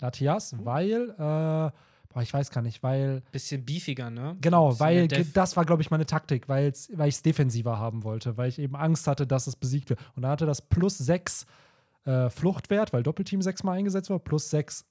Latias, 0.00 0.54
weil, 0.64 1.10
äh, 1.18 1.70
boah, 2.18 2.22
ich 2.22 2.34
weiß 2.34 2.50
gar 2.50 2.62
nicht, 2.62 2.82
weil 2.82 3.22
Bisschen 3.30 3.64
beefiger, 3.64 4.10
ne? 4.10 4.36
Genau, 4.40 4.78
weil 4.80 5.06
das 5.06 5.56
war, 5.56 5.64
glaube 5.64 5.82
ich, 5.82 5.90
meine 5.90 6.04
Taktik, 6.04 6.48
weil 6.48 6.72
ich 6.72 6.88
es 6.98 7.22
defensiver 7.22 7.78
haben 7.78 8.02
wollte, 8.02 8.36
weil 8.36 8.48
ich 8.48 8.58
eben 8.58 8.74
Angst 8.74 9.06
hatte, 9.06 9.26
dass 9.26 9.46
es 9.46 9.54
besiegt 9.54 9.90
wird. 9.90 10.00
Und 10.16 10.22
da 10.22 10.30
hatte 10.30 10.44
das 10.46 10.62
plus 10.62 10.98
6 10.98 11.46
äh, 12.06 12.28
Fluchtwert, 12.28 12.92
weil 12.92 13.04
Doppelteam 13.04 13.40
sechsmal 13.40 13.78
eingesetzt 13.78 14.10
war, 14.10 14.18
plus 14.18 14.50
6 14.50 14.84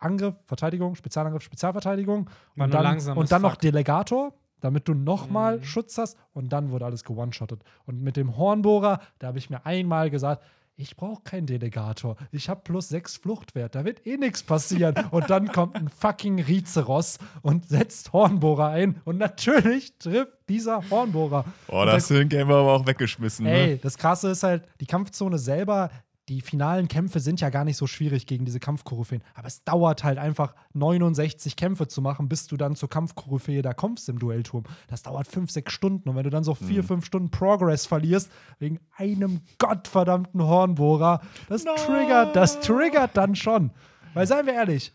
Angriff, 0.00 0.34
Verteidigung, 0.46 0.94
Spezialangriff, 0.96 1.42
Spezialverteidigung. 1.42 2.28
War 2.56 2.64
Und 2.66 2.74
dann, 2.74 3.16
und 3.16 3.30
dann 3.30 3.42
noch 3.42 3.52
fuck. 3.52 3.60
Delegator, 3.60 4.32
damit 4.60 4.88
du 4.88 4.94
nochmal 4.94 5.58
Mhm. 5.58 5.62
Schutz 5.64 5.96
hast. 5.98 6.16
Und 6.32 6.52
dann 6.52 6.70
wurde 6.72 6.84
alles 6.86 7.04
gewone-shottet. 7.04 7.62
Und 7.84 8.02
mit 8.02 8.16
dem 8.16 8.36
Hornbohrer, 8.36 9.00
da 9.20 9.28
habe 9.28 9.38
ich 9.38 9.48
mir 9.50 9.64
einmal 9.64 10.10
gesagt, 10.10 10.42
ich 10.80 10.96
brauche 10.96 11.22
keinen 11.22 11.46
Delegator. 11.46 12.16
Ich 12.30 12.48
habe 12.48 12.60
plus 12.62 12.88
6 12.88 13.16
Fluchtwert. 13.16 13.74
Da 13.74 13.84
wird 13.84 14.06
eh 14.06 14.16
nichts 14.16 14.44
passieren. 14.44 14.94
und 15.10 15.28
dann 15.28 15.50
kommt 15.50 15.74
ein 15.74 15.88
fucking 15.88 16.40
Rizeros 16.40 17.18
und 17.42 17.68
setzt 17.68 18.12
Hornbohrer 18.12 18.68
ein. 18.68 19.00
Und 19.04 19.18
natürlich 19.18 19.98
trifft 19.98 20.32
dieser 20.48 20.88
Hornbohrer. 20.88 21.44
Oh, 21.66 21.84
das 21.84 22.08
der- 22.08 22.24
Game 22.26 22.48
aber 22.48 22.72
auch 22.72 22.86
weggeschmissen. 22.86 23.44
Ey, 23.44 23.66
Ne? 23.72 23.76
das 23.78 23.98
Krasse 23.98 24.30
ist 24.30 24.44
halt, 24.44 24.62
die 24.80 24.86
Kampfzone 24.86 25.36
selber, 25.38 25.90
die 26.28 26.42
finalen 26.42 26.88
Kämpfe 26.88 27.20
sind 27.20 27.40
ja 27.40 27.48
gar 27.48 27.64
nicht 27.64 27.76
so 27.76 27.86
schwierig 27.86 28.26
gegen 28.26 28.44
diese 28.44 28.60
Kampfkoryphäen. 28.60 29.22
Aber 29.34 29.46
es 29.46 29.64
dauert 29.64 30.04
halt 30.04 30.18
einfach 30.18 30.54
69 30.74 31.56
Kämpfe 31.56 31.88
zu 31.88 32.02
machen, 32.02 32.28
bis 32.28 32.46
du 32.46 32.56
dann 32.56 32.76
zur 32.76 32.90
Kampfkoryphäe 32.90 33.62
da 33.62 33.72
kommst 33.72 34.08
im 34.08 34.18
Duellturm. 34.18 34.64
Das 34.88 35.02
dauert 35.02 35.26
5, 35.26 35.50
6 35.50 35.72
Stunden. 35.72 36.08
Und 36.08 36.16
wenn 36.16 36.24
du 36.24 36.30
dann 36.30 36.44
so 36.44 36.54
4, 36.54 36.84
5 36.84 37.04
Stunden 37.04 37.30
Progress 37.30 37.86
verlierst, 37.86 38.30
wegen 38.58 38.78
einem 38.96 39.40
gottverdammten 39.58 40.42
Hornbohrer, 40.42 41.20
das 41.48 41.64
Nein. 41.64 41.76
triggert, 41.76 42.36
das 42.36 42.60
triggert 42.60 43.16
dann 43.16 43.34
schon. 43.34 43.70
Weil 44.14 44.26
seien 44.26 44.46
wir 44.46 44.54
ehrlich, 44.54 44.92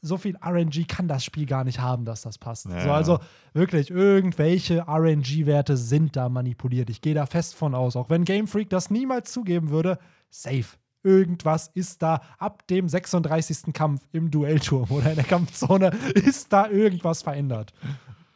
so 0.00 0.16
viel 0.16 0.36
RNG 0.36 0.86
kann 0.86 1.08
das 1.08 1.24
Spiel 1.24 1.46
gar 1.46 1.64
nicht 1.64 1.80
haben, 1.80 2.04
dass 2.04 2.22
das 2.22 2.38
passt. 2.38 2.66
Ja. 2.66 2.82
So, 2.82 2.90
also 2.92 3.18
wirklich, 3.52 3.90
irgendwelche 3.90 4.86
RNG-Werte 4.88 5.76
sind 5.76 6.16
da 6.16 6.28
manipuliert. 6.28 6.90
Ich 6.90 7.00
gehe 7.00 7.14
da 7.14 7.26
fest 7.26 7.54
von 7.54 7.74
aus. 7.74 7.96
Auch 7.96 8.10
wenn 8.10 8.24
Game 8.24 8.46
Freak 8.46 8.70
das 8.70 8.90
niemals 8.90 9.32
zugeben 9.32 9.70
würde, 9.70 9.98
safe. 10.30 10.76
Irgendwas 11.04 11.68
ist 11.74 12.02
da 12.02 12.20
ab 12.38 12.66
dem 12.66 12.88
36. 12.88 13.72
Kampf 13.72 14.02
im 14.12 14.30
Duellturm 14.30 14.90
oder 14.90 15.10
in 15.10 15.16
der 15.16 15.24
Kampfzone, 15.24 15.92
ist 16.14 16.52
da 16.52 16.68
irgendwas 16.68 17.22
verändert. 17.22 17.72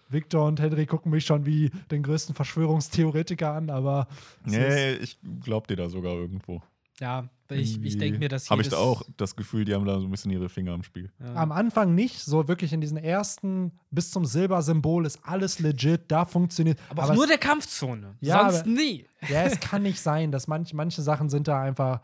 Victor 0.08 0.46
und 0.46 0.60
Henry 0.60 0.86
gucken 0.86 1.10
mich 1.10 1.24
schon 1.24 1.46
wie 1.46 1.70
den 1.90 2.02
größten 2.02 2.34
Verschwörungstheoretiker 2.34 3.52
an, 3.52 3.70
aber 3.70 4.06
Nee, 4.44 4.92
ich 4.94 5.18
glaub 5.42 5.66
dir 5.66 5.76
da 5.76 5.88
sogar 5.88 6.12
irgendwo. 6.12 6.62
Ja, 7.00 7.28
ich, 7.50 7.82
ich 7.82 7.98
denke 7.98 8.18
mir, 8.18 8.28
dass 8.28 8.48
Habe 8.50 8.62
ich 8.62 8.68
da 8.68 8.76
auch 8.76 9.02
das 9.16 9.34
Gefühl, 9.36 9.64
die 9.64 9.74
haben 9.74 9.84
da 9.84 9.98
so 9.98 10.06
ein 10.06 10.10
bisschen 10.10 10.30
ihre 10.30 10.48
Finger 10.48 10.74
im 10.74 10.82
Spiel. 10.82 11.10
Ja. 11.20 11.34
Am 11.34 11.52
Anfang 11.52 11.94
nicht, 11.94 12.20
so 12.20 12.48
wirklich 12.48 12.72
in 12.72 12.80
diesen 12.80 12.96
ersten 12.96 13.72
bis 13.90 14.10
zum 14.10 14.24
Silbersymbol 14.24 15.04
ist 15.06 15.18
alles 15.22 15.58
legit, 15.58 16.02
da 16.08 16.24
funktioniert. 16.24 16.78
aber 16.90 17.04
auch 17.04 17.14
nur 17.14 17.24
es, 17.24 17.30
der 17.30 17.38
Kampfzone. 17.38 18.16
Ja, 18.20 18.42
Sonst 18.50 18.60
aber- 18.62 18.68
nie. 18.70 19.06
ja, 19.28 19.42
es 19.44 19.58
kann 19.60 19.82
nicht 19.82 20.00
sein, 20.00 20.30
dass 20.32 20.46
manch, 20.48 20.72
manche 20.74 21.02
Sachen 21.02 21.28
sind 21.28 21.48
da 21.48 21.60
einfach, 21.62 22.00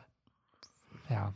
ja. 1.08 1.32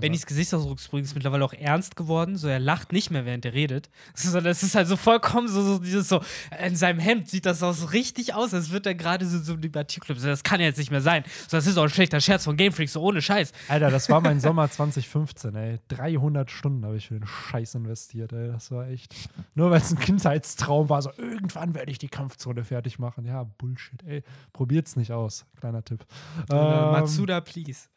Bennys 0.00 0.24
Gesichtsausdruck 0.24 0.78
ist 0.78 0.88
übrigens 0.88 1.14
mittlerweile 1.14 1.44
auch 1.44 1.52
ernst 1.52 1.96
geworden. 1.96 2.36
So, 2.36 2.48
er 2.48 2.58
lacht 2.58 2.92
nicht 2.92 3.10
mehr, 3.10 3.26
während 3.26 3.44
er 3.44 3.52
redet. 3.52 3.90
Sondern 4.14 4.46
es 4.46 4.62
ist 4.62 4.74
halt 4.74 4.88
so 4.88 4.96
vollkommen 4.96 5.48
so, 5.48 5.62
so 5.62 5.78
dieses 5.78 6.08
so, 6.08 6.22
in 6.64 6.76
seinem 6.76 6.98
Hemd 6.98 7.28
sieht 7.28 7.44
das 7.44 7.62
auch 7.62 7.74
so 7.74 7.86
richtig 7.86 8.32
aus, 8.34 8.54
als 8.54 8.70
würde 8.70 8.90
er 8.90 8.94
gerade 8.94 9.26
so, 9.26 9.38
so 9.38 9.52
ein 9.52 9.60
Debattierclub. 9.60 10.18
So, 10.18 10.28
das 10.28 10.42
kann 10.42 10.60
ja 10.60 10.66
jetzt 10.66 10.78
nicht 10.78 10.90
mehr 10.90 11.02
sein. 11.02 11.24
So, 11.48 11.56
das 11.58 11.66
ist 11.66 11.76
auch 11.76 11.82
ein 11.82 11.90
schlechter 11.90 12.20
Scherz 12.20 12.44
von 12.44 12.56
Game 12.56 12.72
Freak, 12.72 12.88
so 12.88 13.02
ohne 13.02 13.20
Scheiß. 13.20 13.52
Alter, 13.68 13.90
das 13.90 14.08
war 14.08 14.20
mein 14.22 14.40
Sommer 14.46 14.70
2015, 14.70 15.54
ey. 15.54 15.78
300 15.88 16.50
Stunden 16.50 16.84
habe 16.86 16.96
ich 16.96 17.08
für 17.08 17.18
den 17.18 17.26
Scheiß 17.26 17.74
investiert, 17.74 18.32
ey. 18.32 18.48
Das 18.48 18.70
war 18.70 18.88
echt. 18.88 19.14
Nur 19.54 19.70
weil 19.70 19.80
es 19.82 19.90
ein 19.92 19.98
Kindheitstraum 19.98 20.88
war, 20.88 21.02
so 21.02 21.10
irgendwann 21.18 21.74
werde 21.74 21.90
ich 21.92 21.98
die 21.98 22.08
Kampfzone 22.08 22.64
fertig 22.64 22.98
machen. 22.98 23.26
Ja, 23.26 23.42
Bullshit, 23.44 24.02
ey. 24.06 24.22
Probiert's 24.54 24.96
nicht 24.96 25.12
aus. 25.12 25.44
Kleiner 25.60 25.84
Tipp. 25.84 26.06
Äh, 26.50 26.54
Ähm, 26.54 26.92
Matsuda, 26.92 27.40
please. 27.42 27.88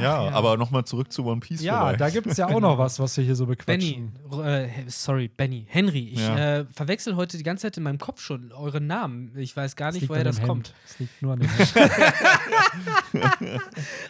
Ja, 0.00 0.24
ja. 0.26 0.30
aber 0.32 0.56
nochmal 0.56 0.84
zurück 0.84 1.12
zu 1.12 1.24
One 1.26 1.40
Piece. 1.40 1.62
Ja, 1.62 1.80
vielleicht. 1.86 2.00
da 2.00 2.10
gibt 2.10 2.26
es 2.26 2.36
ja 2.36 2.48
auch 2.48 2.60
noch 2.60 2.78
was, 2.78 2.98
was 2.98 3.16
wir 3.16 3.24
hier 3.24 3.34
so 3.36 3.46
Benny, 3.46 4.10
bequatschen. 4.26 4.44
äh, 4.44 4.68
sorry, 4.88 5.28
Benny, 5.28 5.66
Henry, 5.68 6.08
ich 6.08 6.20
Ja. 6.20 6.58
äh, 6.58 6.64
verwechsel 6.72 7.16
heute 7.16 7.36
die 7.36 7.42
ganze 7.42 7.62
Zeit 7.62 7.76
in 7.76 7.82
meinem 7.82 7.98
Kopf 7.98 8.20
schon 8.20 8.52
euren 8.52 8.86
Namen. 8.86 9.32
Ich 9.36 9.56
weiß 9.56 9.76
gar 9.76 9.92
nicht, 9.92 10.08
woher 10.08 10.24
das 10.24 10.36
dem 10.36 10.46
kommt. 10.46 10.68
Hemd. 10.68 10.74
Es 10.86 10.98
liegt 10.98 11.22
nur 11.22 11.32
an 11.34 11.40
dem 11.40 11.48
Hemd. 13.12 13.60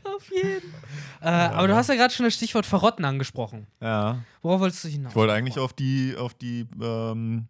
Auf 0.04 0.30
jeden. 0.30 0.72
Äh, 1.20 1.28
aber 1.28 1.68
du 1.68 1.74
hast 1.74 1.88
ja 1.88 1.94
gerade 1.94 2.12
schon 2.12 2.24
das 2.24 2.34
Stichwort 2.34 2.66
Verrotten 2.66 3.04
angesprochen. 3.04 3.66
Ja. 3.80 4.18
Worauf 4.42 4.60
wolltest 4.60 4.84
du 4.84 4.88
hinaus? 4.88 5.12
Ich 5.12 5.16
wollte 5.16 5.32
eigentlich 5.32 5.58
auf 5.58 5.72
die, 5.72 6.14
auf 6.18 6.34
die, 6.34 6.66
ähm, 6.82 7.48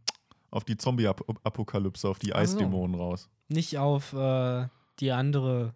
auf 0.50 0.64
die 0.64 0.76
Zombie-Apokalypse, 0.76 2.08
auf 2.08 2.18
die 2.18 2.32
Ach 2.32 2.36
so. 2.38 2.42
Eisdämonen 2.42 2.94
raus. 2.96 3.28
Nicht 3.48 3.78
auf 3.78 4.12
äh, 4.12 4.66
die 5.00 5.12
andere 5.12 5.74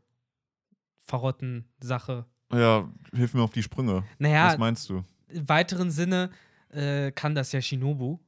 Verrotten-Sache. 1.06 2.24
Ja, 2.52 2.88
hilf 3.14 3.34
mir 3.34 3.42
auf 3.42 3.50
die 3.52 3.62
Sprünge. 3.62 4.04
Naja, 4.18 4.48
Was 4.48 4.58
meinst 4.58 4.88
du? 4.88 5.04
im 5.28 5.48
weiteren 5.48 5.90
Sinne 5.90 6.30
äh, 6.70 7.10
kann 7.12 7.34
das 7.34 7.52
ja 7.52 7.60
Shinobu. 7.60 8.18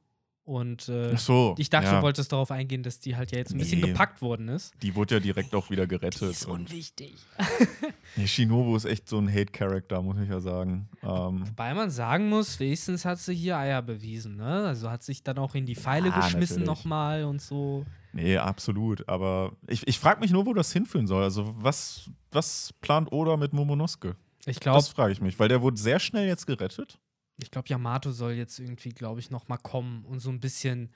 Und 0.43 0.89
äh, 0.89 1.15
so. 1.17 1.55
ich 1.59 1.69
dachte, 1.69 1.87
ja. 1.87 1.97
du 1.97 2.01
wolltest 2.01 2.31
darauf 2.31 2.49
eingehen, 2.51 2.81
dass 2.83 2.99
die 2.99 3.15
halt 3.15 3.31
ja 3.31 3.37
jetzt 3.37 3.51
ein 3.53 3.59
bisschen 3.59 3.79
Nee. 3.79 3.87
gepackt 3.89 4.21
worden 4.21 4.47
ist. 4.49 4.73
Die 4.81 4.95
wurde 4.95 5.15
ja 5.15 5.19
direkt 5.21 5.53
auch 5.55 5.69
wieder 5.69 5.83
Die 5.83 5.89
gerettet. 5.89 6.23
ist 6.23 6.45
und 6.45 6.61
unwichtig. 6.61 7.13
nee, 8.15 8.27
Shinobu 8.27 8.75
ist 8.75 8.85
echt 8.85 9.07
so 9.07 9.19
ein 9.19 9.31
Hate-Character, 9.31 10.01
muss 10.01 10.17
ich 10.19 10.29
ja 10.29 10.39
sagen. 10.39 10.89
Ähm, 11.03 11.47
Wobei 11.47 11.73
man 11.73 11.89
sagen 11.91 12.27
muss, 12.27 12.59
wenigstens 12.59 13.05
hat 13.05 13.19
sie 13.19 13.35
hier 13.35 13.57
Eier 13.57 13.81
bewiesen, 13.83 14.37
ne? 14.37 14.65
Also 14.67 14.89
hat 14.89 15.03
sich 15.03 15.23
dann 15.23 15.37
auch 15.37 15.53
in 15.55 15.65
die 15.65 15.75
Pfeile 15.75 16.09
Ja, 16.09 16.19
geschmissen 16.19 16.63
nochmal 16.63 17.23
und 17.23 17.39
so. 17.41 17.85
Nee, 18.13 18.37
absolut. 18.37 19.07
Aber 19.07 19.53
ich, 19.67 19.87
ich 19.87 19.99
frage 19.99 20.19
mich 20.19 20.31
nur, 20.31 20.45
wo 20.45 20.53
das 20.53 20.71
hinführen 20.73 21.07
soll. 21.07 21.23
Also, 21.23 21.53
was, 21.63 22.09
was 22.31 22.73
plant 22.81 23.11
Oda 23.11 23.37
mit 23.37 23.53
Momonosuke? 23.53 24.15
Ich 24.45 24.59
glaube, 24.59 24.77
Das 24.77 24.89
frage 24.89 25.13
ich 25.13 25.21
mich, 25.21 25.37
weil 25.39 25.49
der 25.49 25.61
wurde 25.61 25.77
sehr 25.77 25.99
schnell 25.99 26.27
jetzt 26.27 26.47
gerettet. 26.47 26.99
ich 27.37 27.51
glaube, 27.51 27.69
Yamato 27.69 28.11
soll 28.11 28.33
jetzt 28.33 28.59
irgendwie, 28.59 28.89
glaube 28.89 29.19
ich, 29.19 29.29
nochmal 29.29 29.59
kommen 29.59 30.03
und 30.05 30.19
so 30.19 30.29
ein 30.29 30.39
bisschen 30.39 30.89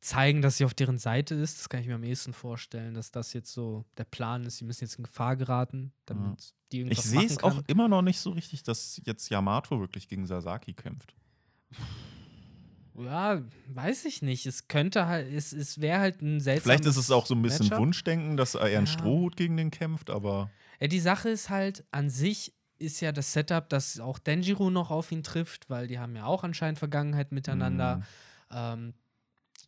zeigen, 0.00 0.42
dass 0.42 0.56
sie 0.56 0.64
auf 0.64 0.74
deren 0.74 0.98
Seite 0.98 1.34
ist. 1.34 1.58
Das 1.58 1.68
kann 1.68 1.80
ich 1.80 1.86
mir 1.86 1.94
am 1.94 2.02
ehesten 2.04 2.32
vorstellen, 2.32 2.94
dass 2.94 3.10
das 3.12 3.32
jetzt 3.32 3.52
so 3.52 3.84
der 3.98 4.04
Plan 4.04 4.44
ist. 4.44 4.58
Sie 4.58 4.64
müssen 4.64 4.84
jetzt 4.84 4.96
in 4.96 5.04
Gefahr 5.04 5.36
geraten, 5.36 5.92
damit 6.06 6.54
die 6.72 6.78
Ich 6.78 6.86
irgendwas 6.86 7.04
sehe 7.04 7.24
es 7.24 7.42
auch 7.42 7.62
immer 7.68 7.86
noch 7.88 8.02
nicht 8.02 8.18
so 8.20 8.30
richtig, 8.30 8.62
dass 8.64 9.00
jetzt 9.04 9.28
Yamato 9.30 9.78
wirklich 9.80 10.08
gegen 10.08 10.26
Sasaki 10.26 10.74
kämpft. 10.74 11.14
Ja, 12.98 13.42
weiß 13.68 14.04
ich 14.04 14.22
nicht. 14.22 14.46
Es 14.46 14.68
könnte 14.68 15.06
halt, 15.06 15.32
es, 15.32 15.52
es 15.52 15.80
wäre 15.80 16.00
halt 16.00 16.20
ein 16.20 16.40
seltsames 16.40 16.62
Vielleicht 16.62 16.86
ist 16.86 16.96
es 16.96 17.10
auch 17.10 17.26
so 17.26 17.34
ein 17.34 17.42
bisschen 17.42 17.66
Matchup. 17.66 17.80
Wunschdenken, 17.80 18.36
dass 18.36 18.54
er 18.54 18.68
Ja. 18.68 18.86
Strohhut 18.86 19.36
gegen 19.36 19.56
den 19.56 19.70
kämpft, 19.70 20.10
aber 20.10 20.50
Ja, 20.80 20.88
die 20.88 21.00
Sache 21.00 21.30
ist 21.30 21.48
halt, 21.50 21.84
an 21.90 22.10
sich 22.10 22.52
ist 22.78 23.00
ja 23.00 23.12
das 23.12 23.32
Setup, 23.32 23.68
dass 23.68 24.00
auch 24.00 24.18
Denjiro 24.18 24.68
noch 24.70 24.90
auf 24.90 25.12
ihn 25.12 25.22
trifft, 25.22 25.70
weil 25.70 25.86
die 25.86 25.98
haben 25.98 26.16
ja 26.16 26.24
auch 26.26 26.42
anscheinend 26.44 26.78
Vergangenheit 26.78 27.32
miteinander. 27.32 27.96
Mhm. 27.96 28.04
Ähm, 28.52 28.94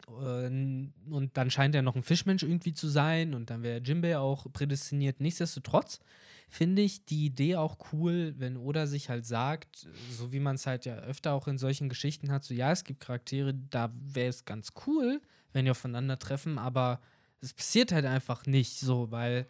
äh, 0.08 1.10
und 1.10 1.30
dann 1.36 1.50
scheint 1.50 1.74
er 1.74 1.82
noch 1.82 1.96
ein 1.96 2.02
Fischmensch 2.02 2.42
irgendwie 2.42 2.74
zu 2.74 2.88
sein 2.88 3.34
und 3.34 3.50
dann 3.50 3.62
wäre 3.62 3.80
Jimbei 3.80 4.18
auch 4.18 4.46
prädestiniert. 4.52 5.20
Nichtsdestotrotz 5.20 6.00
finde 6.48 6.82
ich 6.82 7.04
die 7.04 7.26
Idee 7.26 7.56
auch 7.56 7.78
cool, 7.92 8.34
wenn 8.38 8.56
Oda 8.56 8.86
sich 8.86 9.08
halt 9.08 9.26
sagt, 9.26 9.88
so 10.10 10.32
wie 10.32 10.40
man 10.40 10.56
es 10.56 10.66
halt 10.66 10.84
ja 10.84 10.96
öfter 10.96 11.32
auch 11.32 11.48
in 11.48 11.58
solchen 11.58 11.88
Geschichten 11.88 12.30
hat, 12.30 12.44
so 12.44 12.54
ja, 12.54 12.70
es 12.72 12.84
gibt 12.84 13.00
Charaktere, 13.00 13.54
da 13.54 13.92
wäre 13.94 14.28
es 14.28 14.44
ganz 14.44 14.72
cool, 14.86 15.20
wenn 15.52 15.64
die 15.64 15.70
aufeinandertreffen, 15.70 16.58
aber 16.58 17.00
es 17.40 17.52
passiert 17.52 17.92
halt 17.92 18.06
einfach 18.06 18.46
nicht 18.46 18.78
so, 18.78 19.10
weil 19.10 19.46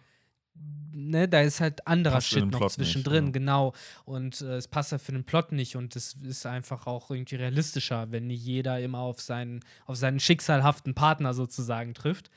ne, 0.93 1.29
da 1.29 1.41
ist 1.41 1.61
halt 1.61 1.87
anderer 1.87 2.15
Passt 2.15 2.29
Shit 2.29 2.45
noch 2.45 2.59
Plot 2.59 2.63
nicht, 2.63 2.75
zwischendrin, 2.75 3.27
ja. 3.27 3.31
genau. 3.33 3.75
Und 4.05 4.41
äh, 4.41 4.57
es 4.57 4.69
passt 4.69 4.93
ja 4.93 4.99
für 4.99 5.13
den 5.13 5.25
Plot 5.25 5.53
nicht 5.53 5.77
und 5.77 5.97
es 5.97 6.15
ist 6.23 6.47
einfach 6.47 6.87
auch 6.87 7.11
irgendwie 7.11 7.37
realistischer, 7.37 8.11
wenn 8.13 8.27
nicht 8.27 8.45
jeder 8.45 8.81
immer 8.81 8.99
auf 8.99 9.21
seinen, 9.21 9.61
auf 9.87 9.97
seinen 9.97 10.21
schicksalhaften 10.21 10.95
Partner 10.95 11.35
sozusagen 11.35 11.95
trifft. 11.95 12.31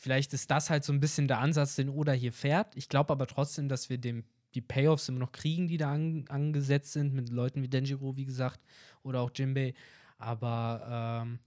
Vielleicht 0.00 0.32
ist 0.32 0.48
das 0.52 0.70
halt 0.70 0.84
so 0.84 0.92
ein 0.92 1.00
bisschen 1.00 1.26
der 1.26 1.40
Ansatz, 1.40 1.74
den 1.74 1.88
Oda 1.88 2.12
hier 2.12 2.32
fährt. 2.32 2.76
Ich 2.76 2.88
glaube 2.88 3.12
aber 3.12 3.26
trotzdem, 3.26 3.68
dass 3.68 3.90
wir 3.90 3.98
dem, 3.98 4.24
die 4.54 4.60
Payoffs 4.60 5.08
immer 5.08 5.18
noch 5.18 5.32
kriegen, 5.32 5.66
die 5.66 5.76
da 5.76 5.92
an, 5.92 6.24
angesetzt 6.28 6.92
sind, 6.92 7.14
mit 7.14 7.30
Leuten 7.30 7.62
wie 7.62 7.68
Denjiro, 7.68 8.16
wie 8.16 8.24
gesagt, 8.24 8.60
oder 9.02 9.20
auch 9.20 9.32
Jimbei. 9.34 9.74
Aber 10.16 11.24
ähm, 11.24 11.40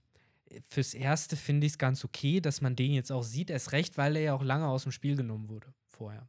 fürs 0.68 0.92
Erste 0.92 1.36
finde 1.36 1.66
ich 1.66 1.72
es 1.72 1.78
ganz 1.78 2.04
okay, 2.04 2.42
dass 2.42 2.60
man 2.60 2.76
den 2.76 2.92
jetzt 2.92 3.10
auch 3.10 3.22
sieht. 3.22 3.48
Erst 3.48 3.72
recht, 3.72 3.96
weil 3.96 4.16
er 4.16 4.22
ja 4.22 4.34
auch 4.34 4.44
lange 4.44 4.68
aus 4.68 4.82
dem 4.82 4.92
Spiel 4.92 5.16
genommen 5.16 5.48
wurde 5.48 5.72
vorher. 5.86 6.28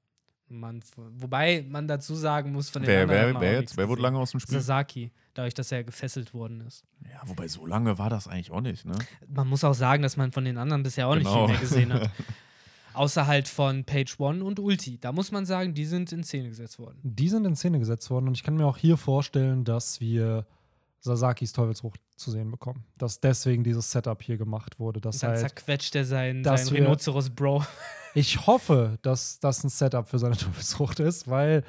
Man, 0.60 0.82
wobei 1.18 1.66
man 1.70 1.88
dazu 1.88 2.16
sagen 2.16 2.52
muss, 2.52 2.70
von 2.70 2.82
den 2.82 2.88
wer, 2.88 3.02
anderen 3.04 3.36
wer, 3.36 3.42
wer 3.42 3.60
jetzt? 3.62 3.78
Wer 3.78 3.88
wurde 3.90 4.02
lange 4.02 4.18
aus 4.20 4.32
dem 4.32 4.40
Spiel? 4.40 4.60
Sasaki, 4.60 5.12
dadurch, 5.34 5.54
dass 5.54 5.72
er 5.72 5.84
gefesselt 5.84 6.34
worden 6.34 6.62
ist. 6.62 6.84
Ja, 7.12 7.22
wobei 7.26 7.48
so 7.48 7.66
lange 7.66 7.98
war 7.98 8.10
das 8.10 8.28
eigentlich 8.28 8.52
auch 8.52 8.62
nicht, 8.62 8.86
ne? 8.86 8.96
Man 9.28 9.48
muss 9.48 9.64
auch 9.64 9.74
sagen, 9.74 10.04
dass 10.04 10.18
man 10.18 10.32
von 10.32 10.46
den 10.46 10.58
anderen 10.58 10.84
bisher 10.84 11.08
auch 11.08 11.16
Genau. 11.16 11.48
nicht 11.48 11.60
viel 11.60 11.78
mehr 11.88 11.90
gesehen 11.90 11.94
hat. 11.94 12.10
Außer 12.94 13.26
halt 13.26 13.48
von 13.48 13.86
Page 13.86 14.20
One 14.20 14.44
und 14.44 14.60
Ulti. 14.60 15.00
Da 15.00 15.12
muss 15.12 15.32
man 15.32 15.48
sagen, 15.48 15.74
die 15.74 15.86
sind 15.86 16.12
in 16.12 16.24
Szene 16.24 16.50
gesetzt 16.50 16.78
worden. 16.78 17.00
Die 17.02 17.28
sind 17.28 17.44
in 17.46 17.56
Szene 17.56 17.80
gesetzt 17.80 18.10
worden 18.12 18.28
und 18.28 18.36
ich 18.38 18.44
kann 18.44 18.56
mir 18.56 18.68
auch 18.68 18.78
hier 18.78 18.98
vorstellen, 18.98 19.64
dass 19.64 20.00
wir 20.00 20.46
Sasakis 21.00 21.54
Teufelsfrucht 21.54 22.00
zu 22.16 22.30
sehen 22.30 22.52
bekommen. 22.52 22.86
Dass 22.98 23.20
deswegen 23.20 23.64
dieses 23.64 23.90
Setup 23.92 24.22
hier 24.22 24.38
gemacht 24.38 24.80
wurde. 24.80 25.02
Dass 25.02 25.16
Und 25.16 25.24
dann 25.24 25.30
halt, 25.32 25.40
zerquetscht 25.40 25.96
er 25.96 26.06
seinen, 26.06 26.44
seinen 26.44 26.68
Rhinoceros-Bro. 26.70 27.66
Ich 28.14 28.48
hoffe, 28.48 28.98
dass 29.02 29.40
das 29.40 29.64
ein 29.64 29.70
Setup 29.70 30.08
für 30.08 30.20
seine 30.20 30.36
Teufelsfrucht 30.38 31.00
ist, 31.00 31.28
weil 31.30 31.64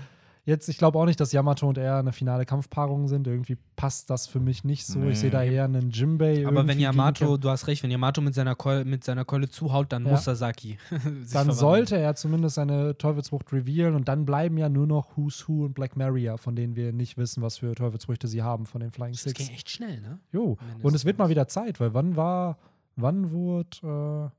jetzt, 0.47 0.69
ich 0.69 0.77
glaube 0.77 0.99
auch 0.99 1.07
nicht, 1.07 1.19
dass 1.21 1.33
Yamato 1.33 1.67
und 1.67 1.79
er 1.79 1.97
eine 1.97 2.13
finale 2.13 2.45
Kampfpaarung 2.45 3.09
sind. 3.09 3.27
Irgendwie 3.27 3.57
passt 3.77 4.11
das 4.11 4.27
für 4.27 4.41
mich 4.41 4.63
nicht 4.63 4.85
so. 4.87 5.03
Ich 5.05 5.19
sehe 5.21 5.31
da 5.31 5.41
Nee. 5.41 5.55
eher 5.55 5.65
einen 5.65 5.91
Jimbei. 5.91 6.47
Aber 6.47 6.67
wenn 6.67 6.79
Yamato, 6.79 7.39
du 7.39 7.49
hast 7.49 7.67
recht, 7.67 7.83
wenn 7.83 7.91
Yamato 7.91 8.21
mit 8.21 8.35
seiner, 8.35 8.55
Keule, 8.55 8.85
mit 8.85 9.05
seiner 9.05 9.25
Keule 9.25 9.49
zuhaut, 9.49 9.91
dann 9.91 10.05
Ja. 10.05 10.11
muss 10.13 10.25
Sasaki. 10.25 10.77
dann 10.91 11.01
verwandeln. 11.25 11.57
sollte 11.57 11.97
er 11.97 12.15
zumindest 12.15 12.57
seine 12.57 12.99
Teufelsfrucht 12.99 13.55
revealen 13.55 13.95
und 13.95 14.07
dann 14.07 14.27
bleiben 14.27 14.59
ja 14.59 14.69
nur 14.69 14.87
noch 14.87 15.17
Who's 15.17 15.49
Who 15.49 15.65
und 15.65 15.73
Black 15.75 15.97
Maria, 15.97 16.37
von 16.37 16.55
denen 16.55 16.77
wir 16.77 16.93
nicht 16.93 17.17
wissen, 17.17 17.43
was 17.43 17.57
für 17.59 17.75
Teufelsfrüchte 17.75 18.29
sie 18.29 18.43
haben, 18.43 18.67
von 18.67 18.83
den 18.83 18.91
Flying 18.91 19.13
Das 19.13 19.23
Six. 19.23 19.39
ging 19.39 19.49
echt 19.49 19.71
schnell, 19.71 20.03
ne? 20.03 20.19
Jo, 20.31 20.59
und 20.83 20.95
es 20.95 21.07
wird 21.07 21.17
mal 21.17 21.31
wieder 21.31 21.49
Zeit, 21.49 21.81
weil 21.81 21.95
wann 21.95 22.17
war, 22.17 22.59
wann 22.97 23.31
wurde 23.31 24.31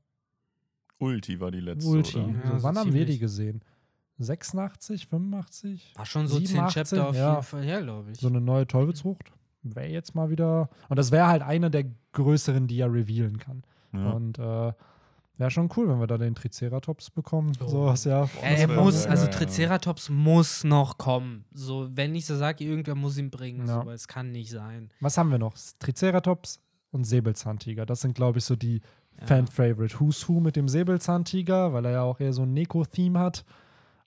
Ulti 0.98 1.40
war 1.40 1.50
die 1.50 1.60
letzte. 1.60 1.88
Ulti? 1.90 2.18
Oder? 2.18 2.28
Ja, 2.28 2.50
so, 2.52 2.58
so 2.58 2.62
wann 2.62 2.78
haben 2.78 2.92
wir 2.92 3.06
die 3.06 3.18
gesehen? 3.18 3.62
86, 4.18 5.08
85? 5.08 5.92
War 5.96 6.06
schon 6.06 6.26
so 6.26 6.38
10 6.38 6.46
87, 6.46 6.74
Chapter 6.74 7.08
auf 7.08 7.16
ja. 7.16 7.30
jeden 7.32 7.42
Fall 7.42 7.62
her, 7.62 7.82
glaube 7.82 8.10
ich. 8.12 8.18
So 8.18 8.28
eine 8.28 8.40
neue 8.40 8.66
Teufelsfrucht? 8.66 9.32
Wäre 9.62 9.88
jetzt 9.88 10.14
mal 10.14 10.30
wieder. 10.30 10.70
Und 10.88 10.98
das 10.98 11.10
wäre 11.10 11.26
halt 11.26 11.42
eine 11.42 11.70
der 11.70 11.84
größeren, 12.12 12.66
die 12.66 12.80
er 12.80 12.92
revealen 12.92 13.38
kann. 13.38 13.62
Ja. 13.92 14.10
Und 14.12 14.38
äh, 14.38 14.72
Wäre 15.38 15.50
schon 15.50 15.68
cool, 15.76 15.88
wenn 15.88 16.00
wir 16.00 16.06
da 16.06 16.16
den 16.16 16.34
Triceratops 16.34 17.10
bekommen. 17.10 17.52
Oh. 17.62 17.68
Sowas, 17.68 18.04
ja. 18.04 18.28
Er, 18.42 18.68
muss, 18.68 19.06
also. 19.06 19.26
Triceratops 19.26 20.08
muss 20.08 20.64
noch 20.64 20.96
kommen. 20.96 21.44
So, 21.52 21.88
wenn 21.92 22.14
ich 22.14 22.24
so 22.24 22.36
sage, 22.36 22.64
irgendwer 22.64 22.94
muss 22.94 23.18
ihn 23.18 23.30
bringen, 23.30 23.66
Ja. 23.66 23.74
so, 23.74 23.80
aber 23.80 23.92
es 23.92 24.08
kann 24.08 24.32
nicht 24.32 24.50
sein. 24.50 24.90
Was 25.00 25.18
haben 25.18 25.30
wir 25.30 25.38
noch? 25.38 25.54
Triceratops 25.78 26.60
und 26.90 27.04
Säbelzahntiger. 27.04 27.84
Das 27.84 28.00
sind, 28.00 28.14
glaube 28.14 28.38
ich, 28.38 28.44
so 28.44 28.56
die 28.56 28.80
Ja. 29.20 29.26
Fan-Favorite. 29.26 29.98
Who's 30.00 30.28
Who 30.28 30.40
mit 30.40 30.56
dem 30.56 30.68
Säbelzahntiger, 30.68 31.72
weil 31.72 31.84
er 31.86 31.90
ja 31.92 32.02
auch 32.02 32.20
eher 32.20 32.32
so 32.32 32.42
ein 32.42 32.52
Neko-Theme 32.52 33.18
hat. 33.18 33.44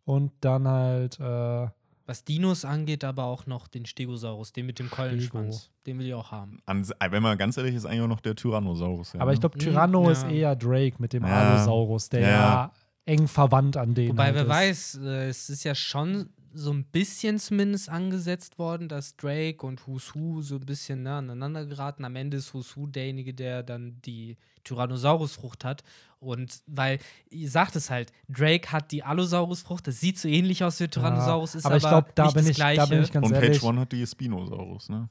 Und 0.06 0.32
dann 0.42 0.68
halt, 0.68 1.20
äh, 1.20 1.68
Was 2.08 2.24
Dinos 2.24 2.66
angeht, 2.66 3.04
aber 3.04 3.26
auch 3.26 3.46
noch 3.46 3.68
den 3.68 3.86
Stegosaurus, 3.86 4.52
den 4.52 4.66
mit 4.66 4.80
dem 4.80 4.90
Keulenschwanz. 4.90 5.70
Den 5.86 6.00
will 6.00 6.08
ich 6.08 6.14
auch 6.16 6.32
haben. 6.32 6.60
An, 6.66 6.88
wenn 7.12 7.22
man 7.22 7.38
ganz 7.38 7.58
ehrlich 7.58 7.76
ist, 7.76 7.86
eigentlich 7.86 8.02
auch 8.02 8.08
noch 8.08 8.22
der 8.22 8.36
Tyrannosaurus. 8.36 9.14
Ja, 9.14 9.22
aber 9.22 9.34
ich 9.34 9.38
ne? 9.38 9.42
glaube, 9.42 9.58
Tyranno 9.60 10.06
ja. 10.06 10.12
ist 10.12 10.24
eher 10.24 10.56
Drake 10.56 10.96
mit 10.98 11.14
dem 11.14 11.24
Ja. 11.24 11.52
Allosaurus, 11.54 12.10
der 12.10 12.22
Ja. 12.22 12.28
ja. 12.30 12.72
eng 13.06 13.28
verwandt 13.28 13.78
an 13.78 13.94
denen 13.94 14.10
Wobei, 14.12 14.26
halt 14.26 14.36
wer 14.36 14.44
ist. 14.44 14.50
weiß, 14.50 15.00
äh, 15.04 15.30
es 15.30 15.50
ist 15.50 15.64
ja 15.64 15.76
schon 15.76 16.30
so 16.54 16.72
ein 16.72 16.84
bisschen 16.86 17.38
zumindest 17.40 17.90
angesetzt 17.90 18.58
worden, 18.60 18.90
dass 18.90 19.16
Drake 19.16 19.66
und 19.66 19.86
Who's 19.88 20.16
Who 20.16 20.42
so 20.42 20.56
ein 20.56 20.66
bisschen 20.66 21.04
ne, 21.04 21.14
aneinander 21.16 21.66
geraten. 21.66 22.06
Am 22.06 22.16
Ende 22.16 22.38
ist 22.38 22.54
Who's 22.54 22.76
Who 22.76 22.88
derjenige, 22.88 23.34
der 23.34 23.64
dann 23.64 24.02
die 24.06 24.38
Tyrannosaurusfrucht 24.64 25.64
hat. 25.66 25.84
Und 26.20 26.62
weil, 26.68 27.00
ihr 27.30 27.50
sagt 27.50 27.76
es 27.76 27.90
halt, 27.90 28.12
Drake 28.28 28.72
hat 28.72 28.92
die 28.92 29.04
Allosaurusfrucht, 29.04 29.88
das 29.88 30.00
sieht 30.00 30.18
so 30.20 30.28
ähnlich 30.28 30.64
aus 30.64 30.80
wie 30.80 30.88
Tyrannosaurus, 30.88 31.56
ist 31.56 31.66
aber 31.66 31.78
ich 31.78 31.84
glaube, 31.84 32.10
da 32.16 32.26
nicht 32.26 32.34
bin 32.34 32.44
das 32.44 32.50
ich, 32.52 32.56
Gleiche. 32.58 32.82
da 32.82 32.86
bin 32.88 33.04
ich 33.04 33.12
ganz 33.12 33.28
Und 33.28 33.34
ehrlich. 33.34 33.52
Page 33.52 33.64
One 33.64 33.80
hat 33.82 33.92
die 33.92 34.06
Spinosaurus, 34.06 34.90
ne? 34.90 35.10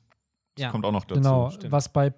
Das 0.55 0.65
Ja. 0.65 0.71
kommt 0.71 0.85
auch 0.85 0.93
noch 0.93 1.05
dazu. 1.05 1.21
Genau, 1.21 1.51
stimmt. 1.51 1.73
was 1.73 1.93
bei 1.93 2.13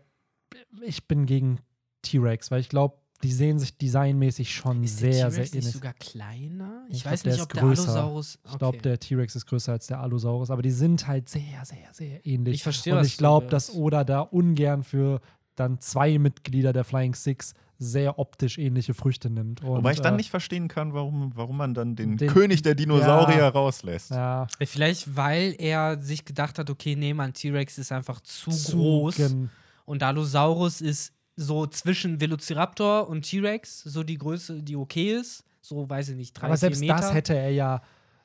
ich 0.82 1.06
bin 1.06 1.26
gegen 1.26 1.60
T-Rex, 2.02 2.50
weil 2.50 2.60
ich 2.60 2.68
glaube, 2.68 2.99
die 3.22 3.32
sehen 3.32 3.58
sich 3.58 3.76
designmäßig 3.76 4.54
schon 4.54 4.82
ist 4.82 4.98
sehr, 4.98 5.30
sehr 5.30 5.44
ähnlich. 5.46 5.70
sogar 5.70 5.92
kleiner? 5.94 6.84
Ich, 6.88 6.96
Ich 6.96 7.02
glaub, 7.02 7.12
weiß 7.12 7.22
der 7.22 7.32
nicht, 7.32 7.38
ist 7.40 7.44
ob 7.44 7.52
der 7.52 7.62
größer. 7.62 7.82
Allosaurus. 7.90 8.38
Ich 8.50 8.58
glaube, 8.58 8.78
okay. 8.78 8.82
der 8.82 8.98
T-Rex 9.00 9.36
ist 9.36 9.46
größer 9.46 9.72
als 9.72 9.86
der 9.88 10.00
Allosaurus, 10.00 10.50
aber 10.50 10.62
die 10.62 10.70
sind 10.70 11.06
halt 11.06 11.28
sehr, 11.28 11.64
sehr, 11.64 11.78
sehr 11.92 12.24
ähnlich. 12.26 12.54
Ich 12.56 12.62
verstehe, 12.62 12.96
Und 12.96 13.04
ich 13.04 13.16
glaube, 13.18 13.46
dass 13.48 13.74
Oda 13.74 14.04
da 14.04 14.20
ungern 14.20 14.82
für 14.84 15.20
dann 15.56 15.80
zwei 15.80 16.18
Mitglieder 16.18 16.72
der 16.72 16.84
Flying 16.84 17.14
Six 17.14 17.52
sehr 17.82 18.18
optisch 18.18 18.58
ähnliche 18.58 18.92
Früchte 18.94 19.30
nimmt. 19.30 19.62
Und, 19.62 19.68
Wobei 19.78 19.92
ich 19.92 20.00
dann 20.00 20.14
äh, 20.14 20.16
nicht 20.18 20.30
verstehen 20.30 20.68
kann, 20.68 20.92
warum, 20.92 21.32
warum 21.34 21.56
man 21.56 21.72
dann 21.74 21.96
den, 21.96 22.16
Den- 22.18 22.28
König 22.28 22.60
der 22.62 22.74
Dinosaurier 22.74 23.38
Ja. 23.38 23.48
rauslässt. 23.48 24.10
Ja, 24.10 24.46
Ja, 24.60 24.66
Vielleicht, 24.66 25.16
weil 25.16 25.54
er 25.58 26.00
sich 26.02 26.24
gedacht 26.26 26.58
hat, 26.58 26.68
okay, 26.68 26.94
nee, 26.96 27.14
man, 27.14 27.32
T-Rex 27.32 27.78
ist 27.78 27.90
einfach 27.92 28.20
zu, 28.20 28.50
zu 28.50 28.76
groß. 28.76 29.16
gen- 29.16 29.50
Und 29.86 30.02
Allosaurus 30.02 30.80
ist 30.82 31.12
so 31.40 31.66
zwischen 31.66 32.20
Velociraptor 32.20 33.08
und 33.08 33.22
T-Rex, 33.22 33.82
so 33.84 34.02
die 34.02 34.18
Größe, 34.18 34.62
die 34.62 34.76
okay 34.76 35.14
ist. 35.14 35.42
So, 35.62 35.88
weiß 35.88 36.10
ich 36.10 36.16
nicht, 36.16 36.34
drei, 36.34 36.46
Aber 36.46 36.56
selbst 36.56 36.80
Meter. 36.80 36.96
das 36.96 37.14
hätte 37.14 37.34
er 37.34 37.50
ja, 37.50 37.82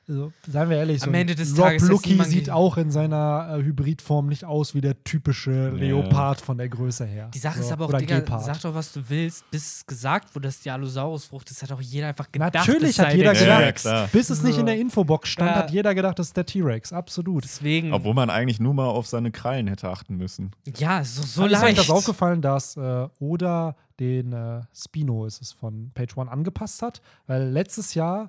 also, 0.08 0.32
seien 0.46 0.70
wir 0.70 0.76
ehrlich, 0.76 1.00
so 1.00 1.08
Am 1.08 1.14
Ende 1.14 1.34
des 1.34 1.50
Rob 1.58 1.64
Tages 1.66 1.88
Lucky 1.88 2.22
sieht 2.24 2.48
auch 2.50 2.76
in 2.76 2.90
seiner 2.90 3.56
äh, 3.58 3.62
Hybridform 3.62 4.26
nicht 4.28 4.44
aus 4.44 4.74
wie 4.74 4.80
der 4.80 5.02
typische 5.02 5.50
Ja. 5.50 5.68
Leopard 5.70 6.40
von 6.40 6.58
der 6.58 6.68
Größe 6.68 7.04
her. 7.04 7.28
Die 7.34 7.38
Sache 7.38 7.58
So, 7.58 7.64
ist 7.66 7.72
aber 7.72 7.84
auch, 7.86 7.88
oder 7.88 7.98
Digga, 7.98 8.20
Gepard. 8.20 8.44
sag 8.44 8.60
doch, 8.60 8.74
was 8.74 8.92
du 8.92 9.00
willst, 9.08 9.50
bis 9.50 9.76
es 9.78 9.86
gesagt 9.86 10.34
wurde, 10.34 10.48
dass 10.48 10.60
die 10.60 10.70
Allosaurusfrucht 10.70 11.50
ist, 11.50 11.62
hat 11.62 11.72
auch 11.72 11.80
jeder 11.80 12.08
einfach 12.08 12.30
gedacht, 12.30 12.54
Natürlich 12.54 12.98
hat 13.00 13.14
jeder 13.14 13.32
der 13.32 13.46
Ja, 13.46 13.58
gedacht, 13.60 13.76
klar. 13.76 14.08
bis 14.12 14.30
es 14.30 14.42
nicht 14.42 14.58
in 14.58 14.66
der. 14.66 14.76
Infobox 14.78 15.28
stand, 15.28 15.50
Ja. 15.50 15.56
hat 15.56 15.70
jeder 15.70 15.94
gedacht, 15.94 16.18
das 16.18 16.28
ist 16.28 16.36
der 16.36 16.46
T-Rex. 16.46 16.92
Absolut. 16.92 17.44
Deswegen, 17.44 17.92
Obwohl 17.92 18.14
man 18.14 18.30
eigentlich 18.30 18.60
nur 18.60 18.74
mal 18.74 18.86
auf 18.86 19.06
seine 19.06 19.30
Krallen 19.32 19.66
hätte 19.66 19.88
achten 19.88 20.16
müssen. 20.16 20.50
ja, 20.76 21.02
so, 21.02 21.22
so 21.22 21.46
ist 21.46 21.52
euch 21.54 21.60
leicht. 21.62 21.78
das 21.78 21.90
aufgefallen, 21.90 22.42
dass 22.42 22.76
äh, 22.76 23.08
Oda 23.18 23.74
den 23.98 24.32
äh, 24.32 24.60
Spino 24.74 25.24
ist 25.26 25.40
es 25.42 25.52
von 25.52 25.90
Page 25.94 26.16
One 26.16 26.30
angepasst 26.30 26.82
hat? 26.82 27.00
Weil 27.26 27.48
letztes 27.48 27.94
Jahr 27.94 28.28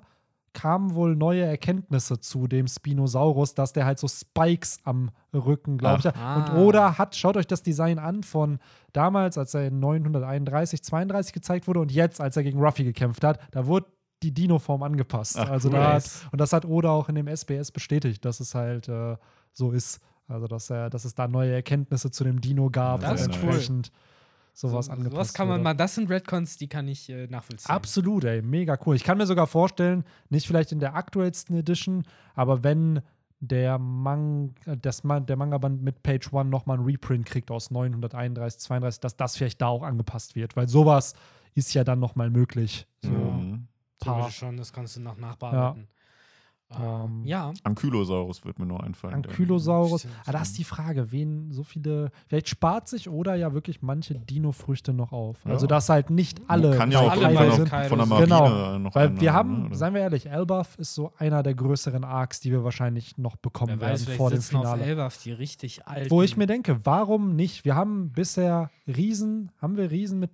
kamen 0.52 0.94
wohl 0.94 1.16
neue 1.16 1.44
Erkenntnisse 1.44 2.20
zu 2.20 2.46
dem 2.46 2.66
Spinosaurus, 2.66 3.54
dass 3.54 3.72
der 3.72 3.86
halt 3.86 3.98
so 3.98 4.08
Spikes 4.08 4.78
am 4.84 5.10
Rücken, 5.32 5.78
glaube 5.78 6.00
ich. 6.00 6.16
Ah. 6.16 6.36
Und 6.36 6.58
Oda 6.58 6.98
hat, 6.98 7.16
schaut 7.16 7.36
euch 7.36 7.46
das 7.46 7.62
Design 7.62 7.98
an 7.98 8.22
von 8.22 8.58
damals, 8.92 9.38
als 9.38 9.54
er 9.54 9.66
in 9.66 9.78
931, 9.80 10.82
32 10.82 11.32
gezeigt 11.32 11.68
wurde 11.68 11.80
und 11.80 11.92
jetzt, 11.92 12.20
als 12.20 12.36
er 12.36 12.42
gegen 12.42 12.60
Ruffy 12.60 12.84
gekämpft 12.84 13.24
hat, 13.24 13.38
da 13.52 13.66
wurde 13.66 13.86
die 14.22 14.32
Dino-Form 14.32 14.82
angepasst. 14.82 15.38
Ach, 15.38 15.48
also 15.48 15.68
cool. 15.68 15.76
da 15.76 15.92
hat, 15.94 16.10
und 16.32 16.40
das 16.40 16.52
hat 16.52 16.64
Oda 16.64 16.90
auch 16.90 17.08
in 17.08 17.14
dem 17.14 17.28
SBS 17.28 17.70
bestätigt, 17.70 18.24
dass 18.24 18.40
es 18.40 18.54
halt 18.54 18.88
äh, 18.88 19.16
so 19.52 19.70
ist. 19.70 20.00
Also 20.26 20.46
dass 20.46 20.68
er, 20.68 20.90
dass 20.90 21.04
es 21.04 21.14
da 21.14 21.26
neue 21.26 21.52
Erkenntnisse 21.52 22.10
zu 22.10 22.22
dem 22.22 22.40
Dino 22.40 22.68
gab 22.68 23.00
Das 23.00 23.22
ist 23.22 23.38
cool. 23.42 23.82
Sowas 24.60 24.86
so, 24.86 24.92
angepasst 24.92 25.14
sowas 25.14 25.32
kann 25.34 25.48
man 25.48 25.56
wurde. 25.58 25.64
mal, 25.64 25.74
das 25.74 25.94
sind 25.94 26.10
Redcons, 26.10 26.56
die 26.56 26.68
kann 26.68 26.88
ich 26.88 27.08
äh, 27.10 27.26
nachvollziehen. 27.28 27.70
Absolut, 27.70 28.24
ey, 28.24 28.42
mega 28.42 28.76
cool. 28.86 28.96
Ich 28.96 29.04
kann 29.04 29.18
mir 29.18 29.26
sogar 29.26 29.46
vorstellen, 29.46 30.04
nicht 30.30 30.46
vielleicht 30.46 30.72
in 30.72 30.80
der 30.80 30.94
aktuellsten 30.94 31.56
Edition, 31.56 32.04
aber 32.34 32.64
wenn 32.64 33.00
der, 33.40 33.78
Mang 33.78 34.54
das, 34.64 35.04
Ma- 35.04 35.20
der 35.20 35.36
Manga-Band 35.36 35.80
mit 35.80 36.02
Page 36.02 36.32
One 36.32 36.50
nochmal 36.50 36.78
ein 36.78 36.84
Reprint 36.84 37.24
kriegt 37.24 37.52
aus 37.52 37.70
931, 37.70 38.58
32, 38.60 39.00
dass 39.00 39.16
das 39.16 39.36
vielleicht 39.36 39.60
da 39.62 39.68
auch 39.68 39.84
angepasst 39.84 40.34
wird, 40.34 40.56
weil 40.56 40.66
sowas 40.68 41.14
ist 41.54 41.72
ja 41.74 41.84
dann 41.84 42.00
nochmal 42.00 42.30
möglich. 42.30 42.86
So. 43.02 43.10
Mhm. 43.10 43.68
paar- 44.00 44.30
schon, 44.32 44.56
das 44.56 44.72
kannst 44.72 44.96
du 44.96 45.00
noch 45.00 45.16
nachbearbeiten. 45.16 45.86
Ähm, 46.78 47.22
ja. 47.24 47.52
Ankylosaurus 47.62 48.44
wird 48.44 48.58
mir 48.58 48.66
nur 48.66 48.82
einfallen. 48.84 49.22
der- 49.22 49.30
Ankylosaurus. 49.30 50.02
Stimmt, 50.02 50.14
Ah, 50.26 50.32
da 50.32 50.42
ist 50.42 50.58
die 50.58 50.64
Frage, 50.64 51.10
wen 51.12 51.50
so 51.50 51.62
viele. 51.62 52.10
Vielleicht 52.26 52.48
spart 52.50 52.88
sich 52.88 53.08
oder 53.08 53.34
ja 53.36 53.54
wirklich 53.54 53.80
manche 53.80 54.14
Dino-Früchte 54.14 54.92
noch 54.92 55.12
auf. 55.12 55.38
Ja. 55.46 55.52
Also, 55.52 55.66
dass 55.66 55.88
halt 55.88 56.10
nicht 56.10 56.42
alle 56.46 56.76
Kann 56.76 56.90
ja 56.92 57.00
auch 57.00 57.10
alle 57.10 57.32
mal 57.32 57.48
noch 57.48 57.56
Kylo 57.64 57.88
von 57.88 57.98
der 57.98 58.06
sind. 58.06 58.08
Marine 58.08 58.26
Genau, 58.26 58.78
noch 58.80 58.94
Weil 58.94 59.08
einer, 59.08 59.20
wir 59.20 59.30
ne, 59.30 59.36
haben, 59.36 59.66
oder? 59.68 59.74
seien 59.76 59.94
wir 59.94 60.00
ehrlich, 60.02 60.26
Elbaf 60.26 60.76
ist 60.78 60.94
so 60.94 61.12
einer 61.16 61.42
der 61.42 61.54
größeren 61.54 62.04
Arcs, 62.04 62.40
die 62.40 62.50
wir 62.52 62.62
wahrscheinlich 62.64 63.16
noch 63.16 63.36
bekommen 63.36 63.72
Wer 63.72 63.80
werden 63.80 63.92
weiß, 63.92 64.02
vielleicht 64.04 64.18
vor 64.18 64.28
dem 64.30 64.40
sitzen 64.40 64.56
auf 64.56 64.62
Finale. 64.64 64.82
Elbaf 64.84 65.22
die 65.22 65.32
richtig 65.32 65.86
alten. 65.86 66.10
Wo 66.10 66.22
ich 66.22 66.36
mir 66.36 66.46
denke, 66.46 66.84
warum 66.84 67.34
nicht? 67.34 67.64
Wir 67.64 67.76
haben 67.76 68.12
bisher 68.12 68.70
Riesen, 68.86 69.50
haben 69.62 69.76
wir 69.78 69.90
Riesen 69.90 70.18
mit. 70.18 70.30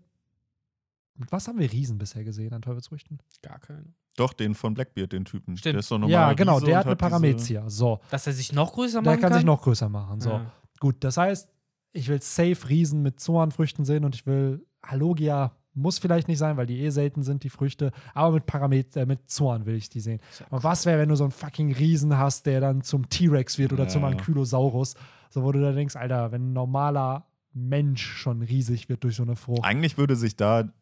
Mit 1.17 1.31
was 1.31 1.47
haben 1.49 1.59
wir 1.59 1.71
Riesen 1.71 1.99
bisher 1.99 2.25
gesehen 2.25 2.53
an 2.53 2.63
Teufelsfrüchten? 2.63 3.19
gar 3.43 3.59
keine. 3.61 3.85
Doch, 4.17 4.33
den 4.33 4.55
von 4.55 4.75
Blackbeard, 4.75 5.13
den 5.13 5.25
Typen. 5.25 5.57
Stimmt. 5.57 5.75
Der 5.75 5.81
ist 5.81 5.91
doch 5.91 5.99
normal. 5.99 6.11
Ja, 6.11 6.33
genau, 6.35 6.55
Riese 6.57 6.67
der 6.67 6.79
hat 6.79 6.87
eine 6.87 6.95
diese- 6.97 7.09
Paramezia. 7.09 7.69
So, 7.71 8.01
Dass 8.11 8.27
er 8.27 8.33
sich 8.33 8.53
noch 8.53 8.73
größer 8.73 9.03
der 9.03 9.13
machen 9.13 9.21
kann 9.21 9.31
kann? 9.31 9.39
sich 9.39 9.45
noch 9.47 9.63
größer 9.63 9.89
machen. 9.89 10.21
So, 10.21 10.31
Ja. 10.31 10.53
gut, 10.81 10.97
das 11.01 11.17
heißt, 11.17 11.49
ich 11.93 12.09
will 12.09 12.21
safe 12.23 12.69
Riesen 12.69 13.03
mit 13.03 13.21
Zoanfrüchten 13.21 13.85
sehen 13.85 14.05
und 14.05 14.15
ich 14.15 14.27
will 14.27 14.67
Halogia 14.85 15.57
muss 15.77 15.99
vielleicht 15.99 16.29
nicht 16.29 16.39
sein, 16.39 16.57
weil 16.57 16.67
die 16.67 16.79
eh 16.81 16.91
selten 16.91 17.25
sind, 17.25 17.43
die 17.43 17.51
Früchte, 17.51 17.91
aber 18.15 18.35
mit 18.35 18.47
Paramet 18.47 18.95
äh, 18.97 19.07
mit 19.07 19.29
Zoan 19.29 19.67
will 19.67 19.75
ich 19.75 19.89
die 19.89 19.99
sehen. 19.99 20.21
Und 20.51 20.63
was 20.63 20.87
wäre, 20.87 21.01
wenn 21.01 21.09
du 21.09 21.17
so 21.17 21.25
einen 21.25 21.33
fucking 21.33 21.73
Riesen 21.73 22.17
hast, 22.17 22.47
der 22.47 22.61
dann 22.61 22.83
zum 22.83 23.09
T-Rex 23.09 23.59
wird 23.59 23.73
oder 23.73 23.83
Ja. 23.85 23.89
zum 23.89 24.05
Ankylosaurus, 24.05 24.95
so 25.31 25.43
wo 25.43 25.51
du 25.51 25.61
da 25.61 25.73
denkst, 25.73 25.97
Alter, 25.97 26.31
wenn 26.31 26.51
ein 26.51 26.53
normaler 26.53 27.27
Mensch 27.53 28.05
schon 28.05 28.43
riesig 28.43 28.89
wird 28.89 29.03
durch 29.03 29.17
so 29.17 29.25
eine 29.25 29.35
Frucht. 29.35 29.65
Eigentlich 29.65 29.99
würde 29.99 30.15
sich 30.15 30.37
da 30.37 30.73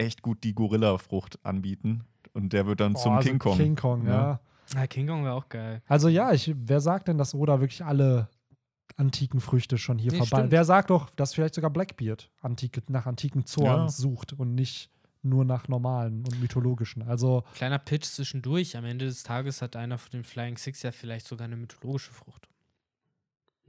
echt 0.00 0.22
gut 0.22 0.42
die 0.44 0.54
Gorilla-Frucht 0.54 1.38
anbieten. 1.44 2.04
Und 2.32 2.52
der 2.52 2.66
wird 2.66 2.80
dann 2.80 2.96
zum 2.96 3.14
Boah, 3.14 3.22
so 3.22 3.28
King 3.28 3.38
Kong. 3.38 3.56
King 3.56 3.76
Kong, 3.76 4.06
ja. 4.06 4.12
Ja. 4.12 4.40
Ja, 4.74 4.86
King 4.86 5.06
Kong 5.08 5.24
wäre 5.24 5.34
auch 5.34 5.48
geil. 5.48 5.82
Also 5.86 6.08
ja, 6.08 6.32
ich, 6.32 6.54
wer 6.56 6.80
sagt 6.80 7.08
denn, 7.08 7.18
dass 7.18 7.34
Oda 7.34 7.60
wirklich 7.60 7.84
alle 7.84 8.28
antiken 8.96 9.40
Früchte 9.40 9.78
schon 9.78 9.98
hier 9.98 10.12
Nee, 10.12 10.18
vorbei? 10.18 10.38
stimmt. 10.38 10.52
Wer 10.52 10.64
sagt 10.64 10.90
doch, 10.90 11.10
dass 11.10 11.34
vielleicht 11.34 11.54
sogar 11.54 11.70
Blackbeard 11.70 12.30
antike, 12.40 12.82
nach 12.88 13.06
antiken 13.06 13.46
Zorns 13.46 13.98
Ja. 13.98 14.02
sucht 14.02 14.32
und 14.32 14.54
nicht 14.54 14.90
nur 15.22 15.44
nach 15.44 15.66
normalen 15.68 16.18
und 16.24 16.40
mythologischen? 16.40 17.02
Also 17.02 17.42
Kleiner 17.54 17.78
Pitch 17.80 18.04
zwischendurch. 18.04 18.76
Am 18.76 18.84
Ende 18.84 19.06
des 19.06 19.22
Tages 19.24 19.60
hat 19.60 19.74
einer 19.74 19.98
von 19.98 20.10
den 20.12 20.24
Flying 20.24 20.56
Six 20.56 20.82
ja 20.82 20.92
vielleicht 20.92 21.26
sogar 21.26 21.46
eine 21.46 21.56
mythologische 21.56 22.12
Frucht. 22.12 22.48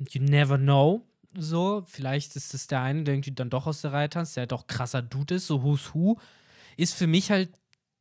You 0.09 0.21
never 0.21 0.57
know. 0.57 1.01
So, 1.34 1.84
vielleicht 1.88 2.36
ist 2.36 2.53
es 2.53 2.67
der 2.67 2.82
eine, 2.82 3.03
der 3.03 3.13
irgendwie 3.13 3.32
dann 3.32 3.49
doch 3.49 3.67
aus 3.67 3.82
der 3.82 3.93
Reihe 3.93 4.09
tanzt, 4.09 4.36
der 4.36 4.47
doch 4.47 4.67
krasser 4.67 5.01
Dude 5.01 5.36
ist, 5.36 5.47
so 5.47 5.63
Who's 5.63 5.93
Who. 5.93 6.17
Ist 6.77 6.93
für 6.93 7.07
mich 7.07 7.32
halt 7.32 7.49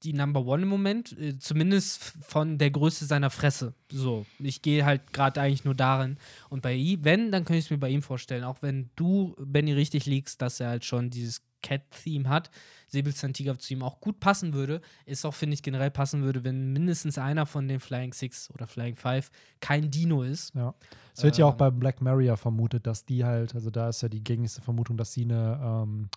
die 0.03 0.13
Number 0.13 0.45
One 0.47 0.63
im 0.63 0.69
Moment, 0.69 1.17
äh, 1.19 1.39
zumindest 1.39 2.03
von 2.23 2.59
der 2.59 2.71
Größe 2.71 3.05
seiner 3.05 3.31
Fresse. 3.31 3.75
So, 3.91 4.25
ich 4.39 4.63
gehe 4.63 4.85
halt 4.85 5.13
gerade 5.13 5.41
eigentlich 5.41 5.65
nur 5.65 5.75
darin. 5.75 6.17
Und 6.49 6.63
bei 6.63 6.75
ihm, 6.75 7.05
wenn, 7.05 7.31
dann 7.31 7.45
könnte 7.45 7.59
ich 7.59 7.67
es 7.67 7.71
mir 7.71 7.79
bei 7.79 7.91
ihm 7.91 8.03
vorstellen, 8.03 8.45
auch 8.45 8.63
wenn 8.63 8.91
du, 8.97 9.37
Benny, 9.39 9.73
richtig 9.73 10.07
liegst, 10.07 10.41
dass 10.41 10.61
er 10.61 10.71
halt 10.71 10.85
schon 10.85 11.11
dieses 11.11 11.43
Cat-Theme 11.63 12.29
hat, 12.29 12.51
Säbelzahntiger 12.89 13.59
zu 13.59 13.75
ihm 13.75 13.83
auch 13.83 14.01
gut 14.01 14.21
passen 14.21 14.53
würde, 14.53 14.81
ist 15.07 15.25
auch, 15.25 15.35
finde 15.35 15.55
ich, 15.55 15.63
generell 15.63 15.91
passen 15.91 16.23
würde, 16.23 16.43
wenn 16.45 16.73
mindestens 16.73 17.19
einer 17.19 17.47
von 17.47 17.69
den 17.69 17.81
Flying 17.81 18.13
Six 18.13 18.51
oder 18.53 18.67
Flying 18.67 18.97
Five 18.97 19.31
kein 19.61 19.91
Dino 19.91 20.23
ist. 20.23 20.55
ja. 20.55 20.75
Es 21.15 21.25
wird 21.25 21.37
ja 21.39 21.45
auch 21.47 21.53
Ähm. 21.53 21.59
bei 21.59 21.71
Black 21.71 22.01
Maria 22.01 22.37
vermutet, 22.37 22.87
dass 22.87 23.05
die 23.05 23.25
halt, 23.25 23.55
also 23.55 23.71
da 23.71 23.89
ist 23.89 24.01
ja 24.01 24.09
die 24.09 24.25
gängigste 24.25 24.63
Vermutung, 24.63 24.97
dass 24.97 25.13
sie 25.13 25.25
eine, 25.25 25.61
ähm, 25.63 26.09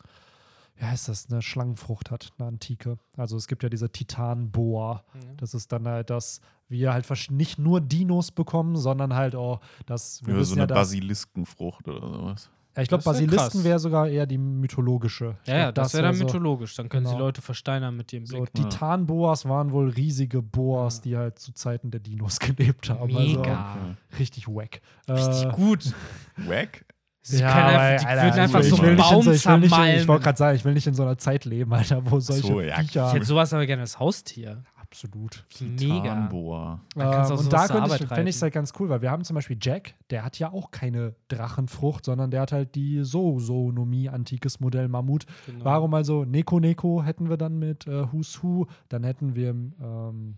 wie 0.76 0.86
heißt 0.86 1.10
das, 1.10 1.30
eine 1.30 1.42
Schlangenfrucht 1.42 2.10
hat, 2.10 2.32
eine 2.38 2.48
antike. 2.48 2.98
Also 3.18 3.36
es 3.38 3.48
gibt 3.48 3.64
ja 3.64 3.70
diese 3.70 3.92
Titan-Boa. 3.92 5.04
Das 5.38 5.54
ist 5.54 5.72
dann 5.72 5.88
halt, 5.88 6.10
dass 6.10 6.42
wir 6.70 6.94
halt 6.94 7.08
nicht 7.32 7.60
nur 7.60 7.82
Dinos 7.82 8.32
bekommen, 8.32 8.76
sondern 8.78 9.14
halt 9.14 9.36
auch, 9.36 9.60
dass 9.86 10.26
wir 10.26 10.36
Ja, 10.36 10.44
so 10.44 10.56
ja, 10.56 10.62
eine 10.64 10.68
dass 10.68 10.78
Basiliskenfrucht 10.90 11.88
oder 11.88 12.00
sowas. 12.08 12.50
Ja, 12.76 12.82
ich 12.82 12.90
glaube, 12.90 13.04
Das 13.04 13.14
Basilisten 13.14 13.64
wäre 13.64 13.78
sogar 13.78 14.08
eher 14.08 14.26
die 14.26 14.38
mythologische. 14.40 15.36
Ich 15.44 15.50
Ja, 15.50 15.56
ja, 15.56 15.64
glaub, 15.66 15.76
das 15.76 15.94
wäre 15.94 16.04
wär 16.04 16.10
dann 16.12 16.18
so, 16.20 16.26
mythologisch. 16.26 16.76
Dann 16.76 16.90
können 16.90 17.06
sie 17.06 17.12
genau. 17.14 17.26
Leute 17.26 17.42
versteinern 17.44 17.96
mit 17.96 18.12
dem 18.12 18.26
So, 18.26 18.38
Blick. 18.38 18.54
Titanboas 18.56 19.48
waren 19.48 19.72
wohl 19.72 19.90
riesige 19.90 20.42
Boas, 20.42 20.98
Ja. 20.98 21.02
die 21.04 21.18
halt 21.18 21.40
zu 21.40 21.54
Zeiten 21.54 21.92
der 21.92 22.00
Dinos 22.00 22.40
gelebt 22.40 22.90
haben. 22.90 23.14
Mega. 23.14 23.74
Also, 23.76 23.96
richtig 24.20 24.48
wack. 24.48 24.82
Richtig 25.08 25.46
Äh, 25.46 25.52
gut. 25.52 25.94
Wack? 26.38 26.86
Sie 27.26 27.40
ja, 27.40 27.54
können 27.54 27.78
einfach, 27.78 28.02
die 28.02 28.08
Alter, 28.10 28.24
würden 28.26 28.40
einfach 28.42 28.60
ich 28.60 28.70
so 28.70 28.78
will 28.80 28.86
einen 28.90 28.96
nicht 28.98 29.06
in 29.06 29.12
Baum 29.14 29.24
so- 29.24 29.32
ich 29.32 29.46
nicht. 29.46 30.02
Ich 30.02 30.08
wollte 30.10 30.24
gerade 30.24 30.38
sagen, 30.38 30.56
ich 30.58 30.66
will 30.66 30.74
nicht 30.74 30.88
in 30.88 30.94
so 30.94 31.04
einer 31.04 31.18
Zeit 31.18 31.46
leben, 31.46 31.74
Alter, 31.74 32.02
wo 32.12 32.20
solche 32.20 32.42
so, 32.48 32.60
ja, 32.60 32.76
Viecher. 32.80 33.08
Ich 33.08 33.14
hätte 33.14 33.26
sowas 33.26 33.54
aber 33.54 33.66
gerne 33.66 33.84
als 33.84 33.98
Haustier. 33.98 34.64
Absolut. 34.94 35.44
Mega. 35.60 36.28
Du 36.30 36.54
auch 36.54 36.80
Ähm, 36.96 37.38
und 37.38 37.52
da 37.52 37.68
könnte 37.68 37.96
ich, 37.96 38.08
fände 38.08 38.30
ich 38.30 38.36
es 38.36 38.42
halt 38.44 38.54
ganz 38.54 38.74
cool, 38.80 38.90
weil 38.90 39.02
wir 39.02 39.10
haben 39.10 39.24
zum 39.24 39.34
Beispiel 39.34 39.58
Jack, 39.60 39.96
der 40.12 40.24
hat 40.24 40.38
ja 40.38 40.54
auch 40.54 40.70
keine 40.70 41.16
Drachenfrucht, 41.30 42.06
sondern 42.06 42.30
der 42.30 42.42
hat 42.42 42.52
halt 42.52 42.76
die 42.76 43.02
Zoonomie, 43.02 44.08
antikes 44.10 44.60
Modell 44.60 44.88
Mammut. 44.88 45.26
Genau. 45.48 45.66
Warum 45.66 45.96
also 45.96 46.26
Neko 46.26 46.60
Neko 46.60 47.02
hätten 47.02 47.28
wir 47.28 47.38
dann 47.38 47.58
mit 47.58 47.88
äh, 47.88 48.12
Who's 48.12 48.44
Who, 48.44 48.68
dann 48.90 49.04
hätten 49.04 49.34
wir 49.34 49.50
ähm, 49.50 50.38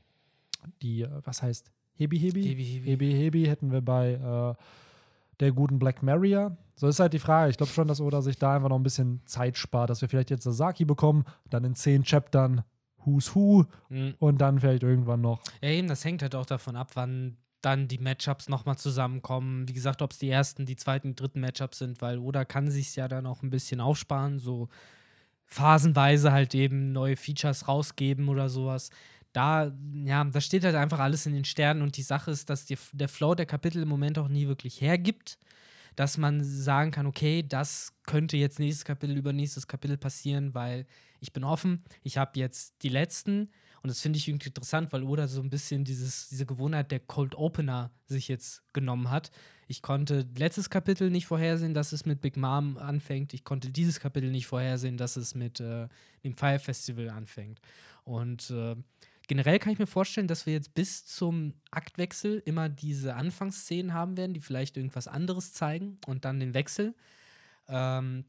die, 0.82 1.02
äh, 1.02 1.10
was 1.26 1.41
heißt, 1.41 1.69
Hebi 1.95 2.18
Hebi? 2.18 2.44
Hebi 2.44 2.64
Hebi. 2.64 2.86
Hebi 2.86 3.11
Hebi 3.11 3.45
hätten 3.45 3.72
wir 3.73 3.82
bei 3.82 4.14
äh, 4.14 4.64
der 5.41 5.52
guten 5.52 5.80
Black 5.80 6.02
Maria. 6.02 6.56
So 6.76 6.88
ist 6.88 7.02
halt 7.02 7.11
die 7.11 7.19
Frage. 7.19 7.52
Ich 7.52 7.57
glaube 7.57 7.73
schon, 7.73 7.90
dass 7.90 7.99
Oda 7.99 8.22
sich 8.22 8.38
da 8.38 8.56
einfach 8.56 8.69
noch 8.69 8.80
ein 8.80 8.84
bisschen 8.84 9.22
Zeit 9.26 9.57
spart, 9.57 9.90
dass 9.90 10.02
wir 10.02 10.07
vielleicht 10.07 10.30
jetzt 10.30 10.44
Sasaki 10.44 10.86
bekommen, 10.86 11.26
dann 11.49 11.65
in 11.65 11.76
zehn 11.76 12.03
Chaptern 12.03 12.64
Who's 13.06 13.36
Who 13.36 13.65
Mhm. 13.90 14.15
und 14.19 14.40
dann 14.40 14.60
vielleicht 14.60 14.84
irgendwann 14.84 15.22
noch 15.22 15.41
Ja, 15.61 15.69
eben, 15.69 15.88
das 15.88 16.03
hängt 16.03 16.22
halt 16.22 16.36
auch 16.36 16.45
davon 16.45 16.76
ab, 16.76 16.91
wann 16.95 17.38
dann 17.61 17.88
die 17.88 17.98
Matchups 17.98 18.48
nochmal 18.48 18.77
zusammenkommen. 18.77 19.68
Wie 19.68 19.73
gesagt, 19.73 20.02
ob 20.03 20.11
es 20.11 20.19
die 20.19 20.30
ersten, 20.30 20.65
die 20.65 20.76
zweiten, 20.76 21.10
die 21.10 21.15
dritten 21.15 21.40
Matchups 21.41 21.80
sind, 21.80 21.99
weil 22.02 22.19
Oda 22.19 22.45
kann 22.45 22.69
sich 22.69 22.95
ja 22.95 23.07
dann 23.07 23.26
auch 23.26 23.41
ein 23.41 23.49
bisschen 23.49 23.82
aufsparen, 23.82 24.38
so 24.38 24.69
phasenweise 25.45 26.32
halt 26.32 26.53
eben 26.56 26.91
neue 26.91 27.15
Features 27.15 27.68
rausgeben 27.68 28.30
oder 28.30 28.49
sowas. 28.49 28.90
Da, 29.34 29.72
ja, 30.03 30.23
das 30.23 30.45
steht 30.45 30.64
halt 30.64 30.76
einfach 30.76 30.99
alles 30.99 31.26
in 31.26 31.34
den 31.34 31.45
Sternen 31.45 31.82
und 31.82 31.98
die 31.98 32.03
Sache 32.03 32.32
ist, 32.32 32.49
dass 32.49 32.65
die, 32.65 32.77
der 32.94 33.10
Flow 33.10 33.36
der 33.36 33.45
Kapitel 33.45 33.82
im 33.82 33.90
Moment 33.90 34.18
auch 34.18 34.27
nie 34.27 34.48
wirklich 34.48 34.80
hergibt, 34.80 35.38
dass 35.95 36.18
man 36.18 36.44
sagen 36.44 36.91
kann, 36.91 37.06
okay, 37.06 37.44
das 37.48 37.94
könnte 38.06 38.38
jetzt 38.38 38.60
nächstes 38.60 38.86
Kapitel, 38.86 39.18
übernächstes 39.18 39.68
Kapitel 39.68 39.98
passieren, 39.98 40.53
weil 40.53 40.86
ich 41.26 41.34
bin 41.34 41.44
offen, 41.44 41.84
ich 42.04 42.18
habe 42.18 42.40
jetzt 42.40 42.84
die 42.84 42.90
letzten 42.90 43.50
und 43.82 43.90
das 43.90 44.00
finde 44.00 44.18
ich 44.18 44.28
irgendwie 44.28 44.48
interessant, 44.48 44.94
weil 44.94 45.04
Oda 45.04 45.28
so 45.28 45.42
ein 45.42 45.50
bisschen 45.50 45.84
dieses, 45.84 46.30
diese 46.30 46.46
Gewohnheit 46.46 46.92
der 46.92 47.00
Cold 47.00 47.36
Opener 47.36 47.92
sich 48.06 48.28
jetzt 48.28 48.64
genommen 48.74 49.10
hat. 49.10 49.32
Ich 49.68 49.82
konnte 49.82 50.28
letztes 50.38 50.70
Kapitel 50.70 51.10
nicht 51.10 51.26
vorhersehen, 51.26 51.74
dass 51.74 51.92
es 51.92 52.06
mit 52.06 52.22
Big 52.22 52.38
Mom 52.38 52.78
anfängt. 52.78 53.34
Ich 53.34 53.44
konnte 53.44 53.72
dieses 53.72 54.00
Kapitel 54.00 54.30
nicht 54.30 54.48
vorhersehen, 54.48 54.98
dass 54.98 55.18
es 55.18 55.34
mit 55.34 55.60
äh, 55.60 55.88
dem 56.24 56.36
Fire 56.36 56.60
Festival 56.60 57.10
anfängt. 57.10 57.60
Und 58.04 58.52
äh, 58.52 58.76
generell 59.28 59.60
kann 59.60 59.74
ich 59.74 59.80
mir 59.80 59.88
vorstellen, 59.88 60.28
dass 60.28 60.46
wir 60.46 60.54
jetzt 60.54 60.76
bis 60.76 61.06
zum 61.06 61.54
Aktwechsel 61.72 62.42
immer 62.46 62.70
diese 62.70 63.16
Anfangsszenen 63.16 63.94
haben 63.94 64.16
werden, 64.18 64.34
die 64.34 64.42
vielleicht 64.42 64.78
irgendwas 64.78 65.08
anderes 65.08 65.54
zeigen 65.54 65.98
und 66.06 66.26
dann 66.26 66.40
den 66.40 66.54
Wechsel. 66.54 66.94
Ähm, 67.68 68.26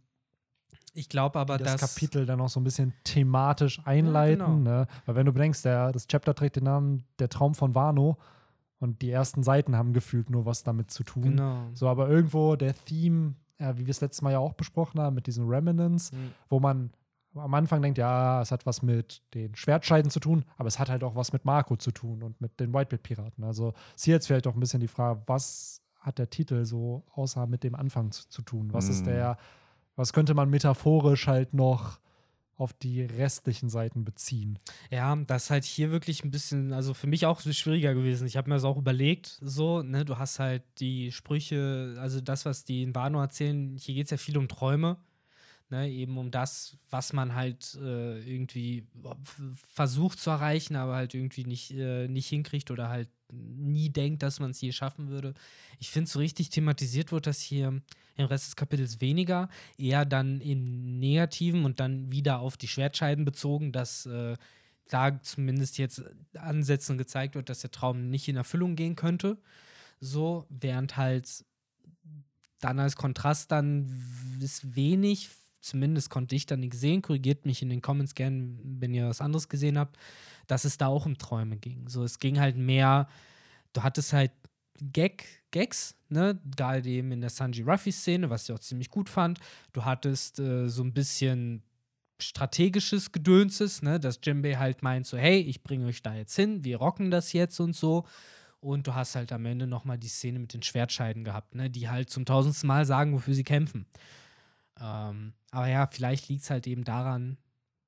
ich 0.97 1.09
glaube 1.09 1.39
aber, 1.39 1.59
die 1.59 1.65
das 1.65 1.77
dass. 1.77 1.95
Kapitel 1.95 2.27
dann 2.27 2.41
auch 2.41 2.49
so 2.49 2.59
ein 2.61 2.65
bisschen 2.65 2.93
thematisch 3.05 3.81
einleiten. 3.85 4.39
genau. 4.45 4.57
ne? 4.59 4.87
Weil 5.05 5.15
wenn 5.15 5.27
du 5.27 5.33
bedenkst, 5.33 5.65
der, 5.65 5.93
das 5.93 6.07
Chapter 6.07 6.35
trägt 6.35 6.57
den 6.57 6.65
Namen 6.65 7.05
Der 7.19 7.29
Traum 7.29 7.55
von 7.55 7.75
Wano 7.75 8.17
und 8.79 9.03
die 9.03 9.11
ersten 9.11 9.43
Seiten 9.43 9.77
haben 9.77 9.93
gefühlt 9.93 10.31
nur 10.31 10.45
was 10.47 10.63
damit 10.63 10.91
zu 10.91 11.05
tun. 11.05 11.23
Genau. 11.23 11.69
So, 11.75 11.89
aber 11.89 12.09
irgendwo 12.09 12.57
der 12.57 12.75
Theme, 12.85 13.35
ja, 13.59 13.77
wie 13.79 13.87
wir 13.87 13.91
es 13.91 14.01
letztes 14.01 14.23
Mal 14.23 14.33
ja 14.33 14.39
auch 14.39 14.53
besprochen 14.55 15.01
haben, 15.01 15.15
mit 15.15 15.27
diesen 15.27 15.47
Remnants, 15.49 16.13
Mhm. 16.13 16.33
wo 16.49 16.61
man 16.61 16.91
am 17.35 17.53
Anfang 17.53 17.83
denkt, 17.83 17.99
ja, 17.99 18.41
es 18.41 18.51
hat 18.51 18.65
was 18.65 18.81
mit 18.81 19.21
den 19.35 19.55
Schwertscheiden 19.55 20.11
zu 20.11 20.21
tun, 20.21 20.45
aber 20.57 20.69
es 20.69 20.79
hat 20.79 20.89
halt 20.89 21.05
auch 21.05 21.17
was 21.17 21.35
mit 21.35 21.45
Marco 21.45 21.77
zu 21.77 21.91
tun 21.91 22.23
und 22.23 22.41
mit 22.41 22.59
den 22.61 22.73
Whitebeard-Piraten. 22.73 23.45
Also 23.45 23.75
ist 23.95 24.07
hier 24.07 24.15
jetzt 24.15 24.27
vielleicht 24.27 24.47
auch 24.47 24.55
ein 24.55 24.61
bisschen 24.61 24.81
die 24.81 24.89
Frage, 24.89 25.21
was 25.27 25.83
hat 26.01 26.19
der 26.19 26.31
Titel 26.31 26.65
so 26.65 27.05
außer 27.15 27.47
mit 27.47 27.63
dem 27.63 27.75
Anfang 27.75 28.11
zu, 28.11 28.27
zu 28.31 28.41
tun? 28.41 28.73
Was 28.73 28.89
ist 28.89 29.03
Mm. 29.03 29.09
der, 29.09 29.37
was 29.97 30.13
könnte 30.13 30.35
man 30.35 30.51
metaphorisch 30.51 31.27
halt 31.27 31.55
noch 31.55 31.99
auf 32.57 32.73
die 32.73 33.03
restlichen 33.03 33.69
Seiten 33.69 34.05
beziehen? 34.05 34.59
Ja, 34.91 35.15
das 35.15 35.45
ist 35.45 35.51
halt 35.51 35.65
hier 35.65 35.91
wirklich 35.91 36.25
ein 36.25 36.31
bisschen, 36.31 36.73
also 36.73 36.95
für 36.95 37.07
mich 37.07 37.27
auch 37.27 37.41
schwieriger 37.41 37.95
gewesen. 37.95 38.27
Ich 38.27 38.37
habe 38.37 38.49
mir 38.49 38.57
das 38.57 38.65
auch 38.65 38.79
überlegt, 38.79 39.39
so, 39.43 39.83
ne, 39.83 40.05
du 40.05 40.19
hast 40.19 40.39
halt 40.39 40.63
die 40.79 41.13
Sprüche, 41.13 41.97
also 41.99 42.21
das, 42.21 42.45
was 42.45 42.65
die 42.65 42.83
in 42.83 42.95
Wano 42.95 43.21
erzählen, 43.21 43.77
hier 43.77 43.95
geht 43.95 44.07
es 44.07 44.11
ja 44.11 44.17
viel 44.17 44.39
um 44.39 44.49
Träume, 44.49 44.97
ne, 45.69 45.91
eben 45.91 46.17
um 46.17 46.31
das, 46.31 46.79
was 46.89 47.13
man 47.13 47.35
halt 47.35 47.75
äh, 47.75 48.21
irgendwie 48.21 48.87
versucht 49.75 50.19
zu 50.19 50.31
erreichen, 50.31 50.77
aber 50.77 50.95
halt 50.95 51.15
irgendwie 51.15 51.45
nicht, 51.45 51.73
äh, 51.73 52.09
nicht 52.09 52.29
hinkriegt 52.29 52.71
oder 52.71 52.89
halt 52.89 53.09
nie 53.33 53.91
denkt, 53.91 54.23
dass 54.23 54.41
man 54.41 54.51
es 54.51 54.61
je 54.61 54.73
schaffen 54.73 55.09
würde. 55.09 55.35
Ich 55.79 55.91
finde, 55.91 56.11
so 56.11 56.19
richtig 56.19 56.51
thematisiert 56.51 57.13
wird 57.13 57.27
das 57.27 57.41
hier 57.41 57.81
im 58.17 58.27
Rest 58.27 58.47
des 58.47 58.57
Kapitels 58.57 59.01
weniger, 59.01 59.49
eher 59.79 60.05
dann 60.05 60.41
im 60.41 60.99
Negativen 60.99 61.65
und 61.65 61.81
dann 61.81 62.11
wieder 62.11 62.39
auf 62.39 62.57
die 62.57 62.69
Schwertscheiden 62.69 63.25
bezogen, 63.25 63.73
dass 63.73 64.07
äh, 64.07 64.37
da 64.89 65.21
zumindest 65.23 65.79
jetzt 65.79 66.03
Ansätzen 66.35 66.99
gezeigt 66.99 67.35
wird, 67.35 67.49
dass 67.49 67.61
der 67.61 67.71
Traum 67.71 68.09
nicht 68.11 68.29
in 68.29 68.37
Erfüllung 68.37 68.77
gehen 68.77 68.97
könnte. 68.97 69.39
So, 70.01 70.47
während 70.49 70.97
halt 70.97 71.45
dann 72.61 72.79
als 72.79 72.97
Kontrast 72.97 73.51
dann 73.53 74.03
ist 74.41 74.77
wenig, 74.77 75.29
zumindest 75.61 76.11
konnte 76.11 76.37
ich 76.37 76.47
dann 76.47 76.61
nicht 76.61 76.75
sehen, 76.75 77.03
korrigiert 77.03 77.45
mich 77.45 77.63
in 77.63 77.69
den 77.69 77.83
Comments 77.83 78.15
gern, 78.15 78.59
wenn 78.63 78.95
ihr 78.95 79.09
was 79.09 79.21
anderes 79.21 79.49
gesehen 79.49 79.79
habt, 79.79 79.99
dass 80.47 80.65
es 80.65 80.79
da 80.79 80.87
auch 80.87 81.07
um 81.07 81.19
Träume 81.19 81.57
ging. 81.57 81.89
So, 81.89 82.05
es 82.05 82.19
ging 82.19 82.39
halt 82.39 82.57
mehr, 82.57 83.09
du 83.73 83.83
hattest 83.83 84.13
halt 84.13 84.33
Gag, 84.81 85.25
Gags, 85.51 85.95
ne, 86.09 86.39
gerade 86.57 86.89
eben 86.89 87.13
in 87.13 87.21
der 87.21 87.31
Sanji 87.31 87.63
Ruffy-Szene, 87.63 88.29
was 88.31 88.49
ich 88.49 88.55
auch 88.55 88.59
ziemlich 88.59 88.91
gut 88.91 89.09
fand. 89.09 89.39
Du 89.73 89.85
hattest 89.85 90.39
äh, 90.39 90.69
so 90.69 90.83
ein 90.83 90.93
bisschen 90.93 91.63
strategisches 92.19 93.13
Gedönses, 93.13 93.83
ne, 93.83 94.01
dass 94.01 94.21
Jimbei 94.23 94.57
halt 94.57 94.83
meint 94.83 95.07
so, 95.07 95.17
hey, 95.17 95.41
ich 95.41 95.63
bringe 95.63 95.87
euch 95.87 96.03
da 96.03 96.15
jetzt 96.15 96.37
hin, 96.37 96.65
wir 96.65 96.79
rocken 96.79 97.11
das 97.11 97.33
jetzt 97.33 97.61
und 97.61 97.75
so. 97.75 98.05
Und 98.61 98.87
du 98.87 98.95
hast 98.95 99.15
halt 99.15 99.33
am 99.33 99.45
Ende 99.47 99.67
nochmal 99.67 99.99
die 99.99 100.09
Szene 100.09 100.39
mit 100.39 100.53
den 100.53 100.63
Schwertscheiden 100.63 101.25
gehabt, 101.25 101.55
ne, 101.55 101.71
die 101.71 101.89
halt 101.89 102.11
zum 102.11 102.25
tausendsten 102.25 102.67
Mal 102.67 102.85
sagen, 102.85 103.13
wofür 103.13 103.35
sie 103.35 103.45
kämpfen. 103.45 103.87
Ähm, 104.81 105.35
aber 105.51 105.69
ja, 105.69 105.87
vielleicht 105.87 106.29
liegt 106.29 106.43
es 106.43 106.51
halt 106.51 106.67
eben 106.67 106.85
daran, 106.85 107.39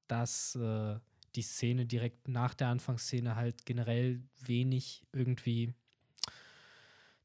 dass 0.07 0.55
äh, 0.57 0.97
die 1.37 1.43
Szene 1.43 1.87
direkt 1.87 2.29
nach 2.29 2.55
der 2.55 2.69
Anfangsszene 2.69 3.37
halt 3.37 3.67
generell 3.67 4.23
wenig 4.41 5.03
irgendwie 5.13 5.75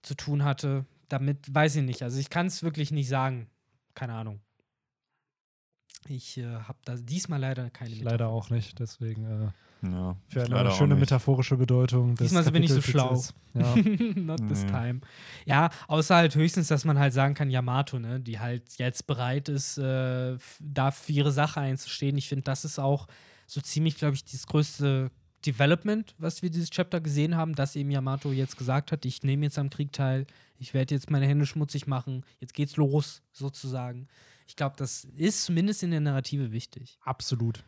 zu 0.01 0.15
tun 0.15 0.43
hatte. 0.43 0.85
Damit 1.09 1.53
weiß 1.53 1.75
ich 1.77 1.83
nicht. 1.83 2.01
Also 2.03 2.19
ich 2.19 2.29
kann 2.29 2.47
es 2.47 2.63
wirklich 2.63 2.91
nicht 2.91 3.07
sagen. 3.07 3.49
Keine 3.95 4.13
Ahnung. 4.13 4.41
Ich 6.09 6.37
äh, 6.37 6.45
habe 6.45 6.77
da 6.83 6.95
diesmal 6.95 7.39
leider 7.39 7.69
keine 7.69 7.91
Ich 7.91 8.01
leider 8.01 8.27
auch 8.27 8.49
nicht, 8.49 8.77
deswegen 8.79 9.23
äh, 9.25 9.87
Ja, 9.87 10.17
für 10.27 10.43
eine 10.43 10.71
schöne 10.71 10.95
metaphorische 10.95 11.55
Bedeutung. 11.55 12.15
des 12.15 12.27
Diesmal 12.29 12.43
bin 12.51 12.63
ich 12.63 12.71
so 12.71 12.81
Kapiteltitels. 12.81 13.33
Ja. 13.53 13.75
Not 14.21 14.45
this 14.49 14.63
Nee. 14.63 14.69
time. 14.71 15.01
Ja, 15.45 15.69
außer 15.87 16.15
halt 16.15 16.35
höchstens, 16.35 16.67
dass 16.67 16.83
man 16.83 16.99
halt 16.99 17.13
sagen 17.13 17.35
kann, 17.35 17.49
Yamato, 17.49 17.99
ne, 17.99 18.19
die 18.19 18.39
halt 18.39 18.77
jetzt 18.77 19.07
bereit 19.07 19.47
ist, 19.47 19.77
äh, 19.77 20.37
da 20.59 20.91
für 20.91 21.11
ihre 21.13 21.31
Sache 21.31 21.61
einzustehen. 21.61 22.17
Ich 22.17 22.27
finde, 22.27 22.43
das 22.43 22.65
ist 22.65 22.79
auch 22.79 23.07
so 23.47 23.61
ziemlich, 23.61 23.97
glaube 23.97 24.15
ich, 24.15 24.25
das 24.25 24.47
größte 24.47 25.11
Development, 25.45 26.15
was 26.17 26.41
wir 26.41 26.49
dieses 26.49 26.69
Chapter 26.69 27.01
gesehen 27.01 27.35
haben, 27.35 27.55
dass 27.55 27.75
eben 27.75 27.91
Yamato 27.91 28.31
jetzt 28.31 28.57
gesagt 28.57 28.91
hat, 28.91 29.05
ich 29.05 29.23
nehme 29.23 29.45
jetzt 29.45 29.59
am 29.59 29.69
Krieg 29.69 29.91
teil, 29.91 30.25
ich 30.57 30.73
werde 30.73 30.95
jetzt 30.95 31.11
meine 31.11 31.27
Hände 31.27 31.45
schmutzig 31.45 31.87
machen, 31.87 32.23
jetzt 32.39 32.53
geht's 32.53 32.77
los, 32.77 33.21
sozusagen. 33.31 34.07
Ich 34.47 34.55
glaube, 34.55 34.75
das 34.77 35.03
ist 35.03 35.43
zumindest 35.45 35.83
in 35.83 35.91
der 35.91 35.99
Narrative 35.99 36.51
wichtig. 36.51 36.97
Absolut. 37.03 37.63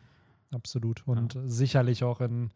Absolut. 0.50 1.06
Und 1.06 1.38
sicherlich 1.44 2.04
auch 2.04 2.20
in. 2.20 2.50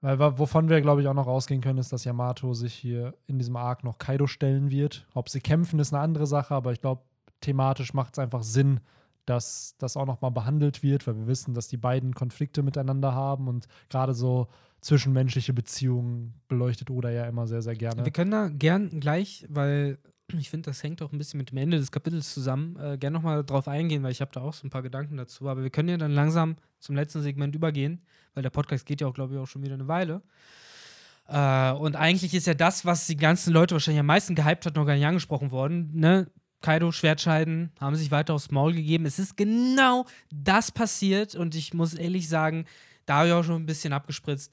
Weil, 0.00 0.18
wovon 0.38 0.68
wir, 0.68 0.80
glaube 0.82 1.00
ich, 1.00 1.08
auch 1.08 1.14
noch 1.14 1.26
ausgehen 1.26 1.62
können, 1.62 1.78
ist, 1.78 1.92
dass 1.92 2.04
Yamato 2.04 2.52
sich 2.54 2.74
hier 2.74 3.14
in 3.26 3.38
diesem 3.38 3.56
Arc 3.56 3.82
noch 3.82 3.98
Kaido 3.98 4.26
stellen 4.26 4.70
wird. 4.70 5.06
Ob 5.14 5.28
sie 5.28 5.40
kämpfen, 5.40 5.80
ist 5.80 5.92
eine 5.92 6.02
andere 6.02 6.26
Sache, 6.26 6.54
aber 6.54 6.72
ich 6.72 6.80
glaube, 6.80 7.02
thematisch 7.40 7.94
macht 7.94 8.14
es 8.14 8.18
einfach 8.18 8.42
Sinn, 8.42 8.80
dass 9.26 9.74
das 9.78 9.96
auch 9.96 10.06
noch 10.06 10.20
mal 10.20 10.30
behandelt 10.30 10.82
wird, 10.82 11.06
weil 11.06 11.16
wir 11.16 11.26
wissen, 11.26 11.52
dass 11.52 11.68
die 11.68 11.76
beiden 11.76 12.14
Konflikte 12.14 12.62
miteinander 12.62 13.14
haben 13.14 13.48
und 13.48 13.66
gerade 13.90 14.14
so 14.14 14.48
zwischenmenschliche 14.80 15.52
Beziehungen 15.52 16.34
beleuchtet 16.48 16.90
Oda 16.90 17.10
ja 17.10 17.26
immer 17.26 17.46
sehr, 17.46 17.60
sehr 17.60 17.74
gerne. 17.74 18.04
Wir 18.04 18.12
können 18.12 18.30
da 18.30 18.48
gern 18.48 19.00
gleich, 19.00 19.44
weil 19.48 19.98
ich 20.32 20.50
finde, 20.50 20.70
das 20.70 20.82
hängt 20.82 21.02
auch 21.02 21.12
ein 21.12 21.18
bisschen 21.18 21.38
mit 21.38 21.50
dem 21.50 21.58
Ende 21.58 21.78
des 21.78 21.90
Kapitels 21.90 22.32
zusammen, 22.32 22.76
äh, 22.78 22.98
gern 22.98 23.12
nochmal 23.12 23.44
drauf 23.44 23.68
eingehen, 23.68 24.02
weil 24.02 24.12
ich 24.12 24.20
habe 24.20 24.30
da 24.32 24.40
auch 24.40 24.54
so 24.54 24.66
ein 24.66 24.70
paar 24.70 24.82
Gedanken 24.82 25.16
dazu. 25.16 25.48
Aber 25.48 25.62
wir 25.62 25.70
können 25.70 25.88
ja 25.88 25.96
dann 25.96 26.12
langsam 26.12 26.56
zum 26.78 26.94
letzten 26.96 27.22
Segment 27.22 27.54
übergehen, 27.54 28.02
weil 28.34 28.42
der 28.42 28.50
Podcast 28.50 28.86
geht 28.86 29.00
ja 29.00 29.06
auch, 29.06 29.14
glaube 29.14 29.34
ich, 29.34 29.40
auch 29.40 29.46
schon 29.46 29.62
wieder 29.62 29.74
eine 29.74 29.88
Weile. 29.88 30.22
Äh, 31.28 31.72
und 31.72 31.96
eigentlich 31.96 32.34
ist 32.34 32.46
ja 32.46 32.54
das, 32.54 32.84
was 32.84 33.06
die 33.06 33.16
ganzen 33.16 33.52
Leute 33.52 33.74
wahrscheinlich 33.74 34.00
am 34.00 34.06
meisten 34.06 34.34
gehypt 34.34 34.66
hat, 34.66 34.76
noch 34.76 34.84
gar 34.84 34.94
nicht 34.94 35.06
angesprochen 35.06 35.50
worden. 35.50 35.90
Ne? 35.94 36.28
Kaido 36.60 36.90
Schwertscheiden, 36.92 37.70
haben 37.80 37.96
sich 37.96 38.10
weiter 38.10 38.34
aufs 38.34 38.50
Maul 38.50 38.72
gegeben. 38.72 39.06
Es 39.06 39.18
ist 39.18 39.36
genau 39.36 40.06
das 40.30 40.70
passiert 40.72 41.34
und 41.34 41.54
ich 41.54 41.74
muss 41.74 41.94
ehrlich 41.94 42.28
sagen, 42.28 42.64
da 43.04 43.18
habe 43.18 43.28
ich 43.28 43.34
auch 43.34 43.44
schon 43.44 43.62
ein 43.62 43.66
bisschen 43.66 43.92
abgespritzt. 43.92 44.52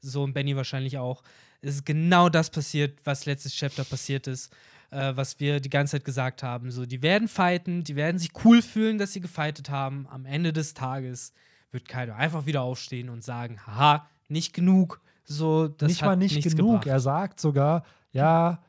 So 0.00 0.22
und 0.22 0.34
Benny 0.34 0.56
wahrscheinlich 0.56 0.98
auch. 0.98 1.22
Es 1.62 1.76
ist 1.76 1.86
genau 1.86 2.28
das 2.28 2.50
passiert, 2.50 2.98
was 3.04 3.24
letztes 3.24 3.54
Chapter 3.54 3.84
passiert 3.84 4.26
ist, 4.26 4.52
äh, 4.90 5.12
was 5.16 5.40
wir 5.40 5.60
die 5.60 5.70
ganze 5.70 5.92
Zeit 5.92 6.04
gesagt 6.04 6.42
haben. 6.42 6.70
So, 6.70 6.84
die 6.84 7.02
werden 7.02 7.28
fighten, 7.28 7.84
die 7.84 7.96
werden 7.96 8.18
sich 8.18 8.30
cool 8.44 8.60
fühlen, 8.60 8.98
dass 8.98 9.12
sie 9.14 9.20
gefightet 9.20 9.70
haben. 9.70 10.06
Am 10.10 10.26
Ende 10.26 10.52
des 10.52 10.74
Tages 10.74 11.32
wird 11.70 11.88
Kaido 11.88 12.12
einfach 12.12 12.44
wieder 12.44 12.62
aufstehen 12.62 13.08
und 13.08 13.24
sagen, 13.24 13.66
haha, 13.66 14.06
nicht 14.28 14.52
genug. 14.52 15.00
So, 15.24 15.68
das 15.68 15.88
nicht 15.88 16.02
hat 16.02 16.08
mal 16.10 16.16
nicht 16.16 16.42
genug. 16.42 16.56
Gebracht. 16.56 16.86
Er 16.86 17.00
sagt 17.00 17.40
sogar, 17.40 17.84
ja, 18.12 18.62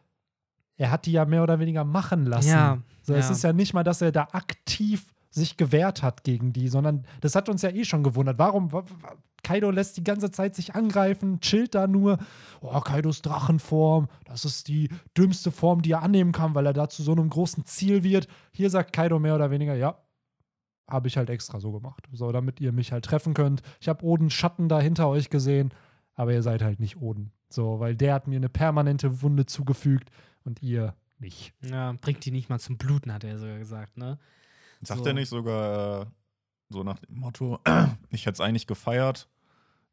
er 0.77 0.91
hat 0.91 1.05
die 1.05 1.11
ja 1.13 1.25
mehr 1.25 1.43
oder 1.43 1.59
weniger 1.59 1.83
machen 1.83 2.25
lassen. 2.25 2.49
Ja, 2.49 2.77
so, 3.01 3.13
Es 3.13 3.27
ja. 3.27 3.31
ist 3.31 3.43
ja 3.43 3.53
nicht 3.53 3.73
mal, 3.73 3.83
dass 3.83 4.01
er 4.01 4.11
da 4.11 4.27
aktiv 4.31 5.13
sich 5.29 5.57
gewehrt 5.57 6.01
hat 6.01 6.23
gegen 6.23 6.53
die, 6.53 6.67
sondern 6.69 7.05
das 7.21 7.35
hat 7.35 7.49
uns 7.49 7.61
ja 7.61 7.69
eh 7.69 7.83
schon 7.83 8.03
gewundert. 8.03 8.37
Warum? 8.39 8.71
wa- 8.71 8.83
wa- 9.01 9.15
Kaido 9.43 9.69
lässt 9.69 9.95
die 9.97 10.03
ganze 10.03 10.31
Zeit 10.31 10.55
sich 10.55 10.73
angreifen, 10.75 11.39
chillt 11.39 11.75
da 11.75 11.85
nur. 11.87 12.17
Oh, 12.61 12.79
Kaidos 12.79 13.21
Drachenform, 13.21 14.07
das 14.23 14.43
ist 14.43 14.67
die 14.69 14.89
dümmste 15.15 15.51
Form, 15.51 15.81
die 15.83 15.91
er 15.91 16.01
annehmen 16.01 16.31
kann, 16.31 16.55
weil 16.55 16.65
er 16.65 16.73
da 16.73 16.89
zu 16.89 17.03
so 17.03 17.11
einem 17.11 17.29
großen 17.29 17.63
Ziel 17.65 18.01
wird. 18.03 18.27
Hier 18.53 18.69
sagt 18.71 18.91
Kaido 18.93 19.19
mehr 19.19 19.35
oder 19.35 19.51
weniger, 19.51 19.75
ja, 19.75 19.99
habe 20.89 21.07
ich 21.07 21.17
halt 21.17 21.29
extra 21.29 21.59
so 21.59 21.71
gemacht. 21.71 22.07
So, 22.11 22.31
damit 22.31 22.59
ihr 22.61 22.71
mich 22.71 22.91
halt 22.91 23.05
treffen 23.05 23.33
könnt. 23.33 23.61
Ich 23.81 23.87
habe 23.89 24.03
Odens 24.05 24.33
Schatten 24.33 24.67
da 24.69 24.79
hinter 24.79 25.07
euch 25.09 25.29
gesehen, 25.29 25.73
aber 26.15 26.33
ihr 26.33 26.41
seid 26.41 26.61
halt 26.63 26.79
nicht 26.79 27.01
Oden. 27.01 27.31
So, 27.49 27.79
weil 27.79 27.95
der 27.95 28.13
hat 28.15 28.27
mir 28.27 28.37
eine 28.37 28.49
permanente 28.49 29.21
Wunde 29.21 29.45
zugefügt 29.45 30.09
und 30.45 30.61
ihr 30.61 30.95
nicht. 31.19 31.53
Ja, 31.61 31.93
bringt 31.99 32.23
die 32.25 32.31
nicht 32.31 32.49
mal 32.49 32.59
zum 32.59 32.77
Bluten, 32.77 33.13
hat 33.13 33.23
er 33.23 33.37
sogar 33.39 33.57
gesagt, 33.57 33.97
ne? 33.97 34.17
Sagt 34.81 34.99
So. 35.01 35.05
er 35.05 35.13
nicht 35.13 35.29
sogar 35.29 36.01
äh, 36.01 36.05
so 36.69 36.83
nach 36.83 36.99
dem 36.99 37.15
Motto, 37.19 37.59
ich 38.09 38.25
hätte 38.25 38.33
es 38.33 38.41
eigentlich 38.41 38.67
gefeiert, 38.67 39.29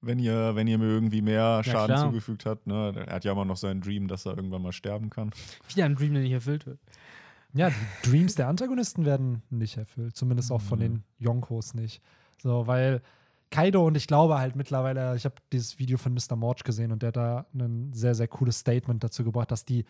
wenn 0.00 0.18
ihr, 0.18 0.54
wenn 0.56 0.66
ihr 0.66 0.78
mir 0.78 0.86
irgendwie 0.86 1.22
mehr 1.22 1.62
Schaden 1.62 1.94
klar. 1.94 2.06
zugefügt 2.08 2.44
habt. 2.44 2.66
Ne? 2.66 2.92
Er 3.06 3.14
hat 3.14 3.24
ja 3.24 3.32
immer 3.32 3.44
noch 3.44 3.56
seinen 3.56 3.80
Dream, 3.80 4.08
dass 4.08 4.26
er 4.26 4.36
irgendwann 4.36 4.62
mal 4.62 4.72
sterben 4.72 5.10
kann. 5.10 5.30
Wieder 5.68 5.84
ein 5.84 5.94
Dream, 5.94 6.12
der 6.14 6.22
nicht 6.22 6.32
erfüllt 6.32 6.66
wird. 6.66 6.80
Ja, 7.54 7.70
die 7.70 8.10
Dreams 8.10 8.34
der 8.34 8.48
Antagonisten 8.48 9.04
werden 9.04 9.42
nicht 9.50 9.76
erfüllt. 9.76 10.16
Zumindest 10.16 10.50
auch 10.50 10.62
von 10.62 10.80
den 10.80 11.04
Yonkos 11.18 11.74
nicht. 11.74 12.02
So, 12.42 12.66
weil 12.66 13.02
Kaido 13.50 13.86
und 13.86 13.96
ich 13.96 14.06
glaube 14.06 14.38
halt 14.38 14.56
mittlerweile, 14.56 15.14
ich 15.14 15.24
habe 15.26 15.34
dieses 15.52 15.78
Video 15.78 15.98
von 15.98 16.14
Mr. 16.14 16.34
Morge 16.34 16.62
gesehen 16.64 16.90
und 16.90 17.02
der 17.02 17.08
hat 17.08 17.16
da 17.16 17.46
ein 17.54 17.92
sehr, 17.92 18.14
sehr 18.14 18.26
cooles 18.26 18.58
Statement 18.58 19.04
dazu 19.04 19.22
gebracht, 19.22 19.50
dass 19.50 19.64
die 19.66 19.84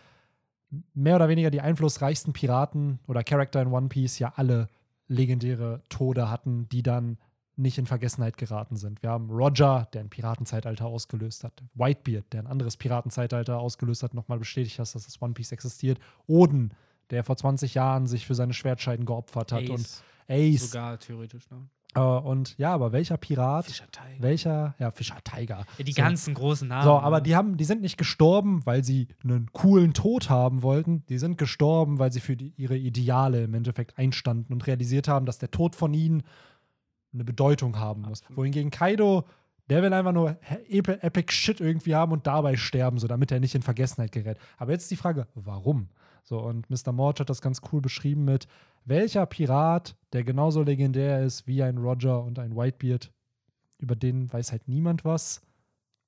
mehr 0.95 1.17
oder 1.17 1.29
weniger 1.29 1.51
die 1.51 1.61
einflussreichsten 1.61 2.33
Piraten 2.33 2.99
oder 3.07 3.23
Charakter 3.23 3.61
in 3.63 3.69
One 3.69 3.89
Piece 3.89 4.19
ja 4.19 4.33
alle 4.37 4.69
legendäre 5.09 5.83
Tode 5.89 6.31
hatten, 6.31 6.69
die 6.71 6.83
dann 6.83 7.19
nicht 7.57 7.79
in 7.79 7.87
Vergessenheit 7.87 8.37
geraten 8.39 8.77
sind. 8.77 9.03
Wir 9.03 9.11
haben 9.11 9.31
Roger, 9.31 9.89
der 9.93 10.01
ein 10.01 10.09
Piratenzeitalter 10.09 10.87
ausgelöst 10.87 11.45
hat. 11.45 11.63
Whitebeard, 11.75 12.33
der 12.33 12.41
ein 12.41 12.47
anderes 12.47 12.77
Piratenzeitalter 12.77 13.59
ausgelöst 13.59 14.03
hat, 14.03 14.15
nochmal 14.15 14.39
bestätigt 14.39 14.79
hat, 14.79 14.95
dass 14.95 15.05
das 15.05 15.21
One 15.21 15.35
Piece 15.35 15.53
existiert. 15.53 15.99
Oden, 16.27 16.73
der 17.11 17.25
vor 17.25 17.37
20 17.37 17.75
Jahren 17.75 18.07
sich 18.07 18.27
für 18.27 18.35
seine 18.35 18.55
Schwertscheiden 18.55 19.05
geopfert 19.05 19.53
hat. 19.53 19.69
Und 19.69 19.81
Ace, 19.81 20.03
Ace. 20.29 20.71
sogar 20.71 20.99
theoretisch, 20.99 21.49
ne? 21.51 21.69
Äh, 21.95 22.01
und 22.01 22.57
ja, 22.59 22.73
aber 22.73 22.93
welcher 22.93 23.17
Pirat, 23.17 23.67
Fischer 23.67 23.91
Tiger. 23.91 24.23
welcher, 24.23 24.75
ja, 24.79 24.91
Fischer 24.91 25.19
Tiger. 25.23 25.65
Ja, 25.79 25.85
die 25.85 25.93
So. 25.93 26.01
ganzen 26.03 26.35
großen 26.35 26.67
Namen. 26.69 26.85
So, 26.85 26.93
aber 26.99 27.19
ne? 27.19 27.23
die 27.25 27.37
haben, 27.37 27.57
die 27.57 27.65
sind 27.65 27.83
nicht 27.83 27.99
gestorben, 27.99 28.65
weil 28.65 28.83
sie 28.85 29.09
einen 29.23 29.51
coolen 29.53 29.93
Tod 29.93 30.31
haben 30.31 30.63
wollten. 30.63 31.05
Die 31.07 31.19
sind 31.19 31.37
gestorben, 31.39 31.99
weil 31.99 32.13
sie 32.13 32.21
für 32.21 32.37
die, 32.37 32.55
ihre 32.57 32.77
Ideale 32.77 33.45
im 33.45 33.55
Endeffekt 33.55 33.99
einstanden 33.99 34.53
und 34.53 34.67
realisiert 34.67 35.07
haben, 35.09 35.27
dass 35.27 35.39
der 35.39 35.51
Tod 35.51 35.77
von 35.77 35.93
ihnen 35.93 36.23
eine 37.13 37.25
Bedeutung 37.25 37.79
haben 37.79 38.03
muss. 38.03 38.21
Absolut. 38.23 38.39
Wohingegen 38.39 38.71
Kaido, 38.71 39.25
der 39.69 39.83
will 39.83 39.93
einfach 39.93 40.13
nur 40.13 40.39
epi- 40.71 40.99
epic 41.03 41.33
Shit 41.33 41.61
irgendwie 41.61 41.95
haben 41.95 42.13
und 42.13 42.27
dabei 42.27 42.57
sterben, 42.57 42.99
so 42.99 43.07
damit 43.07 43.31
er 43.31 43.39
nicht 43.41 43.55
in 43.55 43.61
Vergessenheit 43.63 44.13
gerät. 44.13 44.39
Aber 44.57 44.73
jetzt 44.73 44.91
die 44.91 44.97
Frage, 44.97 45.27
warum? 45.35 45.89
So, 46.23 46.39
und 46.39 46.71
Mr. 46.71 46.93
Morge 46.93 47.21
hat 47.21 47.31
das 47.31 47.43
ganz 47.43 47.61
cool 47.73 47.81
beschrieben 47.81 48.25
mit, 48.25 48.47
welcher 48.85 49.27
Pirat, 49.27 49.97
der 50.13 50.25
genauso 50.25 50.63
legendär 50.63 51.23
ist 51.23 51.47
wie 51.47 51.63
ein 51.63 51.79
Roger 51.79 52.23
und 52.23 52.39
ein 52.39 52.57
Whitebeard, 52.57 53.13
über 53.79 53.97
den 53.97 54.33
weiß 54.33 54.53
halt 54.53 54.69
niemand 54.69 55.05
was. 55.05 55.43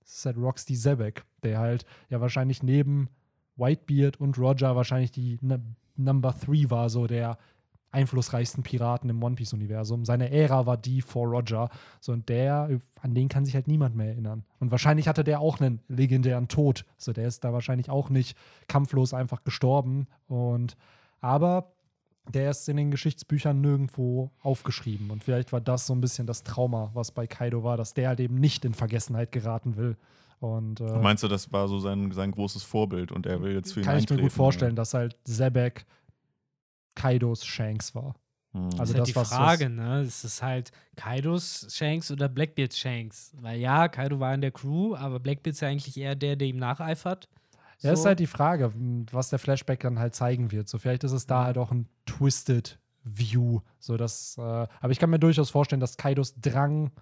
Das 0.01 0.17
ist 0.17 0.27
halt 0.27 0.37
Roxy 0.37 0.75
Zebek, 0.75 1.25
der 1.43 1.59
halt 1.59 1.85
ja 2.11 2.21
wahrscheinlich 2.21 2.63
neben 2.63 3.09
Whitebeard 3.57 4.21
und 4.21 4.39
Roger 4.39 4.77
wahrscheinlich 4.77 5.11
die 5.11 5.39
Number 5.97 6.33
3 6.33 6.71
war, 6.71 6.91
so 6.91 7.07
der 7.07 7.39
einflussreichsten 7.95 8.63
Piraten 8.63 9.09
im 9.09 9.23
One 9.23 9.37
Piece-Universum. 9.37 10.05
Seine 10.05 10.31
Ära 10.31 10.67
war 10.67 10.77
die 10.77 11.01
vor 11.01 11.29
Roger. 11.29 11.71
So, 12.01 12.13
und 12.13 12.29
der, 12.29 12.69
an 13.01 13.15
den 13.15 13.29
kann 13.29 13.45
sich 13.45 13.55
halt 13.55 13.69
niemand 13.69 13.97
mehr 13.97 14.09
erinnern. 14.09 14.45
Und 14.59 14.71
wahrscheinlich 14.71 15.09
hatte 15.09 15.25
der 15.25 15.41
auch 15.41 15.61
einen 15.61 15.81
legendären 15.89 16.49
Tod. 16.49 16.85
So, 16.99 17.13
der 17.13 17.27
ist 17.27 17.45
da 17.45 17.53
wahrscheinlich 17.53 17.89
auch 17.89 18.11
nicht 18.11 18.37
kampflos 18.69 19.15
einfach 19.15 19.45
gestorben. 19.45 20.07
Und 20.27 20.77
aber 21.21 21.73
der 22.29 22.51
ist 22.51 22.69
in 22.69 22.77
den 22.77 22.91
Geschichtsbüchern 22.91 23.61
nirgendwo 23.61 24.31
aufgeschrieben. 24.43 25.11
Und 25.11 25.23
vielleicht 25.23 25.53
war 25.53 25.61
das 25.61 25.87
so 25.87 25.95
ein 25.95 26.01
bisschen 26.01 26.27
das 26.27 26.43
Trauma, 26.43 26.91
was 26.95 27.13
bei 27.13 27.27
Kaido 27.27 27.65
war, 27.65 27.77
dass 27.77 27.95
der 27.95 28.09
halt 28.09 28.21
eben 28.21 28.37
nicht 28.37 28.65
in 28.65 28.75
Vergessenheit 28.75 29.31
geraten 29.33 29.77
will. 29.77 29.97
Und 30.41 30.81
äh, 30.81 30.99
Meinst 30.99 31.23
du, 31.23 31.29
das 31.29 31.53
war 31.53 31.69
so 31.69 31.79
sein, 31.79 32.11
sein 32.13 32.31
großes 32.31 32.63
Vorbild 32.63 33.13
und 33.13 33.27
er 33.27 33.41
will 33.41 33.55
jetzt 33.55 33.73
für 33.73 33.81
ihn 33.81 33.87
kann 33.87 33.99
ich 33.99 34.11
mir 34.11 34.19
gut 34.19 34.33
vorstellen, 34.33 34.77
dass 34.77 34.93
halt 34.93 35.17
Zebek 35.25 35.87
Kaidos 36.95 37.45
Shanks 37.45 37.95
war. 37.95 38.05
oder? 38.05 38.15
Hm. 38.55 38.71
Also 38.79 38.79
das 38.79 38.89
ist 38.91 38.95
halt 38.95 39.01
das, 39.01 39.09
die 39.09 39.17
was- 39.17 39.29
Frage, 39.29 39.69
ne? 39.71 40.01
Es 40.01 40.25
ist 40.25 40.43
halt 40.43 40.71
Kaidos 40.97 41.67
Shanks 41.71 42.11
oder 42.11 42.29
Blackbeards 42.29 42.79
Shanks. 42.79 43.33
Weil 43.41 43.59
ja, 43.61 43.89
Kaido 43.89 44.21
war 44.21 44.33
in 44.35 44.41
der 44.41 44.53
Crew, 44.53 44.95
aber 44.95 45.19
Blackbeard 45.21 45.55
ist 45.55 45.61
ja 45.61 45.69
eigentlich 45.69 45.97
eher 45.97 46.15
der, 46.15 46.37
der 46.37 46.49
ihm 46.49 46.57
nacheifert. 46.59 47.29
Ja, 47.81 47.93
ist 47.93 48.03
So. 48.03 48.07
halt 48.07 48.21
die 48.21 48.27
Frage, 48.29 48.67
m, 48.75 49.07
was 49.11 49.31
der 49.31 49.39
Flashback 49.41 49.81
dann 49.81 49.99
halt 49.99 50.15
zeigen 50.15 50.53
wird. 50.53 50.69
So, 50.69 50.79
vielleicht 50.79 51.05
ist 51.05 51.13
es 51.13 51.27
da 51.27 51.45
halt 51.45 51.59
auch 51.59 51.71
ein 51.73 51.89
Twisted 52.07 52.79
View. 53.03 53.61
So, 53.81 53.97
dass, 53.97 54.39
äh, 54.39 54.41
aber 54.41 54.91
ich 54.91 54.99
kann 54.99 55.11
mir 55.11 55.19
durchaus 55.19 55.51
vorstellen, 55.51 55.81
dass 55.81 55.97
Kaidos 55.97 56.35
Drang, 56.41 56.93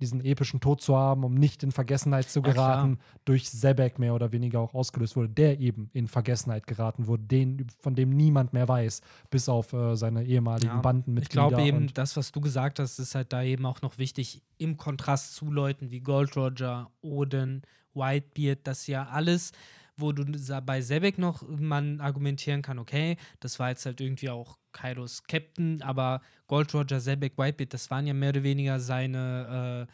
diesen 0.00 0.24
epischen 0.24 0.60
Tod 0.60 0.80
zu 0.80 0.96
haben, 0.96 1.24
um 1.24 1.34
nicht 1.34 1.62
in 1.62 1.72
Vergessenheit 1.72 2.28
zu 2.28 2.42
geraten, 2.42 2.98
durch 3.24 3.46
Zebek 3.46 3.98
mehr 3.98 4.14
oder 4.14 4.32
weniger 4.32 4.60
auch 4.60 4.74
ausgelöst 4.74 5.16
wurde, 5.16 5.30
der 5.30 5.58
eben 5.58 5.90
in 5.92 6.06
Vergessenheit 6.06 6.66
geraten 6.66 7.06
wurde, 7.06 7.22
den, 7.24 7.66
von 7.80 7.94
dem 7.94 8.10
niemand 8.10 8.52
mehr 8.52 8.68
weiß, 8.68 9.00
bis 9.30 9.48
auf 9.48 9.72
äh, 9.72 9.96
seine 9.96 10.24
ehemaligen 10.24 10.66
Ja, 10.66 10.80
Bandenmitglieder. 10.80 11.46
Ich 11.46 11.54
glaube 11.54 11.62
eben, 11.66 11.92
das, 11.94 12.16
was 12.16 12.32
du 12.32 12.40
gesagt 12.40 12.78
hast, 12.78 12.98
ist 12.98 13.14
halt 13.14 13.32
da 13.32 13.42
eben 13.42 13.64
auch 13.64 13.82
noch 13.82 13.98
wichtig 13.98 14.42
im 14.58 14.76
Kontrast 14.76 15.34
zu 15.34 15.50
Leuten 15.50 15.90
wie 15.90 16.00
Gold 16.00 16.36
Roger, 16.36 16.90
Odin, 17.00 17.62
Whitebeard, 17.94 18.60
das 18.64 18.86
ja 18.86 19.06
alles, 19.06 19.52
wo 19.96 20.12
du 20.12 20.24
bei 20.62 20.80
Sebek 20.80 21.18
noch 21.18 21.42
man 21.48 22.00
argumentieren 22.00 22.62
kann, 22.62 22.78
okay, 22.78 23.16
das 23.40 23.58
war 23.58 23.70
jetzt 23.70 23.86
halt 23.86 24.00
irgendwie 24.00 24.30
auch 24.30 24.58
Kaidos 24.72 25.22
Captain, 25.24 25.82
aber 25.82 26.20
Gold 26.46 26.72
Roger, 26.74 27.00
Sebek, 27.00 27.38
Whitebeard, 27.38 27.72
das 27.72 27.90
waren 27.90 28.06
ja 28.06 28.14
mehr 28.14 28.30
oder 28.30 28.42
weniger 28.42 28.78
seine 28.78 29.86
äh, 29.88 29.92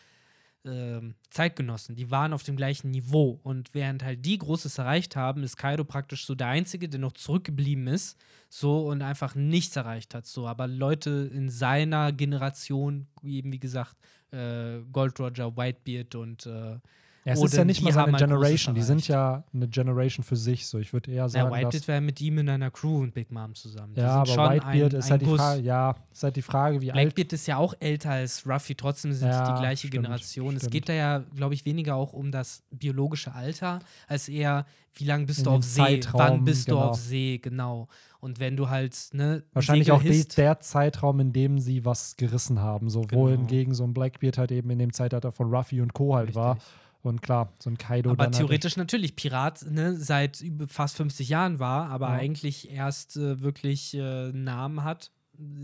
ähm, 0.65 1.15
Zeitgenossen, 1.31 1.97
die 1.97 2.11
waren 2.11 2.33
auf 2.33 2.43
dem 2.45 2.57
gleichen 2.57 2.91
Niveau. 2.91 3.41
Und 3.43 3.75
während 3.75 4.05
halt 4.05 4.25
die 4.25 4.39
Großes 4.39 4.79
erreicht 4.79 5.17
haben, 5.17 5.43
ist 5.43 5.57
Kaido 5.57 5.85
praktisch 5.85 6.25
so 6.25 6.35
der 6.35 6.49
Einzige, 6.49 6.89
der 6.89 7.01
noch 7.01 7.13
zurückgeblieben 7.13 7.87
ist, 7.89 8.17
so 8.49 8.89
und 8.89 9.03
einfach 9.03 9.35
nichts 9.35 9.77
erreicht 9.77 10.15
hat. 10.15 10.27
So, 10.27 10.47
aber 10.47 10.69
Leute 10.69 11.31
in 11.33 11.49
seiner 11.49 12.13
Generation, 12.13 13.09
eben 13.25 13.53
wie 13.53 13.61
gesagt, 13.61 13.97
äh, 14.31 14.79
Gold 14.93 15.19
Roger, 15.19 15.57
Whitebeard 15.57 16.15
und 16.15 16.47
äh, 16.47 16.79
Ja, 17.25 17.35
es 17.35 17.39
Odin, 17.39 17.47
ist 17.51 17.57
ja 17.57 17.65
nicht 17.65 17.83
mal 17.83 17.93
seine 17.93 18.13
halt 18.13 18.19
Generation, 18.19 18.75
die 18.75 18.83
sind 18.83 19.07
ja 19.07 19.45
eine 19.55 19.69
Generation 19.69 20.25
für 20.25 20.35
sich. 20.35 20.67
So, 20.67 20.79
ich 20.79 20.93
würde 20.93 21.11
eher 21.13 21.19
ja, 21.19 21.29
sagen, 21.29 21.51
dass 21.51 21.57
Whitebeard 21.61 21.89
war 21.89 21.95
ja 21.95 22.01
mit 22.01 22.21
ihm 22.21 22.39
in 22.39 22.49
einer 22.49 22.73
Crew 22.73 23.01
und 23.01 23.15
Big 23.15 23.31
Mom 23.31 23.55
zusammen. 23.55 23.95
Die 23.95 24.01
Ja, 24.01 24.25
sind 24.27 24.37
aber 24.39 24.51
schon 24.51 24.55
Whitebeard 24.57 24.95
ein, 24.95 24.99
ist 24.99 25.05
ein 25.07 25.11
halt 25.13 25.23
die. 25.23 25.27
Frage, 25.37 25.63
ja, 25.63 25.95
ist 26.13 26.23
halt 26.25 26.37
die 26.37 26.43
Frage, 26.43 26.81
wie 26.81 26.91
alt. 26.91 27.01
Blackbeard 27.01 27.33
ist 27.33 27.47
ja 27.47 27.59
auch 27.59 27.75
älter 27.79 28.11
als 28.11 28.45
Ruffy, 28.45 28.75
trotzdem 28.75 29.13
sind 29.13 29.29
Ja, 29.29 29.53
die 29.55 29.61
gleiche 29.61 29.87
stimmt, 29.87 29.93
Generation. 30.03 30.57
Es 30.57 30.63
stimmt. 30.63 30.73
geht 30.73 30.89
da 30.89 30.93
ja, 30.95 31.19
glaube 31.37 31.55
ich, 31.55 31.65
weniger 31.65 31.95
auch 31.95 32.13
um 32.13 32.33
das 32.33 32.65
biologische 32.73 33.33
Alter, 33.33 33.79
als 34.09 34.29
eher, 34.29 34.67
wie 34.95 35.05
lange 35.05 35.27
bist 35.27 35.39
In 35.39 35.45
du 35.45 35.51
auf 35.51 35.63
See, 35.63 35.81
Zeitraum, 35.81 36.19
wann 36.21 36.45
bist 36.45 36.67
genau. 36.67 36.79
du 36.79 36.85
auf 36.91 36.97
See, 36.97 37.39
genau. 37.39 37.87
Und 38.19 38.41
wenn 38.41 38.57
du 38.57 38.69
halt, 38.69 38.97
ne, 39.13 39.45
Wahrscheinlich 39.53 39.93
auch 39.93 40.03
die, 40.03 40.27
der 40.27 40.59
Zeitraum, 40.59 41.21
in 41.21 41.33
dem 41.33 41.61
sie 41.61 41.85
was 41.85 42.17
gerissen 42.17 42.61
haben. 42.61 42.91
So, 42.91 43.03
Genau. 43.03 43.23
wohingegen 43.23 43.75
so 43.75 43.85
ein 43.85 43.95
Blackbeard 43.95 44.39
halt 44.39 44.51
eben 44.51 44.71
in 44.71 44.81
dem 44.81 44.93
Zeitalter 44.93 45.31
von 45.31 45.55
Ruffy 45.55 45.81
und 45.81 45.93
Co. 45.95 46.17
halt 46.17 46.35
war. 46.35 46.59
Und 47.03 47.21
klar, 47.21 47.53
so 47.59 47.69
ein 47.69 47.79
Kaido 47.79 48.11
aber 48.11 48.25
dann 48.25 48.33
theoretisch 48.33 48.77
natürlich 48.77 49.17
Pirat 49.17 49.65
ne, 49.69 49.97
seit 49.97 50.45
fast 50.69 50.97
50 50.97 51.29
Jahren 51.29 51.59
war, 51.59 51.89
aber 51.89 52.09
Ja. 52.09 52.15
eigentlich 52.15 52.71
erst 52.71 53.17
äh, 53.17 53.41
wirklich 53.41 53.95
äh, 53.95 54.01
einen 54.29 54.45
Namen 54.45 54.85
hat, 54.85 55.11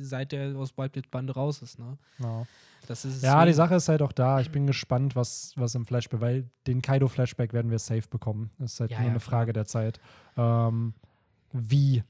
seit 0.00 0.32
er 0.32 0.56
aus 0.56 0.76
Whitebeard 0.76 1.10
Bande 1.12 1.34
raus 1.34 1.62
ist. 1.62 1.78
Ne? 1.78 1.96
Halt, 2.20 2.24
ja. 2.24 2.46
Ja, 3.22 3.44
die 3.44 3.52
Sache 3.52 3.74
ist 3.74 3.88
halt 3.88 4.02
auch 4.02 4.12
da. 4.12 4.40
Ich 4.40 4.50
bin 4.50 4.66
gespannt, 4.66 5.14
was, 5.14 5.52
was 5.56 5.74
im 5.74 5.84
Flashback, 5.84 6.20
weil 6.20 6.50
den 6.66 6.80
Kaido-Flashback 6.80 7.52
werden 7.52 7.70
wir 7.70 7.78
safe 7.78 8.08
bekommen. 8.08 8.50
Das 8.58 8.74
ist 8.74 8.80
halt 8.80 8.90
Ja, 8.92 8.98
nur 8.98 9.06
ja, 9.06 9.10
eine 9.10 9.20
klar. 9.20 9.30
Frage 9.30 9.52
der 9.52 9.66
Zeit. 9.66 10.00
Ähm, 10.36 10.94
wie 11.52 12.02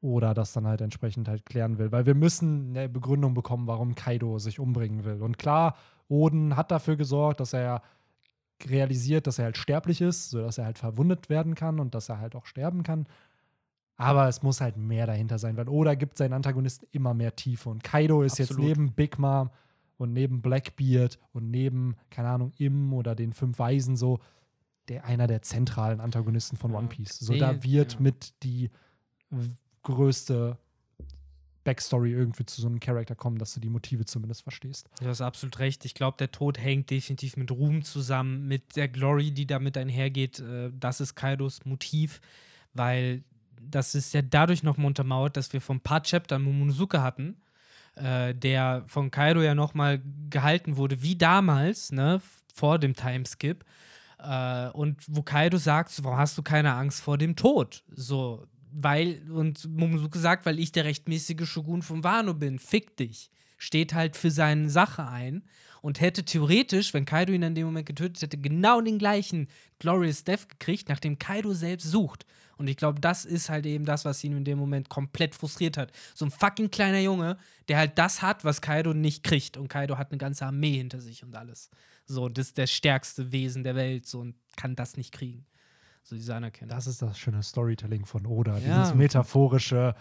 Oder 0.00 0.34
das 0.34 0.52
dann 0.52 0.66
halt 0.66 0.82
entsprechend 0.82 1.28
halt 1.28 1.46
klären 1.46 1.78
will. 1.78 1.90
Weil 1.90 2.04
wir 2.04 2.14
müssen 2.14 2.76
eine 2.76 2.88
Begründung 2.90 3.32
bekommen, 3.32 3.66
warum 3.66 3.94
Kaido 3.94 4.38
sich 4.38 4.60
umbringen 4.60 5.04
will. 5.04 5.22
Und 5.22 5.38
klar, 5.38 5.76
Oden 6.08 6.56
hat 6.56 6.70
dafür 6.70 6.96
gesorgt, 6.96 7.40
dass 7.40 7.54
er 7.54 7.80
realisiert, 8.66 9.26
dass 9.26 9.38
er 9.38 9.46
halt 9.46 9.56
sterblich 9.56 10.00
ist, 10.00 10.30
sodass 10.30 10.58
er 10.58 10.64
halt 10.64 10.78
verwundet 10.78 11.28
werden 11.28 11.54
kann 11.54 11.80
und 11.80 11.94
dass 11.94 12.08
er 12.08 12.18
halt 12.18 12.34
auch 12.34 12.46
sterben 12.46 12.82
kann. 12.82 13.06
Aber 13.96 14.28
es 14.28 14.42
muss 14.42 14.60
halt 14.60 14.76
mehr 14.76 15.06
dahinter 15.06 15.38
sein, 15.38 15.56
weil 15.56 15.68
Oda 15.68 15.94
gibt 15.94 16.18
seinen 16.18 16.32
Antagonisten 16.32 16.86
immer 16.92 17.14
mehr 17.14 17.36
Tiefe. 17.36 17.68
Und 17.68 17.84
Kaido 17.84 18.22
ist 18.22 18.40
Absolut. 18.40 18.50
jetzt 18.50 18.78
neben 18.78 18.92
Big 18.92 19.18
Mom 19.18 19.50
und 19.98 20.12
neben 20.12 20.42
Blackbeard 20.42 21.18
und 21.32 21.50
neben, 21.50 21.96
keine 22.10 22.28
Ahnung, 22.28 22.52
Im 22.58 22.92
oder 22.92 23.14
den 23.14 23.32
fünf 23.32 23.58
Weisen 23.58 23.96
so 23.96 24.18
der, 24.88 25.04
einer 25.04 25.26
der 25.26 25.42
zentralen 25.42 26.00
Antagonisten 26.00 26.56
von. 26.56 26.74
One 26.74 26.88
Piece. 26.88 27.18
So, 27.18 27.34
da 27.34 27.62
wird 27.62 27.94
ja. 27.94 28.00
mit 28.00 28.42
die 28.42 28.70
größte 29.82 30.58
Backstory 31.64 32.12
irgendwie 32.12 32.46
zu 32.46 32.60
so 32.60 32.68
einem 32.68 32.80
Charakter 32.80 33.14
kommen, 33.14 33.38
dass 33.38 33.54
du 33.54 33.60
die 33.60 33.68
Motive 33.68 34.04
zumindest 34.04 34.42
verstehst. 34.42 34.88
Du 35.00 35.06
hast 35.08 35.20
absolut 35.20 35.58
recht. 35.58 35.84
Ich 35.84 35.94
glaube, 35.94 36.16
der 36.18 36.30
Tod 36.30 36.58
hängt 36.58 36.90
definitiv 36.90 37.36
mit 37.36 37.50
Ruhm 37.50 37.82
zusammen, 37.82 38.46
mit 38.46 38.76
der 38.76 38.88
Glory, 38.88 39.30
die 39.32 39.46
damit 39.46 39.76
einhergeht. 39.76 40.40
Äh, 40.40 40.70
Das 40.78 41.00
ist 41.00 41.14
Kaidos 41.14 41.64
Motiv, 41.64 42.20
weil 42.74 43.24
das 43.60 43.94
ist 43.94 44.12
ja 44.14 44.22
dadurch 44.22 44.62
nochmal 44.62 44.88
untermauert, 44.88 45.36
dass 45.36 45.52
wir 45.52 45.62
ein 45.68 45.80
paar 45.80 46.02
Chaptern 46.02 46.42
Momonosuke 46.42 47.02
hatten, 47.02 47.36
äh, 47.96 48.34
der 48.34 48.84
von 48.86 49.10
Kaido 49.10 49.40
ja 49.42 49.54
nochmal 49.54 50.02
gehalten 50.30 50.76
wurde, 50.76 51.02
wie 51.02 51.16
damals, 51.16 51.92
ne, 51.92 52.20
vor 52.54 52.78
dem 52.78 52.94
Timeskip. 52.94 53.64
Äh, 54.18 54.68
und 54.70 55.02
wo 55.08 55.22
Kaido 55.22 55.58
sagt, 55.58 56.02
warum 56.04 56.18
hast 56.18 56.36
du 56.38 56.42
keine 56.42 56.74
Angst 56.74 57.00
vor 57.00 57.18
dem 57.18 57.36
Tod? 57.36 57.84
So, 57.90 58.46
weil, 58.74 59.22
und 59.30 59.68
Momonosuke 59.68 60.18
sagt, 60.18 60.46
weil 60.46 60.58
ich 60.58 60.72
der 60.72 60.84
rechtmäßige 60.84 61.48
Shogun 61.48 61.82
von 61.82 62.02
Wano 62.04 62.34
bin, 62.34 62.58
fick 62.58 62.96
dich. 62.96 63.30
Steht 63.56 63.94
halt 63.94 64.16
für 64.16 64.30
seine 64.30 64.68
Sache 64.68 65.06
ein 65.06 65.44
und 65.80 66.00
hätte 66.00 66.24
theoretisch, 66.24 66.92
wenn 66.92 67.04
Kaido 67.04 67.32
ihn 67.32 67.42
in 67.42 67.54
dem 67.54 67.66
Moment 67.66 67.86
getötet 67.86 68.20
hätte, 68.20 68.38
genau 68.38 68.80
den 68.80 68.98
gleichen 68.98 69.48
Glorious 69.78 70.24
Death 70.24 70.48
gekriegt, 70.48 70.88
nachdem 70.88 71.18
Kaido 71.18 71.54
selbst 71.54 71.90
sucht. 71.90 72.26
Und 72.56 72.68
ich 72.68 72.76
glaube, 72.76 73.00
das 73.00 73.24
ist 73.24 73.48
halt 73.48 73.66
eben 73.66 73.84
das, 73.84 74.04
was 74.04 74.22
ihn 74.24 74.36
in 74.36 74.44
dem 74.44 74.58
Moment 74.58 74.88
komplett 74.88 75.34
frustriert 75.34 75.76
hat. 75.76 75.92
So 76.14 76.24
ein 76.24 76.30
fucking 76.30 76.70
kleiner 76.70 77.00
Junge, 77.00 77.36
der 77.68 77.78
halt 77.78 77.98
das 77.98 78.22
hat, 78.22 78.44
was 78.44 78.60
Kaido 78.60 78.94
nicht 78.94 79.22
kriegt. 79.22 79.56
Und 79.56 79.68
Kaido 79.68 79.98
hat 79.98 80.10
eine 80.10 80.18
ganze 80.18 80.46
Armee 80.46 80.76
hinter 80.76 81.00
sich 81.00 81.22
und 81.22 81.34
alles. 81.36 81.70
So, 82.06 82.28
das 82.28 82.48
ist 82.48 82.58
der 82.58 82.66
stärkste 82.66 83.32
Wesen 83.32 83.64
der 83.64 83.74
Welt 83.74 84.06
so 84.06 84.20
und 84.20 84.36
kann 84.56 84.76
das 84.76 84.96
nicht 84.96 85.12
kriegen. 85.12 85.46
So 86.04 86.16
diese 86.16 86.34
Anerkennung. 86.34 86.68
Das 86.68 86.86
ist 86.86 87.00
das 87.00 87.18
schöne 87.18 87.42
Storytelling 87.42 88.04
von 88.04 88.26
Oda. 88.26 88.58
Ja. 88.58 88.80
Dieses 88.80 88.94
metaphorische, 88.94 89.94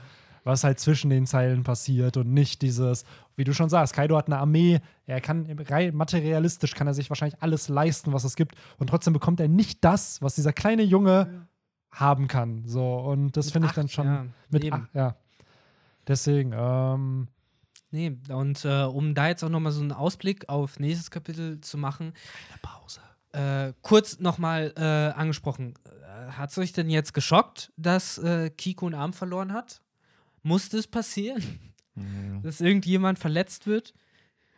was 0.43 0.65
halt 0.65 0.77
zwischen 0.77 1.09
den 1.09 1.25
Zeilen 1.25 1.63
passiert 1.63 2.17
und 2.17 2.33
nicht 2.33 2.61
dieses, 2.61 3.05
wie 3.37 3.45
du 3.45 3.53
schon 3.53 3.69
sagst, 3.69 3.93
Kaido 3.93 4.17
hat 4.17 4.27
eine 4.27 4.37
Armee, 4.37 4.81
er 5.05 5.21
kann 5.21 5.47
rein 5.69 5.95
materialistisch 5.95 6.75
kann 6.75 6.87
er 6.87 6.93
sich 6.93 7.09
wahrscheinlich 7.09 7.41
alles 7.41 7.69
leisten, 7.69 8.11
was 8.11 8.25
es 8.25 8.35
gibt 8.35 8.55
und 8.79 8.87
trotzdem 8.87 9.13
bekommt 9.13 9.39
er 9.39 9.47
nicht 9.47 9.83
das, 9.85 10.21
was 10.21 10.35
dieser 10.35 10.51
kleine 10.51 10.83
Junge 10.83 11.47
haben 11.89 12.27
kann. 12.27 12.67
So 12.67 12.97
und 12.97 13.37
das 13.37 13.51
finde 13.51 13.69
ich 13.69 13.73
dann 13.73 13.87
schon 13.87 14.05
ja, 14.05 14.25
mit 14.49 14.65
eben. 14.65 14.75
acht, 14.75 14.93
ja. 14.93 15.15
Deswegen, 16.05 16.51
ähm, 16.53 17.29
Nee, 17.91 18.17
und 18.29 18.65
äh, 18.65 18.85
um 18.85 19.13
da 19.13 19.27
jetzt 19.27 19.43
auch 19.43 19.49
nochmal 19.49 19.71
so 19.71 19.81
einen 19.81 19.91
Ausblick 19.91 20.49
auf 20.49 20.79
nächstes 20.79 21.11
Kapitel 21.11 21.61
zu 21.61 21.77
machen, 21.77 22.13
eine 22.49 22.57
Pause. 22.59 23.01
Äh, 23.33 23.73
kurz 23.81 24.19
nochmal 24.19 24.73
äh, 24.77 24.81
angesprochen. 25.19 25.73
Äh, 25.85 26.31
Hat 26.31 26.51
es 26.51 26.57
euch 26.57 26.71
denn 26.73 26.89
jetzt 26.89 27.13
geschockt, 27.13 27.71
dass 27.77 28.17
äh, 28.17 28.49
Kiko 28.49 28.85
einen 28.85 28.95
Arm 28.95 29.13
verloren 29.13 29.51
hat? 29.53 29.81
Musste 30.41 30.77
es 30.77 30.87
passieren, 30.87 31.43
Mhm. 31.95 32.41
dass 32.41 32.59
irgendjemand 32.61 33.19
verletzt 33.19 33.67
wird? 33.67 33.93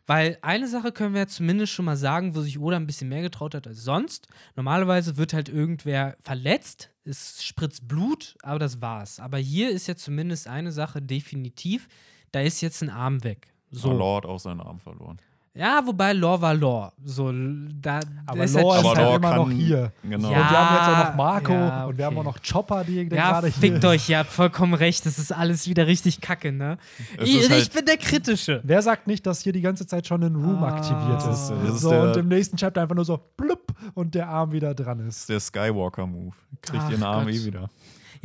Weil 0.07 0.37
eine 0.41 0.67
Sache 0.67 0.91
können 0.91 1.13
wir 1.15 1.21
ja 1.21 1.27
zumindest 1.27 1.73
schon 1.73 1.85
mal 1.85 1.97
sagen, 1.97 2.35
wo 2.35 2.41
sich 2.41 2.59
Oda 2.59 2.77
ein 2.77 2.85
bisschen 2.85 3.09
mehr 3.09 3.23
getraut 3.23 3.55
hat 3.55 3.65
als 3.67 3.83
sonst. 3.83 4.27
Normalerweise 4.55 5.17
wird 5.17 5.33
halt 5.33 5.49
irgendwer 5.49 6.15
verletzt, 6.21 6.91
es 7.03 7.43
spritzt 7.43 7.87
Blut, 7.87 8.35
aber 8.43 8.59
das 8.59 8.81
war's. 8.81 9.19
Aber 9.19 9.37
hier 9.39 9.71
ist 9.71 9.87
ja 9.87 9.95
zumindest 9.95 10.47
eine 10.47 10.71
Sache 10.71 11.01
definitiv, 11.01 11.87
da 12.31 12.41
ist 12.41 12.61
jetzt 12.61 12.83
ein 12.83 12.89
Arm 12.91 13.23
weg. 13.23 13.47
So. 13.71 13.89
So. 13.89 13.97
Lord 13.97 14.25
auch 14.27 14.39
seinen 14.39 14.61
Arm 14.61 14.79
verloren. 14.79 15.17
Ja, 15.57 15.81
wobei 15.85 16.11
Lore 16.11 16.41
war 16.41 16.53
Lore. 16.53 16.91
So, 17.05 17.31
da, 17.31 18.01
Aber 18.25 18.43
ist 18.43 18.55
Lore 18.59 18.75
halt 18.75 18.81
ist 18.83 18.87
halt 18.89 18.97
Lore 18.97 19.15
immer 19.15 19.35
noch 19.37 19.49
hier. 19.51 19.91
Genau. 20.03 20.29
Ja, 20.29 20.41
und 20.41 20.49
wir 20.51 20.59
haben 20.59 20.75
jetzt 20.75 20.97
auch 20.99 21.07
noch 21.09 21.15
Marco 21.15 21.53
ja, 21.53 21.85
und 21.85 21.97
wir 21.97 22.05
haben 22.05 22.17
auch 22.17 22.25
okay. 22.25 22.29
noch 22.29 22.39
Chopper, 22.53 22.83
die 22.83 22.95
Ja, 22.95 23.03
gerade 23.05 23.47
hier 23.47 23.53
fickt 23.71 23.85
euch, 23.85 24.09
ihr 24.09 24.17
habt 24.19 24.31
vollkommen 24.31 24.73
recht. 24.73 25.05
Das 25.05 25.17
ist 25.17 25.31
alles 25.31 25.69
wieder 25.69 25.87
richtig 25.87 26.19
kacke, 26.19 26.51
ne? 26.51 26.77
Ich, 27.23 27.49
halt- 27.49 27.61
ich 27.63 27.71
bin 27.71 27.85
der 27.85 27.95
Kritische. 27.95 28.59
Wer 28.65 28.81
sagt 28.81 29.07
nicht, 29.07 29.25
dass 29.25 29.41
hier 29.41 29.53
die 29.53 29.61
ganze 29.61 29.87
Zeit 29.87 30.05
schon 30.07 30.23
ein 30.23 30.35
Room 30.35 30.61
Ah. 30.61 30.75
aktiviert 30.75 31.19
ist? 31.19 31.25
Das 31.27 31.49
ist- 31.49 31.53
das 31.67 31.75
ist 31.75 31.81
so, 31.81 31.89
der- 31.89 32.03
und 32.03 32.17
im 32.17 32.27
nächsten 32.27 32.57
Chapter 32.57 32.81
einfach 32.81 32.95
nur 32.95 33.05
so 33.05 33.17
blub 33.37 33.61
und 33.93 34.13
der 34.13 34.27
Arm 34.27 34.51
wieder 34.51 34.73
dran 34.75 34.99
ist. 35.07 35.29
der 35.29 35.39
Skywalker-Move. 35.39 36.35
Kriegt 36.61 36.83
Ach 36.85 36.91
ihren 36.91 37.03
Arm 37.03 37.25
Gott. 37.27 37.33
eh 37.33 37.45
wieder. 37.45 37.69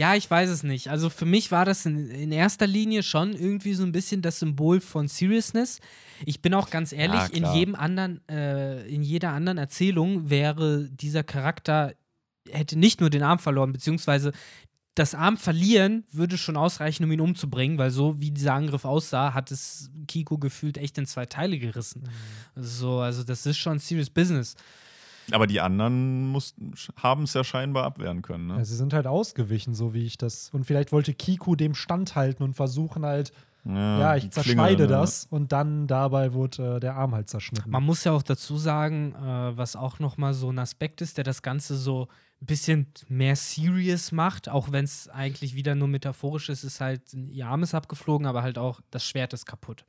Ja, 0.00 0.14
ich 0.14 0.30
weiß 0.30 0.48
es 0.48 0.62
nicht. 0.62 0.88
Also 0.88 1.10
für 1.10 1.26
mich 1.26 1.52
war 1.52 1.66
das 1.66 1.84
in, 1.84 2.08
in 2.08 2.32
erster 2.32 2.66
Linie 2.66 3.02
schon 3.02 3.34
irgendwie 3.34 3.74
so 3.74 3.82
ein 3.82 3.92
bisschen 3.92 4.22
das 4.22 4.38
Symbol 4.38 4.80
von 4.80 5.08
Seriousness. 5.08 5.78
Ich 6.24 6.40
bin 6.40 6.54
auch 6.54 6.70
ganz 6.70 6.92
ehrlich, 6.92 7.20
Ja, 7.20 7.26
in 7.26 7.54
jedem 7.54 7.74
anderen, 7.74 8.26
äh, 8.26 8.88
in 8.88 9.02
jeder 9.02 9.32
anderen 9.32 9.58
Erzählung 9.58 10.30
wäre 10.30 10.88
dieser 10.88 11.22
Charakter 11.22 11.92
hätte 12.48 12.78
nicht 12.78 13.02
nur 13.02 13.10
den 13.10 13.22
Arm 13.22 13.38
verloren, 13.38 13.74
beziehungsweise 13.74 14.32
das 14.94 15.14
Arm 15.14 15.36
verlieren 15.36 16.04
würde 16.12 16.38
schon 16.38 16.56
ausreichen, 16.56 17.04
um 17.04 17.12
ihn 17.12 17.20
umzubringen, 17.20 17.76
weil 17.76 17.90
so 17.90 18.18
wie 18.20 18.30
dieser 18.30 18.54
Angriff 18.54 18.86
aussah, 18.86 19.34
hat 19.34 19.50
es 19.50 19.90
Kiko 20.08 20.38
gefühlt 20.38 20.78
echt 20.78 20.96
in 20.96 21.04
zwei 21.04 21.26
Teile 21.26 21.58
gerissen. 21.58 22.08
So, 22.56 23.00
also 23.00 23.22
das 23.22 23.44
ist 23.44 23.58
schon 23.58 23.78
serious 23.78 24.08
business. 24.08 24.56
Aber 25.32 25.46
die 25.46 25.60
anderen 25.60 26.36
haben 26.96 27.22
es 27.24 27.34
ja 27.34 27.44
scheinbar 27.44 27.84
abwehren 27.84 28.22
können. 28.22 28.48
Ne? 28.48 28.56
Ja, 28.58 28.64
sie 28.64 28.76
sind 28.76 28.92
halt 28.92 29.06
ausgewichen, 29.06 29.74
so 29.74 29.94
wie 29.94 30.04
ich 30.04 30.18
das. 30.18 30.50
Und 30.50 30.64
vielleicht 30.64 30.92
wollte 30.92 31.14
Kiku 31.14 31.56
dem 31.56 31.74
standhalten 31.74 32.44
und 32.44 32.54
versuchen 32.54 33.04
halt, 33.04 33.32
ja, 33.64 34.16
ich 34.16 34.24
die 34.24 34.30
zerschneide 34.30 34.76
Klinge, 34.76 34.92
ne? 34.92 34.98
das. 35.00 35.26
Und 35.28 35.52
dann 35.52 35.86
dabei 35.86 36.32
wurde 36.32 36.76
äh, 36.76 36.80
der 36.80 36.96
Arm 36.96 37.14
halt 37.14 37.28
zerschnitten. 37.28 37.70
Man 37.70 37.82
muss 37.82 38.04
ja 38.04 38.12
auch 38.12 38.22
dazu 38.22 38.56
sagen, 38.56 39.14
äh, 39.14 39.56
was 39.56 39.76
auch 39.76 39.98
nochmal 39.98 40.32
so 40.32 40.50
ein 40.50 40.58
Aspekt 40.58 41.02
ist, 41.02 41.18
der 41.18 41.24
das 41.24 41.42
Ganze 41.42 41.76
so 41.76 42.08
ein 42.40 42.46
bisschen 42.46 42.86
mehr 43.08 43.36
serious 43.36 44.12
macht, 44.12 44.48
auch 44.48 44.72
wenn 44.72 44.84
es 44.84 45.08
eigentlich 45.08 45.54
wieder 45.54 45.74
nur 45.74 45.88
metaphorisch 45.88 46.48
ist, 46.48 46.64
ist 46.64 46.80
halt, 46.80 47.02
ihr 47.12 47.46
Arm 47.46 47.62
ist 47.62 47.74
abgeflogen, 47.74 48.26
aber 48.26 48.42
halt 48.42 48.56
auch 48.56 48.80
das 48.90 49.04
Schwert 49.04 49.34
ist 49.34 49.44
kaputt. 49.44 49.84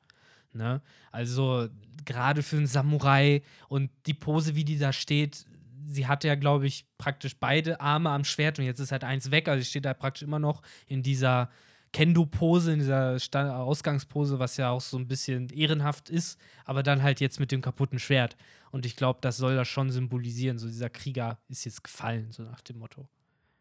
Ne? 0.53 0.81
Also 1.11 1.67
gerade 2.05 2.43
für 2.43 2.57
einen 2.57 2.67
Samurai 2.67 3.41
und 3.67 3.89
die 4.05 4.13
Pose, 4.13 4.55
wie 4.55 4.65
die 4.65 4.77
da 4.77 4.91
steht, 4.93 5.45
sie 5.85 6.07
hatte 6.07 6.27
ja, 6.27 6.35
glaube 6.35 6.67
ich, 6.67 6.85
praktisch 6.97 7.37
beide 7.39 7.81
Arme 7.81 8.09
am 8.09 8.23
Schwert 8.23 8.59
und 8.59 8.65
jetzt 8.65 8.79
ist 8.79 8.91
halt 8.91 9.03
eins 9.03 9.31
weg, 9.31 9.47
also 9.47 9.61
sie 9.61 9.69
steht 9.69 9.85
da 9.85 9.93
praktisch 9.93 10.23
immer 10.23 10.39
noch 10.39 10.61
in 10.87 11.03
dieser 11.03 11.49
Kendo-Pose, 11.93 12.73
in 12.73 12.79
dieser 12.79 13.19
Sta 13.19 13.57
Ausgangspose, 13.61 14.39
was 14.39 14.57
ja 14.57 14.69
auch 14.69 14.81
so 14.81 14.97
ein 14.97 15.07
bisschen 15.07 15.49
ehrenhaft 15.49 16.09
ist, 16.09 16.39
aber 16.63 16.83
dann 16.83 17.03
halt 17.03 17.19
jetzt 17.19 17.39
mit 17.39 17.51
dem 17.51 17.61
kaputten 17.61 17.99
Schwert. 17.99 18.37
Und 18.71 18.85
ich 18.85 18.95
glaube, 18.95 19.19
das 19.21 19.37
soll 19.37 19.55
das 19.55 19.67
schon 19.67 19.89
symbolisieren. 19.89 20.57
So, 20.57 20.67
dieser 20.67 20.89
Krieger 20.89 21.39
ist 21.49 21.65
jetzt 21.65 21.83
gefallen, 21.83 22.31
so 22.31 22.43
nach 22.43 22.61
dem 22.61 22.79
Motto. 22.79 23.09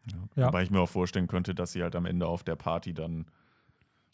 Ja. 0.09 0.17
Ja. 0.35 0.47
Wobei 0.47 0.63
ich 0.63 0.71
mir 0.71 0.79
auch 0.79 0.89
vorstellen 0.89 1.27
könnte, 1.27 1.53
dass 1.53 1.73
sie 1.73 1.83
halt 1.83 1.95
am 1.95 2.05
Ende 2.05 2.25
auf 2.25 2.43
der 2.43 2.55
Party 2.55 2.93
dann 2.93 3.25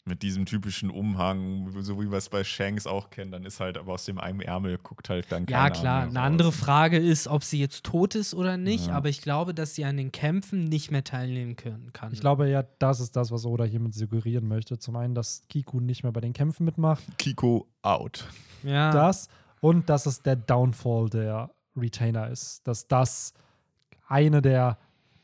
mit 0.08 0.22
diesem 0.22 0.46
typischen 0.46 0.90
Umhang, 0.90 1.70
so 1.82 2.00
wie 2.00 2.10
wir 2.10 2.18
es 2.18 2.28
bei 2.28 2.42
Shanks 2.42 2.86
auch 2.86 3.10
kennen, 3.10 3.30
dann 3.30 3.44
ist 3.44 3.60
halt 3.60 3.78
aber 3.78 3.92
aus 3.92 4.04
dem 4.04 4.18
einen 4.18 4.40
Ärmel 4.40 4.78
guckt 4.78 5.08
halt 5.08 5.30
dann 5.30 5.46
Ja, 5.48 5.70
klar. 5.70 6.00
Arm 6.02 6.08
Eine 6.10 6.20
andere. 6.22 6.50
Frage 6.52 6.96
ist, 6.98 7.28
ob 7.28 7.44
sie 7.44 7.60
jetzt 7.60 7.84
tot 7.84 8.14
ist 8.14 8.34
oder 8.34 8.56
nicht, 8.56 8.88
Ja. 8.88 8.94
aber 8.94 9.08
ich 9.08 9.22
glaube, 9.22 9.54
dass 9.54 9.74
sie 9.74 9.84
an 9.84 9.96
den 9.96 10.10
Kämpfen 10.10 10.64
nicht 10.64 10.90
mehr 10.90 11.04
teilnehmen 11.04 11.54
können 11.56 11.92
kann. 11.92 12.12
ich 12.12 12.20
glaube 12.20 12.48
ja, 12.48 12.64
das 12.78 13.00
ist 13.00 13.14
das, 13.14 13.30
was 13.30 13.44
Oda 13.46 13.64
hiermit 13.64 13.94
suggerieren 13.94 14.48
möchte. 14.48 14.78
Zum 14.78 14.96
einen, 14.96 15.14
dass 15.14 15.44
Kiku 15.48 15.80
nicht 15.80 16.02
mehr 16.02 16.12
bei 16.12 16.20
den 16.20 16.32
Kämpfen 16.32 16.64
mitmacht. 16.64 17.04
Kiko 17.18 17.68
out. 17.82 18.26
ja. 18.62 18.90
Das 18.90 19.28
und 19.60 19.88
dass 19.88 20.06
es 20.06 20.22
der 20.22 20.36
Downfall 20.36 21.08
der 21.10 21.50
Retainer 21.76 22.28
ist. 22.30 22.66
Dass 22.66 22.88
das 22.88 23.34
eine 24.06 24.40
der 24.42 24.78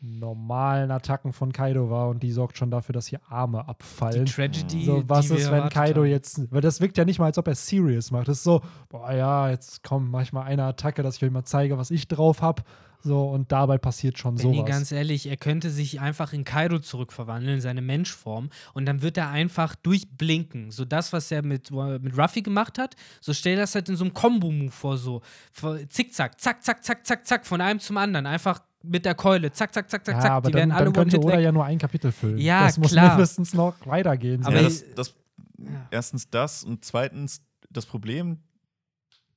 normalen 0.04 0.90
Attacken 0.90 1.32
von 1.32 1.52
Kaido 1.52 1.90
war 1.90 2.08
und 2.08 2.22
die 2.22 2.32
sorgt 2.32 2.58
schon 2.58 2.70
dafür, 2.70 2.92
dass 2.92 3.06
hier 3.06 3.20
Arme 3.28 3.62
die 3.62 3.68
abfallen. 3.68 4.26
Tragedy. 4.26 4.84
So, 4.84 5.02
was 5.08 5.28
die 5.28 5.34
ist, 5.34 5.50
wenn 5.50 5.68
Kaido 5.68 6.02
haben. 6.02 6.10
jetzt, 6.10 6.52
weil 6.52 6.60
das 6.60 6.80
wirkt 6.80 6.98
ja 6.98 7.04
nicht 7.04 7.18
mal, 7.18 7.26
als 7.26 7.38
ob 7.38 7.48
er 7.48 7.54
serious 7.54 8.10
macht. 8.10 8.28
Das 8.28 8.38
ist 8.38 8.44
so, 8.44 8.62
boah, 8.88 9.12
ja, 9.12 9.50
jetzt 9.50 9.82
komm, 9.82 10.10
mach 10.10 10.22
ich 10.22 10.32
mal 10.32 10.42
eine 10.42 10.64
Attacke, 10.64 11.02
dass 11.02 11.16
ich 11.16 11.24
euch 11.24 11.30
mal 11.30 11.44
zeige, 11.44 11.78
was 11.78 11.90
ich 11.90 12.08
drauf 12.08 12.42
hab. 12.42 12.64
So, 13.04 13.28
und 13.28 13.52
dabei 13.52 13.76
passiert 13.76 14.18
schon 14.18 14.36
Benny, 14.36 14.56
sowas. 14.56 14.70
ganz 14.70 14.90
ehrlich, 14.90 15.26
er 15.26 15.36
könnte 15.36 15.68
sich 15.68 16.00
einfach 16.00 16.32
in 16.32 16.44
Kaido 16.44 16.78
zurückverwandeln, 16.78 17.56
in 17.56 17.60
seine 17.60 17.82
Menschform, 17.82 18.48
und 18.72 18.86
dann 18.86 19.02
wird 19.02 19.18
er 19.18 19.28
einfach 19.28 19.74
durchblinken. 19.76 20.70
So 20.70 20.86
das, 20.86 21.12
was 21.12 21.30
er 21.30 21.44
mit, 21.44 21.70
mit 21.70 22.16
Ruffy 22.16 22.40
gemacht 22.40 22.78
hat, 22.78 22.96
so 23.20 23.34
stell 23.34 23.56
das 23.56 23.74
halt 23.74 23.90
in 23.90 23.96
so 23.96 24.04
einem 24.04 24.14
Combo-Move 24.14 24.70
vor, 24.70 24.96
so 24.96 25.20
zickzack, 25.90 26.40
zack, 26.40 26.64
zack, 26.64 26.82
zack, 26.82 27.06
zack, 27.06 27.26
zack, 27.26 27.46
von 27.46 27.60
einem 27.60 27.78
zum 27.78 27.98
anderen. 27.98 28.24
Einfach 28.24 28.60
mit 28.84 29.04
der 29.04 29.14
Keule. 29.14 29.50
Zack, 29.52 29.72
zack, 29.74 29.90
zack, 29.90 30.04
zack, 30.04 30.16
ja, 30.16 30.20
zack. 30.20 30.30
aber 30.30 30.48
Die 30.48 30.52
dann, 30.52 30.58
werden 30.60 30.72
alle 30.72 30.84
dann 30.86 30.92
könnte 30.92 31.18
Oda 31.18 31.36
weg. 31.36 31.44
ja 31.44 31.52
nur 31.52 31.64
ein 31.64 31.78
Kapitel 31.78 32.12
füllen. 32.12 32.38
Ja, 32.38 32.64
das 32.66 32.78
muss 32.78 32.92
klar. 32.92 33.10
mindestens 33.10 33.54
noch 33.54 33.74
weitergehen. 33.86 34.44
Aber 34.44 34.56
ja, 34.56 34.62
das, 34.62 34.84
das, 34.94 35.14
Ja. 35.58 35.88
erstens 35.90 36.28
das 36.30 36.64
und 36.64 36.84
zweitens 36.84 37.40
das 37.70 37.86
Problem, 37.86 38.38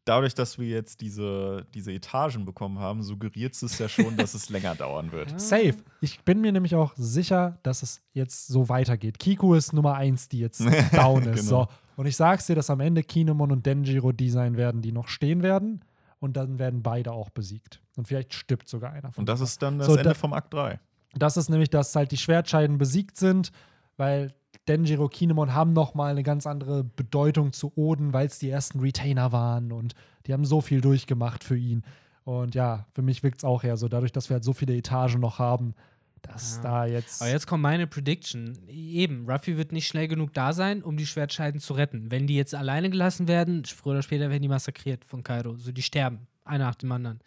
dadurch, 0.06 0.34
dass 0.36 0.58
wir 0.58 0.68
jetzt 0.68 1.02
diese, 1.02 1.66
diese 1.74 1.92
Etagen 1.92 2.46
bekommen 2.46 2.80
haben, 2.80 3.04
suggeriert 3.04 3.62
es 3.62 3.78
ja 3.78 3.90
schon, 3.90 4.16
dass 4.16 4.34
es 4.34 4.50
länger 4.52 4.76
dauern 4.76 5.12
wird. 5.12 5.40
Safe. 5.40 5.76
Ich 6.02 6.22
bin 6.22 6.40
mir 6.42 6.52
nämlich 6.52 6.76
auch 6.76 6.94
sicher, 6.96 7.58
dass 7.64 7.84
es 7.84 8.02
jetzt 8.14 8.48
so 8.48 8.70
weitergeht. 8.70 9.20
Kiku 9.20 9.54
ist 9.54 9.74
Nummer 9.74 9.96
eins, 9.96 10.30
die 10.30 10.40
jetzt 10.40 10.62
down 10.94 11.24
ist. 11.24 11.48
Genau. 11.48 11.64
So. 11.64 11.68
Und 11.98 12.06
ich 12.06 12.16
sag's 12.16 12.46
dir, 12.46 12.56
dass 12.56 12.70
am 12.70 12.80
Ende 12.80 13.04
Kinemon 13.04 13.52
und 13.52 13.66
Denjiro 13.66 14.12
die 14.12 14.30
sein 14.30 14.56
werden, 14.56 14.82
die 14.82 14.92
noch 14.92 15.08
stehen 15.08 15.42
werden. 15.42 15.84
Und 16.20 16.36
dann 16.36 16.58
werden 16.60 16.82
beide 16.82 17.12
auch 17.12 17.30
besiegt. 17.30 17.82
Und 17.96 18.08
vielleicht 18.08 18.34
stirbt 18.34 18.68
sogar 18.68 18.92
einer 18.92 19.12
von 19.12 19.22
Und 19.24 19.30
das 19.30 19.40
ist 19.42 19.62
dann 19.62 19.78
das 19.78 19.88
So, 19.88 19.94
Ende 19.94 20.10
da- 20.10 20.14
vom 20.16 20.34
Akt 20.34 20.54
3. 20.54 20.80
Das 21.14 21.38
ist 21.38 21.50
nämlich, 21.50 21.70
dass 21.70 21.96
halt 21.96 22.12
die 22.12 22.18
Schwertscheiden 22.18 22.78
besiegt 22.78 23.18
sind, 23.18 23.52
weil 23.98 24.34
Denjiro, 24.68 25.08
Kinemon 25.08 25.54
haben 25.54 25.72
noch 25.72 25.94
mal 25.94 26.12
eine 26.12 26.24
ganz 26.24 26.46
andere 26.46 26.84
Bedeutung 26.84 27.54
zu 27.54 27.72
Oden, 27.76 28.14
weil 28.14 28.28
es 28.28 28.40
die 28.40 28.50
ersten 28.50 28.80
Retainer 28.80 29.32
waren 29.32 29.72
und 29.72 29.94
die 30.26 30.34
haben 30.34 30.44
so 30.46 30.60
viel 30.62 30.82
durchgemacht 30.82 31.44
für 31.44 31.58
ihn. 31.58 31.84
Und 32.24 32.54
ja, 32.56 32.86
für 32.94 33.02
mich 33.02 33.24
wirkt 33.24 33.38
es 33.38 33.44
auch 33.46 33.64
eher 33.64 33.78
so, 33.78 33.88
dadurch, 33.88 34.12
dass 34.12 34.30
wir 34.30 34.36
halt 34.36 34.44
so 34.44 34.54
viele 34.54 34.76
Etagen 34.76 35.22
noch 35.22 35.40
haben, 35.40 35.74
dass 36.22 36.58
Ja. 36.58 36.62
da 36.64 36.86
jetzt. 36.86 37.22
Aber 37.22 37.32
jetzt 37.32 37.48
kommt 37.48 37.62
meine 37.64 37.88
Prediction. 37.88 38.58
Eben, 38.70 39.30
Ruffy 39.30 39.58
wird 39.58 39.72
nicht 39.72 39.88
schnell 39.88 40.08
genug 40.08 40.34
da 40.34 40.54
sein, 40.54 40.84
um 40.84 40.98
die 40.98 41.06
Schwertscheiden 41.06 41.60
zu 41.60 41.74
retten. 41.74 42.12
Wenn 42.12 42.28
die 42.28 42.36
jetzt 42.36 42.54
alleine 42.56 42.90
gelassen 42.90 43.28
werden, 43.28 43.64
früher 43.66 43.94
oder 43.94 44.02
später 44.04 44.30
werden 44.30 44.42
die 44.42 44.48
massakriert 44.48 45.06
von 45.06 45.24
Kaido. 45.24 45.58
So, 45.58 45.72
die 45.72 45.82
sterben, 45.82 46.28
einer 46.44 46.66
nach 46.66 46.76
dem 46.76 46.92
anderen. 46.92 47.20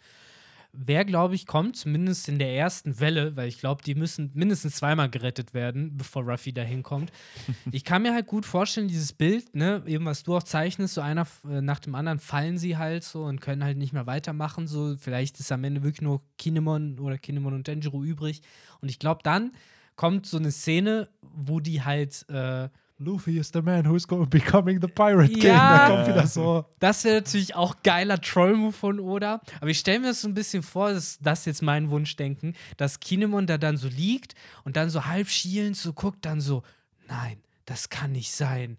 Wer, 0.73 1.03
glaube 1.03 1.35
ich, 1.35 1.45
kommt, 1.45 1.75
zumindest 1.75 2.29
in 2.29 2.39
der 2.39 2.55
ersten 2.55 2.99
Welle, 2.99 3.35
weil 3.35 3.49
ich 3.49 3.59
glaube, 3.59 3.83
die 3.83 3.95
müssen 3.95 4.31
mindestens 4.33 4.77
zweimal 4.77 5.09
gerettet 5.09 5.53
werden, 5.53 5.97
bevor 5.97 6.23
Ruffy 6.23 6.53
da 6.53 6.61
hinkommt. 6.61 7.11
ich 7.71 7.83
kann 7.83 8.03
mir 8.03 8.13
halt 8.13 8.27
gut 8.27 8.45
vorstellen, 8.45 8.87
dieses 8.87 9.11
Bild, 9.11 9.53
ne, 9.53 9.83
eben 9.85 10.05
was 10.05 10.23
du 10.23 10.35
auch 10.35 10.43
zeichnest, 10.43 10.93
so 10.93 11.01
einer 11.01 11.27
äh, 11.49 11.61
nach 11.61 11.79
dem 11.79 11.95
anderen 11.95 12.19
fallen 12.19 12.57
sie 12.57 12.77
halt 12.77 13.03
so 13.03 13.23
und 13.23 13.41
können 13.41 13.63
halt 13.63 13.77
nicht 13.77 13.93
mehr 13.93 14.07
weitermachen. 14.07 14.67
So, 14.67 14.95
vielleicht 14.97 15.39
ist 15.39 15.51
am 15.51 15.63
Ende 15.63 15.83
wirklich 15.83 16.01
nur 16.01 16.21
Kinemon 16.37 16.99
oder 16.99 17.17
Kinemon 17.17 17.53
und 17.53 17.67
Denjiro 17.67 18.03
übrig. 18.03 18.41
Und 18.79 18.89
ich 18.89 18.99
glaube, 18.99 19.21
dann 19.23 19.51
kommt 19.95 20.25
so 20.25 20.37
eine 20.37 20.51
Szene, 20.51 21.09
wo 21.21 21.59
die 21.59 21.83
halt 21.83 22.27
äh, 22.29 22.69
Luffy 23.03 23.37
is 23.37 23.51
the 23.53 23.61
man 23.61 23.85
who's 23.85 24.07
go 24.07 24.25
becoming 24.25 24.79
the 24.81 24.87
Pirate 24.87 25.33
King. 25.33 25.47
Ja. 25.47 25.87
Da 25.87 25.95
kommt 25.95 26.07
wieder 26.07 26.27
so. 26.27 26.65
Das 26.79 27.03
wäre 27.03 27.15
natürlich 27.15 27.55
auch 27.55 27.75
geiler 27.83 28.19
Troll-Move 28.21 28.71
von 28.73 28.99
Oda. 28.99 29.41
Aber 29.59 29.69
ich 29.69 29.79
stelle 29.79 29.99
mir 29.99 30.07
das 30.07 30.21
so 30.21 30.27
ein 30.27 30.33
bisschen 30.33 30.63
vor, 30.63 30.93
das, 30.93 31.17
das 31.19 31.45
jetzt 31.45 31.61
mein 31.61 31.89
Wunschdenken, 31.89 32.55
dass 32.77 32.99
Kinemon 32.99 33.47
da 33.47 33.57
dann 33.57 33.77
so 33.77 33.87
liegt 33.87 34.35
und 34.63 34.77
dann 34.77 34.89
so 34.89 35.05
halb 35.05 35.29
schielend 35.29 35.77
so 35.77 35.93
guckt, 35.93 36.25
dann 36.25 36.41
so, 36.41 36.63
nein, 37.07 37.37
das 37.65 37.89
kann 37.89 38.11
nicht 38.11 38.31
sein. 38.31 38.77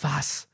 Was? 0.00 0.48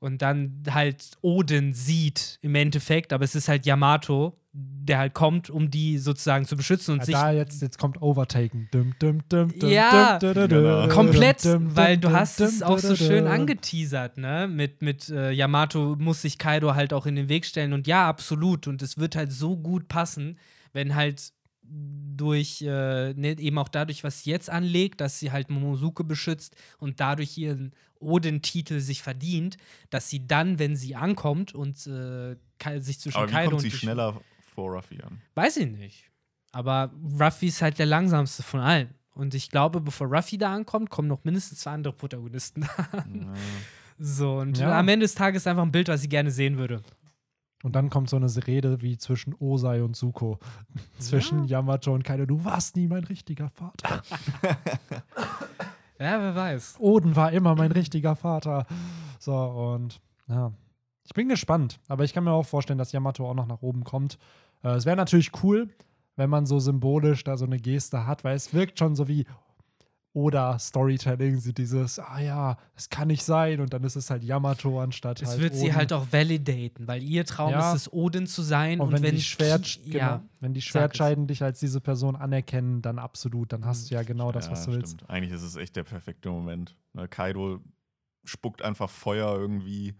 Und 0.00 0.22
dann 0.22 0.62
halt 0.70 1.18
Odin 1.20 1.74
sieht 1.74 2.38
im 2.40 2.54
Endeffekt, 2.54 3.12
aber 3.12 3.24
es 3.24 3.34
ist 3.34 3.48
halt 3.48 3.66
Yamato, 3.66 4.38
der 4.54 4.98
halt 4.98 5.14
kommt, 5.14 5.48
um 5.48 5.70
die 5.70 5.96
sozusagen 5.96 6.44
zu 6.44 6.56
beschützen 6.56 6.92
und 6.92 6.98
Ja, 7.00 7.04
sich 7.06 7.14
da 7.14 7.32
jetzt, 7.32 7.62
jetzt 7.62 7.78
kommt 7.78 8.02
Overtaken. 8.02 8.68
Dum, 8.70 8.94
dum, 8.98 9.26
dum, 9.28 9.50
Ja, 9.70 10.18
dum, 10.18 10.34
dum, 10.34 10.48
genau. 10.48 10.82
dum, 10.82 10.90
Komplett, 10.90 11.44
dum, 11.44 11.52
dum, 11.68 11.76
weil 11.76 11.96
du 11.96 12.10
hast 12.10 12.38
dum, 12.38 12.46
es 12.46 12.58
dum, 12.58 12.68
auch 12.68 12.78
so 12.78 12.94
schön 12.94 13.26
angeteasert, 13.26 14.18
ne? 14.18 14.46
Mit, 14.48 14.82
mit 14.82 15.08
äh, 15.08 15.30
Yamato 15.30 15.96
muss 15.98 16.22
sich 16.22 16.36
Kaido 16.36 16.74
halt 16.74 16.92
auch 16.92 17.06
in 17.06 17.16
den 17.16 17.30
Weg 17.30 17.46
stellen. 17.46 17.72
Und 17.72 17.86
ja, 17.86 18.06
absolut. 18.06 18.68
Und 18.68 18.82
es 18.82 18.98
wird 18.98 19.16
halt 19.16 19.32
so 19.32 19.56
gut 19.56 19.88
passen, 19.88 20.38
wenn 20.74 20.94
halt 20.94 21.32
durch, 21.62 22.60
äh, 22.60 23.14
ne, 23.14 23.38
eben 23.38 23.56
auch 23.56 23.68
dadurch, 23.68 24.04
was 24.04 24.22
sie 24.22 24.30
jetzt 24.30 24.50
anlegt, 24.50 25.00
dass 25.00 25.18
sie 25.18 25.32
halt 25.32 25.48
Momosuke 25.48 26.04
beschützt 26.04 26.56
und 26.78 27.00
dadurch 27.00 27.38
ihren 27.38 27.72
Odin-Titel 28.00 28.80
sich 28.80 29.00
verdient, 29.00 29.56
dass 29.88 30.10
sie 30.10 30.26
dann, 30.26 30.58
wenn 30.58 30.76
sie 30.76 30.94
ankommt 30.94 31.54
und 31.54 31.86
äh, 31.86 32.36
sich 32.80 33.00
zwischen 33.00 33.16
Aber 33.16 33.28
wie 33.28 33.32
Kaido 33.32 33.50
kommt 33.52 33.64
und 33.64 33.70
sie 33.70 33.76
schneller 33.76 34.20
vor 34.54 34.70
Ruffy 34.74 35.02
an? 35.02 35.20
Weiß 35.34 35.56
ich 35.56 35.70
nicht. 35.70 36.10
Aber 36.52 36.90
Ruffy 37.20 37.46
ist 37.46 37.62
halt 37.62 37.78
der 37.78 37.86
langsamste 37.86 38.42
von 38.42 38.60
allen. 38.60 38.94
Und 39.14 39.34
ich 39.34 39.50
glaube, 39.50 39.80
bevor 39.80 40.06
Ruffy 40.06 40.38
da 40.38 40.52
ankommt, 40.54 40.90
kommen 40.90 41.08
noch 41.08 41.24
mindestens 41.24 41.60
zwei 41.60 41.72
andere 41.72 41.92
Protagonisten. 41.92 42.66
Ja. 42.92 43.32
so, 43.98 44.38
und 44.38 44.58
Ja. 44.58 44.78
am 44.78 44.88
Ende 44.88 45.04
des 45.04 45.14
Tages 45.14 45.46
einfach 45.46 45.62
ein 45.62 45.72
Bild, 45.72 45.88
was 45.88 46.02
ich 46.02 46.10
gerne 46.10 46.30
sehen 46.30 46.56
würde. 46.58 46.82
Und 47.62 47.76
dann 47.76 47.90
kommt 47.90 48.10
so 48.10 48.16
eine 48.16 48.26
Rede 48.46 48.82
wie 48.82 48.98
zwischen 48.98 49.34
Osai 49.38 49.82
und 49.82 49.94
Suko. 49.96 50.40
zwischen 50.98 51.44
Yamato 51.44 51.94
und 51.94 52.02
Kaido. 52.02 52.26
Du 52.26 52.44
warst 52.44 52.74
nie 52.76 52.88
mein 52.88 53.04
richtiger 53.04 53.48
Vater. 53.50 54.02
Ja, 55.98 56.20
wer 56.20 56.34
weiß. 56.34 56.76
Oden 56.80 57.14
war 57.14 57.30
immer 57.30 57.54
mein 57.54 57.70
richtiger 57.70 58.16
Vater. 58.16 58.66
So, 59.20 59.36
und 59.36 60.00
ja. 60.26 60.52
Ich 61.04 61.14
bin 61.14 61.28
gespannt, 61.28 61.80
aber 61.88 62.04
ich 62.04 62.12
kann 62.12 62.24
mir 62.24 62.32
auch 62.32 62.46
vorstellen, 62.46 62.78
dass 62.78 62.92
Yamato 62.92 63.28
auch 63.28 63.34
noch 63.34 63.46
nach 63.46 63.62
oben 63.62 63.84
kommt. 63.84 64.18
Äh, 64.62 64.70
es 64.70 64.86
wäre 64.86 64.96
natürlich 64.96 65.30
cool, 65.42 65.68
wenn 66.16 66.30
man 66.30 66.46
so 66.46 66.58
symbolisch 66.60 67.24
da 67.24 67.36
so 67.36 67.44
eine 67.44 67.58
Geste 67.58 68.06
hat, 68.06 68.22
weil 68.24 68.36
es 68.36 68.52
wirkt 68.54 68.78
schon 68.78 68.94
so 68.94 69.08
wie 69.08 69.26
oder 70.14 70.58
Storytelling, 70.58 71.40
so 71.40 71.52
dieses, 71.52 71.98
ah 71.98 72.20
ja, 72.20 72.58
es 72.76 72.90
kann 72.90 73.08
nicht 73.08 73.24
sein 73.24 73.60
und 73.60 73.72
dann 73.72 73.82
ist 73.82 73.96
es 73.96 74.10
halt 74.10 74.22
Yamato 74.22 74.78
anstatt 74.78 75.22
Es 75.22 75.30
halt 75.30 75.40
wird 75.40 75.54
sie 75.54 75.68
Oden. 75.68 75.74
halt 75.74 75.92
auch 75.94 76.06
validaten, 76.12 76.86
weil 76.86 77.02
ihr 77.02 77.24
Traum 77.24 77.52
Ja. 77.52 77.70
ist 77.72 77.80
es, 77.86 77.92
Odin 77.94 78.26
zu 78.26 78.42
sein. 78.42 78.78
Und, 78.78 78.88
Und, 78.88 78.92
wenn, 78.92 79.02
wenn, 79.04 79.14
die 79.16 79.22
Schwert, 79.22 79.80
genau, 79.86 79.96
ja, 79.98 80.22
wenn 80.40 80.52
die. 80.52 80.60
Schwertscheiden 80.60 81.26
dich 81.28 81.42
als 81.42 81.60
diese 81.60 81.80
Person 81.80 82.14
anerkennen, 82.14 82.82
dann 82.82 82.98
absolut, 82.98 83.54
dann 83.54 83.64
hast 83.64 83.90
du 83.90 83.94
ja 83.94 84.02
genau 84.02 84.32
das, 84.32 84.46
Ja, 84.46 84.52
was 84.52 84.66
du 84.66 84.72
willst. 84.72 84.92
stimmt. 84.96 85.08
Eigentlich 85.10 85.32
ist 85.32 85.42
es 85.42 85.56
echt 85.56 85.76
der 85.76 85.84
perfekte 85.84 86.28
Moment. 86.30 86.76
Ne, 86.92 87.08
Kaido 87.08 87.60
spuckt 88.24 88.60
einfach 88.60 88.90
Feuer 88.90 89.34
irgendwie, 89.38 89.94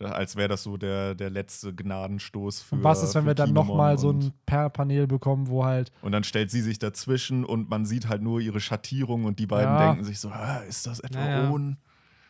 als 0.00 0.36
wäre 0.36 0.48
das 0.48 0.62
so 0.62 0.76
der, 0.76 1.14
der 1.14 1.30
letzte 1.30 1.74
Gnadenstoß 1.74 2.62
für 2.62 2.76
Und 2.76 2.84
was 2.84 3.02
ist, 3.02 3.14
wenn 3.14 3.26
wir 3.26 3.34
dann 3.34 3.52
nochmal 3.52 3.98
so 3.98 4.10
ein 4.12 4.32
Per-Panel 4.46 5.06
bekommen, 5.06 5.48
wo 5.48 5.64
halt 5.64 5.90
Und 6.02 6.12
dann 6.12 6.24
stellt 6.24 6.50
sie 6.50 6.60
sich 6.60 6.78
dazwischen 6.78 7.44
und 7.44 7.68
man 7.68 7.84
sieht 7.84 8.08
halt 8.08 8.22
nur 8.22 8.40
ihre 8.40 8.60
Schattierung 8.60 9.24
und 9.24 9.38
die 9.38 9.46
beiden 9.46 9.74
Ja. 9.74 9.88
denken 9.88 10.04
sich 10.04 10.20
so, 10.20 10.28
"Ah, 10.30 10.58
ist 10.68 10.86
das 10.86 11.00
etwa 11.00 11.18
Naja. 11.20 11.50
Oden? 11.50 11.78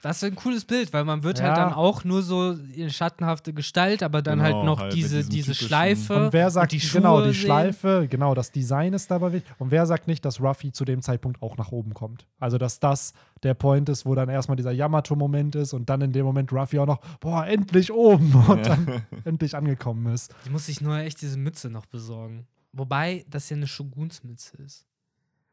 Das 0.03 0.19
ist 0.19 0.25
ein 0.25 0.37
cooles 0.37 0.65
Bild, 0.65 0.93
weil 0.93 1.05
man 1.05 1.25
wird 1.25 1.39
Ja. 1.39 1.47
halt 1.47 1.57
dann 1.57 1.73
auch 1.73 2.05
nur 2.05 2.23
so 2.23 2.53
in 2.53 2.89
schattenhafte 2.89 3.53
Gestalt, 3.53 4.03
aber 4.05 4.23
dann 4.23 4.41
halt 4.41 4.53
Genau, 4.55 4.65
noch 4.65 4.81
halt 4.81 4.95
diese, 4.95 5.25
diese 5.25 5.55
Schleife. 5.55 6.27
Und 6.27 6.33
wer 6.33 6.51
sagt, 6.51 6.71
die 6.73 6.79
genau, 6.79 7.17
Schuhe 7.19 7.29
die 7.29 7.35
sehen. 7.35 7.45
Schleife, 7.47 8.07
genau, 8.09 8.35
das 8.35 8.53
Design 8.53 8.93
ist 8.93 9.11
dabei 9.11 9.33
wichtig. 9.33 9.51
Und 9.59 9.71
wer 9.73 9.87
sagt 9.87 10.07
nicht, 10.07 10.25
dass 10.25 10.41
Ruffy 10.41 10.71
zu 10.71 10.85
dem 10.85 11.03
Zeitpunkt 11.03 11.43
auch 11.43 11.57
nach 11.57 11.73
oben 11.73 11.95
kommt? 11.95 12.27
Also, 12.39 12.59
dass 12.59 12.79
das 12.79 13.13
der 13.43 13.55
Point 13.55 13.89
ist, 13.89 14.07
wo 14.07 14.15
dann 14.15 14.29
erstmal 14.29 14.57
dieser 14.57 14.73
Yamato-Moment 14.73 15.57
ist 15.57 15.73
und 15.73 15.91
dann 15.91 16.01
in 16.01 16.13
dem 16.13 16.25
Moment 16.25 16.53
Ruffy 16.53 16.79
auch 16.79 16.87
noch, 16.87 17.01
boah, 17.19 17.47
endlich 17.47 17.93
oben 17.93 18.33
und 18.49 18.67
dann 18.67 19.03
endlich 19.25 19.57
angekommen 19.57 20.13
ist. 20.15 20.33
Ich 20.45 20.51
muss 20.51 20.67
sich 20.67 20.81
nur 20.81 20.97
echt 20.99 21.21
diese 21.23 21.39
Mütze 21.39 21.71
noch 21.71 21.87
besorgen. 21.87 22.47
Wobei 22.73 23.25
das 23.29 23.49
ja 23.51 23.57
eine 23.57 23.67
Shogunsmütze 23.67 24.57
ist. 24.59 24.85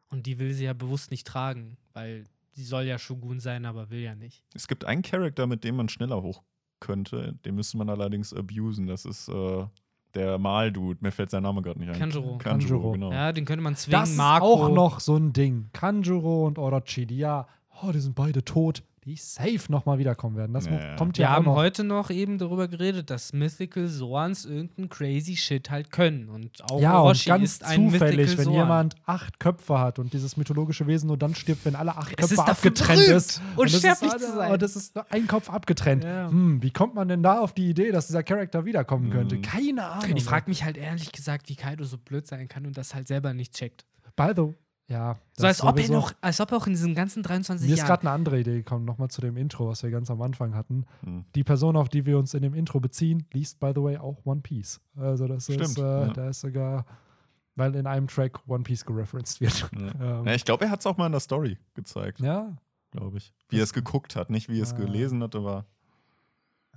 Und 0.10 0.28
die 0.28 0.38
will 0.38 0.54
sie 0.54 0.66
ja 0.66 0.74
bewusst 0.74 1.10
nicht 1.10 1.26
tragen, 1.26 1.78
weil 1.94 2.26
sie 2.56 2.64
soll 2.64 2.84
ja 2.84 2.98
Shogun 2.98 3.40
sein, 3.40 3.66
aber 3.66 3.90
will 3.90 4.00
ja 4.00 4.16
nicht. 4.16 4.44
Es 4.54 4.68
gibt 4.68 4.86
einen 4.86 5.02
Charakter, 5.02 5.46
mit 5.46 5.64
dem 5.64 5.76
man 5.76 5.90
schneller 5.90 6.22
hoch 6.22 6.42
könnte. 6.80 7.38
Den 7.46 7.56
müsste 7.56 7.78
man 7.78 7.90
allerdings 7.90 8.34
abusen. 8.34 8.88
Das 8.88 9.06
ist 9.06 9.28
äh, 9.30 9.66
der 10.14 10.38
Maldude. 10.40 11.00
Mir 11.02 11.12
fällt 11.12 11.30
sein 11.30 11.44
Name 11.44 11.62
gerade 11.62 11.80
nicht 11.80 11.90
ein. 11.90 12.00
Kanjuro. 12.00 12.38
Kanjuro, 12.38 12.40
Kanjuro. 12.40 12.92
genau. 12.94 13.12
Ja, 13.12 13.32
den 13.32 13.46
könnte 13.46 13.64
man 13.64 13.76
zwingen. 13.76 14.00
Das 14.02 14.12
ist 14.12 14.18
Marco. 14.18 14.46
auch 14.46 14.70
noch 14.70 15.00
so 15.00 15.16
ein 15.18 15.34
Ding. 15.34 15.70
Kanjuro 15.74 16.48
und 16.48 16.58
Orochi, 16.58 17.06
die 17.06 17.18
ja, 17.18 17.48
oh, 17.82 17.92
die 17.92 18.00
sind 18.00 18.16
beide 18.16 18.44
tot, 18.44 18.84
die 19.06 19.16
safe 19.18 19.72
nochmal 19.72 20.00
wiederkommen 20.00 20.36
werden. 20.36 20.52
Das 20.54 20.66
Ja, 20.66 20.72
mo- 20.72 20.78
ja. 20.80 20.96
kommt 20.96 21.18
Wir 21.18 21.24
ja 21.24 21.30
auch 21.30 21.36
haben 21.36 21.46
noch. 21.46 21.56
heute 21.56 21.84
noch 21.84 22.10
eben 22.10 22.40
darüber 22.40 22.68
geredet, 22.68 23.12
dass 23.12 23.34
Mythical 23.34 23.88
Sorans 23.88 24.46
irgendeinen 24.46 24.90
crazy 24.90 25.36
Shit 25.36 25.70
halt 25.70 25.92
können. 25.92 26.28
Und 26.28 26.64
auch 26.64 26.82
Ja, 26.82 26.98
und 27.00 27.06
Orochi 27.10 27.30
ganz 27.30 27.44
ist 27.44 27.64
ein 27.64 27.92
zufällig, 27.92 28.18
Mythical 28.18 28.38
wenn 28.40 28.46
Soran. 28.46 28.60
jemand 28.60 28.96
acht 29.06 29.40
Köpfe 29.40 29.78
hat 29.78 30.00
und 30.00 30.12
dieses 30.14 30.38
mythologische 30.38 30.88
Wesen 30.88 31.06
nur 31.08 31.18
dann 31.18 31.36
stirbt, 31.36 31.66
wenn 31.66 31.76
alle 31.76 31.96
acht 31.96 32.10
Es 32.12 32.16
Köpfe 32.30 32.34
ist 32.34 32.40
abgetrennt 32.40 33.00
ist. 33.02 33.38
das 33.38 33.42
unsterblich 33.56 34.14
ist, 34.14 34.26
zu 34.26 34.34
sein. 34.36 34.52
Und 34.52 34.64
es 34.64 34.76
ist 34.76 34.96
nur 34.96 35.06
ein 35.12 35.28
Kopf 35.28 35.52
abgetrennt. 35.52 36.04
Ja. 36.04 36.30
Hm, 36.30 36.64
wie 36.64 36.72
kommt 36.72 36.96
man 36.96 37.08
denn 37.08 37.22
da 37.22 37.40
auf 37.42 37.54
die 37.54 37.70
Idee, 37.70 37.92
dass 37.92 38.08
dieser 38.08 38.24
Charakter 38.24 38.66
wiederkommen 38.66 39.12
könnte? 39.12 39.36
Mhm. 39.36 39.42
Keine 39.44 39.86
Ahnung. 39.86 40.18
Ich 40.18 40.24
frage 40.24 40.50
mich 40.50 40.64
halt 40.64 40.78
ehrlich 40.78 41.12
gesagt, 41.12 41.48
wie 41.50 41.56
Kaido 41.56 41.84
so 41.84 42.00
blöd 42.00 42.26
sein 42.26 42.48
kann 42.48 42.66
und 42.66 42.76
das 42.76 42.96
halt 42.96 43.08
selber 43.08 43.36
nicht 43.36 43.54
checkt. 43.54 43.86
By 44.16 44.32
the 44.36 44.54
ja. 44.88 45.16
So 45.38 45.48
als 45.48 45.62
ob, 45.64 45.80
er 45.80 45.90
noch, 45.90 46.14
als 46.22 46.40
ob 46.40 46.52
er 46.52 46.58
auch 46.58 46.68
in 46.68 46.74
diesen 46.74 46.94
ganzen 46.96 47.24
23 47.24 47.68
Mir 47.68 47.74
ist 47.74 47.80
Jahren. 47.80 47.88
gerade 47.88 48.02
eine 48.04 48.12
andere 48.12 48.40
Idee 48.40 48.56
gekommen, 48.58 48.86
nochmal 48.86 49.10
zu 49.10 49.22
dem 49.22 49.36
Intro, 49.38 49.68
was 49.68 49.82
wir 49.84 49.90
ganz 49.92 50.10
am 50.12 50.22
Anfang 50.22 50.54
hatten. 50.56 50.86
Hm. 51.04 51.26
Die 51.36 51.44
Person, 51.44 51.76
auf 51.76 51.90
die 51.90 52.06
wir 52.06 52.18
uns 52.20 52.34
in 52.34 52.42
dem 52.44 52.54
Intro 52.54 52.80
beziehen, 52.80 53.26
liest, 53.34 53.60
by 53.60 53.72
the 53.76 53.82
way, 53.82 53.98
auch 53.98 54.26
One 54.26 54.42
Piece. 54.42 54.80
Also 54.96 55.28
das 55.28 55.50
ist, 55.50 55.56
Stimmt, 55.56 55.78
äh, 55.80 55.82
ja. 56.08 56.14
da 56.14 56.30
ist 56.30 56.42
sogar, 56.42 56.86
weil 57.56 57.74
in 57.76 57.88
einem 57.88 58.08
Track 58.08 58.48
One 58.48 58.64
Piece 58.64 58.86
gereferenced 58.86 59.42
wird. 59.42 59.70
Ja. 59.72 59.92
Ähm, 60.20 60.26
Ja, 60.28 60.34
ich 60.34 60.46
glaube, 60.46 60.66
er 60.66 60.72
hat 60.72 60.82
es 60.82 60.86
auch 60.86 60.98
mal 60.98 61.06
in 61.08 61.12
der 61.14 61.22
Story 61.22 61.58
gezeigt, 61.74 62.20
ja, 62.20 62.56
glaube 62.92 63.18
ich. 63.18 63.34
Wie 63.50 63.60
er 63.60 63.64
es 63.64 63.74
geguckt 63.74 64.16
hat, 64.16 64.30
nicht 64.30 64.50
wie 64.50 64.60
er 64.60 64.64
es 64.64 64.74
Ah. 64.74 64.78
gelesen 64.78 65.22
hat, 65.24 65.36
aber. 65.36 65.66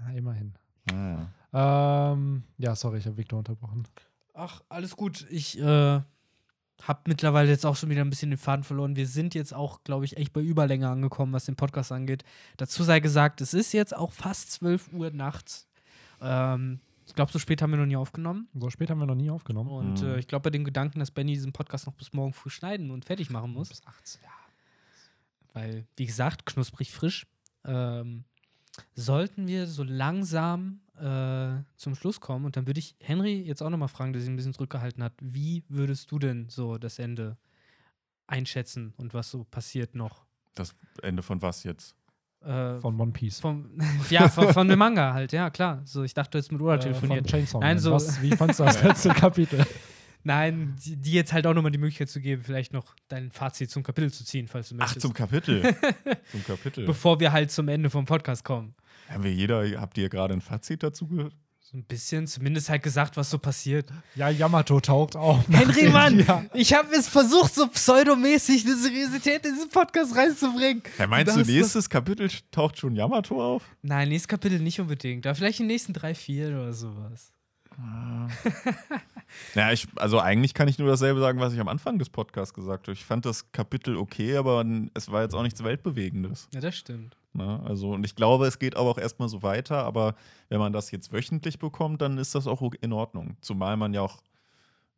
ja, 0.00 0.14
immerhin. 0.16 0.54
Ah, 0.90 2.12
Ähm, 2.12 2.42
ja, 2.58 2.74
sorry, 2.74 2.98
ich 2.98 3.06
habe 3.06 3.16
Victor 3.16 3.38
unterbrochen. 3.38 3.84
Ach, 4.34 4.62
alles 4.68 4.96
gut. 4.96 5.26
Ich 5.30 5.58
äh, 5.60 6.00
hab 6.82 7.08
mittlerweile 7.08 7.50
jetzt 7.50 7.66
auch 7.66 7.76
schon 7.76 7.90
wieder 7.90 8.02
ein 8.02 8.10
bisschen 8.10 8.30
den 8.30 8.38
Faden 8.38 8.64
verloren. 8.64 8.96
Wir 8.96 9.06
sind 9.06 9.34
jetzt 9.34 9.52
auch, 9.52 9.82
glaube 9.84 10.04
ich, 10.04 10.16
echt 10.16 10.32
bei 10.32 10.40
Überlänge 10.40 10.88
angekommen, 10.88 11.32
was 11.32 11.44
den 11.44 11.56
Podcast 11.56 11.90
angeht. 11.92 12.22
Dazu 12.56 12.82
sei 12.84 13.00
gesagt, 13.00 13.40
es 13.40 13.52
ist 13.54 13.72
jetzt 13.72 13.96
auch 13.96 14.12
fast 14.12 14.52
12 14.52 14.92
Uhr 14.92 15.10
nachts. 15.10 15.66
Ähm, 16.20 16.80
ich 17.06 17.14
glaube, 17.14 17.32
so 17.32 17.38
spät 17.38 17.62
haben 17.62 17.70
wir 17.70 17.78
noch 17.78 17.86
nie 17.86 17.96
aufgenommen. 17.96 18.48
So 18.54 18.70
spät 18.70 18.90
haben 18.90 18.98
wir 19.00 19.06
noch 19.06 19.14
nie 19.14 19.30
aufgenommen. 19.30 19.70
Und 19.70 20.02
Mhm. 20.02 20.08
äh, 20.08 20.18
ich 20.18 20.28
glaube, 20.28 20.44
bei 20.44 20.50
dem 20.50 20.64
Gedanken, 20.64 21.00
dass 21.00 21.10
Benny 21.10 21.32
diesen 21.34 21.52
Podcast 21.52 21.86
noch 21.86 21.94
bis 21.94 22.12
morgen 22.12 22.32
früh 22.32 22.50
schneiden 22.50 22.90
und 22.90 23.04
fertig 23.04 23.30
machen 23.30 23.52
muss. 23.52 23.70
Bis 23.70 23.84
18. 23.86 24.20
Ja. 24.22 24.30
Weil, 25.54 25.86
wie 25.96 26.06
gesagt, 26.06 26.46
knusprig 26.46 26.92
frisch. 26.92 27.26
Ähm, 27.64 28.24
sollten 28.94 29.48
wir 29.48 29.66
so 29.66 29.82
langsam 29.82 30.80
äh, 31.00 31.62
zum 31.76 31.94
Schluss 31.94 32.20
kommen. 32.20 32.44
Und 32.44 32.56
dann 32.56 32.66
würde 32.66 32.80
ich 32.80 32.94
Henry 33.00 33.40
jetzt 33.42 33.62
auch 33.62 33.70
nochmal 33.70 33.88
fragen, 33.88 34.12
der 34.12 34.20
sich 34.20 34.30
ein 34.30 34.36
bisschen 34.36 34.54
zurückgehalten 34.54 35.02
hat. 35.02 35.12
Wie 35.20 35.64
würdest 35.68 36.10
du 36.10 36.18
denn 36.18 36.48
so 36.48 36.78
das 36.78 36.98
Ende 36.98 37.36
einschätzen 38.26 38.92
und 38.96 39.14
was 39.14 39.30
so 39.30 39.44
passiert 39.44 39.94
noch? 39.94 40.24
Das 40.54 40.74
Ende 41.02 41.22
von 41.22 41.40
was 41.42 41.64
jetzt? 41.64 41.94
Äh, 42.40 42.78
Von 42.78 43.00
One 43.00 43.10
Piece. 43.12 43.40
vom, 43.40 43.70
ja, 44.10 44.28
von, 44.28 44.52
von 44.52 44.68
dem 44.68 44.78
Manga 44.78 45.12
halt, 45.12 45.32
ja, 45.32 45.50
klar. 45.50 45.82
So, 45.84 46.04
ich 46.04 46.14
dachte 46.14 46.38
jetzt 46.38 46.52
mit 46.52 46.60
Ura 46.60 46.74
Äh, 46.74 46.80
von 46.80 46.84
telefoniert. 46.92 47.26
Chainsaw 47.26 47.60
Nein, 47.60 47.78
so- 47.78 47.92
Was, 47.92 48.20
wie 48.22 48.30
fandst 48.36 48.60
du 48.60 48.64
das 48.64 48.82
letzte 48.84 49.08
Kapitel? 49.10 49.64
Nein, 50.24 50.76
die, 50.84 50.96
die 50.96 51.12
jetzt 51.12 51.32
halt 51.32 51.46
auch 51.46 51.54
nochmal 51.54 51.70
die 51.70 51.78
Möglichkeit 51.78 52.10
zu 52.10 52.20
geben, 52.20 52.42
vielleicht 52.44 52.72
noch 52.72 52.94
dein 53.08 53.30
Fazit 53.30 53.70
zum 53.70 53.82
Kapitel 53.82 54.12
zu 54.12 54.24
ziehen, 54.24 54.48
falls 54.48 54.68
du 54.68 54.74
Ach, 54.76 54.80
möchtest. 54.80 55.00
zum 55.02 55.12
Kapitel. 55.14 55.62
zum 56.32 56.44
Kapitel. 56.44 56.84
bevor 56.86 57.20
wir 57.20 57.32
halt 57.32 57.50
zum 57.50 57.68
Ende 57.68 57.88
vom 57.90 58.04
Podcast 58.04 58.44
kommen. 58.44 58.74
Haben 59.08 59.24
wir 59.24 59.32
jeder, 59.32 59.64
habt 59.80 59.96
ihr 59.96 60.08
gerade 60.08 60.34
ein 60.34 60.40
Fazit 60.40 60.82
dazu 60.82 61.06
gehört? 61.06 61.34
So 61.60 61.76
ein 61.76 61.84
bisschen, 61.84 62.26
zumindest 62.26 62.70
halt 62.70 62.82
gesagt, 62.82 63.18
was 63.18 63.28
so 63.28 63.38
passiert. 63.38 63.90
Ja, 64.14 64.30
Yamato 64.30 64.80
taucht 64.80 65.16
auf. 65.16 65.46
Henry, 65.50 65.88
Mann! 65.92 66.16
die- 66.18 66.58
Ich 66.60 66.72
habe 66.72 66.88
es 66.94 67.08
versucht, 67.08 67.54
so 67.54 67.66
pseudomäßig 67.68 68.64
eine 68.64 68.74
Seriosität 68.74 69.44
in 69.44 69.52
diesen 69.54 69.68
Podcast 69.68 70.16
reinzubringen. 70.16 70.82
Ja, 70.98 71.06
meinst 71.06 71.36
du, 71.36 71.40
nächstes 71.40 71.90
Kapitel 71.90 72.30
taucht 72.50 72.78
schon 72.78 72.96
Yamato 72.96 73.42
auf? 73.42 73.64
Nein, 73.82 74.08
nächstes 74.08 74.28
Kapitel 74.28 74.60
nicht 74.60 74.80
unbedingt. 74.80 75.26
Aber 75.26 75.34
vielleicht 75.34 75.60
in 75.60 75.64
den 75.64 75.74
nächsten 75.74 75.92
drei, 75.92 76.14
vier 76.14 76.48
oder 76.48 76.72
sowas. 76.72 77.32
Naja, 79.54 79.72
ich, 79.72 79.86
also 79.96 80.18
eigentlich 80.18 80.54
kann 80.54 80.68
ich 80.68 80.78
nur 80.78 80.88
dasselbe 80.88 81.20
sagen, 81.20 81.38
was 81.38 81.52
ich 81.52 81.60
am 81.60 81.68
Anfang 81.68 81.98
des 81.98 82.10
Podcasts 82.10 82.52
gesagt 82.54 82.86
habe. 82.86 82.92
Ich 82.92 83.04
fand 83.04 83.24
das 83.24 83.52
Kapitel 83.52 83.96
okay, 83.96 84.36
aber 84.36 84.64
es 84.94 85.10
war 85.10 85.22
jetzt 85.22 85.34
auch 85.34 85.42
nichts 85.42 85.62
Weltbewegendes. 85.62 86.48
Ja, 86.52 86.60
das 86.60 86.76
stimmt. 86.76 87.16
Ne? 87.32 87.60
Also, 87.64 87.92
und 87.92 88.04
ich 88.04 88.16
glaube, 88.16 88.46
es 88.46 88.58
geht 88.58 88.76
aber 88.76 88.90
auch 88.90 88.98
erstmal 88.98 89.28
so 89.28 89.42
weiter, 89.42 89.84
aber 89.84 90.14
wenn 90.48 90.58
man 90.58 90.72
das 90.72 90.90
jetzt 90.90 91.12
wöchentlich 91.12 91.58
bekommt, 91.58 92.02
dann 92.02 92.18
ist 92.18 92.34
das 92.34 92.46
auch 92.46 92.62
in 92.80 92.92
Ordnung. 92.92 93.36
Zumal 93.40 93.76
man 93.76 93.94
ja 93.94 94.00
auch 94.00 94.22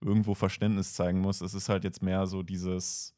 irgendwo 0.01 0.35
Verständnis 0.35 0.95
zeigen 0.95 1.21
muss. 1.21 1.43
Es 1.43 1.53
ist 1.53 1.69
halt 1.69 1.85
jetzt 1.85 2.03
mehr 2.03 2.27
so 2.27 2.43
dieses 2.43 3.15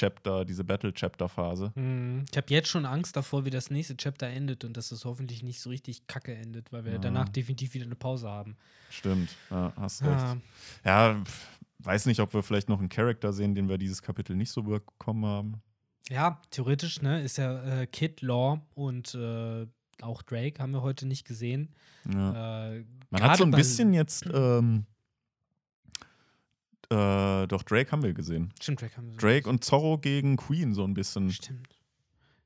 Battle-Chapter, 0.00 0.44
diese 0.44 0.64
Battle-Chapter-Phase. 0.64 1.72
Hm, 1.74 2.24
Ich 2.30 2.36
habe 2.36 2.46
jetzt 2.50 2.68
schon 2.68 2.86
Angst 2.86 3.16
davor, 3.16 3.44
wie 3.44 3.50
das 3.50 3.70
nächste 3.70 3.96
Chapter 3.96 4.26
endet 4.28 4.64
und 4.64 4.76
dass 4.76 4.92
es 4.92 5.04
hoffentlich 5.04 5.42
nicht 5.42 5.60
so 5.60 5.70
richtig 5.70 6.06
kacke 6.06 6.34
endet, 6.34 6.72
weil 6.72 6.84
wir 6.84 6.92
Ja. 6.92 6.98
danach 6.98 7.28
definitiv 7.28 7.74
wieder 7.74 7.86
eine 7.86 7.96
Pause 7.96 8.28
haben. 8.28 8.56
Stimmt, 8.90 9.34
ja, 9.50 9.72
hast 9.76 10.02
recht. 10.02 10.12
Ah, 10.12 10.36
Ja, 10.84 11.22
weiß 11.80 12.06
nicht, 12.06 12.20
ob 12.20 12.32
wir 12.34 12.42
vielleicht 12.42 12.68
noch 12.68 12.78
einen 12.78 12.88
Charakter 12.88 13.32
sehen, 13.32 13.54
den 13.54 13.68
wir 13.68 13.78
dieses 13.78 14.02
Kapitel 14.02 14.36
nicht 14.36 14.50
so 14.50 14.62
bekommen 14.62 15.24
haben. 15.26 15.62
ja, 16.08 16.40
theoretisch, 16.50 17.02
ne, 17.02 17.22
ist 17.22 17.38
ja 17.38 17.82
äh, 17.82 17.86
Kid, 17.86 18.20
Law 18.22 18.60
und 18.74 19.14
äh, 19.14 19.66
auch 20.02 20.22
Drake 20.22 20.60
haben 20.62 20.72
wir 20.72 20.82
heute 20.82 21.06
nicht 21.06 21.26
gesehen. 21.26 21.74
Ja. 22.12 22.72
Äh, 22.72 22.84
Man 23.10 23.22
hat 23.22 23.36
so 23.38 23.44
ein 23.44 23.50
bisschen 23.50 23.92
jetzt, 23.92 24.24
ähm, 24.32 24.86
äh, 26.90 27.46
doch 27.46 27.62
Drake 27.62 27.90
haben 27.92 28.02
wir 28.02 28.12
gesehen. 28.12 28.52
Stimmt, 28.60 28.80
Drake 28.82 28.96
haben 28.96 29.06
wir 29.06 29.12
so- 29.14 29.18
Drake 29.20 29.48
und 29.48 29.64
Zorro 29.64 29.98
gegen 29.98 30.36
Queen 30.36 30.74
so 30.74 30.84
ein 30.84 30.94
bisschen. 30.94 31.30
Stimmt. 31.30 31.68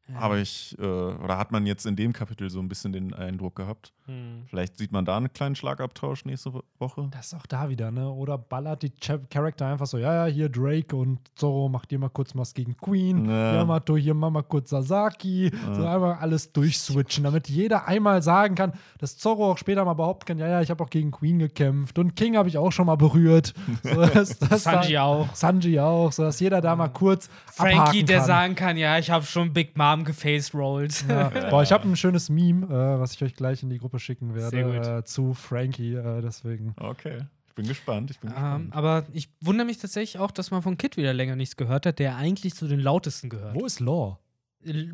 Ja. 0.09 0.16
Habe 0.16 0.41
ich, 0.41 0.77
äh, 0.79 0.83
oder 0.83 1.39
hat 1.39 1.51
man 1.51 1.65
jetzt 1.66 1.87
in 1.87 1.97
dem 1.97 2.12
Kapitel 2.12 2.51
so 2.51 2.61
ein 2.61 2.69
bisschen 2.69 2.93
den 2.93 3.15
Eindruck 3.15 3.57
gehabt. 3.57 3.93
Hm. 4.07 4.45
Vielleicht 4.49 4.77
sieht 4.79 4.93
man 4.93 5.05
da 5.05 5.17
einen 5.17 5.33
kleinen 5.33 5.55
Schlagabtausch 5.55 6.25
nächste 6.27 6.53
Wo- 6.53 6.63
Woche. 6.79 7.09
Das 7.11 7.27
ist 7.29 7.35
auch 7.35 7.47
da 7.47 7.69
wieder, 7.71 7.91
ne? 7.91 8.11
Oder 8.11 8.37
ballert 8.37 8.83
die 8.83 8.91
Chap 8.95 9.31
Charakter 9.31 9.67
einfach 9.67 9.87
so, 9.87 9.97
ja, 9.99 10.27
ja, 10.27 10.33
hier 10.33 10.49
Drake 10.51 10.95
und 10.95 11.21
Zorro 11.37 11.69
macht 11.69 11.89
hier 11.91 11.99
mal 11.99 12.11
kurz 12.11 12.37
was 12.37 12.53
gegen 12.53 12.77
Queen, 12.77 13.25
Ja. 13.29 13.55
Yamato 13.55 13.97
hier 13.97 14.13
mal, 14.15 14.31
mal 14.31 14.43
kurz 14.43 14.71
Sasaki, 14.71 15.51
so 15.73 15.87
einmal 15.87 16.15
alles 16.17 16.53
durchswitchen, 16.53 17.25
damit 17.25 17.49
jeder 17.49 17.87
einmal 17.89 18.23
sagen 18.23 18.55
kann, 18.55 18.73
dass 18.99 19.17
Zorro 19.17 19.53
auch 19.53 19.59
später 19.59 19.85
mal 19.85 19.95
behaupten 19.95 20.27
kann, 20.27 20.39
ja, 20.39 20.49
ja, 20.49 20.61
ich 20.61 20.71
habe 20.71 20.85
auch 20.85 20.91
gegen 20.91 21.11
Queen 21.11 21.39
gekämpft 21.39 21.99
und 21.99 22.15
King 22.17 22.37
habe 22.37 22.49
ich 22.49 22.59
auch 22.59 22.73
schon 22.73 22.87
mal 22.87 22.97
berührt. 22.97 23.55
So, 23.83 24.01
dass, 24.07 24.39
dass 24.39 24.65
Sanji 24.65 24.95
da, 24.95 25.03
auch. 25.05 25.35
Sanji 25.35 25.79
auch, 25.79 26.11
so 26.13 26.23
dass 26.25 26.41
jeder 26.41 26.61
da 26.61 26.75
mal 26.75 26.89
kurz 26.89 27.29
Frankie, 27.47 27.79
abhaken 27.79 28.07
der 28.07 28.19
kann. 28.19 28.27
sagen 28.27 28.55
kann, 28.55 28.77
ja, 28.77 28.99
ich 28.99 29.11
habe 29.11 29.25
schon 29.25 29.53
Big 29.53 29.77
Mom 29.77 30.05
gefaced-rolled. 30.05 31.05
Ja. 31.09 31.29
Boah, 31.51 31.63
ich 31.63 31.71
habe 31.73 31.89
ein 31.89 31.97
schönes 31.97 32.29
Meme, 32.31 32.67
äh, 32.67 32.99
was 33.01 33.13
ich 33.15 33.23
euch 33.23 33.35
gleich 33.35 33.63
in 33.63 33.71
die 33.71 33.79
Gruppe 33.79 33.94
schicken 33.99 34.33
Sehr 34.39 34.53
werde, 34.53 34.99
äh, 34.99 35.05
zu 35.05 35.35
Frankie, 35.35 35.95
äh, 35.95 36.21
deswegen. 36.21 36.75
Okay. 36.79 37.19
Ich 37.49 37.55
bin 37.55 37.66
gespannt. 37.69 38.11
Ich 38.11 38.19
bin 38.19 38.31
Ähm, 38.31 38.35
gespannt. 38.35 38.75
aber 38.75 39.05
ich 39.12 39.29
wundere 39.41 39.66
mich 39.66 39.79
tatsächlich 39.79 40.19
auch, 40.21 40.31
dass 40.33 40.51
man 40.51 40.62
von 40.62 40.77
Kid 40.77 40.97
wieder 40.97 41.12
länger 41.12 41.37
nichts 41.37 41.57
gehört 41.57 41.87
hat, 41.87 41.99
der 42.01 42.16
eigentlich 42.16 42.55
zu 42.55 42.66
den 42.66 42.81
lautesten 42.81 43.29
gehört. 43.29 43.55
Wo 43.55 43.65
ist 43.65 43.79
Law? 43.81 44.19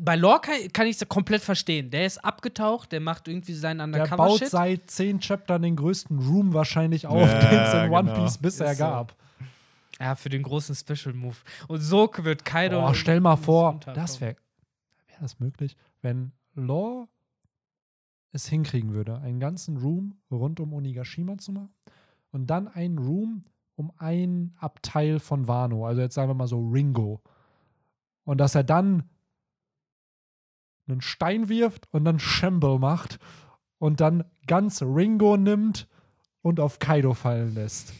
Bei 0.01 0.17
Lore 0.17 0.41
kann, 0.41 0.55
kann 0.73 0.85
ich 0.85 1.01
es 1.01 1.07
komplett 1.07 1.41
verstehen. 1.41 1.89
Der 1.91 2.05
ist 2.05 2.17
abgetaucht, 2.23 2.91
der 2.91 2.99
macht 2.99 3.29
irgendwie 3.29 3.53
seinen 3.53 3.91
Der 3.93 3.99
baut 4.01 4.11
Undercover-Shit. 4.11 4.49
seit 4.49 4.91
zehn 4.91 5.19
Chaptern 5.21 5.61
den 5.61 5.77
größten 5.77 6.19
Room 6.19 6.53
wahrscheinlich 6.53 7.07
auf, 7.07 7.21
Ja, 7.31 7.39
den 7.39 7.59
es 7.59 7.73
in 7.85 7.91
One 7.91 8.09
genau. 8.11 8.23
Piece 8.25 8.37
bisher 8.37 8.71
Ist 8.71 8.77
so. 8.79 8.83
gab. 8.83 9.15
Ja, 9.99 10.15
für 10.15 10.29
den 10.29 10.43
großen 10.43 10.75
Special-Move. 10.75 11.35
Und 11.69 11.79
so 11.79 12.11
wird 12.17 12.43
Kaido. 12.43 12.81
Boah, 12.81 12.93
stell 12.93 13.21
mal 13.21 13.37
vor, 13.37 13.79
das 13.93 14.19
wäre 14.19 14.35
wär 15.07 15.15
das 15.21 15.39
möglich, 15.39 15.77
wenn 16.01 16.31
Law 16.55 17.07
es 18.31 18.47
hinkriegen 18.47 18.93
würde, 18.93 19.19
einen 19.19 19.39
ganzen 19.39 19.77
Room 19.77 20.15
rund 20.31 20.59
um 20.59 20.73
Onigashima 20.73 21.37
zu 21.37 21.51
machen 21.51 21.73
und 22.31 22.47
dann 22.47 22.67
einen 22.67 22.97
Room 22.97 23.43
um 23.75 23.91
ein 23.97 24.53
Abteil 24.59 25.19
von 25.19 25.47
Wano, 25.47 25.85
also 25.85 26.01
jetzt 26.01 26.15
sagen 26.15 26.29
wir 26.29 26.35
mal 26.35 26.47
so 26.47 26.59
Ringo. 26.69 27.21
Und 28.23 28.37
dass 28.37 28.55
er 28.55 28.63
dann 28.63 29.09
einen 30.87 31.01
Stein 31.01 31.49
wirft 31.49 31.87
und 31.91 32.05
dann 32.05 32.19
Shamble 32.19 32.79
macht 32.79 33.19
und 33.79 33.99
dann 33.99 34.23
ganz 34.45 34.81
Ringo 34.81 35.37
nimmt 35.37 35.87
und 36.41 36.59
auf 36.59 36.79
Kaido 36.79 37.13
fallen 37.13 37.53
lässt. 37.55 37.93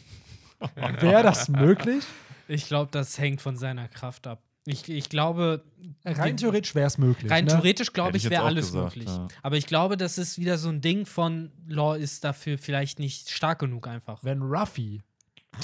Wäre 1.00 1.22
das 1.22 1.48
möglich? 1.48 2.04
Ich 2.48 2.66
glaube, 2.66 2.90
das 2.90 3.18
hängt 3.18 3.40
von 3.40 3.56
seiner 3.56 3.88
Kraft 3.88 4.26
ab. 4.26 4.42
Ich, 4.64 4.88
ich 4.88 5.08
glaube. 5.08 5.64
Rein 6.04 6.36
theoretisch 6.36 6.74
wäre 6.74 6.86
es 6.86 6.96
möglich. 6.98 7.30
Rein 7.32 7.46
ne? 7.46 7.50
theoretisch, 7.52 7.92
glaube 7.92 8.16
ich, 8.16 8.30
wäre 8.30 8.44
alles 8.44 8.66
gesagt, 8.66 8.96
möglich. 8.96 9.08
ja. 9.08 9.26
Aber 9.42 9.56
ich 9.56 9.66
glaube, 9.66 9.96
das 9.96 10.18
ist 10.18 10.38
wieder 10.38 10.56
so 10.58 10.68
ein 10.68 10.80
Ding 10.80 11.04
von 11.06 11.50
Law 11.66 11.94
ist 11.96 12.22
dafür 12.24 12.58
vielleicht 12.58 12.98
nicht 13.00 13.30
stark 13.30 13.58
genug 13.58 13.88
einfach. 13.88 14.22
Wenn 14.22 14.40
Ruffy 14.42 15.02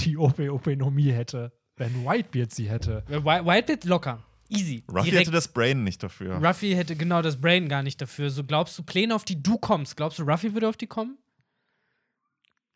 die 0.00 0.16
Ope-Ope-Nomie 0.16 1.12
hätte, 1.12 1.52
wenn 1.76 2.04
Whitebeard 2.04 2.52
sie 2.52 2.68
hätte. 2.68 3.04
Whi- 3.08 3.44
Whitebeard 3.46 3.84
locker. 3.84 4.24
Easy. 4.48 4.82
Ruffy 4.88 5.10
Direkt. 5.10 5.26
hätte 5.26 5.30
das 5.30 5.48
Brain 5.48 5.84
nicht 5.84 6.02
dafür. 6.02 6.36
Ruffy 6.36 6.72
hätte 6.74 6.96
genau 6.96 7.22
das 7.22 7.40
Brain 7.40 7.68
gar 7.68 7.82
nicht 7.82 8.00
dafür. 8.00 8.30
So 8.30 8.42
glaubst 8.44 8.76
du, 8.78 8.82
Pläne, 8.82 9.14
auf 9.14 9.24
die 9.24 9.42
du 9.42 9.58
kommst, 9.58 9.96
glaubst 9.96 10.18
du, 10.18 10.22
Ruffy 10.24 10.54
würde 10.54 10.68
auf 10.68 10.76
die 10.76 10.86
kommen? 10.86 11.18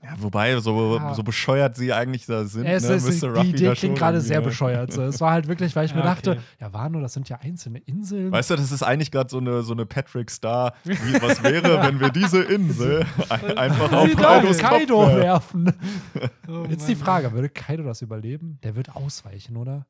Ja, 0.05 0.15
wobei, 0.19 0.59
so, 0.59 0.97
Ja. 0.97 1.15
so 1.15 1.23
bescheuert 1.23 1.77
sie 1.77 1.93
eigentlich 1.93 2.27
da 2.27 2.45
sind, 2.45 2.65
Es 2.67 2.83
ne, 2.83 2.95
ist, 2.97 3.07
müsste 3.07 3.33
die 3.35 3.51
Idee 3.51 3.73
klingt 3.75 3.97
gerade 3.97 4.21
sehr 4.21 4.41
bescheuert. 4.41 4.93
So. 4.93 5.03
Es 5.03 5.21
war 5.21 5.31
halt 5.31 5.47
wirklich, 5.47 5.77
weil 5.77 5.87
ich 5.87 5.95
mir 5.95 6.01
Ja, 6.05 6.11
okay. 6.13 6.23
dachte, 6.23 6.43
ja, 6.61 6.73
Wano, 6.73 7.01
das 7.01 7.13
sind 7.13 7.29
ja 7.29 7.39
einzelne 7.41 7.79
Inseln. 7.79 8.33
Weißt 8.33 8.51
du, 8.51 8.57
das 8.57 8.73
ist 8.73 8.83
eigentlich 8.83 9.13
gerade 9.13 9.31
so 9.31 9.39
eine, 9.39 9.63
so 9.63 9.73
eine 9.73 9.87
Patrick 9.87 10.29
Star. 10.31 10.75
Wie, 10.83 10.95
was 11.23 11.41
wäre, 11.45 11.81
wenn 11.85 12.01
wir 12.01 12.11
diese 12.11 12.43
Insel 12.43 13.07
ein, 13.29 13.57
einfach 13.59 13.93
auf 13.93 14.15
Kaidos 14.17 14.59
Kaido 14.59 15.07
werfen? 15.07 15.67
werfen. 15.67 15.73
Oh 16.49 16.65
Jetzt 16.69 16.89
die 16.89 16.97
Frage, 16.97 17.33
würde 17.33 17.49
Kaido 17.49 17.85
das 17.85 18.03
überleben? 18.03 18.59
Der 18.65 18.75
wird 18.75 18.95
ausweichen, 18.97 19.57
oder? 19.57 19.87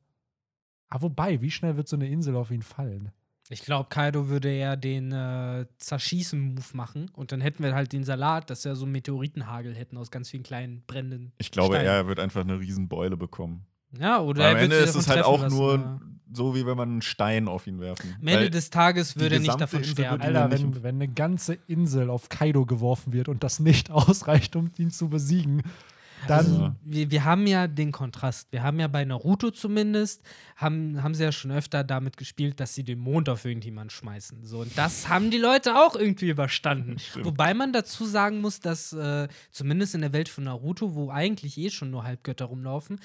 Aber 0.90 1.05
wobei, 1.05 1.40
wie 1.40 1.51
schnell 1.51 1.76
wird 1.78 1.89
so 1.89 1.97
eine 1.97 2.06
Insel 2.09 2.36
auf 2.36 2.51
ihn 2.51 2.62
fallen? 2.62 3.10
Ich 3.53 3.62
glaube, 3.62 3.89
Kaido 3.91 4.29
würde 4.29 4.51
eher 4.51 4.77
den 4.77 5.12
äh, 5.12 5.66
Zerschießen-Move 5.79 6.65
machen 6.73 7.11
und 7.15 7.33
dann 7.33 7.41
hätten 7.43 7.62
wir 7.62 7.74
halt 7.74 7.93
den 7.93 8.03
Salat, 8.03 8.49
dass 8.49 8.65
wir 8.65 8.74
so 8.77 8.85
einen 8.85 8.93
Meteoritenhagel 8.93 9.74
hätten 9.74 9.99
aus 9.99 10.11
ganz 10.11 10.31
vielen 10.31 10.43
kleinen 10.43 10.83
brennenden. 10.87 11.33
Ich 11.39 11.51
glaube, 11.51 11.74
Steinen. 11.74 11.93
er 11.93 12.07
wird 12.07 12.19
einfach 12.19 12.41
eine 12.41 12.59
riesen 12.59 12.89
Beule 12.89 13.16
bekommen. 13.16 13.66
Ja, 13.99 14.20
oder 14.20 14.45
Weil 14.45 14.51
am 14.53 14.57
er 14.57 14.62
Ende 14.62 14.77
ist 14.77 14.95
es 14.95 15.07
halt 15.09 15.24
auch 15.24 15.43
lassen, 15.43 15.57
nur 15.57 15.74
ja. 15.74 16.01
so, 16.33 16.55
wie 16.55 16.65
wenn 16.65 16.79
man 16.79 16.89
einen 16.89 17.03
Stein 17.03 17.47
auf 17.47 17.66
ihn 17.66 17.79
werfen. 17.79 18.16
Am 18.20 18.27
Ende 18.27 18.45
Weil 18.45 18.51
des 18.51 18.70
Tages 18.70 19.16
würde 19.16 19.35
er 19.35 19.41
nicht 19.41 19.61
davon 19.61 19.81
Insel 19.81 19.93
sterben. 19.93 20.23
ja 20.23 20.29
Alter, 20.29 20.51
wenn, 20.51 20.83
wenn 20.83 20.95
eine 20.95 21.09
ganze 21.09 21.59
Insel 21.66 22.09
auf 22.09 22.31
Kaido 22.31 22.65
geworfen 22.65 23.12
wird 23.12 23.29
und 23.29 23.45
das 23.45 23.61
nicht 23.61 23.91
ausreicht, 23.91 24.57
um 24.57 24.70
ihn 24.79 24.91
zu 24.91 25.11
besiegen. 25.11 25.62
Dann 26.27 26.39
Also, 26.39 26.73
wir, 26.82 27.11
wir 27.11 27.24
haben 27.24 27.47
ja 27.47 27.66
den 27.66 27.93
Kontrast. 27.93 28.53
Wir 28.53 28.62
haben 28.62 28.78
ja 28.81 28.89
bei 28.89 29.05
Naruto 29.05 29.51
zumindest, 29.51 30.23
haben, 30.57 31.03
haben 31.03 31.15
sie 31.15 31.24
ja 31.24 31.32
schon 31.32 31.51
öfter 31.51 31.85
damit 31.85 32.16
gespielt, 32.16 32.61
dass 32.61 32.74
sie 32.74 32.85
den 32.85 32.99
Mond 32.99 33.28
auf 33.28 33.44
irgendjemanden 33.44 33.90
schmeißen. 33.90 34.44
So, 34.44 34.61
und 34.61 34.77
das 34.77 35.09
haben 35.09 35.31
die 35.31 35.39
Leute 35.39 35.77
auch 35.77 35.97
irgendwie 35.97 36.28
überstanden. 36.28 36.99
Stimmt. 36.99 37.27
Wobei 37.27 37.55
man 37.55 37.73
dazu 37.73 38.05
sagen 38.05 38.40
muss, 38.40 38.61
dass 38.61 38.93
äh, 38.93 39.28
zumindest 39.51 39.94
in 39.94 40.01
der 40.03 40.12
Welt 40.12 40.28
von 40.28 40.44
Naruto, 40.44 40.94
wo 40.94 41.11
eigentlich 41.11 41.59
eh 41.59 41.70
schon 41.70 41.90
nur 41.90 42.05
Halbgötter 42.05 42.44
rumlaufen, 42.47 43.01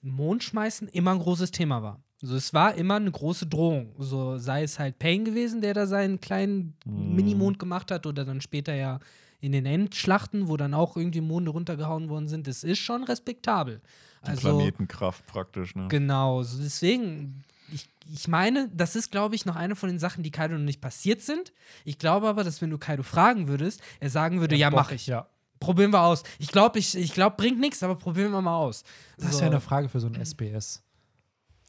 Mond 0.00 0.42
schmeißen 0.42 0.88
immer 0.88 1.12
ein 1.12 1.18
großes 1.20 1.50
Thema 1.52 1.82
war. 1.82 2.02
Also 2.22 2.36
es 2.36 2.54
war 2.54 2.74
immer 2.76 2.96
eine 2.96 3.10
große 3.10 3.46
Drohung. 3.46 3.94
So 3.98 4.38
sei 4.38 4.62
es 4.62 4.78
halt 4.78 4.98
Pain 4.98 5.24
gewesen, 5.24 5.60
der 5.60 5.74
da 5.74 5.86
seinen 5.86 6.20
kleinen 6.20 6.76
Mhm. 6.84 7.14
Minimond 7.16 7.58
gemacht 7.58 7.90
hat, 7.90 8.06
oder 8.06 8.24
dann 8.24 8.40
später 8.40 8.74
ja 8.74 9.00
in 9.42 9.52
den 9.52 9.66
Endschlachten, 9.66 10.48
wo 10.48 10.56
dann 10.56 10.72
auch 10.72 10.96
irgendwie 10.96 11.20
Monde 11.20 11.50
runtergehauen 11.50 12.08
worden 12.08 12.28
sind. 12.28 12.46
Das 12.46 12.62
ist 12.64 12.78
schon 12.78 13.02
respektabel. 13.04 13.82
Die 14.24 14.30
Also 14.30 14.48
Planetenkraft 14.56 15.26
praktisch, 15.26 15.74
ne? 15.74 15.88
genau. 15.88 16.42
So 16.44 16.62
deswegen. 16.62 17.42
Ich, 17.74 17.88
ich 18.14 18.28
meine, 18.28 18.70
das 18.72 18.94
ist, 18.96 19.10
glaube 19.10 19.34
ich, 19.34 19.44
noch 19.46 19.56
eine 19.56 19.74
von 19.74 19.88
den 19.88 19.98
Sachen, 19.98 20.22
die 20.22 20.30
Kaido 20.30 20.54
noch 20.54 20.64
nicht 20.64 20.80
passiert 20.80 21.22
sind. 21.22 21.52
Ich 21.84 21.98
glaube 21.98 22.28
aber, 22.28 22.44
dass 22.44 22.60
wenn 22.62 22.70
du 22.70 22.78
Kaido 22.78 23.02
fragen 23.02 23.48
würdest, 23.48 23.80
er 23.98 24.10
sagen 24.10 24.40
würde, 24.40 24.54
ja, 24.56 24.70
Bock, 24.70 24.78
mach 24.80 24.92
ich. 24.92 25.06
Ja. 25.08 25.26
Probieren 25.58 25.90
wir 25.92 26.02
aus. 26.02 26.22
Ich 26.38 26.48
glaube, 26.48 26.78
ich, 26.78 26.96
ich 26.96 27.12
glaub, 27.14 27.36
bringt 27.36 27.58
nichts, 27.58 27.82
aber 27.82 27.96
probieren 27.96 28.30
wir 28.30 28.42
mal 28.42 28.56
aus. 28.58 28.84
Das 29.16 29.30
ist 29.30 29.34
So. 29.36 29.40
ja 29.40 29.46
eine 29.46 29.60
Frage 29.60 29.88
für 29.88 30.00
so 30.00 30.06
ein 30.06 30.14
SPS. 30.14 30.82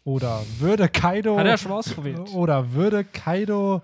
Oder 0.03 0.43
würde 0.59 0.89
Kaido. 0.89 1.37
Hat 1.37 1.45
er 1.47 1.57
schon 1.57 1.71
mal 1.71 1.77
ausprobiert. 1.77 2.33
Oder 2.33 2.73
würde 2.73 3.03
Kaido 3.05 3.81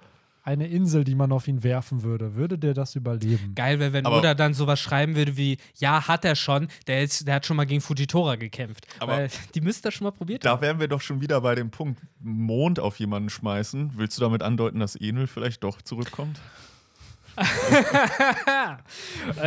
eine 0.50 0.68
Insel, 0.68 1.04
die 1.04 1.16
man 1.16 1.32
auf 1.32 1.48
ihn 1.48 1.64
werfen 1.64 2.04
würde, 2.04 2.36
würde 2.36 2.58
der 2.58 2.74
das 2.74 2.96
überleben? 2.96 3.54
Geil 3.56 3.80
wäre, 3.80 3.94
wenn 3.94 4.06
Aber- 4.06 4.18
Oda 4.20 4.34
dann 4.34 4.54
sowas 4.54 4.80
schreiben 4.80 5.16
würde 5.16 5.38
wie: 5.38 5.58
Ja, 5.76 6.08
hat 6.08 6.26
er 6.26 6.36
schon, 6.36 6.68
der, 6.88 7.04
ist, 7.04 7.28
der 7.28 7.36
hat 7.36 7.46
schon 7.46 7.56
mal 7.58 7.66
gegen 7.66 7.82
Fujitora 7.82 8.36
gekämpft. 8.36 8.88
Aber- 9.00 9.14
Weil 9.14 9.30
die 9.56 9.62
müsste 9.62 9.84
das 9.84 9.94
schon 9.94 10.06
mal 10.06 10.12
probiert 10.12 10.44
Da 10.46 10.52
haben. 10.52 10.62
wären 10.62 10.80
wir 10.80 10.88
doch 10.88 11.02
schon 11.02 11.22
wieder 11.22 11.40
bei 11.42 11.56
dem 11.56 11.70
Punkt, 11.72 12.02
Mond 12.20 12.80
auf 12.80 12.98
jemanden 13.00 13.30
schmeißen. 13.30 13.92
Willst 13.96 14.18
du 14.18 14.22
damit 14.22 14.42
andeuten, 14.44 14.80
dass 14.80 14.96
Enel 14.96 15.28
vielleicht 15.28 15.64
doch 15.64 15.82
zurückkommt? 15.82 16.40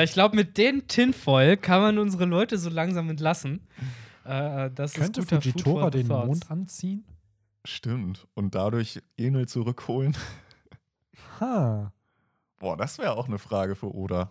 Ich 0.03 0.13
glaube, 0.13 0.37
mit 0.37 0.57
den 0.57 0.87
Tinfoil 0.89 1.57
kann 1.57 1.81
man 1.83 1.99
unsere 1.99 2.25
Leute 2.25 2.59
so 2.59 2.71
langsam 2.71 3.11
entlassen. 3.11 3.61
Äh, 4.25 4.71
das 4.75 4.95
Könnte 4.95 5.23
Fujitora 5.23 5.91
den. 5.91 6.07
Mond 6.07 6.51
anziehen? 6.51 7.05
Stimmt. 7.65 8.27
Und 8.35 8.55
dadurch 8.55 9.01
Enel 9.17 9.47
zurückholen? 9.47 10.17
Ha. 11.43 11.93
Boah, 12.59 12.77
das 12.77 12.99
wäre 12.99 13.17
auch 13.17 13.27
eine 13.27 13.39
Frage 13.39 13.75
für 13.75 13.93
Oda. 13.93 14.31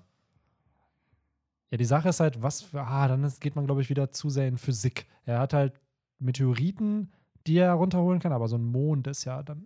Ja, 1.70 1.78
die 1.78 1.86
Sache 1.86 2.10
ist 2.10 2.20
halt, 2.20 2.42
was 2.42 2.62
für. 2.62 2.82
Ah, 2.82 3.08
dann 3.08 3.24
ist, 3.24 3.42
geht 3.42 3.56
man, 3.56 3.66
glaube 3.66 3.82
ich, 3.82 3.90
wieder 3.90 4.12
zu 4.12 4.30
sehr 4.30 4.48
in 4.48 4.58
Physik. 4.58 5.08
Er 5.26 5.40
hat 5.40 5.54
halt 5.54 5.74
Meteoriten, 6.20 7.12
die 7.48 7.58
er 7.58 7.74
runterholen 7.74 8.20
kann, 8.20 8.32
aber 8.32 8.48
so 8.48 8.58
ein 8.58 8.64
Mond 8.64 9.08
ist 9.08 9.26
ja 9.26 9.44
dann 9.44 9.66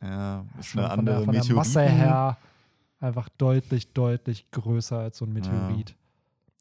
Ja, 0.00 0.44
ist 0.58 0.66
schon 0.66 0.80
eine 0.80 0.90
von 0.90 0.98
andere 0.98 1.16
der, 1.16 1.24
von 1.24 1.34
der. 1.34 1.54
Masse 1.56 1.82
her 1.82 2.36
einfach 3.00 3.28
deutlich, 3.28 3.92
deutlich 3.92 4.50
größer 4.50 4.98
als 4.98 5.18
so 5.18 5.26
ein 5.26 5.32
Meteorit. 5.32 5.94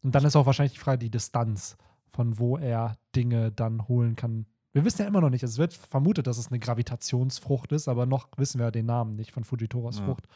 Und 0.03 0.13
dann 0.13 0.25
ist 0.25 0.35
auch 0.35 0.45
wahrscheinlich 0.45 0.73
die 0.73 0.79
Frage, 0.79 0.99
die 0.99 1.09
Distanz, 1.09 1.77
von 2.11 2.37
wo 2.37 2.57
er 2.57 2.97
Dinge 3.15 3.51
dann 3.51 3.87
holen 3.87 4.15
kann. 4.15 4.45
Wir 4.73 4.83
wissen 4.85 5.03
ja 5.03 5.07
immer 5.07 5.21
noch 5.21 5.29
nicht. 5.29 5.43
Es 5.43 5.57
wird 5.57 5.73
vermutet, 5.73 6.25
dass 6.27 6.37
es 6.37 6.47
eine 6.47 6.59
Gravitationsfrucht 6.59 7.71
ist, 7.71 7.87
aber 7.87 8.05
noch 8.05 8.27
wissen 8.37 8.59
wir 8.59 8.71
den 8.71 8.87
Namen 8.87 9.15
nicht 9.15 9.31
von 9.31 9.43
Fujitoras 9.43 9.99
Ja. 9.99 10.05
Frucht. 10.05 10.27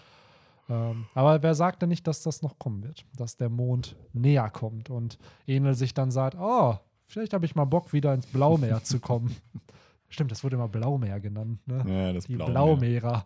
Ähm, 0.70 1.06
aber 1.16 1.42
wer 1.44 1.56
sagt 1.56 1.82
denn 1.82 1.90
nicht, 1.90 2.06
dass 2.08 2.22
das 2.24 2.42
noch 2.42 2.60
kommen 2.60 2.84
wird? 2.84 3.06
Dass 3.16 3.38
der 3.38 3.50
Mond 3.50 3.96
näher 4.14 4.50
kommt 4.50 4.90
und 4.90 5.18
Enel 5.48 5.74
sich 5.74 5.94
dann 5.94 6.12
sagt: 6.12 6.38
Oh, 6.40 6.78
vielleicht 7.08 7.34
habe 7.34 7.46
ich 7.46 7.56
mal 7.56 7.66
Bock, 7.66 7.94
wieder 7.94 8.14
ins 8.14 8.28
Blaumeer 8.28 8.84
zu 8.84 9.00
kommen. 9.00 9.36
Stimmt, 10.10 10.32
das 10.32 10.44
wurde 10.44 10.56
immer 10.56 10.68
Blaumeer 10.68 11.20
genannt. 11.20 11.66
Ne? 11.68 11.84
Ja, 11.88 12.14
das 12.14 12.26
Die 12.26 12.36
Blaumeer. 12.36 12.52
Blaumehrer. 12.54 13.26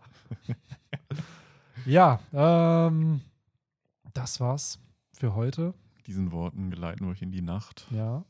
ja, 1.86 2.20
ähm, 2.34 3.22
das 4.14 4.40
war's 4.40 4.80
für 5.14 5.36
heute. 5.36 5.74
Diesen 6.08 6.32
Worten 6.32 6.72
geleiten 6.72 7.06
wir 7.06 7.12
euch 7.12 7.22
in 7.22 7.32
die 7.32 7.42
Nacht. 7.42 7.86
Ja. 7.92 8.24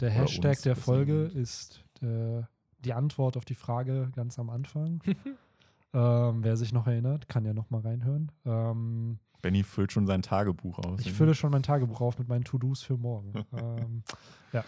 Der 0.00 0.10
Oder 0.10 0.20
Hashtag 0.20 0.62
der 0.62 0.76
Folge 0.76 1.24
ist 1.24 1.84
äh, 2.02 2.42
die 2.84 2.92
Antwort 2.92 3.36
auf 3.36 3.44
die 3.44 3.54
Frage 3.54 4.10
ganz 4.14 4.38
am 4.38 4.50
Anfang. 4.50 5.02
ähm, 5.92 6.42
wer 6.42 6.56
sich 6.56 6.72
noch 6.72 6.86
erinnert, 6.86 7.28
kann 7.28 7.44
ja 7.44 7.52
noch 7.52 7.70
mal 7.70 7.80
reinhören. 7.80 8.32
Ähm, 8.44 9.18
Benny 9.42 9.62
füllt 9.62 9.92
schon 9.92 10.06
sein 10.06 10.22
Tagebuch 10.22 10.78
aus. 10.78 11.00
ich 11.00 11.12
fülle 11.12 11.34
schon 11.34 11.50
mein 11.50 11.62
Tagebuch 11.62 12.00
auf 12.00 12.18
mit 12.18 12.28
meinen 12.28 12.44
To-Dos 12.44 12.82
für 12.82 12.96
morgen. 12.96 13.32
ähm, 13.56 14.02
ja. 14.52 14.64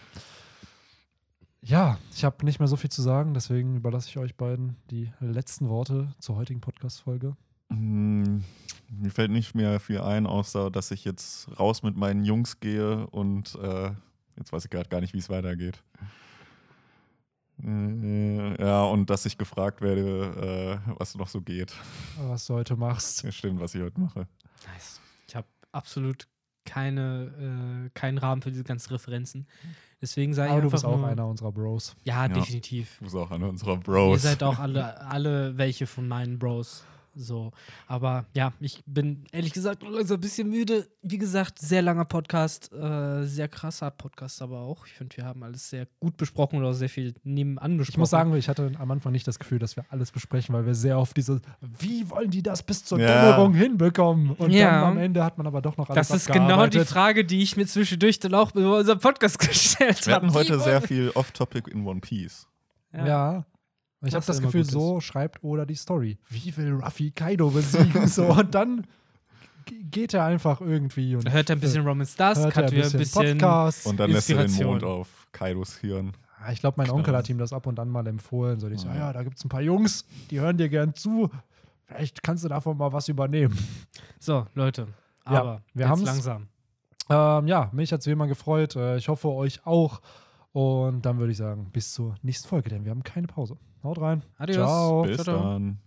Ja, 1.61 1.97
ich 2.13 2.25
habe 2.25 2.43
nicht 2.43 2.59
mehr 2.59 2.67
so 2.67 2.75
viel 2.75 2.89
zu 2.91 3.01
sagen, 3.01 3.33
deswegen 3.33 3.77
überlasse 3.77 4.09
ich 4.09 4.17
euch 4.17 4.35
beiden 4.35 4.75
die 4.91 5.11
letzten 5.21 5.69
Worte 5.69 6.13
zur 6.19 6.35
heutigen 6.35 6.59
Podcast-Folge. 6.59 7.37
Hm, 7.69 8.43
Mir 8.89 9.11
fällt 9.11 9.31
nicht 9.31 9.55
mehr 9.55 9.79
viel 9.79 10.01
ein, 10.01 10.27
außer 10.27 10.69
dass 10.71 10.91
ich 10.91 11.05
jetzt 11.05 11.57
raus 11.57 11.81
mit 11.81 11.95
meinen 11.95 12.25
Jungs 12.25 12.59
gehe 12.59 13.07
und 13.07 13.55
äh, 13.61 13.91
jetzt 14.35 14.51
weiß 14.51 14.65
ich 14.65 14.71
gerade 14.71 14.89
gar 14.89 14.99
nicht, 14.99 15.13
wie 15.13 15.19
es 15.19 15.29
weitergeht. 15.29 15.81
Äh, 17.61 18.61
ja, 18.61 18.83
und 18.83 19.09
dass 19.09 19.25
ich 19.25 19.37
gefragt 19.37 19.81
werde, 19.81 20.81
äh, 20.85 20.93
was 20.97 21.15
noch 21.15 21.27
so 21.27 21.41
geht. 21.41 21.73
Was 22.27 22.47
du 22.47 22.55
heute 22.55 22.75
machst. 22.75 23.25
Stimmt, 23.33 23.59
was 23.59 23.75
ich 23.75 23.81
heute 23.81 23.99
mache. 23.99 24.27
Nice. 24.73 24.99
Ich 25.27 25.35
habe 25.35 25.47
absolut 25.71 26.27
keine, 26.65 27.85
äh, 27.87 27.89
keinen 27.93 28.17
Rahmen 28.17 28.41
für 28.41 28.51
diese 28.51 28.63
ganzen 28.63 28.91
Referenzen. 28.93 29.47
Deswegen 30.01 30.33
ich 30.33 30.39
Aber 30.39 30.61
du 30.61 30.69
bist 30.69 30.85
auch 30.85 30.97
nur, 30.97 31.07
einer 31.07 31.27
unserer 31.27 31.51
Bros. 31.51 31.95
Ja, 32.03 32.23
Ja. 32.23 32.27
definitiv. 32.29 32.97
Du 32.99 33.05
bist 33.05 33.15
auch 33.15 33.31
einer 33.31 33.47
unserer 33.49 33.73
Ihr 33.73 33.79
Bros. 33.79 34.21
seid 34.21 34.43
auch 34.43 34.59
alle, 34.59 34.99
alle 35.01 35.57
welche 35.57 35.87
von 35.87 36.07
meinen 36.07 36.39
Bros. 36.39 36.83
So. 37.15 37.51
Aber 37.87 38.25
ja, 38.33 38.53
ich 38.59 38.83
bin 38.85 39.23
ehrlich 39.31 39.53
gesagt 39.53 39.83
langsam 39.83 40.17
ein 40.17 40.21
bisschen 40.21 40.49
müde. 40.49 40.87
Wie 41.01 41.17
gesagt, 41.17 41.59
sehr 41.59 41.81
langer 41.81 42.05
Podcast, 42.05 42.71
äh, 42.73 43.23
sehr 43.23 43.47
krasser 43.47 43.91
Podcast 43.91 44.41
aber 44.41 44.59
auch. 44.61 44.87
Ich 44.87 44.93
finde, 44.93 45.15
wir 45.17 45.25
haben 45.25 45.43
alles 45.43 45.69
sehr 45.69 45.87
gut 45.99 46.17
besprochen 46.17 46.59
oder 46.59 46.73
sehr 46.73 46.89
viel 46.89 47.13
nebenan 47.23 47.77
besprochen. 47.77 47.93
Ich 47.93 47.97
muss 47.97 48.09
sagen, 48.09 48.35
ich 48.35 48.49
hatte 48.49 48.71
am 48.79 48.89
Anfang 48.91 49.11
nicht 49.11 49.27
das 49.27 49.37
Gefühl, 49.37 49.59
dass 49.59 49.75
wir 49.75 49.85
alles 49.89 50.11
besprechen, 50.11 50.55
weil 50.55 50.65
wir 50.65 50.75
sehr 50.75 50.97
oft 50.97 51.15
diese, 51.15 51.39
wie 51.61 52.09
wollen 52.09 52.31
die 52.31 52.41
das 52.41 52.63
bis 52.63 52.83
zur 52.83 52.99
Ja. 52.99 53.31
Dämmerung 53.31 53.53
hinbekommen? 53.53 54.31
Und 54.31 54.51
Ja. 54.51 54.81
dann 54.81 54.91
am 54.93 54.97
Ende 54.97 55.23
hat 55.23 55.37
man 55.37 55.45
aber 55.45 55.61
doch 55.61 55.77
noch 55.77 55.89
alles 55.89 56.07
das 56.07 56.17
ist 56.21 56.31
genau 56.31 56.65
die. 56.67 56.79
Frage, 56.83 57.23
die 57.25 57.41
ich 57.43 57.55
mir 57.57 57.65
zwischendurch 57.67 58.19
dann 58.19 58.33
auch 58.33 58.55
über 58.55 58.77
unseren 58.79 58.99
Podcast 58.99 59.37
gestellt 59.47 60.05
Wir 60.07 60.15
habe. 60.15 60.25
hatten 60.27 60.35
heute 60.35 60.59
sehr 60.59 60.81
viel 60.81 61.11
Off-Topic 61.13 61.69
in 61.71 61.85
One 61.85 61.99
Piece. 62.01 62.47
Ja. 62.91 63.45
Ich 64.03 64.13
habe 64.15 64.25
das 64.25 64.41
Gefühl, 64.41 64.61
ist. 64.61 64.71
so 64.71 64.99
schreibt 64.99 65.43
Oda 65.43 65.65
die 65.65 65.75
Story. 65.75 66.17
Wie 66.29 66.55
will 66.57 66.73
Ruffy 66.73 67.11
Kaido 67.11 67.49
besiegen? 67.49 68.07
so, 68.07 68.25
und 68.25 68.53
dann 68.53 68.85
geht 69.91 70.13
er 70.13 70.25
einfach 70.25 70.59
irgendwie 70.61 71.15
und 71.15 71.25
Da 71.25 71.31
hört 71.31 71.49
er 71.49 71.55
ein 71.55 71.59
bisschen 71.59 71.85
Roman 71.87 72.05
Stars, 72.05 72.37
hört 72.39 72.57
er 72.57 72.63
hat 72.65 72.71
wieder 72.71 72.85
ein 72.85 72.91
bisschen. 72.91 73.37
Podcast. 73.37 73.87
Und 73.87 73.97
dann 73.99 74.11
lässt 74.11 74.29
er 74.29 74.45
den. 74.45 74.65
Mond 74.67 74.83
auf 74.83 75.27
Kaidos 75.31 75.77
Hirn. 75.77 76.11
Ja, 76.45 76.51
ich 76.51 76.59
glaube, 76.59 76.75
mein. 76.77 76.89
Onkel 76.91 77.15
hat 77.15 77.29
ihm 77.29 77.37
das 77.37 77.53
ab 77.53 77.65
und 77.67 77.79
an 77.79 77.89
mal 77.89 78.05
empfohlen. 78.07 78.59
So, 78.59 78.67
die 78.69 78.77
so, 78.77 78.87
Ja. 78.87 78.95
ja, 78.95 79.13
da 79.13 79.23
gibt 79.23 79.37
es 79.37 79.45
ein 79.45 79.49
paar 79.49 79.61
Jungs, 79.61 80.05
die 80.29 80.39
hören 80.41 80.57
dir 80.57 80.67
gern 80.67 80.93
zu. 80.93 81.29
Vielleicht 81.85 82.21
kannst 82.23 82.43
du 82.43 82.49
davon 82.49 82.77
mal 82.77 82.91
was 82.91 83.07
übernehmen. 83.07 83.57
So, 84.19 84.45
Leute. 84.55 84.87
Ja, 85.25 85.31
Aber 85.41 85.61
wir 85.73 85.81
jetzt 85.85 85.89
haben's. 85.91 86.05
langsam. 86.05 86.47
Ähm, 87.09 87.47
ja, 87.47 87.69
mich 87.73 87.91
hat 87.93 88.01
es 88.01 88.07
wie 88.07 88.11
immer 88.11 88.27
gefreut. 88.27 88.75
Äh, 88.75 88.97
ich 88.97 89.07
hoffe, 89.07 89.29
euch 89.29 89.65
auch. 89.65 90.01
Und 90.53 91.01
dann 91.05 91.17
würde 91.17 91.31
ich 91.31 91.37
sagen, 91.37 91.69
bis 91.73 91.93
zur 91.93 92.15
nächsten 92.21 92.47
Folge, 92.47 92.69
denn 92.69 92.85
wir 92.85 92.91
haben 92.91 93.03
keine 93.03 93.27
Pause. 93.27 93.57
Haut 93.83 93.99
rein. 93.99 94.23
Adios. 94.37 94.57
Ciao. 94.57 95.01
Bis 95.01 95.23
Ciao, 95.23 95.23
ciao. 95.23 95.43
dann. 95.43 95.79